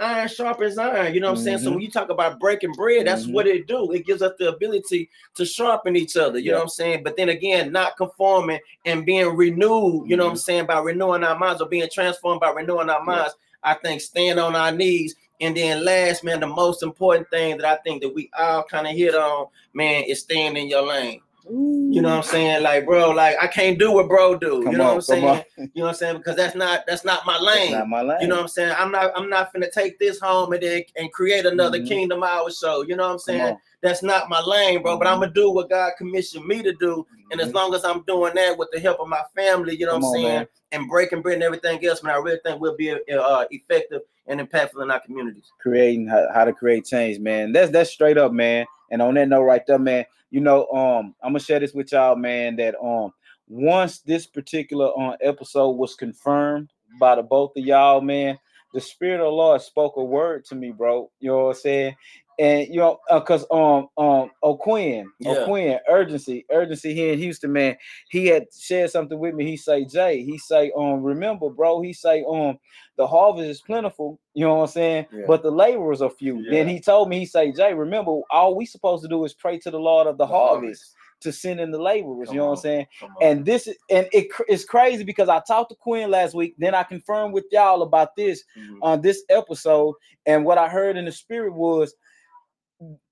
iron 0.00 0.26
sharpens 0.26 0.78
iron. 0.78 1.14
You 1.14 1.20
know 1.20 1.28
what 1.30 1.38
I'm 1.38 1.44
saying? 1.44 1.58
So 1.58 1.70
Mhm. 1.70 1.74
when 1.74 1.82
you 1.82 1.90
talk 1.92 2.10
about 2.10 2.40
breaking 2.40 2.72
bread, 2.72 3.06
that's 3.06 3.26
Mhm. 3.26 3.34
what 3.34 3.46
it 3.46 3.68
do. 3.68 3.92
It 3.92 4.04
gives 4.04 4.20
us 4.20 4.32
the 4.40 4.48
ability 4.48 5.08
to 5.36 5.44
sharpen 5.44 5.94
each 5.94 6.16
other. 6.16 6.40
You 6.40 6.50
know 6.50 6.56
what 6.56 6.62
I'm 6.64 6.68
saying? 6.70 7.02
But 7.04 7.16
then 7.16 7.28
again, 7.28 7.70
not 7.70 7.96
conforming 7.96 8.58
and 8.84 9.06
being 9.06 9.36
renewed. 9.36 10.10
You 10.10 10.16
know 10.16 10.24
what 10.24 10.30
I'm 10.30 10.36
Mhm. 10.36 10.40
saying? 10.40 10.66
By 10.66 10.80
renewing 10.80 11.22
our 11.22 11.38
minds 11.38 11.62
or 11.62 11.68
being 11.68 11.88
transformed 11.92 12.40
by 12.40 12.50
renewing 12.50 12.90
our 12.90 12.98
Yeah. 12.98 13.04
minds. 13.04 13.34
I 13.62 13.74
think 13.74 14.00
stand 14.00 14.40
on 14.40 14.56
our 14.56 14.72
knees. 14.72 15.14
And 15.40 15.56
then 15.56 15.84
last, 15.84 16.22
man, 16.22 16.40
the 16.40 16.46
most 16.46 16.82
important 16.82 17.28
thing 17.30 17.56
that 17.58 17.66
I 17.66 17.76
think 17.82 18.02
that 18.02 18.14
we 18.14 18.30
all 18.38 18.62
kind 18.64 18.86
of 18.86 18.94
hit 18.94 19.14
on, 19.14 19.46
man, 19.72 20.04
is 20.04 20.20
staying 20.20 20.56
in 20.56 20.68
your 20.68 20.82
lane. 20.86 21.20
You 21.48 22.02
know 22.02 22.10
what 22.10 22.16
I'm 22.18 22.22
saying? 22.22 22.62
Like, 22.62 22.84
bro, 22.86 23.10
like 23.10 23.36
I 23.42 23.46
can't 23.48 23.78
do 23.78 23.90
what 23.92 24.08
bro 24.08 24.36
do. 24.36 24.62
Come 24.62 24.72
you 24.72 24.78
know 24.78 24.90
on, 24.90 24.96
what 24.96 25.10
I'm 25.10 25.20
come 25.22 25.28
on. 25.30 25.36
saying? 25.36 25.44
You 25.56 25.68
know 25.74 25.82
what 25.84 25.88
I'm 25.88 25.94
saying? 25.96 26.16
Because 26.18 26.36
that's 26.36 26.54
not 26.54 26.84
that's 26.86 27.04
not 27.04 27.26
my 27.26 27.38
lane. 27.38 27.72
not 27.72 27.88
my 27.88 28.02
lane. 28.02 28.18
You 28.20 28.28
know 28.28 28.36
what 28.36 28.42
I'm 28.42 28.48
saying? 28.48 28.74
I'm 28.78 28.92
not 28.92 29.10
I'm 29.16 29.28
not 29.28 29.52
finna 29.52 29.72
take 29.72 29.98
this 29.98 30.20
home 30.20 30.52
and 30.52 30.62
then 30.62 30.82
and 30.96 31.12
create 31.12 31.46
another 31.46 31.78
Mhm. 31.80 31.88
Kingdom 31.88 32.22
Hour 32.22 32.50
show. 32.50 32.82
You 32.82 32.94
know 32.94 33.06
what 33.06 33.12
I'm 33.14 33.18
saying? 33.18 33.56
That's 33.82 34.02
not 34.02 34.28
my 34.28 34.40
lane, 34.42 34.82
bro. 34.82 34.98
But 34.98 35.08
Mhm. 35.08 35.12
I'm 35.12 35.20
gonna 35.20 35.32
do 35.32 35.50
what 35.50 35.70
God 35.70 35.92
commissioned 35.98 36.46
me 36.46 36.62
to 36.62 36.72
do. 36.74 37.04
And 37.32 37.40
as 37.40 37.48
Mhm. 37.48 37.54
long 37.54 37.74
as 37.74 37.84
I'm 37.84 38.02
doing 38.02 38.34
that 38.34 38.56
with 38.56 38.70
the 38.70 38.78
help 38.78 39.00
of 39.00 39.08
my 39.08 39.22
family, 39.34 39.74
you 39.76 39.86
know 39.86 39.92
Come 39.92 40.02
what 40.02 40.08
I'm 40.08 40.14
on, 40.16 40.20
saying? 40.22 40.36
man. 40.36 40.48
And 40.72 40.88
breaking 40.88 41.22
bread 41.22 41.34
and 41.34 41.42
everything 41.42 41.84
else, 41.84 42.02
man, 42.04 42.14
I 42.14 42.18
really 42.18 42.38
think 42.44 42.60
we'll 42.60 42.76
be 42.76 42.92
uh, 42.92 43.44
effective 43.50 44.02
and 44.30 44.40
impactful 44.40 44.82
in 44.82 44.90
our 44.90 45.00
communities. 45.00 45.50
creating 45.60 46.06
how, 46.06 46.26
how 46.32 46.44
to 46.44 46.52
create 46.52 46.86
change, 46.86 47.18
man. 47.18 47.52
That's 47.52 47.70
that's 47.70 47.90
straight 47.90 48.16
up, 48.16 48.32
man. 48.32 48.66
And 48.90 49.02
on 49.02 49.14
that 49.14 49.28
note, 49.28 49.42
right 49.42 49.66
there, 49.66 49.78
man. 49.78 50.06
You 50.30 50.40
know, 50.40 50.68
um, 50.68 51.14
I'm 51.22 51.30
gonna 51.30 51.40
share 51.40 51.60
this 51.60 51.74
with 51.74 51.92
y'all, 51.92 52.16
man. 52.16 52.56
That 52.56 52.76
um, 52.82 53.12
once 53.48 53.98
this 53.98 54.26
particular 54.26 54.96
um 54.98 55.16
episode 55.20 55.70
was 55.72 55.94
confirmed 55.94 56.70
by 56.98 57.16
the 57.16 57.22
both 57.22 57.56
of 57.56 57.64
y'all, 57.64 58.00
man, 58.00 58.38
the 58.72 58.80
spirit 58.80 59.20
of 59.20 59.26
the 59.26 59.30
Lord 59.32 59.60
spoke 59.60 59.96
a 59.96 60.04
word 60.04 60.44
to 60.46 60.54
me, 60.54 60.70
bro. 60.70 61.10
You 61.18 61.30
know 61.30 61.44
what 61.46 61.56
I'm 61.56 61.60
saying? 61.60 61.96
And 62.40 62.68
you 62.68 62.76
know, 62.80 62.98
uh, 63.10 63.20
cause 63.20 63.44
um 63.50 63.88
um 63.98 64.30
O'Quinn, 64.42 65.10
Yeah. 65.20 65.32
O'Quinn, 65.32 65.78
urgency, 65.88 66.46
urgency 66.50 66.94
here 66.94 67.12
in 67.12 67.18
Houston, 67.18 67.52
man. 67.52 67.76
He 68.08 68.26
had 68.26 68.46
shared 68.58 68.90
something 68.90 69.18
with 69.18 69.34
me. 69.34 69.44
He 69.44 69.56
say, 69.58 69.84
Jay, 69.84 70.24
he 70.24 70.38
say, 70.38 70.72
um, 70.76 71.02
remember, 71.02 71.50
bro, 71.50 71.82
he 71.82 71.92
say, 71.92 72.24
um, 72.28 72.58
the 72.96 73.06
harvest 73.06 73.48
is 73.48 73.60
plentiful, 73.60 74.18
you 74.34 74.44
know 74.46 74.54
what 74.56 74.62
I'm 74.62 74.68
saying? 74.68 75.06
Yeah. 75.12 75.24
But 75.26 75.42
the 75.42 75.50
laborers 75.50 76.00
are 76.02 76.10
few. 76.10 76.44
Then 76.50 76.66
he 76.66 76.80
told 76.80 77.08
me, 77.10 77.18
he 77.18 77.26
say, 77.26 77.52
Jay, 77.52 77.74
remember, 77.74 78.20
all 78.30 78.54
we 78.56 78.64
supposed 78.66 79.02
to 79.02 79.08
do 79.08 79.24
is 79.24 79.34
pray 79.34 79.58
to 79.58 79.70
the 79.70 79.78
Lord 79.78 80.06
of 80.06 80.16
the, 80.18 80.26
harvest, 80.26 80.94
to 81.20 81.32
send 81.32 81.60
in 81.60 81.70
the 81.70 81.78
laborers. 81.80 82.28
Come 82.28 82.34
you 82.34 82.40
know 82.40 82.46
what. 82.46 82.58
I'm 82.58 82.62
saying? 82.62 82.86
And 83.20 83.44
this 83.44 83.66
is 83.66 83.76
and 83.90 84.08
it's 84.12 84.64
crazy 84.64 85.04
because 85.04 85.28
I 85.28 85.42
talked 85.46 85.70
to 85.70 85.76
Quinn 85.76 86.10
last 86.10 86.34
week. 86.34 86.54
Then 86.58 86.74
I 86.74 86.82
confirmed 86.82 87.34
with 87.34 87.44
y'all 87.52 87.82
about 87.82 88.16
this 88.16 88.42
Mhm. 88.56 88.78
on 88.80 89.00
this 89.02 89.22
episode. 89.28 89.94
And 90.26 90.44
what 90.46 90.56
I 90.58 90.68
heard 90.68 90.96
in 90.96 91.04
the 91.04 91.12
spirit 91.12 91.52
was 91.54 91.94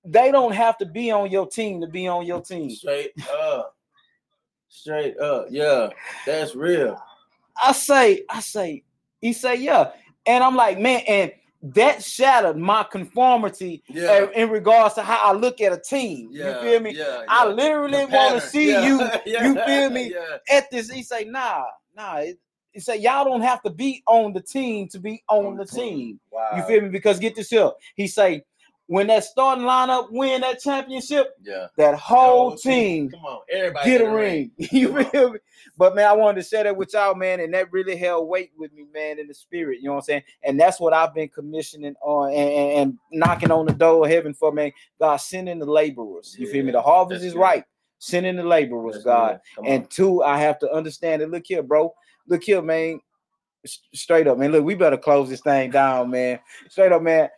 they 0.05 0.31
don't 0.31 0.53
have 0.53 0.77
to 0.79 0.85
be 0.85 1.11
on 1.11 1.29
your 1.29 1.47
team 1.47 1.81
to 1.81 1.87
be 1.87 2.07
on 2.07 2.25
your 2.25 2.41
team. 2.41 2.69
straight 2.71 3.11
up. 3.31 3.75
Straight 4.69 5.17
up. 5.19 5.47
Yeah. 5.49 5.89
That's 6.25 6.55
real. 6.55 7.01
I 7.61 7.71
say, 7.73 8.23
I 8.29 8.39
say, 8.39 8.83
he 9.21 9.33
say, 9.33 9.55
yeah. 9.55 9.91
And 10.25 10.43
I'm 10.43 10.55
like, 10.55 10.79
man, 10.79 11.01
and 11.07 11.31
that 11.61 12.01
shattered 12.03 12.55
my 12.57 12.83
conformity 12.83 13.83
Yeah. 13.89 14.27
in 14.33 14.49
regards 14.49 14.95
to 14.95 15.01
how 15.03 15.19
I 15.21 15.33
look 15.33 15.59
at 15.59 15.73
a 15.73 15.79
team. 15.79 16.29
Yeah. 16.31 16.55
You 16.55 16.61
feel 16.69 16.79
me? 16.79 16.95
Yeah. 16.95 17.23
I 17.27 17.47
literally 17.47 18.05
want 18.05 18.41
to 18.41 18.41
see 18.41 18.69
you 18.85 19.01
you 19.25 19.55
feel 19.65 19.89
me? 19.89 20.13
Yeah. 20.13 20.37
at 20.49 20.71
this. 20.71 20.89
He 20.89 21.03
say, 21.03 21.25
nah, 21.25 21.63
nah. 21.95 22.23
He 22.71 22.79
say, 22.79 22.97
y'all 22.97 23.25
don't 23.25 23.41
have 23.41 23.61
to 23.63 23.69
be 23.69 24.03
on 24.07 24.31
the 24.31 24.41
team 24.41 24.87
to 24.89 24.99
be 24.99 25.21
on 25.27 25.57
the 25.57 25.65
team. 25.65 26.19
Wow. 26.31 26.51
You 26.55 26.63
feel 26.63 26.81
me? 26.81 26.89
Because 26.89 27.19
get 27.19 27.35
this 27.35 27.49
here. 27.49 27.71
He 27.95 28.07
say, 28.07 28.43
when 28.89 29.05
that 29.05 29.23
starting 29.23 29.65
lineup 29.65 30.07
win 30.11 30.41
that 30.41 30.59
championship, 30.59 31.35
Yeah. 31.43 31.67
that 31.77 31.93
whole 31.93 32.55
team 32.57 33.11
Come 33.11 33.23
on, 33.23 33.41
everybody 33.51 33.87
get 33.87 34.01
a 34.01 34.03
get 34.05 34.09
ring. 34.11 34.51
You 34.71 35.03
feel 35.03 35.33
me? 35.33 35.39
But 35.77 35.93
man, 35.95 36.07
I 36.07 36.13
wanted 36.13 36.41
to 36.41 36.49
share 36.49 36.63
that 36.63 36.75
with 36.75 36.91
y'all, 36.93 37.13
man, 37.13 37.39
and 37.39 37.53
that 37.53 37.71
really 37.71 37.95
held 37.95 38.27
weight 38.27 38.49
with 38.57 38.73
me, 38.73 38.85
man, 38.91 39.19
in 39.19 39.27
the 39.27 39.33
spirit. 39.35 39.77
You 39.79 39.85
know 39.89 39.91
what 39.91 39.97
I'm 39.99 40.05
saying? 40.05 40.23
And 40.43 40.59
that's 40.59 40.79
what 40.79 40.93
I've 40.93 41.13
been 41.13 41.29
commissioning 41.29 41.93
on 42.01 42.29
and, 42.31 42.49
and, 42.49 42.71
and 42.79 42.97
knocking 43.11 43.51
on 43.51 43.67
the 43.67 43.73
door 43.73 44.05
of 44.05 44.11
heaven 44.11 44.33
for, 44.33 44.51
man. 44.51 44.71
God, 44.99 45.17
sending 45.17 45.59
the 45.59 45.67
laborers. 45.67 46.35
You 46.39 46.47
feel 46.47 46.65
me? 46.65 46.71
The 46.71 46.81
harvest 46.81 47.23
is 47.23 47.33
good. 47.33 47.39
right. 47.39 47.63
Sending 47.99 48.37
the 48.37 48.43
laborers, 48.43 48.95
That's 48.95 49.05
God. 49.05 49.31
good. 49.33 49.55
Come 49.55 49.65
on. 49.65 49.71
And 49.71 49.89
two, 49.91 50.23
I 50.23 50.39
have 50.39 50.57
to 50.59 50.71
understand 50.71 51.21
it. 51.21 51.29
Look 51.29 51.43
here, 51.45 51.61
bro. 51.61 51.93
Look 52.27 52.43
here, 52.43 52.63
man. 52.63 52.99
S- 53.63 53.81
Straight 53.93 54.25
up, 54.27 54.39
man. 54.39 54.51
Look, 54.51 54.63
we 54.65 54.73
better 54.73 54.97
close 54.97 55.29
this 55.29 55.41
thing 55.41 55.69
down, 55.69 56.09
man. 56.09 56.39
Straight 56.69 56.91
up, 56.91 57.03
man. 57.03 57.29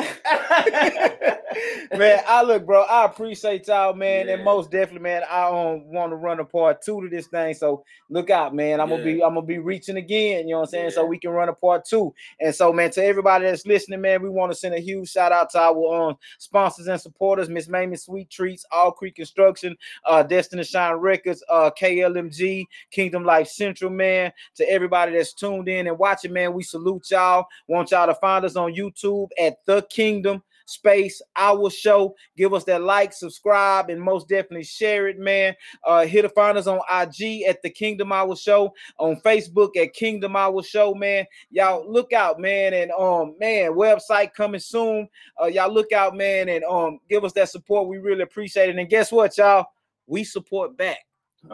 man, 1.96 2.20
I 2.26 2.42
look, 2.42 2.66
bro. 2.66 2.82
I 2.82 3.04
appreciate 3.04 3.66
y'all, 3.68 3.94
man, 3.94 4.28
and 4.28 4.44
most 4.44 4.70
definitely, 4.70 5.02
man. 5.02 5.22
I 5.30 5.48
um, 5.48 5.90
want 5.90 6.12
to 6.12 6.16
run 6.16 6.40
a 6.40 6.44
part 6.44 6.82
two 6.82 7.02
to 7.02 7.08
this 7.08 7.26
thing, 7.26 7.54
so 7.54 7.84
look 8.08 8.30
out, 8.30 8.54
man. 8.54 8.80
I'm 8.80 8.88
gonna 8.88 9.02
be, 9.02 9.22
I'm 9.22 9.34
gonna 9.34 9.42
be 9.42 9.58
reaching 9.58 9.96
again. 9.96 10.46
You 10.46 10.54
know 10.54 10.60
what 10.60 10.68
I'm 10.68 10.70
saying? 10.70 10.90
So 10.90 11.04
we 11.04 11.18
can 11.18 11.30
run 11.30 11.48
a 11.48 11.52
part 11.52 11.84
two. 11.84 12.14
And 12.40 12.54
so, 12.54 12.72
man, 12.72 12.90
to 12.92 13.04
everybody 13.04 13.46
that's 13.46 13.66
listening, 13.66 14.00
man, 14.00 14.22
we 14.22 14.28
want 14.28 14.52
to 14.52 14.58
send 14.58 14.74
a 14.74 14.80
huge 14.80 15.10
shout 15.10 15.32
out 15.32 15.50
to 15.50 15.60
our 15.60 16.10
um, 16.10 16.16
sponsors 16.38 16.86
and 16.86 17.00
supporters, 17.00 17.48
Miss 17.48 17.68
Mamie 17.68 17.96
Sweet 17.96 18.30
Treats, 18.30 18.64
All 18.70 18.92
Creek 18.92 19.16
Construction, 19.16 19.76
uh, 20.04 20.22
Destiny 20.22 20.64
Shine 20.64 20.94
Records, 20.94 21.42
uh, 21.48 21.70
KLMG, 21.78 22.66
Kingdom 22.90 23.24
Life 23.24 23.48
Central, 23.48 23.90
man. 23.90 24.32
To 24.56 24.70
everybody 24.70 25.12
that's 25.12 25.34
tuned 25.34 25.68
in 25.68 25.86
and 25.86 25.98
watching, 25.98 26.32
man, 26.32 26.52
we 26.52 26.62
salute 26.62 27.10
y'all. 27.10 27.46
Want 27.66 27.90
y'all 27.90 28.06
to 28.06 28.14
find 28.14 28.44
us 28.44 28.56
on 28.56 28.74
YouTube 28.74 29.28
at 29.40 29.64
The 29.66 29.82
Kingdom 29.90 30.42
Space 30.70 31.20
Our 31.36 31.68
Show. 31.68 32.14
Give 32.36 32.54
us 32.54 32.64
that 32.64 32.82
like, 32.82 33.12
subscribe, 33.12 33.90
and 33.90 34.00
most 34.00 34.28
definitely 34.28 34.64
share 34.64 35.08
it, 35.08 35.18
man. 35.18 35.54
Uh, 35.84 36.06
hit 36.06 36.22
to 36.22 36.28
find 36.28 36.56
us 36.56 36.66
on 36.66 36.78
IG 36.90 37.42
at 37.42 37.60
The 37.62 37.70
Kingdom 37.70 38.12
Hour 38.12 38.36
Show, 38.36 38.72
on 38.98 39.20
Facebook 39.22 39.76
at 39.76 39.92
Kingdom 39.92 40.36
Hour 40.36 40.62
Show, 40.62 40.94
man. 40.94 41.26
Y'all 41.50 41.90
look 41.90 42.12
out, 42.12 42.40
man, 42.40 42.72
and 42.74 42.90
um, 42.92 43.34
man, 43.40 43.72
website 43.72 44.32
coming 44.32 44.60
soon. 44.60 45.08
Uh, 45.40 45.46
y'all 45.46 45.72
look 45.72 45.92
out, 45.92 46.16
man, 46.16 46.48
and 46.48 46.64
um, 46.64 47.00
give 47.08 47.24
us 47.24 47.32
that 47.32 47.48
support. 47.48 47.88
We 47.88 47.98
really 47.98 48.22
appreciate 48.22 48.70
it. 48.70 48.78
And 48.78 48.88
guess 48.88 49.10
what, 49.10 49.36
y'all? 49.38 49.66
We 50.06 50.24
support 50.24 50.76
back. 50.76 50.98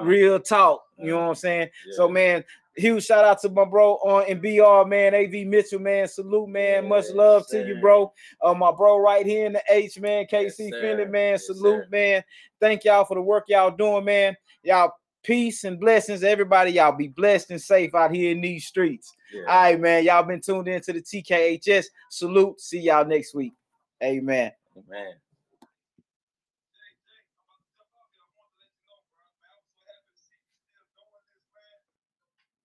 Real 0.03 0.41
talk. 0.41 0.83
You 0.99 1.11
know 1.13 1.21
what 1.21 1.29
I'm 1.29 1.35
saying? 1.37 1.69
So, 1.93 2.09
man, 2.09 2.43
huge 2.77 3.05
shout 3.05 3.25
out 3.25 3.41
to 3.43 3.49
my 3.49 3.65
bro 3.65 3.95
on 3.97 4.25
and 4.29 4.41
BR, 4.41 4.89
man. 4.89 5.15
AV 5.15 5.47
Mitchell, 5.47 5.81
man. 5.81 6.07
Salute, 6.09 6.49
man. 6.49 6.89
Much 6.89 7.05
Yes, 7.07 7.15
love 7.15 7.47
to 7.49 7.67
you, 7.67 7.81
bro. 7.81 8.13
Uh, 8.43 8.55
my 8.55 8.71
bro 8.73 8.99
right 8.99 9.25
here 9.27 9.47
in 9.47 9.55
the 9.55 9.63
H, 9.69 9.99
man. 9.99 10.27
KC 10.27 10.71
sir. 10.71 10.83
Fenley, 10.83 11.11
man. 11.11 11.33
Yes, 11.33 11.47
Salute, 11.47 11.85
sir. 11.85 11.89
man. 11.91 12.25
Thank 12.61 12.85
y'all 12.85 13.05
for 13.05 13.15
the 13.15 13.23
work 13.23 13.45
y'all 13.49 13.71
doing, 13.71 14.05
man. 14.05 14.37
Y'all 14.63 14.93
peace 15.23 15.65
and 15.65 15.81
blessings, 15.81 16.23
everybody. 16.23 16.73
Y'all 16.73 16.93
be 16.97 17.09
blessed 17.09 17.51
and 17.51 17.61
safe 17.61 17.95
out 17.95 18.15
here 18.15 18.31
in 18.31 18.41
these 18.41 18.67
streets. 18.67 19.13
yeah. 19.33 19.43
All 19.43 19.63
right, 19.63 19.81
man. 19.81 20.05
Y'all 20.05 20.23
been 20.23 20.41
tuned 20.41 20.69
in 20.69 20.81
to 20.83 20.93
the 20.93 21.03
TKHS. 21.03 21.87
Salute. 22.11 22.61
See 22.61 22.81
y'all 22.81 23.05
next 23.05 23.35
week. 23.35 23.55
Amen. 24.03 24.53
man. 24.89 25.15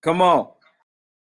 Come 0.02 0.22
on. 0.22 0.48